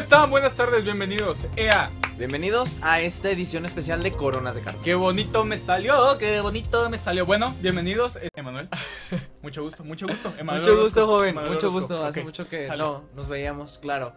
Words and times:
están? 0.00 0.30
Buenas 0.30 0.54
tardes, 0.54 0.82
bienvenidos. 0.82 1.44
EA. 1.56 1.90
Bienvenidos 2.16 2.70
a 2.80 3.00
esta 3.02 3.30
edición 3.30 3.66
especial 3.66 4.02
de 4.02 4.12
Coronas 4.12 4.54
de 4.54 4.62
Cartón. 4.62 4.82
Qué 4.82 4.94
bonito 4.94 5.44
me 5.44 5.58
salió, 5.58 6.16
qué 6.16 6.40
bonito 6.40 6.88
me 6.88 6.96
salió. 6.96 7.26
Bueno, 7.26 7.54
bienvenidos, 7.60 8.18
Emanuel. 8.34 8.70
Mucho 9.42 9.62
gusto, 9.62 9.84
mucho 9.84 10.06
gusto. 10.06 10.32
Emanuel 10.38 10.62
Mucho 10.62 10.82
gusto, 10.82 11.00
Orozco. 11.00 11.16
joven. 11.18 11.28
Emanuel 11.30 11.52
Mucho 11.54 11.68
Orozco. 11.68 11.94
gusto. 11.94 12.06
Hace 12.06 12.22
mucho 12.24 12.48
que 12.48 12.66
no 12.78 13.04
nos 13.14 13.28
veíamos, 13.28 13.78
claro. 13.78 14.14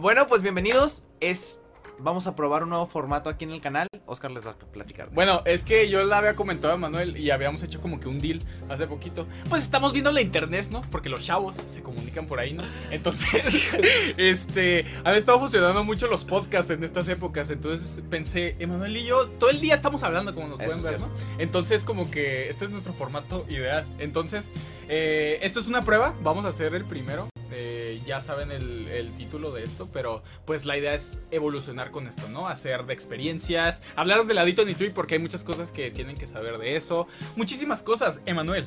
Bueno, 0.00 0.26
pues 0.26 0.42
bienvenidos. 0.42 1.04
Es 1.20 1.60
vamos 1.98 2.26
a 2.26 2.36
probar 2.36 2.62
un 2.62 2.70
nuevo 2.70 2.86
formato 2.86 3.28
aquí 3.30 3.44
en 3.44 3.52
el 3.52 3.60
canal. 3.60 3.88
Oscar 4.06 4.30
les 4.30 4.46
va 4.46 4.50
a 4.50 4.54
platicar. 4.54 5.08
de 5.08 5.14
Bueno, 5.14 5.34
eso. 5.36 5.42
es 5.46 5.62
que 5.62 5.88
yo 5.88 6.04
le 6.04 6.14
había 6.14 6.34
comentado 6.34 6.74
a 6.74 6.76
Manuel 6.76 7.16
y 7.16 7.30
habíamos 7.30 7.62
hecho 7.62 7.80
como 7.80 8.00
que 8.00 8.08
un 8.08 8.18
deal 8.20 8.40
hace 8.68 8.86
poquito. 8.86 9.26
Pues 9.48 9.62
estamos 9.62 9.92
viendo 9.92 10.12
la 10.12 10.20
internet, 10.20 10.68
¿no? 10.70 10.82
Porque 10.90 11.08
los 11.08 11.24
chavos 11.24 11.60
se 11.66 11.82
comunican 11.82 12.26
por 12.26 12.38
ahí, 12.38 12.52
¿no? 12.52 12.62
Entonces, 12.90 13.42
este, 14.16 14.84
han 15.04 15.14
estado 15.14 15.38
funcionando 15.38 15.84
mucho 15.84 16.06
los 16.06 16.24
podcasts 16.24 16.70
en 16.70 16.84
estas 16.84 17.08
épocas. 17.08 17.50
Entonces 17.50 18.02
pensé, 18.10 18.56
Emanuel 18.58 18.96
y 18.96 19.04
yo, 19.04 19.28
todo 19.30 19.50
el 19.50 19.60
día 19.60 19.74
estamos 19.74 20.02
hablando, 20.02 20.34
como 20.34 20.48
nos 20.48 20.60
Eso 20.60 20.68
pueden 20.78 20.84
ver, 20.84 21.00
¿no? 21.00 21.08
Entonces, 21.38 21.84
como 21.84 22.10
que 22.10 22.48
este 22.48 22.66
es 22.66 22.70
nuestro 22.70 22.92
formato 22.92 23.46
ideal. 23.48 23.86
Entonces, 23.98 24.50
eh, 24.88 25.38
esto 25.42 25.60
es 25.60 25.66
una 25.66 25.82
prueba. 25.82 26.14
Vamos 26.22 26.44
a 26.44 26.48
hacer 26.48 26.74
el 26.74 26.84
primero. 26.84 27.28
Eh, 27.50 27.83
ya 28.02 28.20
saben 28.20 28.50
el, 28.50 28.88
el 28.88 29.14
título 29.14 29.52
de 29.52 29.64
esto, 29.64 29.88
pero 29.92 30.22
pues 30.44 30.64
la 30.64 30.76
idea 30.76 30.94
es 30.94 31.20
evolucionar 31.30 31.90
con 31.90 32.06
esto, 32.06 32.28
¿no? 32.28 32.48
Hacer 32.48 32.86
de 32.86 32.94
experiencias, 32.94 33.82
hablar 33.96 34.26
de 34.26 34.34
la 34.34 34.44
Dito 34.44 34.64
Tree 34.64 34.90
porque 34.90 35.14
hay 35.14 35.20
muchas 35.20 35.44
cosas 35.44 35.70
que 35.72 35.90
tienen 35.90 36.16
que 36.16 36.26
saber 36.26 36.58
de 36.58 36.76
eso. 36.76 37.06
Muchísimas 37.36 37.82
cosas, 37.82 38.20
Emanuel. 38.26 38.66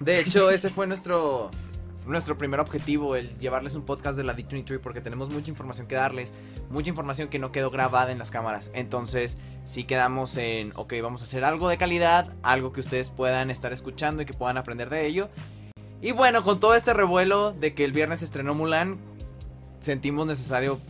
De 0.00 0.20
hecho, 0.20 0.50
ese 0.50 0.70
fue 0.70 0.86
nuestro 0.86 1.50
nuestro 2.08 2.38
primer 2.38 2.58
objetivo, 2.58 3.16
el 3.16 3.36
llevarles 3.38 3.74
un 3.74 3.82
podcast 3.82 4.16
de 4.16 4.24
la 4.24 4.34
D23 4.34 4.64
Tree 4.64 4.78
porque 4.78 5.00
tenemos 5.00 5.28
mucha 5.30 5.50
información 5.50 5.86
que 5.86 5.94
darles, 5.94 6.32
mucha 6.70 6.88
información 6.88 7.28
que 7.28 7.38
no 7.38 7.52
quedó 7.52 7.70
grabada 7.70 8.10
en 8.10 8.18
las 8.18 8.30
cámaras. 8.30 8.70
Entonces, 8.74 9.38
sí 9.66 9.84
quedamos 9.84 10.36
en, 10.38 10.72
ok, 10.74 10.94
vamos 11.02 11.20
a 11.20 11.24
hacer 11.24 11.44
algo 11.44 11.68
de 11.68 11.76
calidad, 11.76 12.34
algo 12.42 12.72
que 12.72 12.80
ustedes 12.80 13.10
puedan 13.10 13.50
estar 13.50 13.72
escuchando 13.72 14.22
y 14.22 14.24
que 14.24 14.32
puedan 14.32 14.56
aprender 14.56 14.88
de 14.88 15.06
ello. 15.06 15.28
Y 16.00 16.12
bueno, 16.12 16.42
con 16.44 16.60
todo 16.60 16.74
este 16.74 16.94
revuelo 16.94 17.52
de 17.52 17.74
que 17.74 17.84
el 17.84 17.92
viernes 17.92 18.22
estrenó 18.22 18.54
Mulan, 18.54 18.98
sentimos 19.80 20.26
necesario 20.26 20.80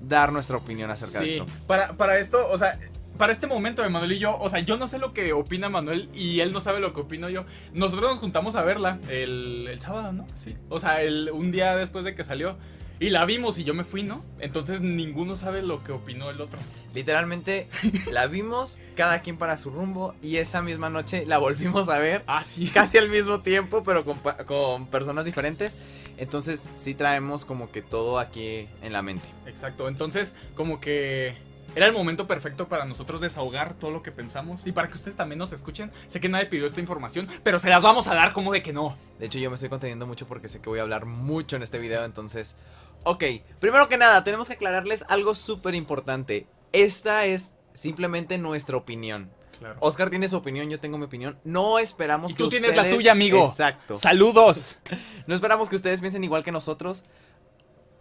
dar 0.00 0.32
nuestra 0.32 0.56
opinión 0.56 0.90
acerca 0.90 1.20
de 1.20 1.26
esto. 1.26 1.46
para, 1.66 1.94
para 1.94 2.18
esto, 2.18 2.48
o 2.50 2.56
sea, 2.56 2.78
para 3.18 3.32
este 3.32 3.46
momento, 3.46 3.84
Emanuel 3.84 4.12
y 4.12 4.18
yo, 4.18 4.38
o 4.38 4.48
sea, 4.48 4.60
yo 4.60 4.76
no 4.78 4.88
sé 4.88 4.98
lo 4.98 5.12
que 5.12 5.32
opina 5.32 5.68
Manuel 5.68 6.08
y 6.14 6.40
él 6.40 6.52
no 6.52 6.60
sabe 6.60 6.80
lo 6.80 6.92
que 6.92 7.00
opino 7.00 7.28
yo. 7.28 7.44
Nosotros 7.74 8.10
nos 8.10 8.18
juntamos 8.20 8.54
a 8.54 8.62
verla 8.62 8.98
el, 9.10 9.66
el 9.68 9.80
sábado, 9.80 10.12
¿no? 10.12 10.26
Sí. 10.34 10.56
O 10.68 10.80
sea, 10.80 11.02
el, 11.02 11.30
un 11.30 11.50
día 11.50 11.76
después 11.76 12.04
de 12.04 12.14
que 12.14 12.24
salió. 12.24 12.56
Y 13.00 13.10
la 13.10 13.24
vimos 13.24 13.58
y 13.58 13.64
yo 13.64 13.74
me 13.74 13.84
fui, 13.84 14.02
¿no? 14.02 14.24
Entonces 14.40 14.80
ninguno 14.80 15.36
sabe 15.36 15.62
lo 15.62 15.84
que 15.84 15.92
opinó 15.92 16.30
el 16.30 16.40
otro. 16.40 16.58
Literalmente 16.94 17.68
la 18.10 18.26
vimos, 18.26 18.78
cada 18.96 19.20
quien 19.20 19.36
para 19.36 19.56
su 19.56 19.70
rumbo, 19.70 20.14
y 20.20 20.36
esa 20.36 20.62
misma 20.62 20.90
noche 20.90 21.24
la 21.26 21.38
volvimos 21.38 21.88
a 21.88 21.98
ver. 21.98 22.24
Ah, 22.26 22.42
sí. 22.44 22.66
casi 22.74 22.98
al 22.98 23.08
mismo 23.08 23.40
tiempo, 23.40 23.84
pero 23.84 24.04
con, 24.04 24.18
con 24.46 24.86
personas 24.86 25.24
diferentes. 25.24 25.78
Entonces 26.16 26.70
sí 26.74 26.94
traemos 26.94 27.44
como 27.44 27.70
que 27.70 27.82
todo 27.82 28.18
aquí 28.18 28.68
en 28.82 28.92
la 28.92 29.02
mente. 29.02 29.28
Exacto. 29.46 29.86
Entonces, 29.86 30.34
como 30.56 30.80
que 30.80 31.36
era 31.74 31.86
el 31.86 31.92
momento 31.92 32.26
perfecto 32.26 32.66
para 32.66 32.84
nosotros 32.84 33.20
desahogar 33.20 33.74
todo 33.74 33.90
lo 33.90 34.02
que 34.02 34.10
pensamos 34.10 34.66
y 34.66 34.72
para 34.72 34.88
que 34.88 34.94
ustedes 34.94 35.16
también 35.16 35.38
nos 35.38 35.52
escuchen. 35.52 35.92
Sé 36.08 36.18
que 36.18 36.28
nadie 36.28 36.46
pidió 36.46 36.66
esta 36.66 36.80
información, 36.80 37.28
pero 37.44 37.60
se 37.60 37.68
las 37.68 37.84
vamos 37.84 38.08
a 38.08 38.14
dar 38.16 38.32
como 38.32 38.52
de 38.52 38.62
que 38.62 38.72
no. 38.72 38.96
De 39.20 39.26
hecho 39.26 39.38
yo 39.38 39.50
me 39.50 39.54
estoy 39.54 39.68
conteniendo 39.68 40.06
mucho 40.06 40.26
porque 40.26 40.48
sé 40.48 40.60
que 40.60 40.68
voy 40.68 40.80
a 40.80 40.82
hablar 40.82 41.06
mucho 41.06 41.54
en 41.54 41.62
este 41.62 41.78
video, 41.78 42.04
entonces... 42.04 42.56
Ok, 43.04 43.24
primero 43.60 43.88
que 43.88 43.96
nada, 43.98 44.22
tenemos 44.24 44.48
que 44.48 44.54
aclararles 44.54 45.04
algo 45.08 45.34
súper 45.34 45.74
importante. 45.74 46.46
Esta 46.72 47.24
es 47.24 47.54
simplemente 47.72 48.38
nuestra 48.38 48.76
opinión. 48.76 49.30
Claro. 49.58 49.76
Oscar 49.80 50.08
tiene 50.10 50.28
su 50.28 50.36
opinión, 50.36 50.68
yo 50.70 50.78
tengo 50.78 50.98
mi 50.98 51.04
opinión. 51.06 51.38
No 51.42 51.78
esperamos 51.80 52.30
Y 52.30 52.34
que 52.34 52.42
tú 52.44 52.48
tienes 52.48 52.76
la 52.76 52.82
ustedes- 52.82 52.96
tuya, 52.96 53.12
amigo. 53.12 53.44
Exacto. 53.46 53.96
Saludos. 53.96 54.78
No 55.26 55.34
esperamos 55.34 55.68
que 55.68 55.76
ustedes 55.76 56.00
piensen 56.00 56.24
igual 56.24 56.42
que 56.42 56.52
nosotros. 56.52 57.04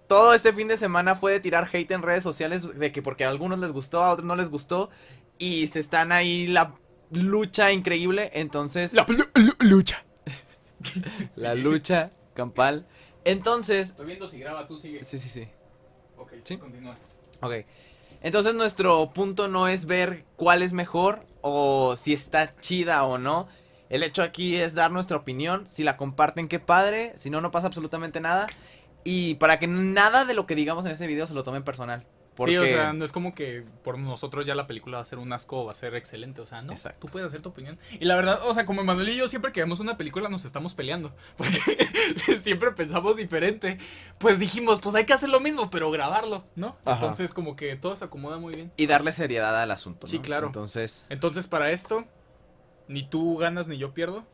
Todo 0.08 0.34
este 0.34 0.54
fin 0.54 0.70
de 0.70 0.78
semana 0.78 1.16
fue 1.16 1.34
de 1.34 1.40
tirar 1.42 1.68
hate 1.72 1.92
en 1.92 2.02
redes 2.02 2.24
sociales 2.24 2.78
de 2.80 2.92
que 2.94 3.02
porque 3.02 3.26
a 3.26 3.30
algunos 3.30 3.60
les 3.60 3.74
gustó, 3.74 4.02
a 4.04 4.12
otros 4.14 4.26
no 4.26 4.38
les 4.38 4.50
gustó 4.50 4.90
y 5.38 5.68
se 5.68 5.80
están 5.82 6.14
ahí 6.14 6.48
la 6.48 6.76
lucha 7.12 7.74
increíble, 7.74 8.30
entonces 8.34 8.94
La 8.94 9.06
lu- 9.10 9.28
lu- 9.36 9.56
lucha. 9.60 10.06
la 11.36 11.54
lucha 11.56 12.12
campal. 12.34 12.88
Entonces, 13.32 13.90
Estoy 13.90 14.06
viendo 14.06 14.28
si 14.28 14.40
graba, 14.40 14.68
tú 14.68 14.78
sigue. 14.78 15.04
sí, 15.04 15.20
sí, 15.20 15.30
sí. 15.30 15.48
Ok, 16.18 16.34
Sí. 16.44 16.58
continúa. 16.58 16.98
Ok. 17.42 17.54
Entonces 18.22 18.56
nuestro 18.56 19.12
punto 19.14 19.48
no 19.48 19.68
es 19.68 19.86
ver 19.86 20.26
cuál 20.36 20.64
es 20.64 20.74
mejor 20.74 21.26
o 21.42 21.96
si 21.96 22.14
está 22.14 22.56
chida 22.60 23.04
o 23.06 23.18
no. 23.18 23.48
El 23.90 24.02
hecho 24.04 24.24
aquí 24.24 24.56
es 24.56 24.74
dar 24.74 24.92
nuestra 24.92 25.18
opinión. 25.18 25.68
Si 25.68 25.84
la 25.84 25.98
comparten, 25.98 26.48
qué 26.48 26.60
padre. 26.60 27.14
Si 27.16 27.30
no, 27.30 27.40
no 27.42 27.52
pasa 27.52 27.68
absolutamente 27.68 28.20
nada. 28.20 28.48
Y 29.04 29.36
para 29.36 29.60
que 29.60 29.68
nada 29.68 30.26
de 30.26 30.34
lo 30.34 30.46
que 30.48 30.56
digamos 30.56 30.86
en 30.86 30.92
este 30.92 31.08
video 31.08 31.28
se 31.28 31.34
lo 31.34 31.44
tomen 31.44 31.64
personal. 31.64 32.06
Porque... 32.38 32.52
Sí, 32.52 32.58
o 32.58 32.64
sea, 32.64 32.94
no 32.94 33.04
es 33.04 33.12
como 33.12 33.34
que 33.34 33.66
por 33.84 33.98
nosotros 33.98 34.46
ya 34.46 34.54
la 34.54 34.68
película 34.68 34.98
va 34.98 35.02
a 35.02 35.06
ser 35.06 35.18
un 35.18 35.34
asco 35.34 35.62
o 35.62 35.66
va 35.66 35.72
a 35.72 35.76
ser 35.76 35.96
excelente, 35.96 36.40
o 36.40 36.46
sea, 36.46 36.62
no. 36.62 36.72
Exacto. 36.72 37.08
Tú 37.08 37.12
puedes 37.12 37.28
hacer 37.28 37.42
tu 37.42 37.50
opinión. 37.50 37.80
Y 38.00 38.06
la 38.06 38.16
verdad, 38.16 38.48
o 38.48 38.54
sea, 38.54 38.68
como 38.68 38.82
Emanuel 38.82 39.10
y 39.10 39.18
yo 39.18 39.28
siempre 39.28 39.52
que 39.52 39.60
vemos 39.60 39.80
una 39.80 39.98
película 39.98 40.30
nos 40.30 40.46
estamos 40.46 40.76
peleando, 40.76 41.16
porque 41.38 41.60
siempre 42.40 42.72
pensamos 42.74 43.18
diferente. 43.18 43.80
Pues 44.20 44.38
dijimos, 44.38 44.80
pues 44.80 44.94
hay 44.94 45.06
que 45.06 45.14
hacer 45.14 45.30
lo 45.30 45.40
mismo, 45.40 45.72
pero 45.72 45.90
grabarlo, 45.90 46.46
¿no? 46.56 46.78
Ajá. 46.86 47.02
Entonces 47.02 47.34
como 47.34 47.56
que 47.56 47.76
todo 47.76 47.96
se 47.96 48.06
acomoda 48.06 48.38
muy 48.38 48.54
bien. 48.54 48.72
Y 48.78 48.86
darle 48.86 49.12
seriedad 49.12 49.60
al 49.60 49.72
asunto. 49.72 50.06
¿no? 50.06 50.12
Sí, 50.12 50.20
claro. 50.20 50.46
Entonces, 50.46 51.08
Entonces 51.10 51.48
para 51.48 51.72
esto, 51.72 52.06
ni 52.88 53.04
tú 53.04 53.38
ganas 53.38 53.68
ni 53.68 53.78
yo 53.78 53.96
pierdo. 53.96 54.26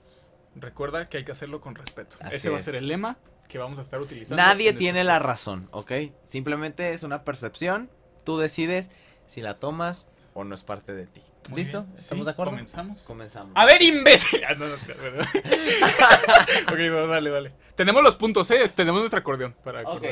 Recuerda 0.56 1.08
que 1.08 1.18
hay 1.18 1.24
que 1.24 1.31
hacerlo 1.31 1.62
con 1.62 1.74
respeto. 1.74 2.18
Así 2.19 2.36
Ese 2.36 2.50
va 2.50 2.58
a 2.58 2.59
ser 2.59 2.75
el 2.75 2.88
lema 2.88 3.18
que 3.53 3.59
vamos 3.59 3.78
a 3.78 3.84
estar 3.84 4.02
utilizando. 4.02 4.41
nadie 4.41 4.72
en 4.72 4.78
tiene 4.80 5.03
la 5.03 5.19
razón, 5.19 5.69
¿ok? 5.72 5.91
Simplemente 6.24 6.91
es 6.94 7.03
una 7.03 7.24
percepción. 7.24 7.91
Tú 8.25 8.40
decides 8.40 8.90
si 9.28 9.41
la 9.41 9.59
tomas 9.59 10.08
o 10.34 10.44
no 10.44 10.56
es 10.56 10.64
parte 10.64 10.94
de 10.94 11.06
ti. 11.06 11.22
Muy 11.50 11.62
¿Listo? 11.62 11.84
bien. 11.84 11.94
¿Estamos 11.96 12.24
Sí, 12.24 12.25
de 12.25 12.31
acuerdo? 12.31 12.52
Comenzamos. 12.53 13.03
Comenzamos. 13.03 13.52
A 13.56 13.66
ver, 13.66 13.80
imbécil. 13.84 14.42
Ah, 14.44 14.53
no, 14.56 14.66
no, 14.66 14.74
ok, 16.74 16.80
no, 16.90 17.08
dale, 17.08 17.30
dale. 17.30 17.53
Tenemos 17.75 18.02
los 18.02 18.16
puntos, 18.16 18.50
¿eh? 18.50 18.63
Tenemos 18.74 19.02
nuestro 19.02 19.19
acordeón 19.19 19.53
para 19.63 19.84
Ok. 19.84 20.03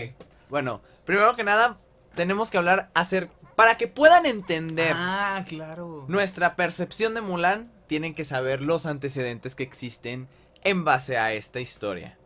Bueno, 0.50 0.81
primero 1.06 1.35
que 1.35 1.44
nada, 1.44 1.80
tenemos 2.13 2.51
que 2.51 2.59
hablar 2.59 2.91
hacer 2.94 3.30
para 3.56 3.75
que 3.78 3.88
puedan 3.88 4.28
entender 4.28 4.94
Ah, 4.96 5.44
claro. 5.47 6.06
nuestra 6.07 6.56
percepción 6.56 7.16
de 7.16 7.22
Mulan, 7.22 7.72
tienen 7.88 8.13
que 8.13 8.24
saber 8.24 8.62
los 8.62 8.85
antecedentes 8.85 9.56
que 9.56 9.63
existen 9.63 10.28
en 10.63 10.84
base 10.84 11.18
a 11.18 11.34
esta 11.34 11.59
historia. 11.59 12.18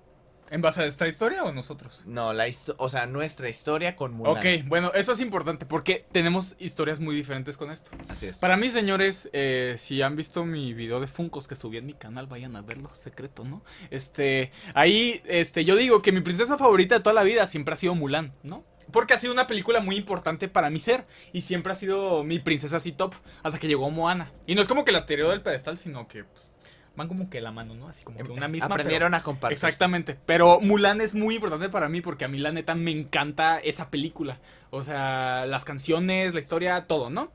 ¿En 0.51 0.61
base 0.61 0.81
a 0.81 0.85
esta 0.85 1.07
historia 1.07 1.44
o 1.44 1.51
nosotros? 1.51 2.03
No, 2.06 2.33
la 2.33 2.45
o 2.78 2.89
sea, 2.89 3.07
nuestra 3.07 3.50
historia 3.50 3.95
con 3.95 4.13
Mulan. 4.13 4.38
Ok, 4.38 4.67
bueno, 4.67 4.91
eso 4.94 5.13
es 5.13 5.19
importante 5.19 5.66
porque 5.66 6.06
tenemos 6.11 6.56
historias 6.59 7.00
muy 7.00 7.16
diferentes 7.16 7.57
con 7.57 7.72
esto. 7.72 7.89
Así 8.09 8.28
es. 8.28 8.38
Para 8.38 8.55
mí, 8.55 8.69
señores, 8.69 9.29
eh, 9.34 9.75
si 9.78 10.01
han 10.01 10.16
visto 10.16 10.45
mi 10.45 10.73
video 10.73 11.00
de 11.00 11.07
Funkos 11.07 11.47
que 11.47 11.55
subí 11.55 11.78
en 11.78 11.88
mi 11.88 11.94
canal, 11.94 12.28
vayan 12.28 12.55
a 12.55 12.61
verlo, 12.61 12.94
secreto, 12.94 13.44
¿no? 13.44 13.63
Este, 13.89 14.51
ahí, 14.75 15.22
este, 15.25 15.66
yo 15.66 15.75
digo 15.75 16.01
que 16.01 16.11
mi 16.11 16.22
princesa 16.22 16.57
favorita 16.57 16.95
de 16.95 17.01
toda 17.01 17.13
la 17.13 17.23
vida 17.23 17.47
siempre 17.47 17.73
ha 17.73 17.78
sido 17.78 17.95
Mulan, 17.95 18.34
¿no? 18.44 18.63
Porque 18.91 19.13
ha 19.13 19.17
sido 19.17 19.34
una 19.34 19.47
película 19.47 19.79
muy 19.79 19.95
importante 19.95 20.47
para 20.47 20.69
mi 20.69 20.79
ser 20.79 21.05
y 21.34 21.41
siempre 21.41 21.73
ha 21.73 21.75
sido 21.75 22.23
mi 22.23 22.39
princesa 22.39 22.78
así 22.78 22.91
top 22.91 23.16
hasta 23.44 23.57
que 23.59 23.67
llegó 23.67 23.89
Moana. 23.89 24.31
Y 24.45 24.55
no 24.55 24.61
es 24.61 24.67
como 24.67 24.85
que 24.85 24.91
la 24.91 25.05
tiró 25.05 25.31
del 25.31 25.41
pedestal, 25.41 25.78
sino 25.78 26.07
que 26.07 26.23
pues, 26.23 26.53
van 26.95 27.07
como 27.07 27.29
que 27.29 27.41
la 27.41 27.51
mano, 27.51 27.75
¿no? 27.75 27.88
Así 27.88 28.03
como 28.03 28.17
que 28.17 28.31
una 28.31 28.47
misma. 28.47 28.67
pero- 28.67 28.75
Aprendieron 28.75 29.14
a 29.14 29.22
compartir. 29.23 29.53
Exactamente. 29.53 30.17
Pero 30.25 30.59
Mulan 30.59 31.02
es 31.02 31.14
muy 31.16 31.35
importante 31.35 31.69
para 31.69 31.90
mí 31.90 32.02
porque 32.02 32.25
a 32.25 32.28
mí 32.28 32.37
la 32.37 32.52
neta 32.52 32.75
me 32.75 32.91
encanta 32.91 33.59
esa 33.59 33.90
película. 33.90 34.40
O 34.72 34.84
sea, 34.84 35.46
las 35.47 35.66
canciones, 35.66 36.34
la 36.34 36.40
historia, 36.40 36.85
todo, 36.87 37.09
¿no? 37.09 37.31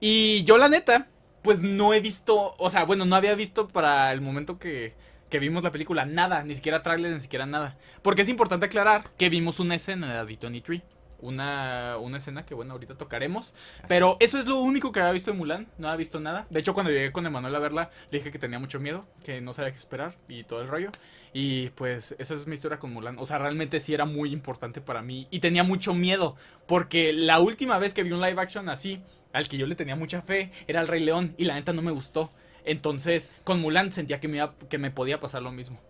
Y 0.00 0.42
yo 0.44 0.58
la 0.58 0.68
neta, 0.68 1.06
pues 1.42 1.60
no 1.60 1.94
he 1.94 2.00
visto, 2.00 2.54
o 2.58 2.70
sea, 2.70 2.84
bueno, 2.84 3.04
no 3.04 3.16
había 3.16 3.34
visto 3.34 3.68
para 3.68 4.12
el 4.12 4.20
momento 4.20 4.58
que, 4.58 4.94
que 5.30 5.38
vimos 5.38 5.62
la 5.62 5.72
película 5.72 6.04
nada, 6.04 6.42
ni 6.42 6.54
siquiera 6.54 6.82
trailer, 6.82 7.12
ni 7.12 7.18
siquiera 7.18 7.46
nada. 7.46 7.76
Porque 8.02 8.22
es 8.22 8.28
importante 8.28 8.66
aclarar 8.66 9.10
que 9.18 9.28
vimos 9.30 9.60
una 9.60 9.74
escena 9.74 10.22
de 10.24 10.36
The 10.36 10.46
23. 10.46 10.82
Una, 11.20 11.96
una 11.98 12.18
escena 12.18 12.46
que, 12.46 12.54
bueno, 12.54 12.72
ahorita 12.74 12.94
tocaremos. 12.96 13.52
Así 13.78 13.86
Pero 13.88 14.16
es. 14.20 14.28
eso 14.30 14.38
es 14.38 14.46
lo 14.46 14.58
único 14.60 14.92
que 14.92 15.00
había 15.00 15.12
visto 15.12 15.32
de 15.32 15.36
Mulan. 15.36 15.66
No 15.76 15.88
había 15.88 15.96
visto 15.98 16.20
nada. 16.20 16.46
De 16.50 16.60
hecho, 16.60 16.74
cuando 16.74 16.92
llegué 16.92 17.10
con 17.10 17.26
Emanuel 17.26 17.54
a 17.54 17.58
verla, 17.58 17.90
le 18.10 18.18
dije 18.18 18.30
que 18.30 18.38
tenía 18.38 18.58
mucho 18.58 18.78
miedo, 18.78 19.04
que 19.24 19.40
no 19.40 19.52
sabía 19.52 19.72
qué 19.72 19.78
esperar 19.78 20.14
y 20.28 20.44
todo 20.44 20.60
el 20.62 20.68
rollo. 20.68 20.90
Y 21.32 21.70
pues 21.70 22.14
esa 22.18 22.34
es 22.34 22.46
mi 22.46 22.54
historia 22.54 22.78
con 22.78 22.92
Mulan. 22.92 23.18
O 23.18 23.26
sea, 23.26 23.38
realmente 23.38 23.80
sí 23.80 23.94
era 23.94 24.04
muy 24.04 24.32
importante 24.32 24.80
para 24.80 25.02
mí. 25.02 25.26
Y 25.30 25.40
tenía 25.40 25.64
mucho 25.64 25.92
miedo. 25.92 26.36
Porque 26.66 27.12
la 27.12 27.40
última 27.40 27.78
vez 27.78 27.94
que 27.94 28.02
vi 28.04 28.12
un 28.12 28.20
live 28.20 28.40
action 28.40 28.68
así, 28.68 29.02
al 29.32 29.48
que 29.48 29.58
yo 29.58 29.66
le 29.66 29.74
tenía 29.74 29.96
mucha 29.96 30.22
fe, 30.22 30.52
era 30.68 30.80
el 30.80 30.86
Rey 30.86 31.04
León. 31.04 31.34
Y 31.36 31.44
la 31.46 31.54
neta 31.54 31.72
no 31.72 31.82
me 31.82 31.90
gustó. 31.90 32.30
Entonces, 32.64 33.34
con 33.44 33.60
Mulan 33.60 33.92
sentía 33.92 34.20
que 34.20 34.28
me, 34.28 34.36
iba- 34.38 34.54
que 34.70 34.78
me 34.78 34.90
podía 34.92 35.18
pasar 35.20 35.42
lo 35.42 35.50
mismo. 35.50 35.80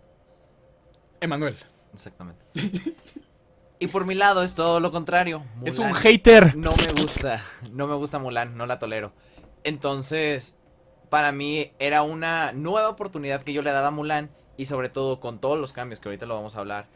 Emanuel. 1.21 1.55
Exactamente. 1.93 2.41
Y 3.79 3.87
por 3.87 4.05
mi 4.05 4.13
lado 4.13 4.43
es 4.43 4.53
todo 4.55 4.79
lo 4.79 4.91
contrario. 4.91 5.43
Es 5.63 5.77
un 5.79 5.93
hater. 5.93 6.55
No 6.55 6.71
me 6.71 7.01
gusta, 7.01 7.43
no 7.71 7.87
me 7.87 7.95
gusta 7.95 8.19
Mulan, 8.19 8.57
no 8.57 8.65
la 8.65 8.77
tolero. 8.79 9.13
Entonces, 9.63 10.55
para 11.09 11.31
mí 11.31 11.71
era 11.79 12.01
una 12.03 12.51
nueva 12.51 12.89
oportunidad 12.89 13.43
que 13.43 13.53
yo 13.53 13.61
le 13.61 13.71
daba 13.71 13.87
a 13.87 13.91
Mulan 13.91 14.29
y 14.57 14.65
sobre 14.65 14.89
todo 14.89 15.19
con 15.21 15.39
todos 15.39 15.57
los 15.57 15.71
cambios 15.71 15.99
que 16.01 16.09
ahorita 16.09 16.25
lo 16.25 16.35
vamos 16.35 16.55
a 16.55 16.59
hablar. 16.59 16.87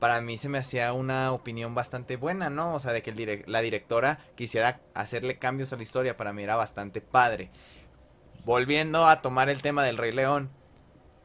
Para 0.00 0.20
mí 0.20 0.36
se 0.36 0.48
me 0.48 0.58
hacía 0.58 0.92
una 0.92 1.32
opinión 1.32 1.74
bastante 1.74 2.16
buena, 2.16 2.50
¿no? 2.50 2.74
O 2.74 2.78
sea, 2.80 2.92
de 2.92 3.02
que 3.02 3.10
el 3.10 3.44
la 3.46 3.60
directora 3.60 4.18
quisiera 4.34 4.80
hacerle 4.94 5.38
cambios 5.38 5.72
a 5.72 5.76
la 5.76 5.84
historia, 5.84 6.16
para 6.16 6.32
mí 6.32 6.42
era 6.42 6.56
bastante 6.56 7.00
padre. 7.00 7.50
Volviendo 8.44 9.06
a 9.06 9.22
tomar 9.22 9.48
el 9.48 9.62
tema 9.62 9.84
del 9.84 9.96
Rey 9.96 10.12
León, 10.12 10.50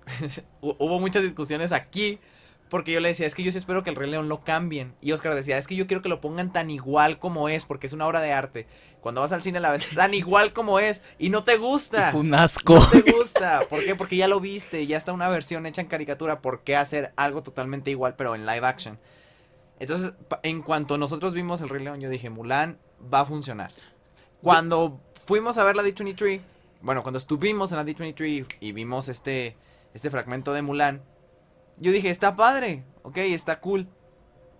hu- 0.62 0.76
hubo 0.80 1.00
muchas 1.00 1.24
discusiones 1.24 1.72
aquí 1.72 2.20
porque 2.72 2.94
yo 2.94 3.02
le 3.02 3.10
decía, 3.10 3.28
es 3.28 3.36
que 3.36 3.44
yo 3.44 3.52
sí 3.52 3.58
espero 3.58 3.84
que 3.84 3.90
el 3.90 3.98
Rey 3.98 4.10
León 4.10 4.30
lo 4.30 4.46
cambien. 4.46 4.96
Y 5.02 5.12
Oscar 5.12 5.36
decía, 5.36 5.58
es 5.58 5.68
que 5.68 5.76
yo 5.76 5.88
quiero 5.88 6.02
que 6.02 6.08
lo 6.08 6.22
pongan 6.22 6.54
tan 6.54 6.70
igual 6.70 7.20
como 7.20 7.50
es, 7.50 7.66
porque 7.66 7.86
es 7.86 7.92
una 7.92 8.08
obra 8.08 8.22
de 8.22 8.32
arte. 8.32 8.66
Cuando 9.02 9.20
vas 9.20 9.34
al 9.34 9.44
cine 9.44 9.60
la 9.60 9.72
ves 9.72 9.90
tan 9.94 10.14
igual 10.14 10.54
como 10.54 10.80
es 10.80 11.02
y 11.20 11.32
no 11.32 11.44
te 11.44 11.58
gusta. 11.58 12.12
Fue 12.12 12.22
un 12.22 12.34
asco. 12.34 12.76
No 12.76 12.90
te 12.90 13.12
gusta. 13.12 13.64
¿Por 13.70 13.84
qué? 13.84 13.94
Porque 13.96 14.16
ya 14.16 14.30
lo 14.30 14.40
viste, 14.40 14.88
ya 14.88 14.96
está 14.96 15.12
una 15.12 15.28
versión 15.28 15.66
hecha 15.66 15.82
en 15.82 15.88
caricatura. 15.88 16.40
¿Por 16.40 16.62
qué 16.62 16.78
hacer 16.78 17.12
algo 17.18 17.44
totalmente 17.44 17.92
igual 17.92 18.16
pero 18.16 18.36
en 18.36 18.46
live 18.46 18.66
action? 18.66 18.98
Entonces, 19.82 20.14
en 20.42 20.62
cuanto 20.62 20.98
nosotros 20.98 21.34
vimos 21.34 21.60
el 21.60 21.68
Rey 21.68 21.84
León, 21.84 22.00
yo 22.00 22.10
dije, 22.10 22.30
Mulan 22.30 22.78
va 23.14 23.20
a 23.20 23.26
funcionar. 23.26 23.74
Cuando 24.42 25.02
fuimos 25.26 25.58
a 25.58 25.66
ver 25.66 25.76
la 25.76 25.84
D23, 25.84 26.40
bueno, 26.84 27.04
cuando 27.04 27.18
estuvimos 27.18 27.74
en 27.74 27.80
la 27.80 27.86
D23 27.86 28.46
y 28.62 28.72
vimos 28.72 29.10
este, 29.10 29.58
este 29.94 30.10
fragmento 30.10 30.54
de 30.54 30.62
Mulan, 30.62 31.02
yo 31.82 31.92
dije, 31.92 32.10
está 32.10 32.36
padre, 32.38 32.84
ok, 33.04 33.18
está 33.18 33.60
cool. 33.60 33.88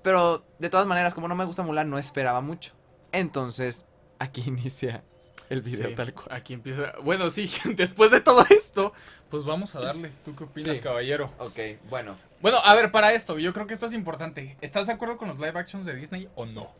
Pero 0.04 0.44
de 0.60 0.70
todas 0.70 0.88
maneras, 0.88 1.14
como 1.14 1.28
no 1.28 1.36
me 1.36 1.46
gusta 1.46 1.64
Mulan, 1.64 1.90
no 1.90 1.98
esperaba 2.00 2.42
mucho. 2.42 2.74
Entonces, 3.12 3.86
aquí 4.20 4.44
inicia 4.46 5.04
el 5.50 5.62
video 5.62 5.90
Sí, 5.90 5.96
tal 5.96 6.14
cual. 6.14 6.28
Aquí 6.32 6.54
empieza. 6.54 6.94
Bueno, 7.04 7.30
sí, 7.30 7.50
después 7.76 8.12
de 8.12 8.20
todo 8.22 8.44
esto, 8.50 8.94
pues 9.30 9.46
vamos 9.46 9.76
a 9.76 9.80
darle. 9.82 10.12
¿Tú 10.26 10.36
qué 10.36 10.44
opinas, 10.46 10.78
Sí. 10.78 10.84
caballero? 10.84 11.32
Ok, 11.38 11.60
bueno. 11.90 12.16
Bueno, 12.42 12.58
a 12.64 12.74
ver, 12.74 12.92
para 12.92 13.14
esto, 13.14 13.38
yo 13.38 13.54
creo 13.54 13.68
que 13.68 13.74
esto 13.76 13.86
es 13.86 13.94
importante. 13.94 14.58
¿Estás 14.62 14.88
de 14.88 14.94
acuerdo 14.94 15.18
con 15.18 15.28
los 15.28 15.38
live 15.38 15.60
actions 15.60 15.86
de 15.86 15.94
Disney 15.96 16.28
o 16.36 16.46
no? 16.48 16.72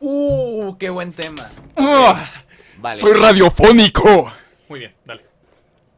Uh, 0.00 0.76
qué 0.78 0.90
buen 0.90 1.12
tema. 1.12 1.50
¡Ah! 1.76 2.24
Vale. 2.78 3.00
¡Soy 3.00 3.12
radiofónico! 3.14 4.32
Muy 4.68 4.80
bien, 4.80 4.94
dale. 5.04 5.24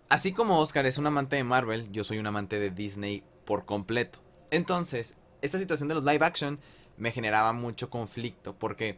Así 0.08 0.32
como 0.32 0.58
Oscar 0.58 0.86
es 0.86 0.98
un 0.98 1.06
amante 1.06 1.36
de 1.36 1.44
Marvel, 1.44 1.92
yo 1.92 2.02
soy 2.02 2.18
un 2.18 2.26
amante 2.26 2.58
de 2.58 2.70
Disney 2.70 3.22
por 3.50 3.64
completo. 3.64 4.20
Entonces, 4.52 5.16
esta 5.42 5.58
situación 5.58 5.88
de 5.88 5.96
los 5.96 6.04
live 6.04 6.24
action 6.24 6.60
me 6.96 7.10
generaba 7.10 7.52
mucho 7.52 7.90
conflicto. 7.90 8.54
¿Por 8.54 8.76
qué? 8.76 8.96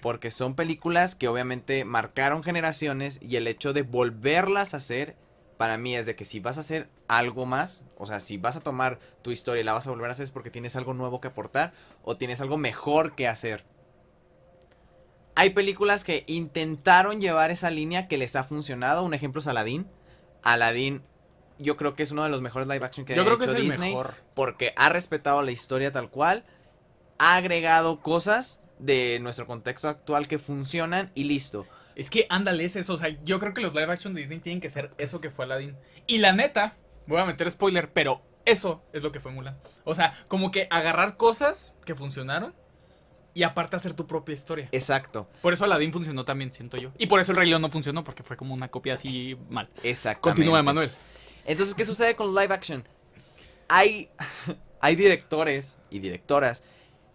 Porque 0.00 0.30
son 0.30 0.54
películas 0.54 1.16
que 1.16 1.26
obviamente 1.26 1.84
marcaron 1.84 2.44
generaciones 2.44 3.18
y 3.20 3.34
el 3.34 3.48
hecho 3.48 3.72
de 3.72 3.82
volverlas 3.82 4.72
a 4.72 4.76
hacer, 4.76 5.16
para 5.56 5.78
mí 5.78 5.96
es 5.96 6.06
de 6.06 6.14
que 6.14 6.24
si 6.24 6.38
vas 6.38 6.58
a 6.58 6.60
hacer 6.60 6.88
algo 7.08 7.44
más, 7.44 7.82
o 7.98 8.06
sea, 8.06 8.20
si 8.20 8.36
vas 8.36 8.54
a 8.54 8.60
tomar 8.60 9.00
tu 9.22 9.32
historia 9.32 9.62
y 9.62 9.64
la 9.64 9.72
vas 9.72 9.88
a 9.88 9.90
volver 9.90 10.10
a 10.10 10.12
hacer 10.12 10.22
es 10.22 10.30
porque 10.30 10.50
tienes 10.52 10.76
algo 10.76 10.94
nuevo 10.94 11.20
que 11.20 11.26
aportar 11.26 11.72
o 12.04 12.16
tienes 12.16 12.40
algo 12.40 12.56
mejor 12.56 13.16
que 13.16 13.26
hacer. 13.26 13.64
Hay 15.34 15.50
películas 15.50 16.04
que 16.04 16.22
intentaron 16.28 17.20
llevar 17.20 17.50
esa 17.50 17.70
línea 17.70 18.06
que 18.06 18.16
les 18.16 18.36
ha 18.36 18.44
funcionado. 18.44 19.02
Un 19.02 19.12
ejemplo 19.12 19.40
es 19.40 19.48
Aladdin. 19.48 19.88
Aladdin, 20.44 21.02
yo 21.58 21.76
creo 21.76 21.94
que 21.94 22.02
es 22.02 22.10
uno 22.10 22.24
de 22.24 22.30
los 22.30 22.40
mejores 22.40 22.66
live 22.68 22.84
action 22.84 23.06
que 23.06 23.14
Yo 23.14 23.22
ha 23.22 23.24
creo 23.24 23.38
que 23.38 23.44
hecho 23.44 23.54
es 23.54 23.60
el 23.60 23.68
Disney. 23.70 23.90
mejor. 23.90 24.14
Porque 24.34 24.72
ha 24.76 24.88
respetado 24.88 25.42
la 25.42 25.50
historia 25.52 25.92
tal 25.92 26.10
cual. 26.10 26.44
Ha 27.18 27.36
agregado 27.36 28.00
cosas 28.00 28.60
de 28.78 29.18
nuestro 29.20 29.46
contexto 29.46 29.88
actual 29.88 30.26
que 30.26 30.38
funcionan 30.38 31.10
y 31.14 31.24
listo. 31.24 31.66
Es 31.94 32.10
que 32.10 32.26
ándale, 32.28 32.64
es 32.64 32.74
eso. 32.76 32.94
O 32.94 32.96
sea, 32.96 33.16
yo 33.22 33.38
creo 33.38 33.54
que 33.54 33.60
los 33.60 33.72
live 33.74 33.92
action 33.92 34.14
de 34.14 34.20
Disney 34.22 34.40
tienen 34.40 34.60
que 34.60 34.68
ser 34.70 34.90
eso 34.98 35.20
que 35.20 35.30
fue 35.30 35.44
Aladdin. 35.44 35.76
Y 36.08 36.18
la 36.18 36.32
neta, 36.32 36.76
voy 37.06 37.20
a 37.20 37.24
meter 37.24 37.48
spoiler, 37.50 37.92
pero 37.92 38.20
eso 38.44 38.82
es 38.92 39.02
lo 39.02 39.12
que 39.12 39.20
fue 39.20 39.30
Mulan. 39.30 39.56
O 39.84 39.94
sea, 39.94 40.12
como 40.26 40.50
que 40.50 40.66
agarrar 40.70 41.16
cosas 41.16 41.72
que 41.84 41.94
funcionaron 41.94 42.52
y 43.32 43.42
aparte 43.44 43.76
hacer 43.76 43.94
tu 43.94 44.06
propia 44.06 44.32
historia. 44.32 44.68
Exacto, 44.72 45.28
Por 45.40 45.52
eso 45.52 45.64
Aladdin 45.64 45.92
funcionó 45.92 46.24
también, 46.24 46.52
siento 46.52 46.76
yo. 46.76 46.90
Y 46.98 47.06
por 47.06 47.20
eso 47.20 47.32
el 47.32 47.36
Rey 47.38 47.48
León 47.48 47.62
no 47.62 47.70
funcionó, 47.70 48.04
porque 48.04 48.22
fue 48.22 48.36
como 48.36 48.54
una 48.54 48.68
copia 48.68 48.94
así 48.94 49.36
mal. 49.48 49.68
exactamente. 49.82 50.20
Continúa, 50.20 50.62
Manuel. 50.62 50.90
Entonces, 51.44 51.74
¿qué 51.74 51.84
sucede 51.84 52.16
con 52.16 52.34
live 52.34 52.54
action? 52.54 52.84
Hay, 53.68 54.10
hay 54.80 54.96
directores 54.96 55.78
y 55.90 55.98
directoras 55.98 56.62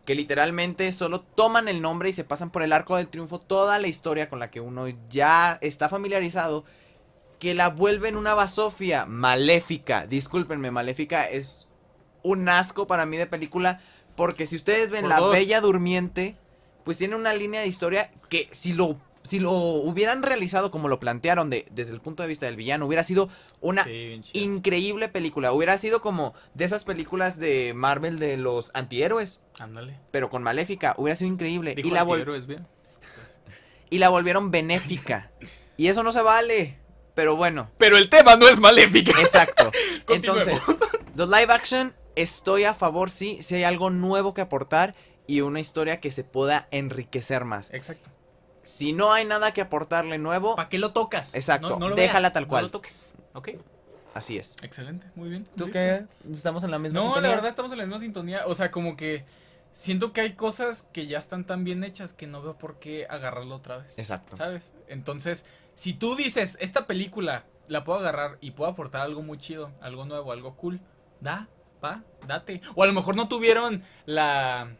que 0.09 0.15
literalmente 0.15 0.91
solo 0.91 1.21
toman 1.21 1.67
el 1.67 1.81
nombre 1.81 2.09
y 2.09 2.13
se 2.13 2.23
pasan 2.23 2.49
por 2.49 2.63
el 2.63 2.73
arco 2.73 2.95
del 2.95 3.09
triunfo 3.09 3.39
toda 3.39 3.77
la 3.77 3.87
historia 3.87 4.27
con 4.27 4.39
la 4.39 4.49
que 4.49 4.59
uno 4.59 4.87
ya 5.07 5.59
está 5.61 5.87
familiarizado, 5.87 6.65
que 7.37 7.53
la 7.53 7.69
vuelven 7.69 8.17
una 8.17 8.33
basofia 8.33 9.05
maléfica. 9.05 10.07
Discúlpenme, 10.07 10.71
maléfica 10.71 11.29
es 11.29 11.67
un 12.23 12.49
asco 12.49 12.87
para 12.87 13.05
mí 13.05 13.17
de 13.17 13.27
película, 13.27 13.81
porque 14.15 14.47
si 14.47 14.55
ustedes 14.55 14.89
ven 14.89 15.01
Por 15.01 15.09
La 15.09 15.17
dos. 15.17 15.31
Bella 15.31 15.61
Durmiente, 15.61 16.35
pues 16.83 16.97
tiene 16.97 17.15
una 17.15 17.35
línea 17.35 17.61
de 17.61 17.67
historia 17.67 18.11
que 18.29 18.49
si 18.51 18.73
lo... 18.73 18.99
Si 19.29 19.39
lo 19.39 19.51
hubieran 19.51 20.23
realizado 20.23 20.71
como 20.71 20.87
lo 20.87 20.99
plantearon 20.99 21.49
de, 21.49 21.65
desde 21.71 21.93
el 21.93 22.01
punto 22.01 22.23
de 22.23 22.29
vista 22.29 22.47
del 22.47 22.55
villano, 22.55 22.85
hubiera 22.87 23.03
sido 23.03 23.29
una 23.61 23.83
Sí, 23.83 24.19
increíble 24.33 25.07
película. 25.07 25.51
Hubiera 25.53 25.77
sido 25.77 26.01
como 26.01 26.33
de 26.55 26.65
esas 26.65 26.83
películas 26.83 27.37
de 27.37 27.73
Marvel 27.75 28.17
de 28.17 28.37
los 28.37 28.71
antihéroes, 28.73 29.39
Ándale. 29.59 29.97
pero 30.11 30.29
con 30.29 30.41
Maléfica. 30.41 30.95
Hubiera 30.97 31.15
sido 31.15 31.31
increíble. 31.31 31.75
Dijo 31.75 31.87
Y 31.87 31.91
la, 31.91 32.03
vol- 32.03 32.13
antihéroes, 32.13 32.47
bien. 32.47 32.65
y 33.89 33.99
la 33.99 34.09
volvieron 34.09 34.51
benéfica. 34.51 35.31
y 35.77 35.87
eso 35.87 36.01
no 36.03 36.11
se 36.11 36.21
vale. 36.21 36.77
Pero 37.15 37.35
bueno, 37.35 37.69
Pero 37.77 37.97
el 37.97 38.09
tema 38.09 38.35
no 38.35 38.47
es 38.47 38.59
maléfica. 38.59 39.11
exacto. 39.21 39.71
Entonces, 40.09 40.61
los 41.15 41.27
live 41.29 41.51
action, 41.53 41.93
estoy 42.15 42.63
a 42.63 42.73
favor, 42.73 43.11
sí, 43.11 43.41
si 43.41 43.55
hay 43.55 43.63
algo 43.63 43.89
nuevo 43.89 44.33
que 44.33 44.41
aportar 44.41 44.95
y 45.27 45.41
una 45.41 45.59
historia 45.59 45.99
que 45.99 46.11
se 46.11 46.23
pueda 46.23 46.67
enriquecer 46.71 47.43
más. 47.45 47.71
Exacto. 47.73 48.09
Si 48.69 48.93
no 48.93 49.11
hay 49.11 49.25
nada 49.25 49.51
que 49.53 49.61
aportarle 49.61 50.17
nuevo, 50.17 50.55
¿Para 50.55 50.69
qué 50.69 50.77
lo 50.77 50.91
tocas? 50.93 51.35
Exacto, 51.35 51.69
No- 51.71 51.79
no 51.79 51.89
lo 51.89 51.95
déjala 51.95 52.21
veas, 52.29 52.33
tal 52.33 52.43
no 52.43 52.49
cual. 52.49 52.63
lo 52.65 52.71
toques. 52.71 53.11
Ok. 53.33 53.49
así 54.13 54.37
es. 54.37 54.55
Excelente, 54.63 55.07
muy 55.15 55.29
bien. 55.29 55.45
¿Tú 55.55 55.69
qué? 55.71 56.05
¿Estamos 56.33 56.63
en 56.63 56.71
la 56.71 56.79
misma 56.79 56.99
No, 56.99 57.05
sintonía? 57.05 57.29
la 57.29 57.35
verdad 57.35 57.49
estamos 57.49 57.71
en 57.71 57.77
la 57.77 57.85
misma 57.85 57.99
sintonía. 57.99 58.47
O 58.47 58.55
sea, 58.55 58.71
como 58.71 58.95
que 58.97 59.25
siento 59.71 60.11
que 60.13 60.21
hay 60.21 60.33
cosas 60.33 60.81
que 60.91 61.05
ya 61.07 61.19
están 61.19 61.45
tan 61.45 61.63
bien 61.63 61.83
hechas 61.83 62.11
que 62.13 62.27
no 62.27 62.41
veo 62.41 62.57
por 62.57 62.79
qué 62.79 63.05
agarrarlo 63.09 63.55
otra 63.55 63.77
vez. 63.77 63.97
Exacto. 63.99 64.35
¿Sabes? 64.35 64.73
Entonces, 64.87 65.45
si 65.75 65.93
tú 65.93 66.15
dices, 66.15 66.57
esta 66.59 66.85
película 66.87 67.45
la 67.67 67.83
puedo 67.83 67.99
agarrar 67.99 68.37
y 68.41 68.51
puedo 68.51 68.69
aportar 68.71 69.01
algo 69.01 69.21
muy 69.21 69.37
chido, 69.37 69.71
algo 69.79 70.05
nuevo, 70.05 70.31
algo 70.31 70.55
cool, 70.55 70.81
da, 71.21 71.47
va, 71.83 72.03
date. 72.27 72.61
O 72.75 72.83
a 72.83 72.87
lo 72.87 72.93
mejor 72.93 73.15
no 73.15 73.27
tuvieron 73.29 73.83
la... 74.05 74.75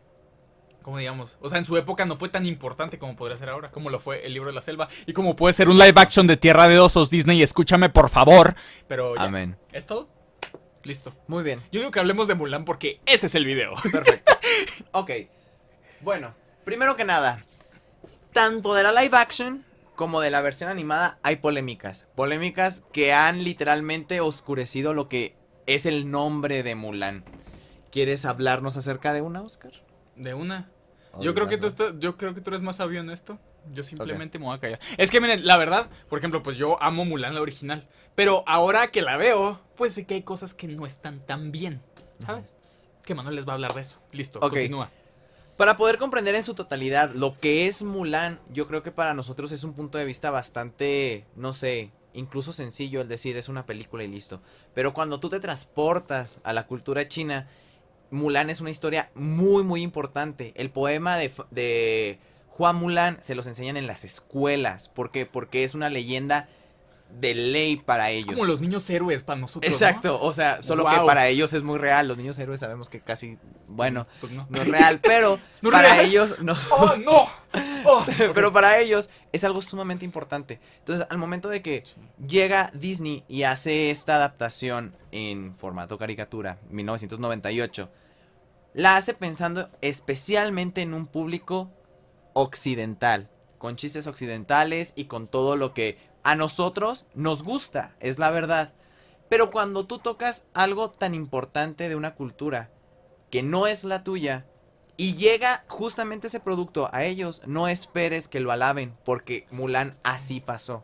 ¿Cómo 0.81 0.98
digamos? 0.98 1.38
O 1.41 1.50
sea, 1.50 1.57
en 1.57 1.65
su 1.65 1.75
época 1.77 2.05
no 2.05 2.15
fue 2.15 2.29
tan 2.29 2.45
importante 2.45 2.98
como 2.98 3.15
podría 3.15 3.38
ser 3.38 3.50
ahora, 3.50 3.71
como 3.71 3.89
lo 3.89 4.00
fue 4.00 4.25
el 4.25 4.33
libro 4.33 4.50
de 4.50 4.55
la 4.55 4.62
selva. 4.62 4.88
Y 5.05 5.13
como 5.13 5.36
puede 5.36 5.53
ser 5.53 5.69
un 5.69 5.77
live 5.77 5.93
action 5.95 6.25
de 6.25 6.38
Tierra 6.38 6.67
de 6.67 6.79
Osos, 6.79 7.09
Disney, 7.09 7.41
escúchame 7.41 7.89
por 7.89 8.09
favor. 8.09 8.55
Pero 8.88 9.15
ya. 9.15 9.24
Amén. 9.24 9.57
¿Es 9.71 9.86
todo? 9.86 10.07
Listo. 10.83 11.13
Muy 11.27 11.43
bien. 11.43 11.62
Yo 11.71 11.79
digo 11.79 11.91
que 11.91 12.00
hablemos 12.00 12.27
de 12.27 12.36
Mulan 12.36 12.65
porque 12.65 13.01
ese 13.05 13.25
es 13.25 13.36
el 13.36 13.45
video. 13.45 13.74
Perfecto. 13.91 14.31
ok. 14.91 15.12
Bueno, 16.01 16.33
primero 16.63 16.95
que 16.95 17.03
nada, 17.03 17.43
tanto 18.31 18.74
de 18.74 18.83
la 18.83 18.93
live 18.93 19.17
action 19.17 19.65
como 19.95 20.21
de 20.21 20.29
la 20.29 20.39
versión 20.39 20.69
animada 20.69 21.19
hay 21.24 21.38
polémicas. 21.38 22.07
Polémicas 22.15 22.86
que 22.93 23.12
han 23.12 23.43
literalmente 23.43 24.21
oscurecido 24.21 24.93
lo 24.93 25.09
que 25.09 25.36
es 25.65 25.86
el 25.86 26.09
nombre 26.09 26.63
de 26.63 26.75
Mulan. 26.75 27.25
¿Quieres 27.91 28.24
hablarnos 28.24 28.77
acerca 28.77 29.12
de 29.12 29.21
una, 29.21 29.41
Oscar? 29.41 29.74
De 30.19 30.33
una. 30.35 30.69
¿O 31.13 31.23
Yo 31.23 31.33
creo 31.33 31.47
que 31.47 31.57
tú 31.57 31.65
estás- 31.65 31.93
yo 31.97 32.17
creo 32.17 32.35
que 32.35 32.41
tú 32.41 32.51
eres 32.51 32.61
más 32.61 32.75
sabio 32.75 32.99
en 32.99 33.09
esto. 33.09 33.39
Yo 33.71 33.81
simplemente 33.83 34.38
me 34.38 34.45
voy 34.45 34.55
a 34.55 34.59
callar. 34.59 34.79
Es 34.97 35.09
que 35.09 35.19
miren, 35.19 35.45
la 35.45 35.57
verdad, 35.57 35.89
por 36.07 36.19
ejemplo, 36.19 36.43
pues 36.43 36.57
yo 36.57 36.81
amo 36.83 37.03
Mulan 37.03 37.33
la 37.33 37.41
original, 37.41 37.88
pero 38.15 38.43
ahora 38.47 38.91
que 38.91 39.01
la 39.01 39.17
veo, 39.17 39.59
pues 39.75 39.95
sé 39.95 40.05
que 40.05 40.13
hay 40.13 40.21
cosas 40.21 40.53
que 40.53 40.67
no 40.67 40.85
están 40.85 41.25
tan 41.25 41.51
bien, 41.51 41.81
¿sabes? 42.19 42.55
Que 43.03 43.15
Manuel 43.15 43.35
les 43.35 43.47
va 43.47 43.53
a 43.53 43.55
hablar 43.55 43.73
de 43.73 43.81
eso. 43.81 43.97
Listo, 44.11 44.39
continúa. 44.39 44.91
Para 45.57 45.77
poder 45.77 45.97
comprender 45.97 46.35
en 46.35 46.43
su 46.43 46.53
totalidad 46.53 47.11
lo 47.15 47.39
que 47.39 47.65
es 47.67 47.81
Mulan, 47.83 48.39
yo 48.53 48.67
creo 48.67 48.83
que 48.83 48.91
para 48.91 49.13
nosotros 49.13 49.51
es 49.51 49.63
un 49.63 49.73
punto 49.73 49.97
de 49.97 50.05
vista 50.05 50.31
bastante, 50.31 51.25
no 51.35 51.51
sé, 51.53 51.91
incluso 52.13 52.53
sencillo 52.53 53.01
el 53.01 53.07
decir 53.09 53.35
es 53.35 53.49
una 53.49 53.65
película 53.65 54.03
y 54.03 54.07
listo. 54.07 54.41
Pero 54.73 54.93
cuando 54.93 55.19
tú 55.19 55.29
te 55.29 55.39
transportas 55.39 56.38
a 56.43 56.53
la 56.53 56.65
cultura 56.67 57.07
china, 57.07 57.47
Mulan 58.11 58.49
es 58.49 58.61
una 58.61 58.69
historia 58.69 59.09
muy, 59.15 59.63
muy 59.63 59.81
importante. 59.81 60.53
El 60.55 60.69
poema 60.69 61.17
de, 61.17 61.31
de 61.51 62.19
Juan 62.49 62.75
Mulan 62.75 63.17
se 63.21 63.35
los 63.35 63.47
enseñan 63.47 63.77
en 63.77 63.87
las 63.87 64.03
escuelas. 64.03 64.89
¿Por 64.89 65.11
qué? 65.11 65.25
Porque 65.25 65.63
es 65.63 65.75
una 65.75 65.89
leyenda 65.89 66.49
de 67.09 67.33
ley 67.33 67.75
para 67.77 68.11
ellos. 68.11 68.27
Es 68.29 68.33
como 68.35 68.45
los 68.45 68.61
niños 68.61 68.89
héroes 68.89 69.23
para 69.23 69.39
nosotros. 69.39 69.71
Exacto, 69.71 70.21
o 70.21 70.31
sea, 70.31 70.61
solo 70.61 70.85
que 70.85 70.95
para 71.05 71.27
ellos 71.27 71.51
es 71.53 71.63
muy 71.63 71.77
real. 71.79 72.07
Los 72.07 72.17
niños 72.17 72.37
héroes 72.39 72.59
sabemos 72.59 72.89
que 72.89 73.01
casi, 73.01 73.37
bueno, 73.67 74.07
Pues 74.21 74.31
no. 74.31 74.45
no 74.49 74.61
es 74.61 74.67
real, 74.67 74.99
pero 75.03 75.39
¿No 75.61 75.69
es 75.69 75.73
para 75.75 75.93
real? 75.95 76.05
ellos, 76.05 76.35
no. 76.41 76.53
¡Oh, 76.71 76.95
no! 76.97 77.29
Oh, 77.85 78.05
Pero 78.33 78.51
para 78.51 78.77
ellos 78.79 79.09
es 79.31 79.43
algo 79.45 79.61
sumamente 79.61 80.03
importante. 80.05 80.59
Entonces, 80.79 81.07
al 81.09 81.17
momento 81.17 81.47
de 81.47 81.61
que 81.61 81.83
llega 82.27 82.69
Disney 82.73 83.23
y 83.29 83.43
hace 83.43 83.89
esta 83.89 84.15
adaptación 84.17 84.95
en 85.11 85.55
formato 85.57 85.97
caricatura, 85.97 86.59
1998, 86.69 87.89
la 88.73 88.97
hace 88.97 89.13
pensando 89.13 89.69
especialmente 89.81 90.81
en 90.81 90.93
un 90.93 91.07
público 91.07 91.71
occidental, 92.33 93.29
con 93.57 93.75
chistes 93.77 94.07
occidentales 94.07 94.93
y 94.95 95.05
con 95.05 95.27
todo 95.27 95.55
lo 95.55 95.73
que 95.73 95.97
a 96.23 96.35
nosotros 96.35 97.05
nos 97.13 97.43
gusta, 97.43 97.95
es 97.99 98.19
la 98.19 98.29
verdad. 98.31 98.73
Pero 99.29 99.51
cuando 99.51 99.85
tú 99.85 99.99
tocas 99.99 100.45
algo 100.53 100.89
tan 100.89 101.13
importante 101.13 101.88
de 101.88 101.95
una 101.95 102.15
cultura 102.15 102.71
que 103.29 103.43
no 103.43 103.67
es 103.67 103.83
la 103.83 104.03
tuya, 104.03 104.45
y 104.99 105.15
llega 105.15 105.63
justamente 105.69 106.27
ese 106.27 106.41
producto 106.41 106.89
a 106.91 107.05
ellos, 107.05 107.41
no 107.45 107.69
esperes 107.69 108.27
que 108.27 108.41
lo 108.41 108.51
alaben, 108.51 108.97
porque 109.05 109.47
Mulan 109.49 109.97
así 110.03 110.41
pasó. 110.41 110.83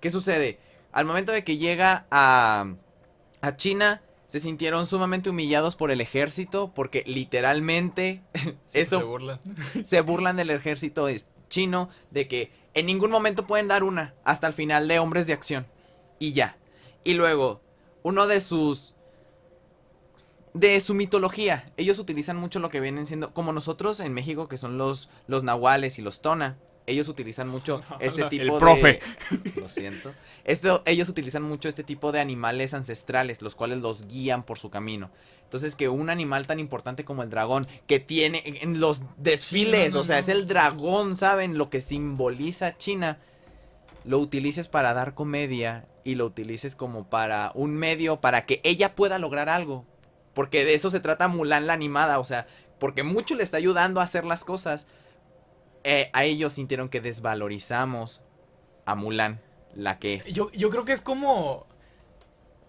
¿Qué 0.00 0.10
sucede? 0.10 0.58
Al 0.92 1.06
momento 1.06 1.32
de 1.32 1.44
que 1.44 1.56
llega 1.56 2.04
a, 2.10 2.74
a 3.40 3.56
China, 3.56 4.02
se 4.26 4.38
sintieron 4.38 4.86
sumamente 4.86 5.30
humillados 5.30 5.76
por 5.76 5.90
el 5.90 6.02
ejército, 6.02 6.72
porque 6.74 7.04
literalmente 7.06 8.22
Sí, 8.34 8.54
eso 8.80 8.98
Se 8.98 9.04
burlan. 9.04 9.40
se 9.84 10.00
burlan 10.02 10.36
del 10.36 10.50
ejército 10.50 11.06
chino, 11.48 11.88
de 12.10 12.28
que 12.28 12.52
en 12.74 12.86
ningún 12.86 13.10
momento 13.10 13.46
pueden 13.46 13.68
dar 13.68 13.84
una, 13.84 14.14
hasta 14.24 14.46
el 14.46 14.52
final 14.52 14.88
de 14.88 14.98
Hombres 14.98 15.26
de 15.26 15.32
Acción. 15.32 15.66
Y 16.18 16.32
ya. 16.32 16.58
Y 17.04 17.14
luego, 17.14 17.60
uno 18.02 18.26
de 18.26 18.40
sus... 18.40 18.94
De 20.52 20.80
su 20.80 20.94
mitología. 20.94 21.72
Ellos 21.76 21.98
utilizan 21.98 22.36
mucho 22.36 22.58
lo 22.58 22.68
que 22.68 22.80
vienen 22.80 23.06
siendo... 23.06 23.32
Como 23.32 23.52
nosotros 23.52 24.00
en 24.00 24.12
México, 24.12 24.48
que 24.48 24.56
son 24.56 24.78
los, 24.78 25.08
los 25.26 25.42
nahuales 25.42 25.98
y 25.98 26.02
los 26.02 26.20
tona. 26.20 26.58
Ellos 26.86 27.08
utilizan 27.08 27.48
mucho 27.48 27.82
este 28.00 28.22
El 28.22 28.28
tipo 28.28 28.58
profe. 28.58 29.00
de... 29.30 29.52
Lo 29.60 29.68
siento. 29.68 30.12
Esto, 30.44 30.82
ellos 30.86 31.08
utilizan 31.08 31.42
mucho 31.42 31.68
este 31.68 31.84
tipo 31.84 32.12
de 32.12 32.20
animales 32.20 32.74
ancestrales, 32.74 33.42
los 33.42 33.54
cuales 33.54 33.78
los 33.78 34.06
guían 34.06 34.42
por 34.42 34.58
su 34.58 34.70
camino. 34.70 35.10
Entonces, 35.44 35.76
que 35.76 35.88
un 35.88 36.10
animal 36.10 36.46
tan 36.46 36.58
importante 36.58 37.04
como 37.04 37.22
el 37.22 37.30
dragón, 37.30 37.66
que 37.86 38.00
tiene 38.00 38.42
en 38.62 38.80
los 38.80 39.02
desfiles, 39.16 39.94
no, 39.94 40.00
o 40.00 40.04
sea, 40.04 40.16
no. 40.16 40.20
es 40.20 40.28
el 40.28 40.46
dragón, 40.46 41.16
¿saben? 41.16 41.58
Lo 41.58 41.70
que 41.70 41.80
simboliza 41.80 42.76
China, 42.76 43.18
lo 44.04 44.18
utilices 44.18 44.66
para 44.68 44.94
dar 44.94 45.14
comedia 45.14 45.86
y 46.02 46.16
lo 46.16 46.26
utilices 46.26 46.76
como 46.76 47.08
para 47.08 47.52
un 47.54 47.74
medio 47.74 48.20
para 48.20 48.46
que 48.46 48.60
ella 48.64 48.94
pueda 48.94 49.18
lograr 49.18 49.48
algo. 49.48 49.86
Porque 50.34 50.64
de 50.64 50.74
eso 50.74 50.90
se 50.90 51.00
trata 51.00 51.28
Mulan 51.28 51.66
la 51.66 51.72
animada, 51.72 52.18
o 52.18 52.24
sea, 52.24 52.46
porque 52.78 53.02
mucho 53.02 53.36
le 53.36 53.44
está 53.44 53.56
ayudando 53.56 54.00
a 54.00 54.04
hacer 54.04 54.24
las 54.24 54.44
cosas. 54.44 54.86
Eh, 55.84 56.10
a 56.12 56.24
ellos 56.24 56.54
sintieron 56.54 56.88
que 56.88 57.00
desvalorizamos 57.00 58.22
a 58.86 58.94
Mulan, 58.94 59.40
la 59.74 59.98
que 59.98 60.14
es. 60.14 60.32
Yo, 60.32 60.50
yo 60.52 60.70
creo 60.70 60.84
que 60.84 60.92
es 60.92 61.00
como. 61.00 61.66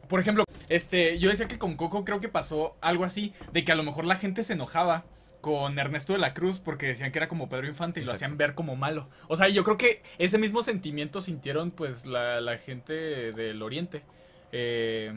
Por 0.08 0.20
ejemplo, 0.20 0.44
este, 0.70 1.18
yo 1.18 1.30
decía 1.30 1.48
que 1.48 1.58
con 1.58 1.76
Coco 1.78 2.06
creo 2.06 2.20
que 2.22 2.30
pasó 2.30 2.76
algo 2.82 3.06
así, 3.06 3.34
de 3.54 3.64
que 3.64 3.72
a 3.72 3.76
lo 3.76 3.84
mejor 3.84 4.06
la 4.06 4.18
gente 4.18 4.44
se 4.44 4.54
enojaba 4.54 5.06
con 5.42 5.78
Ernesto 5.80 6.14
de 6.14 6.20
la 6.20 6.34
Cruz 6.34 6.60
porque 6.60 6.88
decían 6.88 7.12
que 7.12 7.20
era 7.20 7.28
como 7.28 7.50
Pedro 7.50 7.68
Infante 7.68 8.02
y 8.02 8.06
lo 8.06 8.12
hacían 8.12 8.38
ver 8.38 8.54
como 8.54 8.76
malo. 8.76 9.10
O 9.28 9.36
sea, 9.36 9.48
yo 9.48 9.64
creo 9.64 9.78
que 9.78 10.02
ese 10.18 10.38
mismo 10.38 10.62
sentimiento 10.64 11.22
sintieron 11.22 11.72
pues 11.72 12.06
la, 12.06 12.42
la 12.42 12.58
gente 12.58 12.94
del 13.32 13.62
Oriente. 13.62 14.04
Eh, 14.52 15.14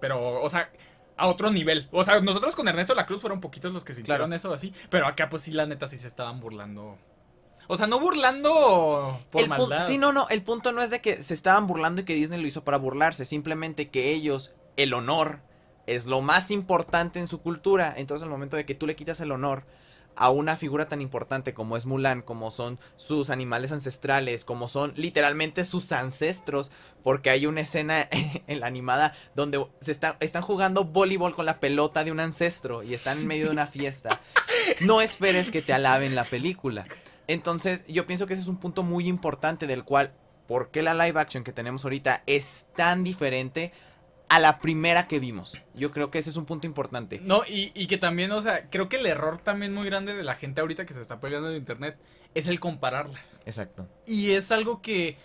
pero, 0.00 0.42
o 0.42 0.48
sea, 0.48 0.70
a 1.16 1.26
otro 1.26 1.50
nivel. 1.50 1.88
O 1.92 2.04
sea, 2.04 2.20
nosotros 2.20 2.56
con 2.56 2.66
Ernesto 2.68 2.94
de 2.94 2.98
la 2.98 3.06
Cruz 3.06 3.20
fueron 3.20 3.40
poquitos 3.40 3.72
los 3.72 3.84
que 3.84 3.94
sintieron 3.94 4.28
Claro. 4.28 4.34
eso 4.34 4.52
así, 4.52 4.72
pero 4.88 5.06
acá 5.06 5.28
pues 5.28 5.42
sí, 5.42 5.52
la 5.52 5.66
neta 5.66 5.86
sí 5.86 5.98
se 5.98 6.06
estaban 6.06 6.40
burlando. 6.40 6.98
O 7.70 7.76
sea, 7.76 7.86
no 7.86 8.00
burlando 8.00 9.20
por 9.30 9.42
el 9.42 9.48
maldad. 9.48 9.86
sí, 9.86 9.96
no, 9.96 10.12
no, 10.12 10.28
el 10.28 10.42
punto 10.42 10.72
no 10.72 10.82
es 10.82 10.90
de 10.90 11.00
que 11.00 11.22
se 11.22 11.34
estaban 11.34 11.68
burlando 11.68 12.00
y 12.00 12.04
que 12.04 12.16
Disney 12.16 12.40
lo 12.40 12.48
hizo 12.48 12.64
para 12.64 12.78
burlarse, 12.78 13.24
simplemente 13.24 13.90
que 13.90 14.10
ellos, 14.10 14.52
el 14.76 14.92
honor 14.92 15.38
es 15.86 16.06
lo 16.06 16.20
más 16.20 16.50
importante 16.50 17.20
en 17.20 17.28
su 17.28 17.40
cultura, 17.40 17.94
entonces 17.96 18.24
al 18.24 18.30
momento 18.30 18.56
de 18.56 18.66
que 18.66 18.74
tú 18.74 18.88
le 18.88 18.96
quitas 18.96 19.20
el 19.20 19.30
honor 19.30 19.66
a 20.16 20.30
una 20.30 20.56
figura 20.56 20.88
tan 20.88 21.00
importante 21.00 21.54
como 21.54 21.76
es 21.76 21.86
Mulan, 21.86 22.22
como 22.22 22.50
son 22.50 22.80
sus 22.96 23.30
animales 23.30 23.70
ancestrales, 23.70 24.44
como 24.44 24.66
son 24.66 24.92
literalmente 24.96 25.64
sus 25.64 25.92
ancestros, 25.92 26.72
porque 27.04 27.30
hay 27.30 27.46
una 27.46 27.60
escena 27.60 28.08
en 28.48 28.58
la 28.58 28.66
animada 28.66 29.14
donde 29.36 29.64
se 29.80 29.92
está, 29.92 30.16
están 30.18 30.42
jugando 30.42 30.82
voleibol 30.82 31.36
con 31.36 31.46
la 31.46 31.60
pelota 31.60 32.02
de 32.02 32.10
un 32.10 32.18
ancestro 32.18 32.82
y 32.82 32.94
están 32.94 33.18
en 33.18 33.28
medio 33.28 33.46
de 33.46 33.52
una 33.52 33.68
fiesta. 33.68 34.20
No 34.80 35.00
esperes 35.00 35.52
que 35.52 35.62
te 35.62 35.72
alaben 35.72 36.16
la 36.16 36.24
película. 36.24 36.84
Entonces, 37.30 37.84
yo 37.86 38.08
pienso 38.08 38.26
que 38.26 38.32
ese 38.32 38.42
es 38.42 38.48
un 38.48 38.56
punto 38.58 38.82
muy 38.82 39.06
importante 39.06 39.68
del 39.68 39.84
cual, 39.84 40.12
¿por 40.48 40.72
qué 40.72 40.82
la 40.82 40.94
live 40.94 41.20
action 41.20 41.44
que 41.44 41.52
tenemos 41.52 41.84
ahorita 41.84 42.24
es 42.26 42.66
tan 42.74 43.04
diferente 43.04 43.72
a 44.28 44.40
la 44.40 44.58
primera 44.58 45.06
que 45.06 45.20
vimos? 45.20 45.56
Yo 45.72 45.92
creo 45.92 46.10
que 46.10 46.18
ese 46.18 46.30
es 46.30 46.36
un 46.36 46.44
punto 46.44 46.66
importante. 46.66 47.20
No, 47.22 47.42
y, 47.48 47.70
y 47.72 47.86
que 47.86 47.98
también, 47.98 48.32
o 48.32 48.42
sea, 48.42 48.68
creo 48.68 48.88
que 48.88 48.96
el 48.96 49.06
error 49.06 49.38
también 49.38 49.72
muy 49.72 49.86
grande 49.86 50.12
de 50.12 50.24
la 50.24 50.34
gente 50.34 50.60
ahorita 50.60 50.86
que 50.86 50.92
se 50.92 51.00
está 51.00 51.20
peleando 51.20 51.50
en 51.50 51.56
internet 51.56 51.96
es 52.34 52.48
el 52.48 52.58
compararlas. 52.58 53.40
Exacto. 53.46 53.86
Y 54.08 54.32
es 54.32 54.50
algo 54.50 54.82
que, 54.82 55.16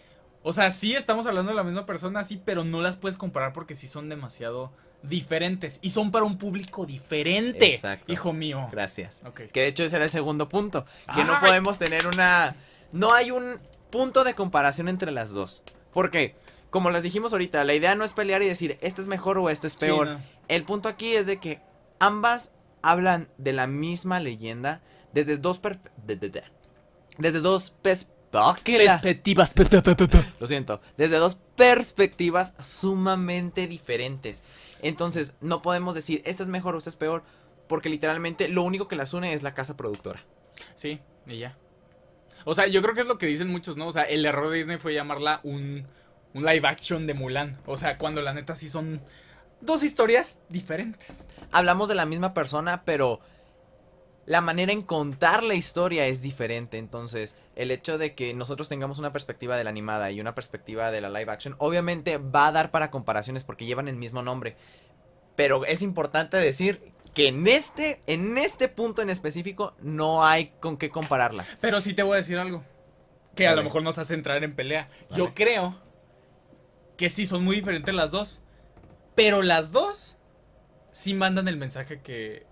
o 0.44 0.54
sea, 0.54 0.70
sí 0.70 0.94
estamos 0.94 1.26
hablando 1.26 1.54
de 1.54 1.56
la 1.56 1.64
misma 1.64 1.88
persona, 1.88 2.24
sí, 2.24 2.40
pero 2.46 2.64
no 2.64 2.82
las 2.82 2.98
puedes 2.98 3.18
comparar 3.18 3.52
porque 3.52 3.74
sí 3.74 3.88
son 3.88 4.10
demasiado 4.10 4.74
diferentes. 5.08 5.80
Y 5.82 5.90
son 5.90 6.12
para 6.12 6.26
un 6.26 6.38
público 6.38 6.86
diferente, 6.86 7.74
Exacto. 7.76 8.12
hijo 8.12 8.34
mío. 8.34 8.68
Gracias. 8.72 9.22
Que 9.54 9.62
de 9.62 9.68
hecho 9.68 9.84
ese 9.84 9.96
era 9.96 10.06
el 10.06 10.12
segundo 10.12 10.50
punto. 10.50 10.86
Que 11.16 11.24
no 11.24 11.40
podemos 11.40 11.78
tener 11.80 12.08
una... 12.08 12.56
No 12.92 13.14
hay 13.14 13.32
un 13.32 13.60
punto 13.90 14.24
de 14.24 14.34
comparación 14.34 14.88
entre 14.88 15.12
las 15.12 15.32
dos. 15.32 15.64
¿Por 15.94 16.12
qué? 16.12 16.36
Como 16.70 16.90
les 16.90 17.04
dijimos 17.04 17.32
ahorita, 17.32 17.64
la 17.64 17.74
idea 17.74 17.96
no 17.96 18.04
es 18.04 18.14
pelear 18.14 18.42
y 18.44 18.48
decir, 18.48 18.78
este 18.82 19.02
es 19.02 19.08
mejor 19.08 19.38
o 19.38 19.50
este 19.50 19.68
es 19.68 19.76
peor. 19.76 20.08
Sí, 20.08 20.14
no. 20.14 20.20
El 20.50 20.64
punto 20.64 20.90
aquí 20.90 21.14
es 21.14 21.26
de 21.26 21.38
que 21.40 21.62
ambas 22.00 22.52
hablan 22.82 23.30
de 23.38 23.54
la 23.54 23.66
misma 23.68 24.20
leyenda 24.20 24.82
desde 25.14 25.38
dos 25.38 25.60
per- 25.60 25.80
de- 26.06 26.18
de- 26.18 26.30
de- 26.30 26.44
desde 27.18 27.40
dos 27.40 27.74
pers- 27.82 28.08
¡Ah, 28.34 28.54
Perspectivas. 28.62 29.54
pe- 29.54 29.66
pe- 29.66 29.82
pe- 29.82 29.96
pe- 29.96 30.08
pe. 30.10 30.26
Lo 30.42 30.46
siento, 30.48 30.82
desde 30.98 31.16
dos 31.18 31.38
perspectivas 31.56 32.54
sumamente 32.60 33.68
diferentes. 33.68 34.44
Entonces, 34.82 35.34
no 35.42 35.62
podemos 35.62 35.96
decir 35.96 36.22
esta 36.26 36.44
es 36.44 36.50
mejor 36.50 36.76
o 36.76 36.78
esta 36.78 36.90
es 36.90 36.96
peor, 36.96 37.24
porque 37.68 37.90
literalmente 37.90 38.48
lo 38.48 38.64
único 38.64 38.88
que 38.88 38.96
las 38.96 39.14
une 39.14 39.34
es 39.34 39.44
la 39.44 39.54
casa 39.54 39.78
productora. 39.78 40.24
Sí, 40.76 41.00
y 41.28 41.40
ya. 41.40 41.58
O 42.46 42.54
sea, 42.54 42.68
yo 42.68 42.82
creo 42.82 42.94
que 42.94 43.02
es 43.02 43.08
lo 43.08 43.18
que 43.18 43.26
dicen 43.26 43.50
muchos, 43.50 43.76
¿no? 43.76 43.88
O 43.88 43.92
sea, 43.92 44.04
el 44.04 44.26
error 44.26 44.50
de 44.50 44.58
Disney 44.58 44.78
fue 44.78 44.94
llamarla 44.94 45.40
un, 45.44 45.88
un 46.34 46.46
live 46.46 46.68
action 46.68 47.08
de 47.08 47.16
Mulan. 47.16 47.60
O 47.66 47.76
sea, 47.78 47.98
cuando 47.98 48.22
la 48.22 48.34
neta 48.34 48.54
sí 48.54 48.70
son 48.70 49.02
dos 49.62 49.84
historias 49.84 50.40
diferentes. 50.50 51.28
Hablamos 51.52 51.90
de 51.90 51.96
la 51.96 52.06
misma 52.06 52.34
persona, 52.34 52.84
pero 52.86 53.20
la 54.25 54.41
manera 54.41 54.72
en 54.72 54.82
contar 54.82 55.44
la 55.44 55.53
historia 55.53 56.08
es 56.08 56.22
diferente. 56.22 56.77
Entonces, 56.77 57.38
el 57.55 57.72
hecho 57.72 57.98
de 57.98 58.15
que 58.15 58.34
nosotros 58.34 58.70
tengamos 58.70 59.00
una 59.00 59.12
perspectiva 59.12 59.55
de 59.58 59.63
la 59.63 59.70
animada 59.70 60.12
y 60.12 60.20
una 60.20 60.36
perspectiva 60.36 60.91
de 60.91 61.01
la 61.01 61.10
live 61.10 61.32
action, 61.32 61.55
obviamente 61.60 62.17
va 62.17 62.48
a 62.48 62.51
dar 62.51 62.72
para 62.72 62.91
comparaciones 62.91 63.44
porque 63.44 63.65
llevan 63.65 63.88
el 63.88 63.96
mismo 63.96 64.22
nombre. 64.22 64.55
Pero 65.36 65.65
es 65.65 65.82
importante 65.82 66.38
decir 66.38 66.91
que 67.13 67.27
en 67.27 67.48
este, 67.48 68.01
en 68.08 68.38
este 68.38 68.67
punto 68.67 69.01
en 69.01 69.10
específico 69.10 69.75
no 69.79 70.25
hay 70.25 70.53
con 70.60 70.77
qué 70.77 70.89
compararlas. 70.89 71.58
Pero 71.62 71.79
sí 71.82 71.94
te 71.94 72.03
voy 72.03 72.15
a 72.15 72.17
decir 72.17 72.38
algo. 72.38 72.63
Que 73.36 73.48
a 73.48 73.55
lo 73.55 73.63
mejor 73.63 73.84
nos 73.84 74.00
hace 74.00 74.13
entrar 74.13 74.44
en 74.44 74.55
pelea. 74.55 74.89
Yo 75.13 75.34
creo 75.34 75.77
que 76.98 77.10
sí, 77.10 77.27
son 77.27 77.44
muy 77.44 77.58
diferentes 77.58 77.94
las 77.94 78.12
dos. 78.12 78.41
Pero 79.13 79.41
las 79.41 79.72
dos 79.72 80.15
sí 80.91 81.13
mandan 81.13 81.48
el 81.48 81.58
mensaje 81.58 82.01
que, 82.01 82.46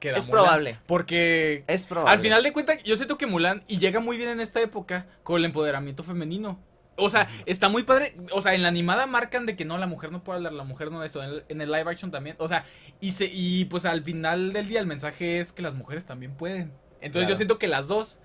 que 0.00 0.10
da 0.12 0.18
Es 0.18 0.26
Mulan. 0.26 0.42
probable. 0.44 0.78
Porque 0.86 1.64
Es 1.66 1.86
probable. 1.86 2.12
al 2.16 2.20
final 2.20 2.42
de 2.42 2.52
cuentas, 2.52 2.82
yo 2.84 2.96
siento 2.96 3.18
que 3.18 3.26
Mulan, 3.26 3.62
y 3.66 3.78
llega 3.78 4.00
muy 4.00 4.16
bien 4.16 4.28
en 4.28 4.40
esta 4.40 4.60
época, 4.60 5.06
con 5.22 5.38
el 5.38 5.44
empoderamiento 5.44 6.02
femenino. 6.02 6.58
O 6.96 7.10
sea, 7.10 7.26
está 7.46 7.68
muy 7.68 7.82
padre. 7.82 8.14
O 8.30 8.40
sea, 8.40 8.54
en 8.54 8.62
la 8.62 8.68
animada 8.68 9.06
marcan 9.06 9.46
de 9.46 9.56
que 9.56 9.64
no, 9.64 9.78
la 9.78 9.86
mujer 9.86 10.12
no 10.12 10.22
puede 10.22 10.36
hablar, 10.36 10.52
la 10.52 10.62
mujer 10.62 10.92
no 10.92 11.02
esto. 11.02 11.22
En 11.24 11.30
el, 11.30 11.44
en 11.48 11.60
el 11.60 11.70
live 11.72 11.90
action 11.90 12.10
también. 12.12 12.36
O 12.38 12.46
sea, 12.46 12.64
y, 13.00 13.10
se, 13.10 13.24
y 13.32 13.64
pues 13.64 13.84
al 13.84 14.04
final 14.04 14.52
del 14.52 14.68
día 14.68 14.78
el 14.78 14.86
mensaje 14.86 15.40
es 15.40 15.52
que 15.52 15.62
las 15.62 15.74
mujeres 15.74 16.04
también 16.04 16.34
pueden. 16.36 16.72
Entonces 17.00 17.28
yo 17.28 17.34
siento 17.34 17.58
que 17.58 17.66
las 17.66 17.88
dos, 17.88 18.20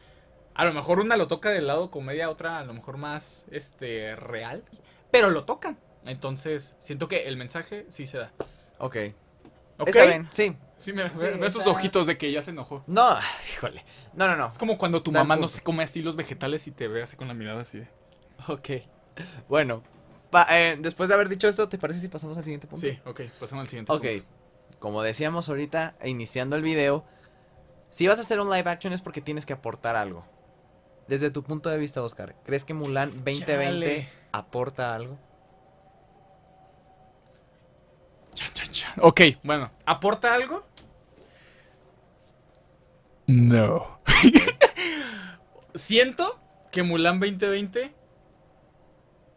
a 0.54 0.66
lo 0.66 0.74
mejor 0.74 1.00
una 1.00 1.18
lo 1.18 1.28
toca 1.28 1.50
del 1.50 1.66
lado 1.66 1.90
comedia, 1.90 2.30
otra 2.30 2.60
a 2.60 2.64
lo 2.64 2.74
mejor 2.74 2.98
más 2.98 3.48
este 3.52 4.16
real, 4.16 4.64
pero 5.10 5.32
lo 5.32 5.46
tocan. 5.46 5.78
Entonces, 6.06 6.76
siento 6.80 7.08
que 7.08 7.28
el 7.28 7.38
mensaje 7.38 7.86
sí 7.90 8.06
se 8.06 8.20
da. 8.20 8.32
Ok. 8.78 8.98
¿Ok? 9.80 9.88
Está 9.90 10.06
bien, 10.06 10.28
sí. 10.32 10.56
Sí, 10.80 10.94
mira, 10.94 11.14
Sí, 11.14 11.20
ve, 11.20 11.32
ve 11.32 11.52
sus 11.52 11.62
está- 11.62 11.72
ojitos 11.72 12.08
de 12.08 12.18
que 12.18 12.32
ya 12.32 12.42
se 12.42 12.52
enojó. 12.52 12.84
No, 12.88 13.18
híjole. 13.54 13.84
No, 14.14 14.28
no, 14.28 14.36
no. 14.38 14.48
Es 14.50 14.58
como 14.58 14.78
cuando 14.78 15.04
tu 15.04 15.12
mamá 15.12 15.36
no 15.36 15.48
se 15.48 15.62
come 15.62 15.84
así 15.84 16.02
los 16.02 16.16
vegetales 16.16 16.66
y 16.68 16.72
te 16.72 16.88
ve 16.88 17.04
así 17.04 17.16
con 17.18 17.28
la 17.28 17.34
mirada 17.34 17.62
así. 17.62 17.80
de- 17.80 17.88
Ok. 18.48 18.70
Bueno, 19.50 19.84
pa- 20.32 20.48
eh, 20.52 20.78
después 20.80 21.10
de 21.10 21.16
haber 21.16 21.28
dicho 21.28 21.48
esto, 21.48 21.68
¿te 21.68 21.78
parece 21.78 22.00
si 22.00 22.08
pasamos 22.08 22.38
al 22.38 22.44
siguiente 22.44 22.68
punto? 22.68 22.88
Sí, 22.88 22.98
ok, 23.06 23.22
pasamos 23.40 23.64
al 23.64 23.68
siguiente. 23.68 23.92
Ok, 23.92 24.02
punto. 24.02 24.26
como 24.80 25.04
decíamos 25.04 25.50
ahorita, 25.50 25.96
iniciando 26.06 26.56
el 26.56 26.62
video, 26.62 27.04
si 27.90 28.08
vas 28.08 28.18
a 28.20 28.22
hacer 28.22 28.40
un 28.40 28.50
live 28.50 28.70
action 28.70 28.94
es 28.94 29.02
porque 29.02 29.20
tienes 29.20 29.46
que 29.46 29.52
aportar 29.54 29.98
algo. 29.98 30.24
Desde 31.10 31.32
tu 31.32 31.44
punto 31.44 31.70
de 31.70 31.78
vista, 31.78 32.02
Oscar, 32.02 32.36
¿crees 32.46 32.64
que 32.64 32.74
Mulan 32.74 33.10
2020 33.26 33.46
Chale. 34.06 34.10
aporta 34.32 34.96
algo? 34.96 35.18
Chan, 38.36 38.50
chan, 38.54 38.68
chan. 38.72 38.94
Ok, 39.02 39.22
bueno, 39.44 39.72
¿aporta 39.86 40.34
algo? 40.34 40.64
No. 43.30 44.02
Siento 45.76 46.40
que 46.72 46.82
Mulan 46.82 47.20
2020 47.20 47.94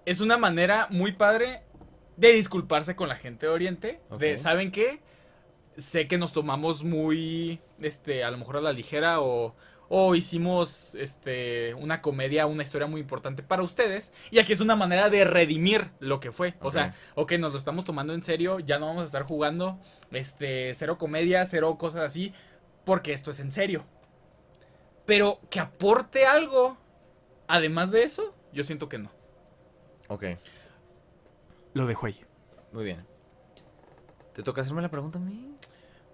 es 0.07 0.21
una 0.21 0.39
manera 0.39 0.87
muy 0.89 1.13
padre 1.13 1.61
de 2.17 2.33
disculparse 2.33 2.97
con 2.97 3.11
la 3.11 3.17
gente 3.17 3.45
de 3.45 3.53
Oriente. 3.53 4.01
De. 4.19 4.39
¿saben 4.39 4.71
qué? 4.71 5.01
Sé 5.77 6.09
que 6.09 6.17
nos 6.17 6.33
tomamos 6.33 6.85
muy, 6.85 7.61
este, 7.83 8.25
a 8.25 8.31
lo 8.31 8.39
mejor 8.39 8.57
a 8.57 8.61
la 8.63 8.73
ligera 8.73 9.21
o, 9.21 9.55
o 9.91 10.15
hicimos, 10.15 10.95
este, 10.95 11.75
una 11.75 12.01
comedia, 12.01 12.47
una 12.47 12.63
historia 12.63 12.87
muy 12.87 13.03
importante 13.03 13.43
para 13.43 13.63
ustedes. 13.63 14.11
Y 14.31 14.39
aquí 14.39 14.55
es 14.55 14.63
una 14.63 14.75
manera 14.75 15.11
de 15.11 15.25
redimir 15.25 15.91
lo 16.01 16.19
que 16.19 16.33
fue. 16.33 16.55
O 16.61 16.73
sea, 16.73 16.95
ok, 17.15 17.33
nos 17.33 17.53
lo 17.53 17.59
estamos 17.59 17.85
tomando 17.85 18.15
en 18.15 18.23
serio, 18.23 18.59
ya 18.59 18.79
no 18.79 18.87
vamos 18.87 19.03
a 19.03 19.05
estar 19.05 19.25
jugando, 19.25 19.79
este, 20.11 20.73
cero 20.73 20.97
comedia, 20.97 21.45
cero 21.45 21.77
cosas 21.77 22.05
así, 22.05 22.33
porque 22.85 23.13
esto 23.13 23.31
es 23.31 23.41
en 23.41 23.53
serio. 23.53 23.85
Pero 25.07 25.41
que 25.51 25.61
aporte 25.61 26.27
algo, 26.27 26.77
además 27.49 27.91
de 27.91 28.05
eso, 28.05 28.35
yo 28.53 28.65
siento 28.65 28.89
que 28.89 28.99
no. 28.99 29.11
Ok, 30.09 30.25
Lo 31.75 31.87
dejo 31.87 32.07
ahí. 32.07 32.21
muy 32.73 32.85
bien. 32.85 33.05
¿Te 34.35 34.43
toca 34.43 34.63
hacerme 34.63 34.83
la 34.83 34.91
pregunta 34.91 35.19
a 35.19 35.23
mí? 35.23 35.55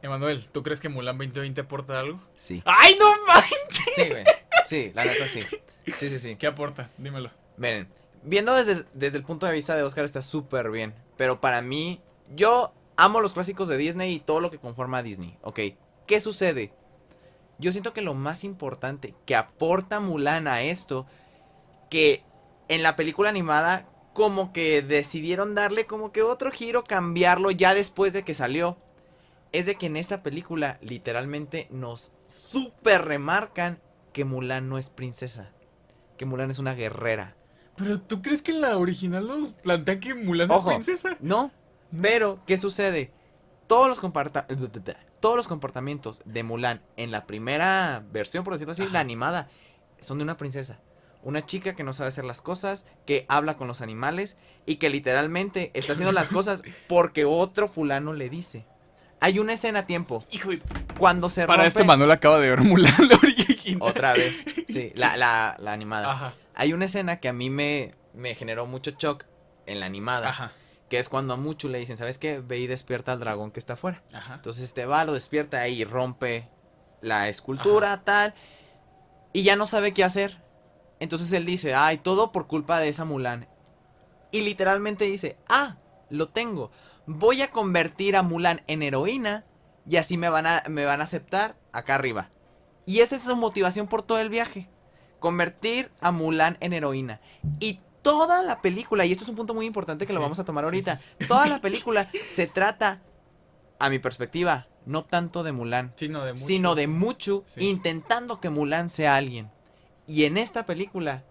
Emanuel, 0.02 0.46
¿tú 0.48 0.62
crees 0.62 0.80
que 0.80 0.88
Mulan 0.88 1.18
2020 1.18 1.60
aporta 1.60 1.98
algo? 1.98 2.20
Sí. 2.36 2.62
¡Ay, 2.64 2.96
no 2.98 3.06
manches! 3.26 3.84
Sí, 3.94 4.08
güey. 4.10 4.24
Sí, 4.66 4.92
la 4.94 5.04
neta 5.04 5.26
sí. 5.26 5.42
Sí, 5.86 6.08
sí, 6.08 6.18
sí. 6.18 6.36
¿Qué 6.36 6.46
aporta? 6.46 6.90
Dímelo. 6.98 7.30
Miren, 7.56 7.88
viendo 8.22 8.54
desde, 8.54 8.84
desde 8.94 9.18
el 9.18 9.24
punto 9.24 9.46
de 9.46 9.52
vista 9.52 9.74
de 9.76 9.82
Oscar 9.82 10.04
está 10.04 10.22
súper 10.22 10.70
bien. 10.70 10.94
Pero 11.16 11.40
para 11.40 11.62
mí, 11.62 12.00
yo 12.36 12.72
amo 12.96 13.20
los 13.20 13.32
clásicos 13.32 13.68
de 13.68 13.76
Disney 13.76 14.14
y 14.14 14.20
todo 14.20 14.40
lo 14.40 14.50
que 14.50 14.58
conforma 14.58 14.98
a 14.98 15.02
Disney. 15.02 15.36
Ok, 15.42 15.60
¿qué 16.08 16.20
sucede? 16.20 16.72
Yo 17.60 17.70
siento 17.70 17.92
que 17.92 18.02
lo 18.02 18.14
más 18.14 18.42
importante 18.42 19.14
que 19.26 19.36
aporta 19.36 20.00
Mulan 20.00 20.48
a 20.48 20.62
esto, 20.62 21.06
que 21.90 22.24
en 22.68 22.82
la 22.82 22.96
película 22.96 23.28
animada 23.28 23.88
como 24.14 24.52
que 24.52 24.82
decidieron 24.82 25.54
darle 25.54 25.86
como 25.86 26.10
que 26.10 26.22
otro 26.22 26.50
giro, 26.50 26.82
cambiarlo 26.82 27.52
ya 27.52 27.74
después 27.74 28.12
de 28.12 28.24
que 28.24 28.34
salió, 28.34 28.76
es 29.52 29.66
de 29.66 29.76
que 29.76 29.86
en 29.86 29.96
esta 29.96 30.22
película 30.22 30.78
literalmente 30.82 31.68
nos 31.70 32.12
súper 32.26 33.04
remarcan 33.04 33.80
que 34.12 34.24
Mulan 34.24 34.68
no 34.68 34.78
es 34.78 34.88
princesa, 34.90 35.52
que 36.16 36.26
Mulan 36.26 36.50
es 36.50 36.58
una 36.58 36.74
guerrera. 36.74 37.36
¿Pero 37.76 38.00
tú 38.00 38.22
crees 38.22 38.42
que 38.42 38.50
en 38.50 38.60
la 38.60 38.76
original 38.76 39.26
nos 39.28 39.52
plantean 39.52 40.00
que 40.00 40.14
Mulan 40.14 40.50
Ojo. 40.50 40.70
es 40.70 40.76
princesa? 40.76 41.16
No, 41.20 41.52
pero 42.02 42.40
¿qué 42.46 42.58
sucede? 42.58 43.12
Todos 43.68 43.88
los, 43.88 44.00
comparta- 44.00 44.46
todos 45.20 45.36
los 45.36 45.48
comportamientos 45.48 46.22
de 46.24 46.42
Mulan 46.42 46.82
en 46.96 47.10
la 47.10 47.26
primera 47.26 48.04
versión, 48.12 48.44
por 48.44 48.52
decirlo 48.54 48.72
así, 48.72 48.82
Ajá. 48.82 48.92
la 48.92 49.00
animada, 49.00 49.48
son 50.00 50.18
de 50.18 50.24
una 50.24 50.36
princesa. 50.36 50.78
Una 51.22 51.44
chica 51.44 51.74
que 51.74 51.82
no 51.82 51.92
sabe 51.92 52.08
hacer 52.08 52.24
las 52.24 52.40
cosas, 52.40 52.86
que 53.04 53.26
habla 53.28 53.56
con 53.56 53.66
los 53.66 53.80
animales 53.80 54.36
y 54.66 54.76
que 54.76 54.88
literalmente 54.88 55.72
está 55.74 55.92
haciendo 55.94 56.12
las 56.12 56.30
cosas 56.30 56.62
porque 56.86 57.24
otro 57.24 57.68
fulano 57.68 58.12
le 58.12 58.28
dice. 58.28 58.66
Hay 59.20 59.40
una 59.40 59.52
escena 59.54 59.80
a 59.80 59.86
tiempo 59.86 60.24
Hijo 60.30 60.50
de... 60.50 60.62
cuando 60.96 61.28
se 61.28 61.44
Para 61.44 61.64
rompe 61.64 61.68
esto 61.68 61.84
Manuel 61.84 62.12
acaba 62.12 62.38
de 62.38 62.50
ver 62.50 62.62
Mulan 62.62 62.94
la 63.08 63.16
original. 63.16 63.78
otra 63.80 64.12
vez, 64.12 64.44
sí, 64.68 64.92
la, 64.94 65.16
la, 65.16 65.56
la 65.58 65.72
animada. 65.72 66.12
Ajá, 66.12 66.34
Hay 66.54 66.72
una 66.72 66.84
escena 66.84 67.18
que 67.18 67.26
a 67.26 67.32
mí 67.32 67.50
me, 67.50 67.94
me 68.14 68.36
generó 68.36 68.66
mucho 68.66 68.92
shock 68.92 69.24
en 69.66 69.80
la 69.80 69.86
animada, 69.86 70.28
ajá, 70.30 70.52
que 70.88 70.98
es 70.98 71.08
cuando 71.08 71.34
a 71.34 71.36
Muchu 71.36 71.68
le 71.68 71.78
dicen, 71.78 71.96
¿sabes 71.96 72.18
qué? 72.18 72.40
Ve 72.40 72.58
y 72.58 72.66
despierta 72.66 73.12
al 73.12 73.20
dragón 73.20 73.50
que 73.50 73.60
está 73.60 73.74
afuera. 73.74 74.02
ajá. 74.12 74.34
Entonces 74.36 74.64
este 74.64 74.86
va, 74.86 75.04
lo 75.04 75.12
despierta 75.12 75.60
ahí 75.60 75.82
y 75.82 75.84
rompe 75.84 76.48
la 77.00 77.28
escultura, 77.28 78.02
tal. 78.04 78.34
Y 79.32 79.42
ya 79.42 79.56
no 79.56 79.66
sabe 79.66 79.92
qué 79.92 80.04
hacer. 80.04 80.42
Entonces 81.00 81.32
él 81.32 81.44
dice, 81.44 81.74
ay, 81.74 81.98
todo 81.98 82.32
por 82.32 82.46
culpa 82.46 82.80
de 82.80 82.88
esa 82.88 83.04
Mulan. 83.04 83.48
Y 84.30 84.40
literalmente 84.40 85.04
dice, 85.04 85.36
ah, 85.48 85.76
lo 86.10 86.28
tengo. 86.28 86.70
Voy 87.06 87.42
a 87.42 87.50
convertir 87.50 88.16
a 88.16 88.22
Mulan 88.22 88.62
en 88.66 88.82
heroína 88.82 89.44
y 89.86 89.96
así 89.96 90.18
me 90.18 90.28
van 90.28 90.46
a, 90.46 90.62
me 90.68 90.84
van 90.84 91.00
a 91.00 91.04
aceptar 91.04 91.56
acá 91.72 91.94
arriba. 91.94 92.30
Y 92.84 93.00
esa 93.00 93.16
es 93.16 93.22
su 93.22 93.36
motivación 93.36 93.86
por 93.86 94.02
todo 94.02 94.18
el 94.18 94.28
viaje. 94.28 94.68
Convertir 95.18 95.90
a 96.00 96.10
Mulan 96.10 96.56
en 96.60 96.72
heroína. 96.72 97.20
Y 97.60 97.80
toda 98.10 98.42
la 98.42 98.60
película, 98.60 99.04
y 99.04 99.12
esto 99.12 99.24
es 99.24 99.30
un 99.30 99.36
punto 99.36 99.54
muy 99.54 99.66
importante 99.66 100.06
que 100.06 100.12
lo 100.12 100.20
vamos 100.20 100.38
a 100.38 100.44
tomar 100.44 100.62
sí, 100.62 100.66
ahorita, 100.66 100.96
sí, 100.96 101.06
toda 101.26 101.46
la 101.46 101.60
película 101.62 102.10
se 102.28 102.46
trata, 102.46 103.00
a 103.78 103.90
mi 103.90 103.98
perspectiva, 103.98 104.66
no 104.86 105.04
tanto 105.04 105.42
de 105.42 105.52
Mulan, 105.52 105.92
Sí, 105.96 106.08
no, 106.08 106.24
de 106.24 106.32
mucho. 106.32 106.46
sino 106.46 106.74
de 106.74 106.86
Muchu 106.86 107.44
intentando 107.58 108.40
que 108.40 108.50
Mulan 108.50 108.90
sea 108.90 109.16
alguien. 109.16 109.50
Y 110.06 110.24
en 110.24 110.38
esta 110.38 110.64
película, 110.64 111.24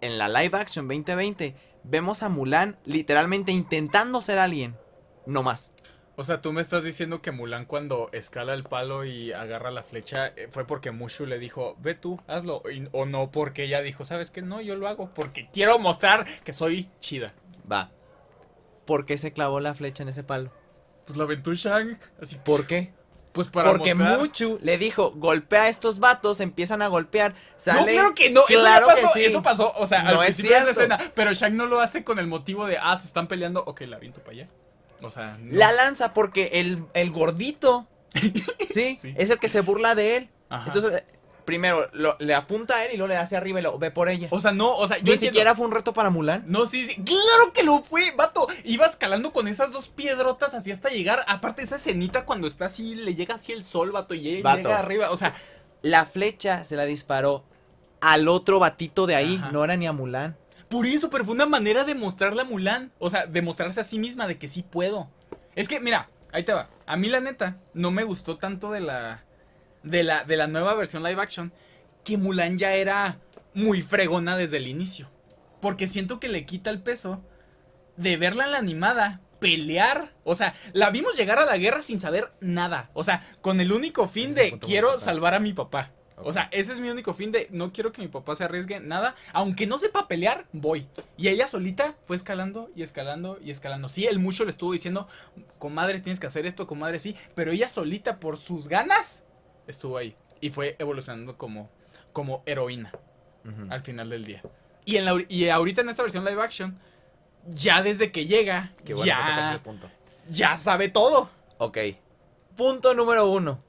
en 0.00 0.18
la 0.18 0.28
live 0.28 0.56
action 0.58 0.88
2020, 0.88 1.54
vemos 1.84 2.22
a 2.22 2.28
Mulan 2.28 2.78
literalmente 2.84 3.52
intentando 3.52 4.20
ser 4.20 4.38
alguien. 4.38 4.76
No 5.26 5.42
más. 5.42 5.72
O 6.18 6.24
sea, 6.24 6.40
tú 6.40 6.52
me 6.52 6.62
estás 6.62 6.82
diciendo 6.82 7.20
que 7.20 7.30
Mulan 7.30 7.66
cuando 7.66 8.08
escala 8.12 8.54
el 8.54 8.64
palo 8.64 9.04
y 9.04 9.32
agarra 9.32 9.70
la 9.70 9.82
flecha 9.82 10.28
eh, 10.28 10.48
fue 10.50 10.66
porque 10.66 10.90
Mushu 10.90 11.26
le 11.26 11.38
dijo, 11.38 11.76
ve 11.80 11.94
tú, 11.94 12.18
hazlo. 12.26 12.62
y- 12.72 12.88
o 12.92 13.04
no 13.04 13.30
porque 13.30 13.64
ella 13.64 13.82
dijo, 13.82 14.04
¿sabes 14.06 14.30
qué? 14.30 14.40
No, 14.40 14.62
yo 14.62 14.76
lo 14.76 14.88
hago 14.88 15.10
porque 15.14 15.48
quiero 15.52 15.78
mostrar 15.78 16.24
que 16.42 16.54
soy 16.54 16.88
chida. 17.00 17.34
Va. 17.70 17.90
¿Por 18.86 19.04
qué 19.04 19.18
se 19.18 19.32
clavó 19.32 19.60
la 19.60 19.74
flecha 19.74 20.02
en 20.04 20.08
ese 20.08 20.22
palo? 20.22 20.50
Pues 21.04 21.18
la 21.18 21.24
aventó 21.24 21.52
Shang. 21.52 21.98
Así, 22.20 22.36
¿Por 22.42 22.66
qué? 22.66 22.92
Pues 23.32 23.48
para 23.48 23.70
Porque 23.70 23.94
mostrar. 23.94 24.18
Muchu 24.18 24.58
le 24.62 24.78
dijo, 24.78 25.10
golpea 25.14 25.64
a 25.64 25.68
estos 25.68 25.98
vatos, 25.98 26.40
empiezan 26.40 26.80
a 26.80 26.86
golpear. 26.86 27.34
Sale... 27.58 27.80
No, 27.80 27.86
claro 27.92 28.14
que 28.14 28.30
no, 28.30 28.44
Claro 28.46 28.86
eso 28.86 28.96
que 28.96 29.02
pasó, 29.02 29.14
sí. 29.14 29.24
eso 29.26 29.42
pasó, 29.42 29.72
o 29.76 29.86
sea, 29.86 30.02
No 30.04 30.20
al 30.22 30.28
es 30.28 30.36
principio 30.36 30.52
de 30.52 30.62
esa 30.62 30.70
escena, 30.70 30.98
pero 31.14 31.34
Shang 31.34 31.54
no 31.54 31.66
lo 31.66 31.80
hace 31.80 32.02
con 32.02 32.18
el 32.18 32.26
motivo 32.26 32.64
de, 32.66 32.78
ah, 32.80 32.96
se 32.96 33.06
están 33.06 33.28
peleando, 33.28 33.62
ok, 33.66 33.82
la 33.82 33.96
aviento 33.96 34.20
para 34.20 34.32
allá. 34.32 34.48
O 35.02 35.10
sea, 35.10 35.36
no. 35.40 35.52
La 35.56 35.72
lanza 35.72 36.12
porque 36.14 36.50
el, 36.54 36.84
el 36.94 37.10
gordito, 37.10 37.86
¿sí? 38.74 38.96
Sí. 38.96 39.14
Es 39.16 39.30
el 39.30 39.38
que 39.38 39.48
se 39.48 39.60
burla 39.60 39.94
de 39.94 40.16
él. 40.16 40.28
Ajá. 40.48 40.64
Entonces, 40.66 41.00
eh, 41.00 41.04
primero 41.44 41.88
lo- 41.92 42.16
le 42.18 42.34
apunta 42.34 42.76
a 42.76 42.84
él 42.84 42.90
y 42.94 42.96
luego 42.96 43.08
le 43.08 43.16
hace 43.16 43.36
arriba 43.36 43.60
y 43.60 43.62
lo 43.62 43.78
ve 43.78 43.90
por 43.90 44.08
ella. 44.08 44.28
o 44.30 44.40
sea, 44.40 44.52
no, 44.52 44.74
o 44.76 44.86
sea, 44.88 44.96
yo 44.98 45.04
Ni 45.04 45.12
entiendo- 45.12 45.32
siquiera 45.34 45.54
fue 45.54 45.66
un 45.66 45.72
reto 45.72 45.92
para 45.92 46.10
Mulan. 46.10 46.44
No, 46.46 46.66
sí, 46.66 46.86
sí. 46.86 46.94
Claro 46.96 47.52
que 47.52 47.62
lo 47.62 47.82
fue, 47.82 48.12
vato. 48.16 48.46
Iba 48.64 48.86
escalando 48.86 49.32
con 49.32 49.46
esas 49.48 49.70
dos 49.70 49.88
piedrotas 49.88 50.54
así 50.54 50.70
hasta 50.72 50.88
llegar. 50.88 51.24
Aparte, 51.28 51.62
esa 51.62 51.76
escenita 51.76 52.24
cuando 52.24 52.46
está 52.46 52.64
así, 52.66 52.94
le 52.94 53.14
llega 53.14 53.36
así 53.36 53.52
el 53.52 53.64
sol, 53.64 53.92
vato, 53.92 54.14
y 54.14 54.28
ella 54.28 54.42
Vato. 54.42 54.56
llega 54.58 54.78
arriba. 54.78 55.10
O 55.10 55.16
sea, 55.16 55.34
La 55.82 56.04
flecha 56.06 56.64
se 56.64 56.74
la 56.74 56.84
disparó 56.84 57.44
al 58.00 58.26
otro 58.28 58.58
batito 58.58 59.06
de 59.06 59.14
ahí, 59.14 59.36
Ajá. 59.36 59.52
no 59.52 59.62
era 59.62 59.76
ni 59.76 59.86
a 59.86 59.92
Mulan. 59.92 60.36
Por 60.68 60.86
eso, 60.86 61.10
pero 61.10 61.24
fue 61.24 61.34
una 61.34 61.46
manera 61.46 61.84
de 61.84 61.94
mostrarle 61.94 62.42
a 62.42 62.44
Mulan. 62.44 62.92
O 62.98 63.10
sea, 63.10 63.26
de 63.26 63.42
mostrarse 63.42 63.80
a 63.80 63.84
sí 63.84 63.98
misma 63.98 64.26
de 64.26 64.38
que 64.38 64.48
sí 64.48 64.62
puedo. 64.62 65.10
Es 65.54 65.68
que, 65.68 65.80
mira, 65.80 66.10
ahí 66.32 66.44
te 66.44 66.52
va. 66.52 66.68
A 66.86 66.96
mí, 66.96 67.08
la 67.08 67.20
neta, 67.20 67.58
no 67.74 67.90
me 67.90 68.04
gustó 68.04 68.38
tanto 68.38 68.70
de 68.70 68.80
la. 68.80 69.24
De 69.82 70.02
la, 70.02 70.24
de 70.24 70.36
la 70.36 70.48
nueva 70.48 70.74
versión 70.74 71.02
live 71.02 71.20
action. 71.22 71.52
Que 72.04 72.16
Mulan 72.16 72.58
ya 72.58 72.74
era 72.74 73.18
muy 73.54 73.82
fregona 73.82 74.36
desde 74.36 74.56
el 74.56 74.68
inicio. 74.68 75.10
Porque 75.60 75.88
siento 75.88 76.20
que 76.20 76.28
le 76.28 76.44
quita 76.44 76.70
el 76.70 76.82
peso 76.82 77.22
de 77.96 78.16
verla 78.16 78.44
en 78.44 78.52
la 78.52 78.58
animada 78.58 79.20
pelear. 79.38 80.12
O 80.24 80.34
sea, 80.34 80.54
la 80.72 80.90
vimos 80.90 81.16
llegar 81.16 81.38
a 81.38 81.44
la 81.44 81.56
guerra 81.56 81.82
sin 81.82 82.00
saber 82.00 82.32
nada. 82.40 82.90
O 82.94 83.04
sea, 83.04 83.22
con 83.40 83.60
el 83.60 83.72
único 83.72 84.08
fin 84.08 84.34
de 84.34 84.58
quiero 84.58 84.98
salvar 84.98 85.34
a 85.34 85.40
mi 85.40 85.52
papá. 85.52 85.92
O 86.18 86.32
sea, 86.32 86.48
ese 86.50 86.72
es 86.72 86.80
mi 86.80 86.88
único 86.88 87.12
fin 87.12 87.30
de 87.30 87.46
no 87.50 87.72
quiero 87.72 87.92
que 87.92 88.00
mi 88.00 88.08
papá 88.08 88.34
se 88.34 88.44
arriesgue 88.44 88.80
nada. 88.80 89.14
Aunque 89.32 89.66
no 89.66 89.78
sepa 89.78 90.08
pelear, 90.08 90.46
voy. 90.52 90.86
Y 91.16 91.28
ella 91.28 91.46
solita 91.46 91.94
fue 92.06 92.16
escalando 92.16 92.70
y 92.74 92.82
escalando 92.82 93.38
y 93.42 93.50
escalando. 93.50 93.88
Sí, 93.88 94.06
el 94.06 94.18
mucho 94.18 94.44
le 94.44 94.50
estuvo 94.50 94.72
diciendo, 94.72 95.08
comadre, 95.58 96.00
tienes 96.00 96.18
que 96.18 96.26
hacer 96.26 96.46
esto, 96.46 96.66
comadre, 96.66 97.00
sí. 97.00 97.16
Pero 97.34 97.52
ella 97.52 97.68
solita, 97.68 98.18
por 98.18 98.38
sus 98.38 98.68
ganas, 98.68 99.24
estuvo 99.66 99.98
ahí. 99.98 100.16
Y 100.40 100.50
fue 100.50 100.76
evolucionando 100.78 101.36
como, 101.36 101.70
como 102.12 102.42
heroína 102.46 102.92
al 103.70 103.82
final 103.82 104.10
del 104.10 104.24
día. 104.24 104.42
Y, 104.84 104.96
en 104.96 105.04
la, 105.04 105.22
y 105.28 105.48
ahorita 105.48 105.82
en 105.82 105.88
esta 105.88 106.02
versión 106.02 106.24
live 106.24 106.42
action, 106.42 106.78
ya 107.46 107.82
desde 107.82 108.10
que 108.10 108.26
llega, 108.26 108.72
Qué 108.84 108.94
bueno 108.94 109.04
que 109.04 109.08
ya, 109.08 109.60
punto. 109.62 109.90
ya 110.28 110.56
sabe 110.56 110.88
todo. 110.88 111.30
Ok. 111.58 111.78
Punto 112.56 112.94
número 112.94 113.30
uno. 113.30 113.60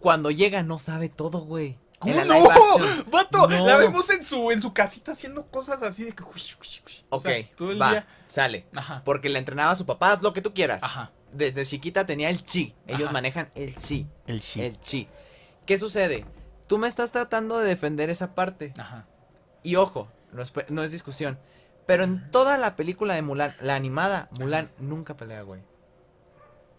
Cuando 0.00 0.30
llega 0.30 0.62
no 0.62 0.78
sabe 0.78 1.08
todo, 1.08 1.40
güey. 1.40 1.76
¿Cómo 2.00 2.14
la 2.16 2.24
no? 2.24 2.42
Vato, 3.10 3.46
No. 3.46 3.66
la 3.66 3.76
vemos 3.76 4.08
en 4.10 4.24
su, 4.24 4.50
en 4.50 4.60
su 4.60 4.72
casita 4.72 5.12
haciendo 5.12 5.46
cosas 5.46 5.82
así 5.82 6.02
de 6.04 6.12
que. 6.12 6.22
ush, 6.24 6.54
ush, 6.60 6.80
ush. 6.84 7.00
O 7.10 7.16
Ok, 7.18 7.22
sea, 7.22 7.46
todo 7.56 7.70
el 7.70 7.80
va, 7.80 7.90
día. 7.90 8.06
sale. 8.26 8.66
Ajá. 8.74 9.02
Porque 9.04 9.28
le 9.28 9.38
entrenaba 9.38 9.70
a 9.70 9.76
su 9.76 9.84
papá, 9.86 10.12
haz 10.12 10.22
lo 10.22 10.32
que 10.32 10.40
tú 10.40 10.52
quieras. 10.54 10.82
Ajá. 10.82 11.12
Desde 11.32 11.64
chiquita 11.64 12.06
tenía 12.06 12.30
el 12.30 12.42
chi. 12.42 12.74
Ellos 12.86 13.04
Ajá. 13.04 13.12
manejan 13.12 13.50
el 13.54 13.76
chi. 13.76 14.06
El 14.26 14.40
shit. 14.40 14.62
El 14.62 14.80
chi. 14.80 15.08
¿Qué 15.66 15.78
sucede? 15.78 16.24
Tú 16.66 16.78
me 16.78 16.88
estás 16.88 17.12
tratando 17.12 17.58
de 17.58 17.68
defender 17.68 18.10
esa 18.10 18.34
parte. 18.34 18.72
Ajá. 18.78 19.06
Y 19.62 19.76
ojo, 19.76 20.08
no 20.32 20.42
es, 20.42 20.52
no 20.70 20.82
es 20.82 20.90
discusión. 20.92 21.38
Pero 21.86 22.04
en 22.04 22.30
toda 22.30 22.56
la 22.56 22.76
película 22.76 23.14
de 23.14 23.22
Mulan, 23.22 23.54
la 23.60 23.74
animada, 23.74 24.28
Mulan 24.38 24.70
nunca 24.78 25.16
pelea, 25.16 25.42
güey. 25.42 25.60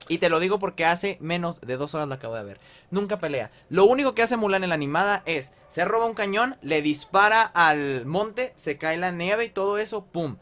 Y 0.07 0.17
te 0.17 0.29
lo 0.29 0.39
digo 0.39 0.59
porque 0.59 0.85
hace 0.85 1.17
menos 1.21 1.61
de 1.61 1.77
dos 1.77 1.93
horas 1.95 2.07
la 2.07 2.15
acabo 2.15 2.35
de 2.35 2.43
ver. 2.43 2.59
Nunca 2.89 3.19
pelea. 3.19 3.51
Lo 3.69 3.85
único 3.85 4.13
que 4.15 4.23
hace 4.23 4.35
Mulan 4.35 4.63
en 4.63 4.69
la 4.69 4.75
animada 4.75 5.23
es, 5.25 5.53
se 5.69 5.85
roba 5.85 6.05
un 6.05 6.13
cañón, 6.15 6.57
le 6.61 6.81
dispara 6.81 7.43
al 7.43 8.05
monte, 8.05 8.51
se 8.55 8.77
cae 8.77 8.97
la 8.97 9.11
nieve 9.11 9.45
y 9.45 9.49
todo 9.49 9.77
eso, 9.77 10.05
¡pum! 10.05 10.37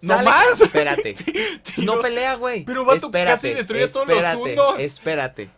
¿No 0.00 0.14
Sale- 0.16 0.24
más? 0.30 0.60
Espérate. 0.60 1.14
No 1.78 2.00
pelea, 2.00 2.34
güey. 2.34 2.64
Pero, 2.64 2.84
vato, 2.84 3.06
espérate, 3.06 3.34
casi 3.34 3.54
destruye 3.54 3.88
todos 3.88 4.08
los 4.08 4.34
hundos. 4.34 4.78
Espérate. 4.80 5.50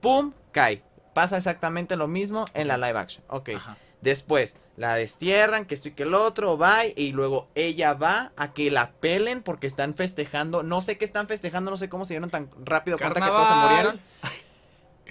Pum, 0.00 0.32
cae. 0.50 0.82
Pasa 1.14 1.36
exactamente 1.36 1.96
lo 1.96 2.08
mismo 2.08 2.44
en 2.54 2.68
la 2.68 2.76
live 2.78 2.98
action. 2.98 3.24
Ok. 3.28 3.50
Ajá. 3.56 3.76
Después 4.02 4.56
la 4.76 4.96
destierran, 4.96 5.64
que 5.64 5.74
esto 5.74 5.88
y 5.88 5.92
que 5.92 6.02
el 6.02 6.14
otro, 6.14 6.58
va 6.58 6.84
y 6.84 7.12
luego 7.12 7.48
ella 7.54 7.94
va 7.94 8.32
a 8.36 8.52
que 8.52 8.70
la 8.70 8.90
pelen 8.90 9.42
porque 9.42 9.66
están 9.66 9.94
festejando. 9.94 10.62
No 10.62 10.82
sé 10.82 10.98
qué 10.98 11.04
están 11.04 11.28
festejando, 11.28 11.70
no 11.70 11.76
sé 11.76 11.88
cómo 11.88 12.04
se 12.04 12.14
dieron 12.14 12.28
tan 12.28 12.50
rápido 12.64 12.98
cuenta 12.98 13.20
que 13.20 13.26
todos 13.26 13.48
se 13.48 13.54
murieron. 13.54 14.00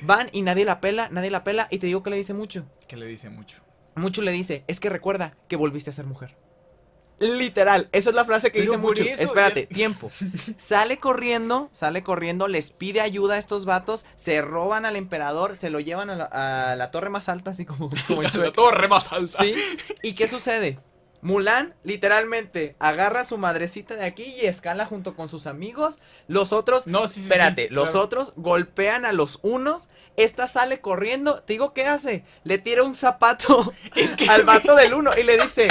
Van 0.03 0.29
y 0.31 0.41
nadie 0.41 0.65
la 0.65 0.81
pela, 0.81 1.09
nadie 1.09 1.31
la 1.31 1.43
pela 1.43 1.67
y 1.71 1.79
te 1.79 1.87
digo 1.87 2.03
que 2.03 2.09
le 2.09 2.17
dice 2.17 2.33
mucho. 2.33 2.65
Que 2.87 2.97
le 2.97 3.05
dice 3.05 3.29
mucho. 3.29 3.59
Mucho 3.95 4.21
le 4.21 4.31
dice, 4.31 4.63
es 4.67 4.79
que 4.79 4.89
recuerda 4.89 5.35
que 5.47 5.55
volviste 5.55 5.89
a 5.89 5.93
ser 5.93 6.05
mujer. 6.05 6.35
Literal, 7.21 7.87
esa 7.91 8.09
es 8.09 8.15
la 8.15 8.25
frase 8.25 8.51
que 8.51 8.59
Pero 8.59 8.71
dice 8.73 8.77
mucho. 8.81 9.03
eso, 9.03 9.23
Espérate, 9.23 9.67
ya- 9.69 9.75
tiempo. 9.75 10.11
Sale 10.57 10.97
corriendo, 10.97 11.69
sale 11.71 12.03
corriendo, 12.03 12.47
les 12.47 12.71
pide 12.71 12.99
ayuda 13.01 13.35
a 13.35 13.37
estos 13.37 13.65
vatos, 13.65 14.05
se 14.15 14.41
roban 14.41 14.85
al 14.85 14.95
emperador, 14.95 15.55
se 15.55 15.69
lo 15.69 15.79
llevan 15.79 16.09
a 16.09 16.15
la, 16.15 16.25
a 16.71 16.75
la 16.75 16.91
torre 16.91 17.09
más 17.09 17.29
alta, 17.29 17.51
así 17.51 17.65
como, 17.65 17.89
como 18.07 18.23
La 18.23 18.51
torre 18.51 18.87
más 18.87 19.11
alta. 19.13 19.43
¿Sí? 19.43 19.53
¿Y 20.01 20.15
qué 20.15 20.27
sucede? 20.27 20.79
Mulan 21.23 21.75
literalmente 21.83 22.75
agarra 22.79 23.21
a 23.21 23.25
su 23.25 23.37
madrecita 23.37 23.95
de 23.95 24.05
aquí 24.05 24.23
y 24.41 24.47
escala 24.47 24.87
junto 24.87 25.15
con 25.15 25.29
sus 25.29 25.45
amigos. 25.45 25.99
Los 26.27 26.51
otros 26.51 26.87
No, 26.87 27.07
sí, 27.07 27.15
sí. 27.15 27.21
Espérate, 27.21 27.67
sí, 27.67 27.73
los 27.75 27.91
claro. 27.91 28.05
otros 28.05 28.33
golpean 28.37 29.05
a 29.05 29.11
los 29.11 29.37
unos. 29.43 29.87
Esta 30.17 30.47
sale 30.47 30.81
corriendo. 30.81 31.43
Te 31.43 31.53
digo, 31.53 31.73
¿qué 31.75 31.85
hace? 31.85 32.23
Le 32.43 32.57
tira 32.57 32.81
un 32.81 32.95
zapato 32.95 33.71
Es 33.95 34.15
que- 34.15 34.27
al 34.27 34.45
vato 34.45 34.75
del 34.75 34.95
uno 34.95 35.11
y 35.15 35.21
le 35.21 35.37
dice: 35.37 35.67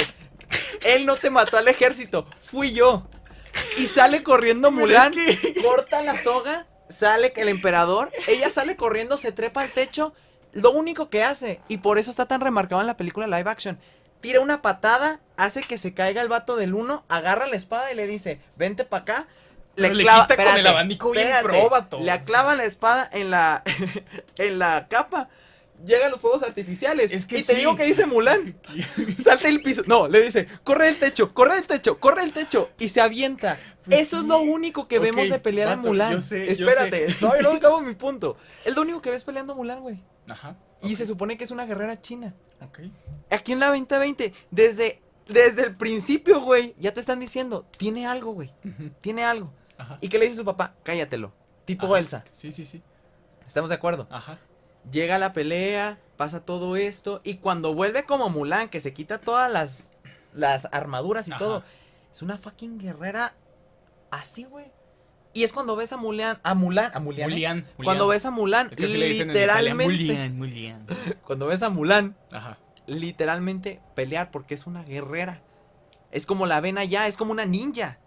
Él 0.83 1.05
no 1.05 1.15
te 1.15 1.29
mató 1.29 1.57
al 1.57 1.67
ejército, 1.67 2.27
fui 2.41 2.73
yo. 2.73 3.07
Y 3.77 3.87
sale 3.87 4.23
corriendo 4.23 4.71
Mulan, 4.71 5.13
es 5.17 5.39
que- 5.39 5.61
corta 5.63 6.01
la 6.01 6.21
soga, 6.21 6.67
sale 6.89 7.33
que 7.33 7.41
el 7.41 7.49
emperador. 7.49 8.11
Ella 8.27 8.49
sale 8.49 8.75
corriendo, 8.75 9.17
se 9.17 9.31
trepa 9.31 9.61
al 9.61 9.69
techo. 9.69 10.13
Lo 10.53 10.71
único 10.71 11.09
que 11.09 11.23
hace, 11.23 11.61
y 11.67 11.77
por 11.77 11.97
eso 11.97 12.11
está 12.11 12.25
tan 12.25 12.41
remarcado 12.41 12.81
en 12.81 12.87
la 12.87 12.97
película 12.97 13.25
live 13.27 13.49
action. 13.49 13.79
Tira 14.19 14.39
una 14.41 14.61
patada, 14.61 15.19
hace 15.37 15.61
que 15.61 15.77
se 15.77 15.93
caiga 15.93 16.21
el 16.21 16.27
vato 16.27 16.55
del 16.55 16.73
uno, 16.73 17.03
agarra 17.09 17.47
la 17.47 17.55
espada 17.55 17.91
y 17.91 17.95
le 17.95 18.05
dice, 18.05 18.39
vente 18.55 18.83
para 18.85 19.01
acá. 19.01 19.27
Pero 19.83 19.93
le 19.95 20.03
quita 20.27 20.35
con 20.35 20.45
el 20.59 20.67
abanico 20.67 21.11
bien. 21.11 21.27
Le 22.01 22.23
clava 22.23 22.55
la 22.55 22.65
espada 22.65 23.09
en 23.13 23.31
la, 23.31 23.63
en 24.37 24.59
la 24.59 24.87
capa. 24.89 25.29
Llegan 25.85 26.11
los 26.11 26.21
fuegos 26.21 26.43
artificiales. 26.43 27.11
Es 27.11 27.25
que 27.25 27.39
y 27.39 27.43
te 27.43 27.53
sí. 27.53 27.59
digo 27.59 27.75
que 27.75 27.83
dice 27.85 28.05
Mulan. 28.05 28.55
Salta 29.23 29.47
el 29.47 29.61
piso. 29.61 29.83
No, 29.87 30.07
le 30.07 30.21
dice, 30.21 30.47
corre 30.63 30.89
el 30.89 30.99
techo, 30.99 31.33
corre 31.33 31.57
el 31.57 31.65
techo, 31.65 31.99
corre 31.99 32.23
el 32.23 32.33
techo. 32.33 32.69
Y 32.79 32.89
se 32.89 33.01
avienta. 33.01 33.57
Pues 33.85 34.01
Eso 34.01 34.19
es 34.19 34.25
lo 34.25 34.39
único 34.39 34.87
que 34.87 34.99
vemos 34.99 35.27
de 35.29 35.39
pelear 35.39 35.69
a 35.69 35.75
Mulan. 35.77 36.11
yo 36.13 36.21
sé, 36.21 36.45
yo 36.55 36.67
Espérate, 36.69 37.09
sé. 37.11 37.19
todavía 37.19 37.41
no 37.41 37.51
acabo 37.55 37.81
mi 37.81 37.95
punto. 37.95 38.37
Es 38.63 38.75
lo 38.75 38.83
único 38.83 39.01
que 39.01 39.09
ves 39.09 39.23
peleando 39.23 39.53
a 39.53 39.55
Mulan, 39.55 39.81
güey. 39.81 39.99
Ajá. 40.29 40.55
Y 40.83 40.95
se 40.95 41.05
supone 41.05 41.37
que 41.37 41.43
es 41.45 41.51
una 41.51 41.65
guerrera 41.65 41.99
china. 42.01 42.33
Ok. 42.61 42.79
Aquí 43.31 43.53
en 43.53 43.59
la 43.59 43.67
2020, 43.69 44.33
desde, 44.51 45.01
desde 45.27 45.63
el 45.63 45.75
principio, 45.75 46.41
güey, 46.41 46.75
ya 46.77 46.93
te 46.93 46.99
están 46.99 47.19
diciendo, 47.19 47.65
tiene 47.77 48.05
algo, 48.05 48.33
güey. 48.33 48.51
Tiene 49.01 49.23
algo. 49.23 49.51
Ajá. 49.77 49.97
¿Y 50.01 50.09
qué 50.09 50.19
le 50.19 50.25
dice 50.25 50.37
su 50.37 50.45
papá? 50.45 50.75
Cállatelo. 50.83 51.33
Tipo 51.65 51.87
Ajá. 51.87 51.99
Elsa. 51.99 52.23
Sí, 52.33 52.51
sí, 52.51 52.65
sí. 52.65 52.83
¿Estamos 53.47 53.69
de 53.69 53.75
acuerdo? 53.75 54.07
Ajá. 54.11 54.37
Llega 54.89 55.17
la 55.19 55.33
pelea, 55.33 55.99
pasa 56.17 56.43
todo 56.45 56.75
esto. 56.75 57.21
Y 57.23 57.35
cuando 57.35 57.73
vuelve 57.73 58.03
como 58.03 58.29
Mulan, 58.29 58.69
que 58.69 58.81
se 58.81 58.93
quita 58.93 59.17
todas 59.17 59.51
las, 59.51 59.93
las 60.33 60.67
armaduras 60.71 61.27
y 61.27 61.31
Ajá. 61.31 61.39
todo, 61.39 61.63
es 62.11 62.21
una 62.21 62.37
fucking 62.37 62.77
guerrera 62.79 63.33
así, 64.09 64.43
güey. 64.45 64.65
Y 65.33 65.43
es 65.43 65.53
cuando 65.53 65.75
ves 65.77 65.93
a 65.93 65.97
Mulan, 65.97 66.39
a 66.43 66.53
Mulan, 66.55 66.91
a 66.93 66.99
Mulan. 66.99 67.29
¿eh? 67.29 67.33
Mulian. 67.33 67.67
Cuando 67.77 68.07
ves 68.07 68.25
a 68.25 68.31
Mulan, 68.31 68.69
Es 68.71 68.77
que 68.77 68.87
literalmente. 68.87 69.93
Mulian, 69.93 70.37
Mulian. 70.37 70.85
Cuando 71.25 71.47
ves 71.47 71.63
a 71.63 71.69
Mulan, 71.69 72.17
Ajá. 72.33 72.57
literalmente 72.85 73.79
pelear 73.95 74.29
porque 74.31 74.53
es 74.55 74.67
una 74.67 74.83
guerrera. 74.83 75.41
Es 76.11 76.25
como 76.25 76.47
la 76.47 76.59
ven 76.59 76.77
allá, 76.77 77.07
es 77.07 77.15
como 77.15 77.31
una 77.31 77.45
ninja. 77.45 77.97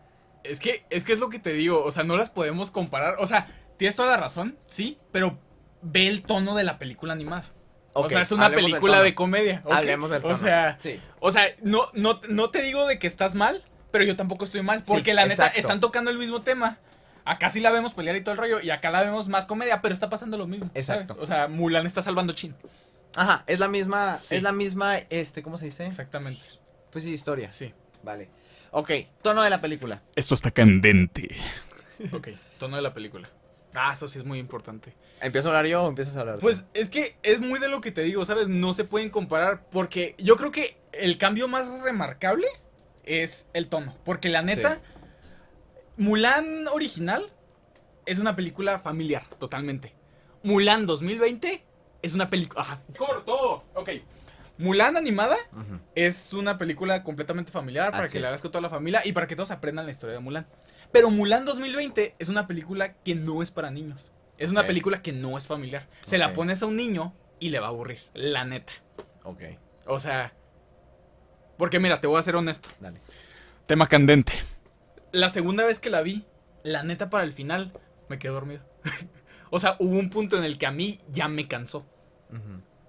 Es 0.43 0.61
que, 0.61 0.85
es 0.91 1.05
que 1.05 1.15
es 1.15 1.19
lo 1.19 1.31
que 1.31 1.39
te 1.39 1.55
digo, 1.55 1.83
o 1.83 1.91
sea, 1.91 2.05
no 2.05 2.19
las 2.19 2.29
podemos 2.29 2.71
comparar. 2.71 3.17
O 3.19 3.27
sea, 3.27 3.47
tienes 3.79 3.97
toda 3.97 4.09
la 4.11 4.19
razón, 4.19 4.59
sí, 4.69 4.99
pero 5.11 5.39
ve 5.85 6.09
el 6.09 6.23
tono 6.23 6.55
de 6.57 6.65
la 6.65 6.79
película 6.79 7.13
animada. 7.13 7.45
O 7.93 8.09
sea, 8.09 8.23
es 8.23 8.33
una 8.33 8.51
película 8.51 9.03
de 9.03 9.15
comedia. 9.15 9.63
Hablemos 9.71 10.11
del 10.11 10.21
tono. 10.23 10.35
O 10.35 10.39
sea, 10.39 10.77
sí. 10.81 11.01
o 11.21 11.31
sea, 11.31 11.47
no, 11.63 11.91
no, 11.93 12.21
no 12.29 12.51
te 12.51 12.61
digo 12.63 12.87
de 12.89 12.99
que 12.99 13.07
estás 13.07 13.37
mal, 13.37 13.63
pero 13.93 14.05
yo 14.05 14.17
tampoco 14.17 14.45
estoy 14.45 14.63
mal. 14.63 14.83
Porque 14.83 15.13
Sí, 15.13 15.17
la 15.17 15.23
neta, 15.23 15.35
exacto. 15.47 15.61
están 15.61 15.81
tocando 15.81 16.11
el 16.11 16.19
mismo 16.19 16.43
tema. 16.43 16.79
Acá 17.25 17.51
sí 17.51 17.61
la 17.61 17.71
vemos 17.71 17.95
pelear 17.95 18.17
y 18.17 18.23
todo 18.23 18.33
el 18.33 18.39
rollo, 18.39 18.61
y 18.61 18.71
acá 18.71 18.91
la 18.91 19.03
vemos 19.03 19.29
más 19.29 19.47
comedia, 19.47 19.81
pero 19.81 19.95
está 19.95 20.11
pasando 20.11 20.37
lo 20.37 20.47
mismo. 20.47 20.67
¿sabes? 20.75 20.89
Exacto. 20.89 21.17
O 21.21 21.27
sea, 21.27 21.47
Mulan 21.49 21.87
está 21.87 22.03
salvando 22.03 22.33
Chin. 22.33 22.55
Ajá, 23.17 23.45
es 23.47 23.61
la 23.61 23.69
misma, 23.69 24.17
Sí. 24.17 24.35
es 24.37 24.43
la 24.43 24.53
misma, 24.53 24.97
este, 24.99 25.43
¿cómo 25.43 25.57
se 25.57 25.67
dice? 25.67 25.87
Exactamente. 25.87 26.43
Pues 26.91 27.05
sí, 27.05 27.13
historia. 27.13 27.51
Sí. 27.51 27.73
Vale. 28.03 28.29
Ok, 28.73 28.91
tono 29.23 29.43
de 29.43 29.51
la 29.51 29.61
película. 29.61 30.03
Esto 30.17 30.35
está 30.35 30.51
candente. 30.51 31.37
Ok, 32.13 32.29
tono 32.59 32.75
de 32.75 32.83
la 32.83 32.93
película. 32.93 33.29
Ah, 33.75 33.93
eso 33.93 34.09
sí 34.09 34.19
es 34.19 34.25
muy 34.25 34.39
importante. 34.39 34.95
¿Empiezo 35.21 35.49
a 35.49 35.51
hablar 35.53 35.67
yo 35.67 35.83
o 35.83 35.89
empiezas 35.89 36.17
a 36.17 36.21
hablar 36.21 36.37
tú? 36.37 36.43
Pues 36.43 36.67
es 36.75 36.89
que 36.89 37.17
es 37.23 37.41
muy 37.41 37.59
de 37.59 37.69
lo 37.69 37.81
que 37.81 37.93
te 37.93 38.03
digo, 38.03 38.25
¿sabes? 38.25 38.49
No 38.49 38.75
se 38.75 38.85
pueden 38.85 39.11
comparar 39.11 39.67
porque 39.71 40.15
yo 40.19 40.37
creo 40.37 40.51
que 40.51 40.77
el 40.93 41.19
cambio 41.19 41.49
más 41.49 41.81
remarcable 41.81 42.47
es 43.05 43.49
el 43.53 43.69
tono. 43.69 43.97
Porque 44.05 44.29
la 44.29 44.43
neta, 44.43 44.81
Mulan 45.97 46.69
original 46.69 47.31
es 48.07 48.19
una 48.19 48.37
película 48.37 48.79
familiar, 48.79 49.25
totalmente. 49.39 49.95
Mulan 50.43 50.87
2020 50.87 51.65
es 52.03 52.15
una 52.15 52.29
película... 52.29 52.63
Ajá, 52.63 52.83
corto. 52.97 53.65
Ok. 53.75 53.91
Mulan 54.59 54.97
animada 54.97 55.37
es 55.95 56.33
una 56.33 56.59
película 56.59 57.03
completamente 57.03 57.51
familiar 57.51 57.91
para 57.91 58.05
Así 58.05 58.13
que 58.13 58.21
la 58.21 58.29
veas 58.29 58.41
con 58.41 58.53
toda 58.53 58.63
la 58.63 58.71
familia 58.71 59.03
y 59.05 59.13
para 59.13 59.27
que 59.27 59.35
todos 59.35 59.51
aprendan 59.51 59.85
la 59.85 59.91
historia 59.91 60.15
de 60.15 60.21
Mulan. 60.21 60.47
Pero 60.95 61.11
Mulan 61.11 61.45
2020 61.45 62.15
es 62.21 62.29
una 62.29 62.47
película 62.47 62.95
que 62.95 63.17
no 63.17 63.43
es 63.43 63.51
para 63.51 63.73
niños. 63.73 64.13
Es 64.39 64.53
una 64.53 64.65
película 64.65 65.03
que 65.03 65.11
no 65.11 65.37
es 65.37 65.49
familiar. 65.49 65.89
Se 66.07 66.19
la 66.19 66.33
pones 66.33 66.63
a 66.63 66.67
un 66.67 66.77
niño 66.77 67.13
y 67.41 67.49
le 67.49 67.59
va 67.59 67.67
a 67.67 67.71
aburrir, 67.71 67.99
la 68.15 68.45
neta. 68.45 68.75
Ok, 69.25 69.43
O 69.87 69.99
sea, 69.99 70.33
porque 71.59 71.81
mira, 71.81 72.01
te 72.01 72.07
voy 72.07 72.21
a 72.21 72.23
ser 72.23 72.37
honesto. 72.37 72.69
dale. 72.79 73.01
Tema 73.67 73.89
candente. 73.89 74.35
La 75.11 75.31
segunda 75.31 75.65
vez 75.65 75.81
que 75.81 75.91
la 75.91 76.01
vi, 76.01 76.27
la 76.63 76.85
neta 76.85 77.11
para 77.11 77.25
el 77.25 77.33
final 77.33 77.73
me 78.09 78.21
quedé 78.21 78.31
dormido. 78.31 78.63
o 79.51 79.59
sea, 79.59 79.75
hubo 79.81 79.99
un 79.99 80.11
punto 80.11 80.39
en 80.39 80.45
el 80.45 80.59
que 80.59 80.67
a 80.67 80.71
mí 80.71 80.99
ya 81.09 81.27
me 81.27 81.49
cansó. 81.49 81.85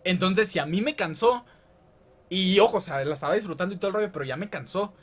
Entonces, 0.04 0.48
si 0.50 0.60
a 0.60 0.68
mí 0.68 0.80
me 0.80 0.96
cansó, 0.96 1.44
y 2.30 2.60
ojo, 2.60 2.78
o 2.78 2.82
sea, 2.82 3.04
la 3.04 3.16
estaba 3.16 3.34
disfrutando 3.34 3.74
y 3.74 3.80
todo 3.80 3.88
el 3.88 3.96
rollo, 3.96 4.12
pero 4.12 4.26
ya 4.26 4.38
me 4.38 4.52
cansó. 4.52 4.94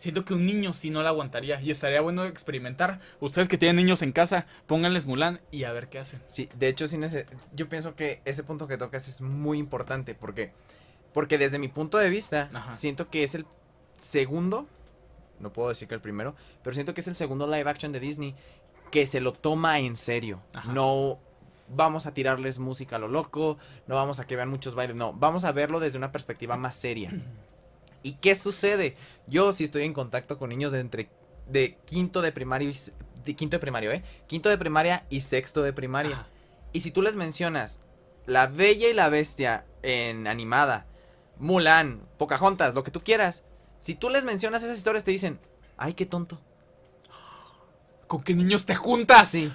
Siento 0.00 0.24
que 0.24 0.32
un 0.32 0.46
niño 0.46 0.72
sí 0.72 0.88
no 0.88 1.02
la 1.02 1.10
aguantaría. 1.10 1.60
Y 1.60 1.70
estaría 1.70 2.00
bueno 2.00 2.24
experimentar. 2.24 3.00
Ustedes 3.20 3.48
que 3.48 3.58
tienen 3.58 3.76
niños 3.76 4.00
en 4.00 4.12
casa, 4.12 4.46
pónganles 4.66 5.04
Mulan 5.04 5.42
y 5.50 5.64
a 5.64 5.72
ver 5.72 5.90
qué 5.90 5.98
hacen. 5.98 6.22
Sí, 6.24 6.48
de 6.58 6.68
hecho, 6.68 6.88
sí 6.88 6.96
nece- 6.96 7.26
yo 7.52 7.68
pienso 7.68 7.94
que 7.96 8.22
ese 8.24 8.42
punto 8.42 8.66
que 8.66 8.78
tocas 8.78 9.08
es 9.08 9.20
muy 9.20 9.58
importante 9.58 10.14
porque, 10.14 10.54
porque 11.12 11.36
desde 11.36 11.58
mi 11.58 11.68
punto 11.68 11.98
de 11.98 12.08
vista, 12.08 12.48
Ajá. 12.50 12.74
siento 12.76 13.10
que 13.10 13.24
es 13.24 13.34
el 13.34 13.44
segundo, 14.00 14.66
no 15.38 15.52
puedo 15.52 15.68
decir 15.68 15.86
que 15.86 15.94
el 15.96 16.00
primero, 16.00 16.34
pero 16.64 16.72
siento 16.72 16.94
que 16.94 17.02
es 17.02 17.08
el 17.08 17.14
segundo 17.14 17.46
live 17.46 17.68
action 17.68 17.92
de 17.92 18.00
Disney 18.00 18.34
que 18.90 19.06
se 19.06 19.20
lo 19.20 19.34
toma 19.34 19.80
en 19.80 19.98
serio. 19.98 20.40
Ajá. 20.54 20.72
No 20.72 21.18
vamos 21.68 22.06
a 22.06 22.14
tirarles 22.14 22.58
música 22.58 22.96
a 22.96 22.98
lo 22.98 23.08
loco, 23.08 23.58
no 23.86 23.96
vamos 23.96 24.18
a 24.18 24.26
que 24.26 24.34
vean 24.34 24.48
muchos 24.48 24.74
bailes, 24.74 24.96
no, 24.96 25.12
vamos 25.12 25.44
a 25.44 25.52
verlo 25.52 25.78
desde 25.78 25.98
una 25.98 26.10
perspectiva 26.10 26.56
más 26.56 26.74
seria. 26.74 27.10
¿Y 28.02 28.14
qué 28.14 28.34
sucede? 28.34 28.96
Yo 29.26 29.52
sí 29.52 29.64
estoy 29.64 29.84
en 29.84 29.92
contacto 29.92 30.38
con 30.38 30.50
niños 30.50 30.72
de 30.72 30.80
entre 30.80 31.10
de 31.46 31.76
quinto 31.84 32.22
de 32.22 32.32
primario 32.32 32.70
y 32.70 32.76
de 33.24 33.34
quinto 33.34 33.56
de 33.56 33.60
primario, 33.60 33.92
¿eh? 33.92 34.04
Quinto 34.26 34.48
de 34.48 34.56
primaria 34.56 35.04
y 35.10 35.22
sexto 35.22 35.62
de 35.62 35.72
primaria. 35.72 36.16
Ajá. 36.16 36.26
Y 36.72 36.80
si 36.80 36.90
tú 36.90 37.02
les 37.02 37.16
mencionas 37.16 37.80
La 38.26 38.46
Bella 38.46 38.88
y 38.88 38.94
la 38.94 39.08
Bestia 39.08 39.64
en 39.82 40.26
animada, 40.26 40.86
Mulan, 41.38 42.02
Pocahontas, 42.18 42.74
lo 42.74 42.84
que 42.84 42.90
tú 42.90 43.02
quieras. 43.02 43.44
Si 43.78 43.94
tú 43.94 44.10
les 44.10 44.24
mencionas 44.24 44.62
esas 44.62 44.76
historias, 44.76 45.04
te 45.04 45.10
dicen, 45.10 45.40
ay, 45.76 45.94
qué 45.94 46.06
tonto. 46.06 46.40
¿Con 48.06 48.22
qué 48.22 48.34
niños 48.34 48.66
te 48.66 48.74
juntas? 48.74 49.30
Sí. 49.30 49.52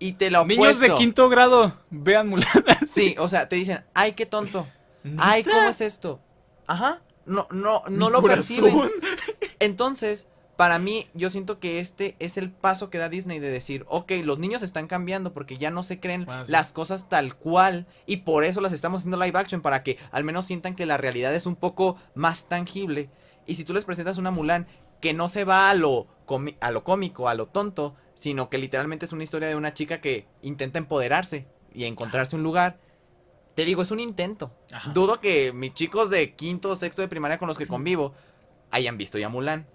Y 0.00 0.12
te 0.12 0.30
lo 0.30 0.44
Niños 0.44 0.80
de 0.80 0.94
quinto 0.94 1.28
grado, 1.28 1.76
vean 1.90 2.28
Mulan. 2.28 2.48
Sí, 2.86 3.14
o 3.18 3.28
sea, 3.28 3.48
te 3.48 3.56
dicen, 3.56 3.84
ay, 3.94 4.12
qué 4.12 4.26
tonto. 4.26 4.68
Ay, 5.16 5.44
¿cómo 5.44 5.68
es 5.68 5.80
esto? 5.80 6.20
Ajá. 6.66 7.00
No, 7.28 7.46
no, 7.50 7.82
no 7.88 8.10
lo 8.10 8.20
corazón. 8.20 8.62
perciben. 8.64 8.90
Entonces, 9.60 10.26
para 10.56 10.78
mí, 10.80 11.06
yo 11.14 11.30
siento 11.30 11.60
que 11.60 11.78
este 11.78 12.16
es 12.18 12.36
el 12.36 12.50
paso 12.50 12.90
que 12.90 12.98
da 12.98 13.08
Disney 13.08 13.38
de 13.38 13.48
decir, 13.50 13.84
ok, 13.88 14.10
los 14.24 14.38
niños 14.40 14.62
están 14.62 14.88
cambiando 14.88 15.32
porque 15.32 15.56
ya 15.56 15.70
no 15.70 15.82
se 15.84 16.00
creen 16.00 16.24
Bueno, 16.24 16.46
sí. 16.46 16.50
las 16.52 16.72
cosas 16.72 17.08
tal 17.08 17.36
cual 17.36 17.86
y 18.06 18.18
por 18.18 18.42
eso 18.42 18.60
las 18.60 18.72
estamos 18.72 19.00
haciendo 19.00 19.18
live 19.18 19.38
action 19.38 19.60
para 19.60 19.84
que 19.84 19.98
al 20.10 20.24
menos 20.24 20.46
sientan 20.46 20.74
que 20.74 20.86
la 20.86 20.96
realidad 20.96 21.32
es 21.34 21.46
un 21.46 21.54
poco 21.54 21.96
más 22.14 22.48
tangible. 22.48 23.08
Y 23.46 23.54
si 23.54 23.64
tú 23.64 23.72
les 23.72 23.84
presentas 23.84 24.18
una 24.18 24.30
Mulan 24.32 24.66
que 25.00 25.14
no 25.14 25.28
se 25.28 25.44
va 25.44 25.70
a 25.70 25.74
lo, 25.74 26.08
a 26.60 26.70
lo 26.72 26.82
cómico, 26.82 27.28
a 27.28 27.34
lo 27.34 27.46
tonto, 27.46 27.94
sino 28.14 28.50
que 28.50 28.58
literalmente 28.58 29.06
es 29.06 29.12
una 29.12 29.22
historia 29.22 29.46
de 29.48 29.54
una 29.54 29.74
chica 29.74 30.00
que 30.00 30.26
intenta 30.42 30.78
empoderarse 30.78 31.46
y 31.72 31.84
encontrarse 31.84 32.34
un 32.34 32.42
lugar. 32.42 32.80
Te 33.58 33.64
digo, 33.64 33.82
es 33.82 33.90
un 33.90 33.98
intento. 33.98 34.52
Ajá. 34.70 34.92
Dudo 34.92 35.18
que 35.18 35.52
mis 35.52 35.74
chicos 35.74 36.10
de 36.10 36.34
quinto 36.34 36.70
o 36.70 36.76
sexto 36.76 37.02
de 37.02 37.08
primaria 37.08 37.38
con 37.38 37.48
los 37.48 37.58
que 37.58 37.66
convivo 37.66 38.14
hayan 38.70 38.96
visto 38.96 39.18
ya 39.18 39.28
Mulan. 39.28 39.66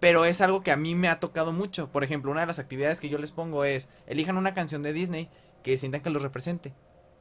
Pero 0.00 0.26
es 0.26 0.42
algo 0.42 0.62
que 0.62 0.70
a 0.70 0.76
mí 0.76 0.94
me 0.94 1.08
ha 1.08 1.18
tocado 1.18 1.50
mucho. 1.50 1.88
Por 1.90 2.04
ejemplo, 2.04 2.30
una 2.30 2.42
de 2.42 2.48
las 2.48 2.58
actividades 2.58 3.00
que 3.00 3.08
yo 3.08 3.16
les 3.16 3.32
pongo 3.32 3.64
es, 3.64 3.88
elijan 4.06 4.36
una 4.36 4.52
canción 4.52 4.82
de 4.82 4.92
Disney 4.92 5.30
que 5.62 5.78
sientan 5.78 6.02
que 6.02 6.10
los 6.10 6.20
represente. 6.20 6.74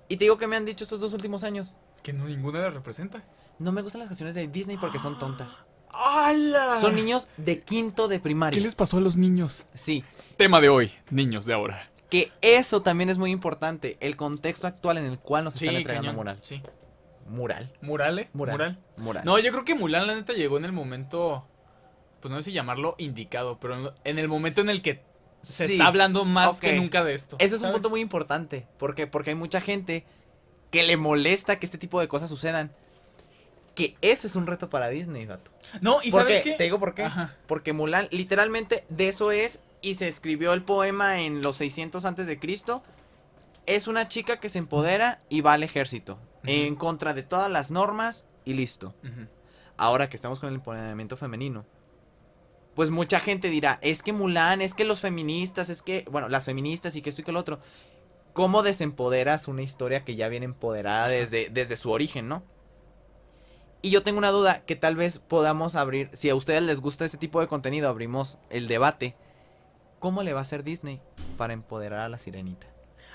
Y 0.09 0.17
te 0.17 0.25
digo 0.25 0.37
que 0.37 0.47
me 0.47 0.57
han 0.57 0.65
dicho 0.65 0.83
estos 0.83 0.99
dos 0.99 1.13
últimos 1.13 1.45
años. 1.45 1.77
Que 2.03 2.11
no 2.11 2.25
ninguna 2.25 2.59
la 2.59 2.71
representa. 2.71 3.23
No 3.57 3.71
me 3.71 3.81
gustan 3.81 3.99
las 3.99 4.09
canciones 4.09 4.35
de 4.35 4.49
Disney 4.49 4.75
porque 4.75 4.99
son 4.99 5.17
tontas. 5.17 5.61
¡Hala! 5.93 6.75
Son 6.81 6.93
niños 6.93 7.29
de 7.37 7.61
quinto 7.61 8.09
de 8.09 8.17
¿Qué 8.17 8.23
primaria. 8.23 8.61
les 8.61 8.75
pasó 8.75 8.97
a 8.97 8.99
los 8.99 9.15
niños? 9.15 9.65
Sí. 9.75 10.03
Tema 10.35 10.59
de 10.59 10.67
hoy, 10.67 10.91
niños 11.09 11.45
de 11.45 11.53
ahora. 11.53 11.88
Que 12.09 12.31
eso 12.41 12.81
también 12.81 13.09
es 13.09 13.17
muy 13.17 13.31
importante. 13.31 13.97
El 13.99 14.15
contexto 14.15 14.65
actual 14.67 14.97
en 14.97 15.05
el 15.05 15.19
cual 15.19 15.43
nos 15.43 15.53
Sí, 15.53 15.65
están 15.65 15.75
entregando 15.77 16.07
cañón. 16.07 16.15
mural. 16.15 16.37
Sí. 16.41 16.61
Mural. 17.27 17.71
Murale. 17.81 18.29
Mural. 18.33 18.53
Mural. 18.53 18.79
Mural. 18.97 19.25
No, 19.25 19.37
yo 19.37 19.51
creo 19.51 19.63
que 19.65 19.75
Mulan, 19.75 20.07
la 20.07 20.15
neta, 20.15 20.33
llegó 20.33 20.57
en 20.57 20.65
el 20.65 20.71
momento. 20.71 21.45
Pues 22.21 22.31
no 22.31 22.37
sé 22.37 22.45
si 22.45 22.51
llamarlo 22.53 22.95
indicado, 22.97 23.59
pero 23.59 23.93
en- 24.03 24.19
el 24.19 24.27
momento 24.27 24.61
en 24.61 24.69
el 24.69 24.81
que 24.81 25.03
se 25.41 25.67
Sí. 25.67 25.73
está 25.73 25.85
hablando 25.87 26.25
más 26.25 26.59
que 26.59 26.75
nunca 26.75 27.03
de 27.03 27.13
esto. 27.13 27.35
Eso 27.39 27.55
es 27.55 27.61
un 27.61 27.71
punto 27.71 27.89
muy 27.91 28.01
importante. 28.01 28.65
¿Por 28.79 28.95
qué? 28.95 29.05
Porque 29.07 29.29
hay 29.29 29.35
mucha 29.35 29.61
gente 29.61 30.03
que 30.71 30.83
le 30.83 30.97
molesta 30.97 31.59
que 31.59 31.65
este 31.67 31.77
tipo 31.77 31.99
de 31.99 32.07
cosas 32.07 32.27
sucedan. 32.29 32.71
Que 33.75 33.95
ese 34.01 34.27
es 34.27 34.35
un 34.35 34.47
reto 34.47 34.69
para 34.69 34.89
Disney, 34.89 35.25
gato. 35.25 35.51
No, 35.79 35.99
y 36.03 36.11
¿Por 36.11 36.21
sabes 36.21 36.43
qué? 36.43 36.51
qué? 36.51 36.57
Te 36.57 36.63
digo 36.65 36.79
por 36.79 36.95
qué. 36.95 37.03
Ajá. 37.03 37.35
Porque 37.47 37.71
Mulan, 37.71 38.07
literalmente, 38.11 38.83
de 38.89 39.07
eso 39.07 39.31
es. 39.31 39.63
Y 39.81 39.95
se 39.95 40.07
escribió 40.07 40.53
el 40.53 40.63
poema 40.63 41.21
en 41.21 41.41
los 41.41 41.57
600 41.57 42.05
antes 42.05 42.27
de 42.27 42.39
Cristo. 42.39 42.83
Es 43.65 43.87
una 43.87 44.07
chica 44.07 44.39
que 44.39 44.49
se 44.49 44.59
empodera 44.59 45.19
y 45.29 45.41
va 45.41 45.53
al 45.53 45.63
ejército. 45.63 46.19
En 46.43 46.75
contra 46.75 47.13
de 47.13 47.23
todas 47.23 47.51
las 47.51 47.71
normas 47.71 48.25
y 48.45 48.53
listo. 48.53 48.93
Ahora 49.77 50.09
que 50.09 50.15
estamos 50.15 50.39
con 50.39 50.49
el 50.49 50.55
empoderamiento 50.55 51.17
femenino. 51.17 51.65
Pues 52.75 52.89
mucha 52.89 53.19
gente 53.19 53.49
dirá, 53.49 53.77
es 53.81 54.03
que 54.03 54.13
Mulan, 54.13 54.61
es 54.61 54.73
que 54.73 54.85
los 54.85 55.01
feministas, 55.01 55.69
es 55.69 55.81
que, 55.81 56.05
bueno, 56.09 56.29
las 56.29 56.45
feministas 56.45 56.95
y 56.95 57.01
que 57.01 57.09
esto 57.09 57.21
y 57.21 57.25
que 57.25 57.31
lo 57.31 57.39
otro. 57.39 57.59
¿Cómo 58.33 58.63
desempoderas 58.63 59.47
una 59.47 59.63
historia 59.63 60.05
que 60.05 60.15
ya 60.15 60.29
viene 60.29 60.45
empoderada 60.45 61.07
desde, 61.07 61.49
desde 61.49 61.75
su 61.75 61.91
origen, 61.91 62.29
no? 62.29 62.43
Y 63.81 63.91
yo 63.91 64.03
tengo 64.03 64.17
una 64.17 64.31
duda 64.31 64.65
que 64.65 64.75
tal 64.75 64.95
vez 64.95 65.19
podamos 65.19 65.75
abrir, 65.75 66.09
si 66.13 66.29
a 66.29 66.35
ustedes 66.35 66.61
les 66.61 66.81
gusta 66.81 67.05
este 67.05 67.17
tipo 67.17 67.39
de 67.39 67.47
contenido, 67.47 67.89
abrimos 67.89 68.37
el 68.49 68.67
debate. 68.67 69.15
¿Cómo 69.99 70.23
le 70.23 70.33
va 70.33 70.39
a 70.39 70.41
hacer 70.43 70.63
Disney 70.63 71.01
para 71.37 71.53
empoderar 71.53 71.99
a 72.01 72.09
la 72.09 72.17
sirenita? 72.17 72.67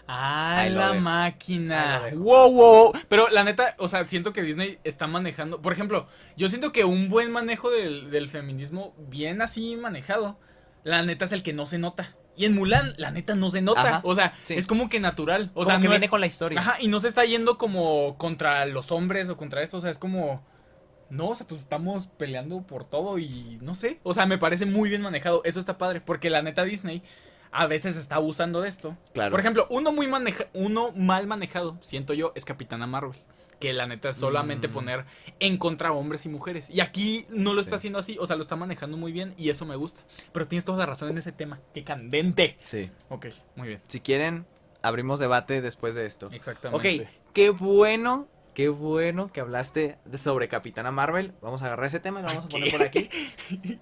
Ah, 0.06 0.66
la 0.70 0.92
máquina. 0.94 2.02
Wow, 2.14 2.52
wow. 2.52 2.92
Pero 3.08 3.28
la 3.30 3.42
neta, 3.42 3.74
o 3.78 3.88
sea, 3.88 4.04
siento 4.04 4.32
que 4.34 4.42
Disney 4.42 4.78
está 4.84 5.06
manejando. 5.06 5.62
Por 5.62 5.72
ejemplo, 5.72 6.06
yo 6.36 6.48
siento 6.50 6.72
que 6.72 6.84
un 6.84 7.08
buen 7.08 7.30
manejo 7.32 7.70
del, 7.70 8.10
del 8.10 8.28
feminismo, 8.28 8.94
bien 8.98 9.40
así 9.40 9.76
manejado, 9.76 10.38
la 10.82 11.02
neta 11.02 11.24
es 11.24 11.32
el 11.32 11.42
que 11.42 11.54
no 11.54 11.66
se 11.66 11.78
nota. 11.78 12.14
Y 12.36 12.44
en 12.44 12.54
Mulan, 12.54 12.94
la 12.98 13.12
neta 13.12 13.34
no 13.34 13.50
se 13.50 13.62
nota. 13.62 13.80
Ajá, 13.80 14.00
o 14.04 14.14
sea, 14.14 14.34
sí. 14.42 14.54
es 14.54 14.66
como 14.66 14.88
que 14.90 15.00
natural. 15.00 15.52
O 15.54 15.62
O 15.62 15.64
sea, 15.64 15.74
sea, 15.76 15.80
que 15.80 15.84
no 15.86 15.90
viene 15.92 16.06
es- 16.06 16.10
con 16.10 16.20
la 16.20 16.26
historia. 16.26 16.60
Ajá, 16.60 16.76
y 16.80 16.88
no 16.88 17.00
se 17.00 17.08
está 17.08 17.24
yendo 17.24 17.56
como 17.56 18.18
contra 18.18 18.66
los 18.66 18.90
hombres 18.92 19.28
o 19.30 19.36
contra 19.38 19.62
esto. 19.62 19.78
O 19.78 19.80
sea, 19.80 19.90
es 19.90 19.98
como. 19.98 20.44
No, 21.10 21.28
o 21.28 21.34
sea, 21.34 21.46
pues 21.46 21.60
estamos 21.60 22.06
peleando 22.06 22.62
por 22.62 22.84
todo 22.84 23.18
y 23.18 23.58
no 23.60 23.74
sé. 23.74 24.00
O 24.02 24.14
sea, 24.14 24.26
me 24.26 24.38
parece 24.38 24.66
muy 24.66 24.88
bien 24.88 25.02
manejado. 25.02 25.42
Eso 25.44 25.60
está 25.60 25.78
padre. 25.78 26.00
Porque 26.00 26.30
la 26.30 26.42
neta 26.42 26.64
Disney 26.64 27.02
a 27.52 27.66
veces 27.66 27.96
está 27.96 28.16
abusando 28.16 28.60
de 28.62 28.68
esto. 28.68 28.96
Claro. 29.12 29.30
Por 29.30 29.40
ejemplo, 29.40 29.66
uno 29.70 29.92
muy 29.92 30.06
maneja 30.08 30.46
uno 30.54 30.90
mal 30.92 31.26
manejado, 31.28 31.78
siento 31.80 32.12
yo, 32.14 32.32
es 32.34 32.44
Capitana 32.44 32.86
Marvel. 32.86 33.18
Que 33.60 33.72
la 33.72 33.86
neta 33.86 34.08
es 34.08 34.16
solamente 34.16 34.66
Mm. 34.68 34.72
poner 34.72 35.04
en 35.38 35.56
contra 35.58 35.92
hombres 35.92 36.26
y 36.26 36.28
mujeres. 36.28 36.68
Y 36.68 36.80
aquí 36.80 37.24
no 37.30 37.54
lo 37.54 37.60
está 37.60 37.76
haciendo 37.76 38.00
así. 38.00 38.16
O 38.18 38.26
sea, 38.26 38.34
lo 38.36 38.42
está 38.42 38.56
manejando 38.56 38.96
muy 38.96 39.12
bien 39.12 39.32
y 39.38 39.48
eso 39.50 39.64
me 39.64 39.76
gusta. 39.76 40.00
Pero 40.32 40.48
tienes 40.48 40.64
toda 40.64 40.78
la 40.78 40.86
razón 40.86 41.08
en 41.10 41.18
ese 41.18 41.30
tema. 41.32 41.60
Qué 41.72 41.84
candente. 41.84 42.58
Sí. 42.60 42.90
Ok, 43.08 43.26
muy 43.54 43.68
bien. 43.68 43.80
Si 43.86 44.00
quieren, 44.00 44.44
abrimos 44.82 45.20
debate 45.20 45.62
después 45.62 45.94
de 45.94 46.04
esto. 46.06 46.28
Exactamente. 46.32 47.02
Ok, 47.04 47.08
qué 47.32 47.50
bueno, 47.50 48.26
qué 48.54 48.68
bueno 48.68 49.32
que 49.32 49.40
hablaste 49.40 49.98
sobre 50.16 50.48
Capitana 50.48 50.90
Marvel. 50.90 51.34
Vamos 51.42 51.62
a 51.62 51.66
agarrar 51.66 51.86
ese 51.86 52.00
tema 52.00 52.20
y 52.20 52.22
lo 52.22 52.28
vamos 52.28 52.44
a 52.44 52.48
poner 52.48 52.70
por 52.70 52.82
aquí. 52.82 53.10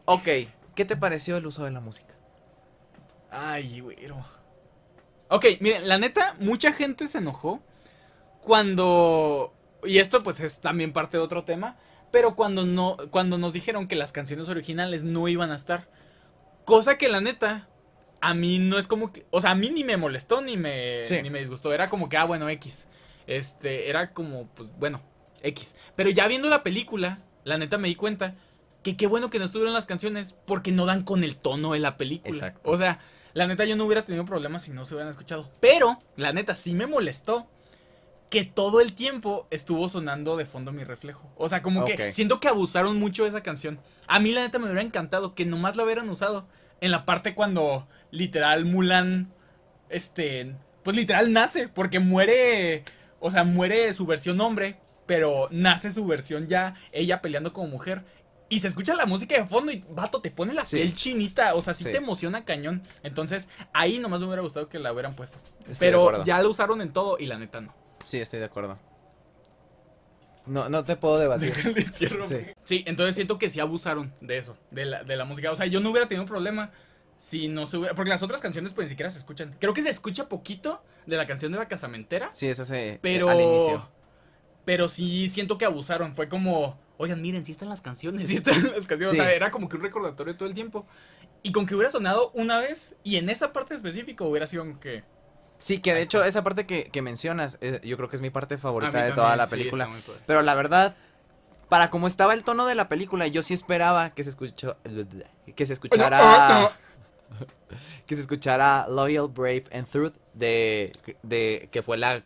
Ok, 0.04 0.28
¿qué 0.74 0.84
te 0.84 0.96
pareció 0.96 1.36
el 1.36 1.46
uso 1.46 1.64
de 1.64 1.70
la 1.70 1.80
música? 1.80 2.14
Ay, 3.30 3.80
güero. 3.80 4.24
Ok, 5.28 5.46
miren, 5.60 5.88
la 5.88 5.98
neta, 5.98 6.36
mucha 6.40 6.72
gente 6.72 7.06
se 7.06 7.18
enojó 7.18 7.62
cuando. 8.42 9.54
Y 9.84 9.98
esto, 9.98 10.22
pues, 10.22 10.40
es 10.40 10.60
también 10.60 10.92
parte 10.92 11.16
de 11.16 11.22
otro 11.22 11.44
tema. 11.44 11.76
Pero 12.10 12.36
cuando 12.36 12.66
no. 12.66 12.98
Cuando 13.10 13.38
nos 13.38 13.54
dijeron 13.54 13.88
que 13.88 13.96
las 13.96 14.12
canciones 14.12 14.50
originales 14.50 15.04
no 15.04 15.28
iban 15.28 15.50
a 15.50 15.56
estar. 15.56 15.88
Cosa 16.64 16.98
que 16.98 17.08
la 17.08 17.20
neta. 17.20 17.68
A 18.20 18.34
mí 18.34 18.58
no 18.58 18.78
es 18.78 18.86
como 18.86 19.12
que. 19.12 19.24
O 19.30 19.40
sea, 19.40 19.52
a 19.52 19.54
mí 19.54 19.70
ni 19.70 19.84
me 19.84 19.96
molestó 19.96 20.42
ni 20.42 20.56
me. 20.56 21.06
Sí. 21.06 21.22
ni 21.22 21.30
me 21.30 21.40
disgustó. 21.40 21.72
Era 21.72 21.88
como 21.88 22.08
que, 22.08 22.18
ah, 22.18 22.24
bueno, 22.24 22.48
X. 22.50 22.86
Este. 23.26 23.88
Era 23.88 24.12
como, 24.12 24.46
pues, 24.48 24.68
bueno, 24.78 25.00
X. 25.42 25.76
Pero 25.96 26.10
ya 26.10 26.26
viendo 26.26 26.48
la 26.48 26.62
película, 26.62 27.18
la 27.44 27.58
neta 27.58 27.78
me 27.78 27.88
di 27.88 27.94
cuenta. 27.94 28.34
Que 28.82 28.96
qué 28.96 29.06
bueno 29.06 29.30
que 29.30 29.38
no 29.38 29.44
estuvieron 29.44 29.74
las 29.74 29.86
canciones. 29.86 30.36
Porque 30.46 30.72
no 30.72 30.86
dan 30.86 31.02
con 31.02 31.24
el 31.24 31.36
tono 31.36 31.72
de 31.72 31.78
la 31.78 31.96
película. 31.96 32.34
Exacto. 32.34 32.68
O 32.68 32.76
sea, 32.76 33.00
la 33.34 33.46
neta 33.46 33.64
yo 33.64 33.76
no 33.76 33.84
hubiera 33.84 34.04
tenido 34.04 34.24
problemas 34.24 34.62
si 34.62 34.72
no 34.72 34.84
se 34.84 34.94
hubieran 34.94 35.10
escuchado. 35.10 35.50
Pero, 35.60 36.00
la 36.16 36.32
neta 36.32 36.54
sí 36.54 36.74
me 36.74 36.86
molestó 36.86 37.48
que 38.32 38.44
todo 38.44 38.80
el 38.80 38.94
tiempo 38.94 39.46
estuvo 39.50 39.90
sonando 39.90 40.38
de 40.38 40.46
fondo 40.46 40.72
mi 40.72 40.84
reflejo. 40.84 41.30
O 41.36 41.50
sea, 41.50 41.60
como 41.60 41.84
que 41.84 42.12
siento 42.12 42.40
que 42.40 42.48
abusaron 42.48 42.98
mucho 42.98 43.24
de 43.24 43.28
esa 43.28 43.42
canción. 43.42 43.78
A 44.06 44.20
mí 44.20 44.32
la 44.32 44.40
neta 44.40 44.58
me 44.58 44.64
hubiera 44.64 44.80
encantado 44.80 45.34
que 45.34 45.44
nomás 45.44 45.76
la 45.76 45.84
hubieran 45.84 46.08
usado 46.08 46.46
en 46.80 46.90
la 46.90 47.04
parte 47.04 47.34
cuando 47.34 47.86
literal 48.10 48.64
Mulan, 48.64 49.30
este, 49.90 50.54
pues 50.82 50.96
literal 50.96 51.34
nace, 51.34 51.68
porque 51.68 52.00
muere, 52.00 52.84
o 53.22 53.30
sea, 53.30 53.44
muere 53.44 53.92
su 53.94 54.04
versión 54.04 54.40
hombre, 54.40 54.78
pero 55.06 55.48
nace 55.50 55.90
su 55.92 56.06
versión 56.06 56.46
ya, 56.48 56.74
ella 56.92 57.22
peleando 57.22 57.52
como 57.52 57.68
mujer. 57.68 58.04
Y 58.48 58.60
se 58.60 58.68
escucha 58.68 58.94
la 58.94 59.06
música 59.06 59.34
de 59.34 59.46
fondo 59.46 59.72
y, 59.72 59.82
vato, 59.88 60.20
te 60.20 60.30
pone 60.30 60.52
la 60.52 60.64
Sí. 60.66 60.76
piel 60.76 60.94
chinita. 60.94 61.54
O 61.54 61.62
sea, 61.62 61.72
sí, 61.72 61.84
Sí. 61.84 61.90
te 61.90 61.96
emociona 61.96 62.44
cañón. 62.44 62.82
Entonces, 63.02 63.48
ahí 63.72 63.98
nomás 63.98 64.20
me 64.20 64.26
hubiera 64.26 64.42
gustado 64.42 64.68
que 64.68 64.78
la 64.78 64.92
hubieran 64.92 65.14
puesto. 65.14 65.38
Estoy 65.60 65.76
Pero 65.78 66.22
ya 66.24 66.42
la 66.42 66.48
usaron 66.48 66.82
en 66.82 66.92
todo 66.92 67.16
y 67.18 67.24
la 67.26 67.38
neta 67.38 67.62
no. 67.62 67.74
Sí, 68.04 68.18
estoy 68.20 68.40
de 68.40 68.44
acuerdo. 68.44 68.78
No, 70.46 70.68
no 70.68 70.84
te 70.84 70.96
puedo 70.96 71.18
debatir. 71.18 71.54
Sí. 71.94 72.06
Sí. 72.64 72.82
entonces 72.86 73.14
siento 73.14 73.38
que 73.38 73.48
sí 73.48 73.60
abusaron 73.60 74.12
de 74.20 74.38
eso, 74.38 74.56
de 74.70 74.84
la, 74.84 75.04
de 75.04 75.16
la 75.16 75.24
música. 75.24 75.50
O 75.52 75.56
sea, 75.56 75.66
yo 75.66 75.80
no 75.80 75.90
hubiera 75.90 76.08
tenido 76.08 76.26
problema 76.26 76.72
si 77.22 77.46
no 77.46 77.68
se 77.68 77.76
hubiera. 77.76 77.94
Porque 77.94 78.10
las 78.10 78.24
otras 78.24 78.40
canciones, 78.40 78.72
pues 78.72 78.86
ni 78.86 78.88
siquiera 78.88 79.08
se 79.08 79.18
escuchan. 79.18 79.54
Creo 79.60 79.72
que 79.72 79.82
se 79.82 79.90
escucha 79.90 80.28
poquito 80.28 80.82
de 81.06 81.16
la 81.16 81.24
canción 81.24 81.52
de 81.52 81.58
la 81.58 81.66
casamentera. 81.66 82.30
Sí, 82.32 82.48
eso 82.48 82.64
se 82.64 82.98
Pero. 83.00 83.30
al 83.30 83.40
inicio. 83.40 83.88
Pero 84.64 84.88
sí 84.88 85.28
siento 85.28 85.56
que 85.56 85.64
abusaron. 85.64 86.14
Fue 86.14 86.28
como. 86.28 86.80
Oigan, 86.96 87.22
miren, 87.22 87.44
sí 87.44 87.52
están 87.52 87.68
las 87.68 87.80
canciones, 87.80 88.28
sí 88.28 88.36
están 88.36 88.60
las 88.76 88.86
canciones. 88.86 89.10
Sí. 89.10 89.20
O 89.20 89.22
sea, 89.22 89.32
era 89.32 89.52
como 89.52 89.68
que 89.68 89.76
un 89.76 89.82
recordatorio 89.82 90.36
todo 90.36 90.48
el 90.48 90.54
tiempo. 90.54 90.84
Y 91.44 91.52
con 91.52 91.64
que 91.64 91.76
hubiera 91.76 91.92
sonado 91.92 92.32
una 92.34 92.58
vez 92.58 92.96
y 93.04 93.14
en 93.16 93.30
esa 93.30 93.52
parte 93.52 93.74
específica 93.74 94.24
hubiera 94.24 94.48
sido 94.48 94.64
como 94.64 94.80
que. 94.80 95.04
Sí, 95.60 95.78
que 95.78 95.94
de 95.94 96.02
hecho 96.02 96.24
esa 96.24 96.42
parte 96.42 96.66
que, 96.66 96.90
que 96.90 97.02
mencionas, 97.02 97.56
eh, 97.60 97.80
yo 97.84 97.96
creo 97.98 98.08
que 98.08 98.16
es 98.16 98.22
mi 98.22 98.30
parte 98.30 98.58
favorita 98.58 98.98
de 98.98 99.10
también, 99.10 99.14
toda 99.14 99.36
la 99.36 99.46
película. 99.46 99.88
Pero 100.26 100.42
la 100.42 100.56
verdad, 100.56 100.96
para 101.68 101.88
como 101.88 102.08
estaba 102.08 102.34
el 102.34 102.42
tono 102.42 102.66
de 102.66 102.74
la 102.74 102.88
película, 102.88 103.28
yo 103.28 103.44
sí 103.44 103.54
esperaba 103.54 104.10
que 104.10 104.24
se 104.24 104.30
escuchó, 104.30 104.76
que 105.54 105.66
se 105.66 105.72
escuchara, 105.72 106.76
que 108.06 108.14
se 108.14 108.20
escuchara 108.20 108.86
Loyal, 108.88 109.28
Brave 109.28 109.64
and 109.72 109.86
Truth 109.86 110.14
de, 110.34 110.92
de 111.22 111.68
que 111.70 111.82
fue 111.82 111.98
la 111.98 112.22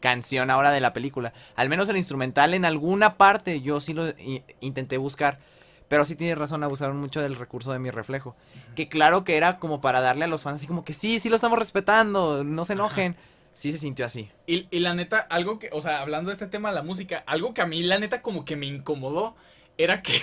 canción 0.00 0.50
ahora 0.50 0.70
de 0.70 0.80
la 0.80 0.92
película. 0.92 1.32
Al 1.56 1.68
menos 1.68 1.88
el 1.88 1.96
instrumental 1.96 2.54
en 2.54 2.64
alguna 2.64 3.16
parte 3.16 3.60
yo 3.62 3.80
sí 3.80 3.94
lo 3.94 4.12
intenté 4.60 4.98
buscar. 4.98 5.38
Pero 5.88 6.06
sí 6.06 6.16
tienes 6.16 6.38
razón, 6.38 6.64
abusaron 6.64 6.96
mucho 6.96 7.20
del 7.20 7.36
recurso 7.36 7.70
de 7.70 7.78
mi 7.78 7.90
reflejo. 7.90 8.34
Que 8.74 8.88
claro 8.88 9.24
que 9.24 9.36
era 9.36 9.58
como 9.58 9.82
para 9.82 10.00
darle 10.00 10.24
a 10.24 10.26
los 10.26 10.42
fans 10.42 10.58
así 10.58 10.66
como 10.66 10.86
que 10.86 10.94
sí, 10.94 11.18
sí 11.18 11.28
lo 11.28 11.34
estamos 11.34 11.58
respetando, 11.58 12.44
no 12.44 12.64
se 12.64 12.72
Ajá. 12.72 12.80
enojen. 12.80 13.16
Sí 13.54 13.72
se 13.72 13.78
sintió 13.78 14.06
así. 14.06 14.30
Y, 14.46 14.66
y 14.70 14.80
la 14.80 14.94
neta, 14.94 15.18
algo 15.18 15.58
que, 15.58 15.68
o 15.70 15.82
sea, 15.82 16.00
hablando 16.00 16.30
de 16.30 16.32
este 16.34 16.46
tema 16.46 16.70
de 16.70 16.76
la 16.76 16.82
música, 16.82 17.22
algo 17.26 17.52
que 17.52 17.60
a 17.60 17.66
mí 17.66 17.82
la 17.82 17.98
neta 17.98 18.22
como 18.22 18.46
que 18.46 18.56
me 18.56 18.64
incomodó 18.64 19.36
era 19.76 20.00
que, 20.00 20.18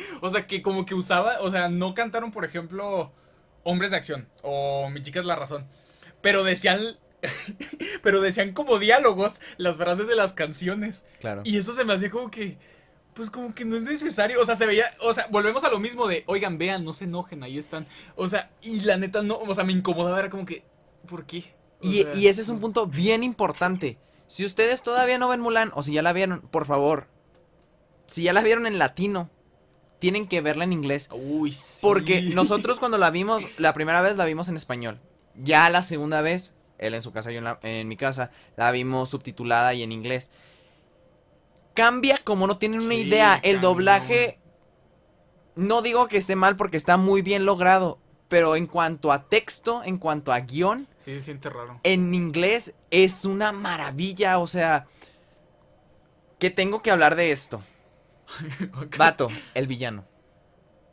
o 0.20 0.30
sea, 0.30 0.46
que 0.46 0.62
como 0.62 0.86
que 0.86 0.94
usaba, 0.94 1.40
o 1.40 1.50
sea, 1.50 1.68
no 1.68 1.94
cantaron, 1.94 2.30
por 2.30 2.44
ejemplo, 2.44 3.10
Hombres 3.62 3.90
de 3.90 3.98
Acción 3.98 4.28
o 4.42 4.88
Mi 4.90 5.02
chica 5.02 5.20
es 5.20 5.26
la 5.26 5.36
razón, 5.36 5.66
pero 6.20 6.44
decían, 6.44 6.96
pero 8.02 8.20
decían 8.20 8.52
como 8.52 8.78
diálogos 8.78 9.40
las 9.56 9.76
frases 9.76 10.08
de 10.08 10.16
las 10.16 10.32
canciones. 10.32 11.04
Claro. 11.20 11.42
Y 11.44 11.58
eso 11.58 11.72
se 11.72 11.84
me 11.84 11.92
hacía 11.92 12.10
como 12.10 12.30
que, 12.30 12.56
pues 13.14 13.30
como 13.30 13.54
que 13.54 13.64
no 13.64 13.76
es 13.76 13.82
necesario. 13.82 14.40
O 14.40 14.46
sea, 14.46 14.54
se 14.54 14.66
veía, 14.66 14.90
o 15.00 15.12
sea, 15.14 15.26
volvemos 15.30 15.64
a 15.64 15.70
lo 15.70 15.78
mismo 15.78 16.06
de, 16.08 16.24
oigan, 16.26 16.58
vean, 16.58 16.84
no 16.84 16.92
se 16.94 17.04
enojen, 17.04 17.42
ahí 17.42 17.58
están. 17.58 17.86
O 18.16 18.28
sea, 18.28 18.50
y 18.62 18.80
la 18.80 18.96
neta 18.96 19.22
no, 19.22 19.36
o 19.38 19.54
sea, 19.54 19.64
me 19.64 19.72
incomodaba, 19.72 20.18
era 20.18 20.30
como 20.30 20.46
que, 20.46 20.64
¿por 21.08 21.26
qué? 21.26 21.54
O 21.82 21.86
Y, 21.86 22.02
sea, 22.02 22.14
y 22.14 22.28
ese 22.28 22.42
es 22.42 22.48
un 22.48 22.60
punto 22.60 22.86
bien 22.86 23.22
importante. 23.22 23.98
Si 24.26 24.44
ustedes 24.44 24.82
todavía 24.82 25.18
no 25.18 25.28
ven 25.28 25.40
Mulan, 25.40 25.72
o 25.74 25.82
si 25.82 25.92
ya 25.92 26.02
la 26.02 26.12
vieron, 26.12 26.40
por 26.40 26.64
favor, 26.66 27.08
si 28.06 28.22
ya 28.22 28.32
la 28.32 28.42
vieron 28.42 28.66
en 28.66 28.78
latino, 28.78 29.28
tienen 30.00 30.26
que 30.26 30.40
verla 30.40 30.64
en 30.64 30.72
inglés. 30.72 31.08
Uy, 31.12 31.52
sí. 31.52 31.78
Porque 31.82 32.22
nosotros 32.22 32.80
cuando 32.80 32.98
la 32.98 33.10
vimos, 33.10 33.44
la 33.58 33.72
primera 33.74 34.00
vez 34.02 34.16
la 34.16 34.24
vimos 34.24 34.48
en 34.48 34.56
español. 34.56 34.98
Ya 35.36 35.70
la 35.70 35.82
segunda 35.82 36.20
vez, 36.22 36.52
él 36.78 36.94
en 36.94 37.02
su 37.02 37.12
casa, 37.12 37.30
yo 37.30 37.38
en, 37.38 37.44
la- 37.44 37.60
en 37.62 37.86
mi 37.86 37.96
casa, 37.96 38.30
la 38.56 38.70
vimos 38.72 39.10
subtitulada 39.10 39.72
y 39.74 39.82
en 39.84 39.92
inglés. 39.92 40.30
Cambia 41.74 42.18
como 42.24 42.46
no 42.46 42.58
tienen 42.58 42.80
una 42.82 42.94
Sí, 42.94 43.02
idea. 43.02 43.38
El 43.42 43.60
doblaje, 43.60 44.38
no 45.54 45.82
digo 45.82 46.08
que 46.08 46.16
esté 46.18 46.34
mal 46.36 46.56
porque 46.56 46.76
está 46.76 46.96
muy 46.96 47.22
bien 47.22 47.44
logrado. 47.44 47.98
Pero 48.28 48.54
en 48.54 48.66
cuanto 48.68 49.10
a 49.10 49.24
texto, 49.28 49.82
en 49.84 49.98
cuanto 49.98 50.32
a 50.32 50.38
guion, 50.40 50.86
Sí, 50.98 51.12
se 51.14 51.20
siente 51.20 51.50
raro. 51.50 51.80
en 51.82 52.14
inglés 52.14 52.74
es 52.90 53.24
una 53.24 53.50
maravilla. 53.50 54.38
O 54.38 54.46
sea, 54.46 54.86
que 56.38 56.50
tengo 56.50 56.80
que 56.80 56.90
hablar 56.92 57.16
de 57.16 57.32
esto. 57.32 57.62
Vato, 58.98 59.28
el 59.54 59.66
villano. 59.66 60.04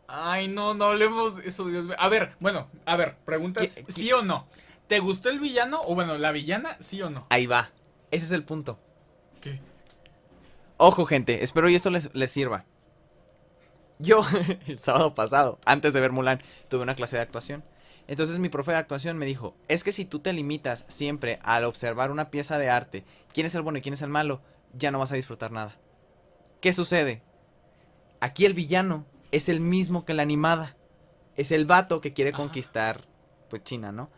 Ay, 0.08 0.48
no, 0.48 0.74
no 0.74 0.86
hablemos 0.86 1.36
de 1.36 1.48
eso, 1.48 1.66
Dios 1.66 1.86
mío. 1.86 1.96
A 2.00 2.08
ver, 2.10 2.36
bueno, 2.40 2.70
a 2.86 2.96
ver, 2.96 3.18
preguntas 3.26 3.76
¿Qué- 3.76 3.84
qué- 3.86 3.92
sí 3.92 4.12
o 4.12 4.22
no. 4.22 4.48
¿Te 4.88 5.00
gustó 5.00 5.30
el 5.30 5.40
villano? 5.40 5.82
O 5.84 5.96
bueno, 5.96 6.18
la 6.18 6.32
villana, 6.32 6.78
sí 6.80 7.02
o 7.02 7.10
no. 7.10 7.28
Ahí 7.30 7.46
va. 7.46 7.72
Ese 8.10 8.26
es 8.26 8.32
el 8.32 8.44
punto. 8.44 8.80
¿Qué? 9.42 9.60
Ojo, 10.78 11.06
gente, 11.06 11.44
espero 11.44 11.68
y 11.68 11.76
esto 11.76 11.90
les, 11.90 12.14
les 12.16 12.32
sirva. 12.32 12.64
Yo, 14.00 14.22
el 14.68 14.80
sábado 14.80 15.14
pasado, 15.14 15.60
antes 15.66 15.94
de 15.94 16.00
ver 16.00 16.12
Mulan, 16.12 16.42
tuve 16.70 16.84
una 16.84 16.96
clase 16.96 17.18
de 17.18 17.24
actuación. 17.24 17.64
Entonces 18.08 18.40
mi 18.40 18.48
profe 18.48 18.72
de 18.72 18.78
actuación 18.78 19.18
me 19.18 19.26
dijo, 19.26 19.58
es 19.68 19.84
que 19.84 19.92
si 19.92 20.06
tú 20.06 20.20
te 20.20 20.32
limitas 20.32 20.86
siempre 20.88 21.40
al 21.44 21.66
observar 21.66 22.12
una 22.12 22.30
pieza 22.32 22.58
de 22.58 22.70
arte, 22.70 23.04
quién 23.34 23.46
es 23.46 23.56
el 23.56 23.64
bueno 23.64 23.80
y 23.80 23.82
quién 23.82 23.94
es 23.94 24.02
el 24.02 24.10
malo, 24.10 24.42
ya 24.74 24.92
no 24.92 25.00
vas 25.00 25.12
a 25.12 25.16
disfrutar 25.16 25.52
nada. 25.52 25.76
¿Qué 26.62 26.72
sucede? 26.72 27.22
Aquí 28.20 28.46
el 28.46 28.54
villano 28.54 29.06
es 29.32 29.50
el 29.50 29.60
mismo 29.60 30.06
que 30.06 30.14
la 30.14 30.24
animada. 30.24 30.76
Es 31.36 31.52
el 31.52 31.66
vato 31.66 32.02
que 32.02 32.14
quiere 32.14 32.32
Ajá. 32.32 32.38
conquistar, 32.38 33.08
pues, 33.50 33.64
China, 33.64 33.92
¿no? 33.92 34.10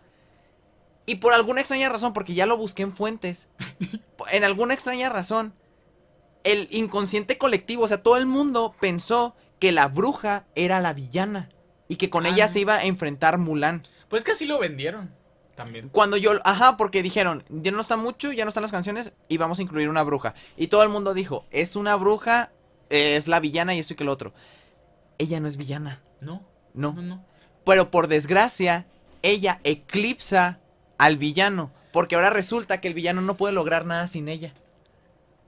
Y 1.06 1.16
por 1.16 1.34
alguna 1.34 1.60
extraña 1.60 1.90
razón, 1.90 2.14
porque 2.14 2.34
ya 2.34 2.46
lo 2.46 2.56
busqué 2.56 2.84
en 2.84 2.92
fuentes, 2.92 3.50
en 4.32 4.44
alguna 4.44 4.74
extraña 4.76 5.10
razón, 5.10 5.54
el 6.44 6.68
inconsciente 6.72 7.38
colectivo, 7.38 7.84
o 7.84 7.88
sea, 7.88 8.04
todo 8.04 8.18
el 8.18 8.26
mundo 8.26 8.76
pensó 8.80 9.36
que 9.60 9.72
la 9.72 9.88
bruja 9.88 10.46
era 10.56 10.80
la 10.80 10.94
villana 10.94 11.50
y 11.88 11.96
que 11.98 12.10
con 12.10 12.26
Ah, 12.26 12.30
ella 12.30 12.48
se 12.48 12.60
iba 12.60 12.76
a 12.76 12.84
enfrentar 12.86 13.38
Mulan. 13.40 13.82
Pues 14.08 14.24
que 14.24 14.32
así 14.32 14.46
lo 14.46 14.60
vendieron. 14.60 15.14
También. 15.56 15.90
Cuando 15.90 16.16
yo, 16.16 16.34
ajá, 16.46 16.78
porque 16.78 17.04
dijeron, 17.04 17.44
ya 17.50 17.72
no 17.72 17.82
está 17.82 17.98
mucho, 17.98 18.32
ya 18.32 18.46
no 18.46 18.50
están 18.50 18.62
las 18.62 18.72
canciones 18.72 19.12
y 19.28 19.38
vamos 19.38 19.60
a 19.60 19.64
incluir 19.64 19.90
una 19.90 20.04
bruja. 20.04 20.34
Y 20.56 20.68
todo 20.68 20.84
el 20.84 20.90
mundo 20.90 21.14
dijo, 21.14 21.46
es 21.52 21.76
una 21.76 21.96
bruja, 21.98 22.52
eh, 22.90 23.16
es 23.16 23.28
la 23.28 23.40
villana 23.40 23.76
y 23.76 23.80
esto 23.80 23.94
y 23.94 23.96
que 23.98 24.04
lo 24.04 24.12
otro. 24.12 24.34
Ella 25.18 25.40
no 25.40 25.48
es 25.48 25.58
villana, 25.58 26.02
No, 26.22 26.44
no. 26.74 26.94
no, 26.94 27.02
no. 27.02 27.26
Pero 27.66 27.92
por 27.92 28.08
desgracia, 28.08 28.86
ella 29.22 29.60
eclipsa 29.64 30.60
al 30.98 31.18
villano. 31.18 31.72
Porque 31.92 32.16
ahora 32.16 32.30
resulta 32.30 32.80
que 32.82 32.88
el 32.88 32.94
villano 32.94 33.22
no 33.22 33.36
puede 33.36 33.54
lograr 33.54 33.86
nada 33.86 34.08
sin 34.08 34.30
ella. 34.30 34.54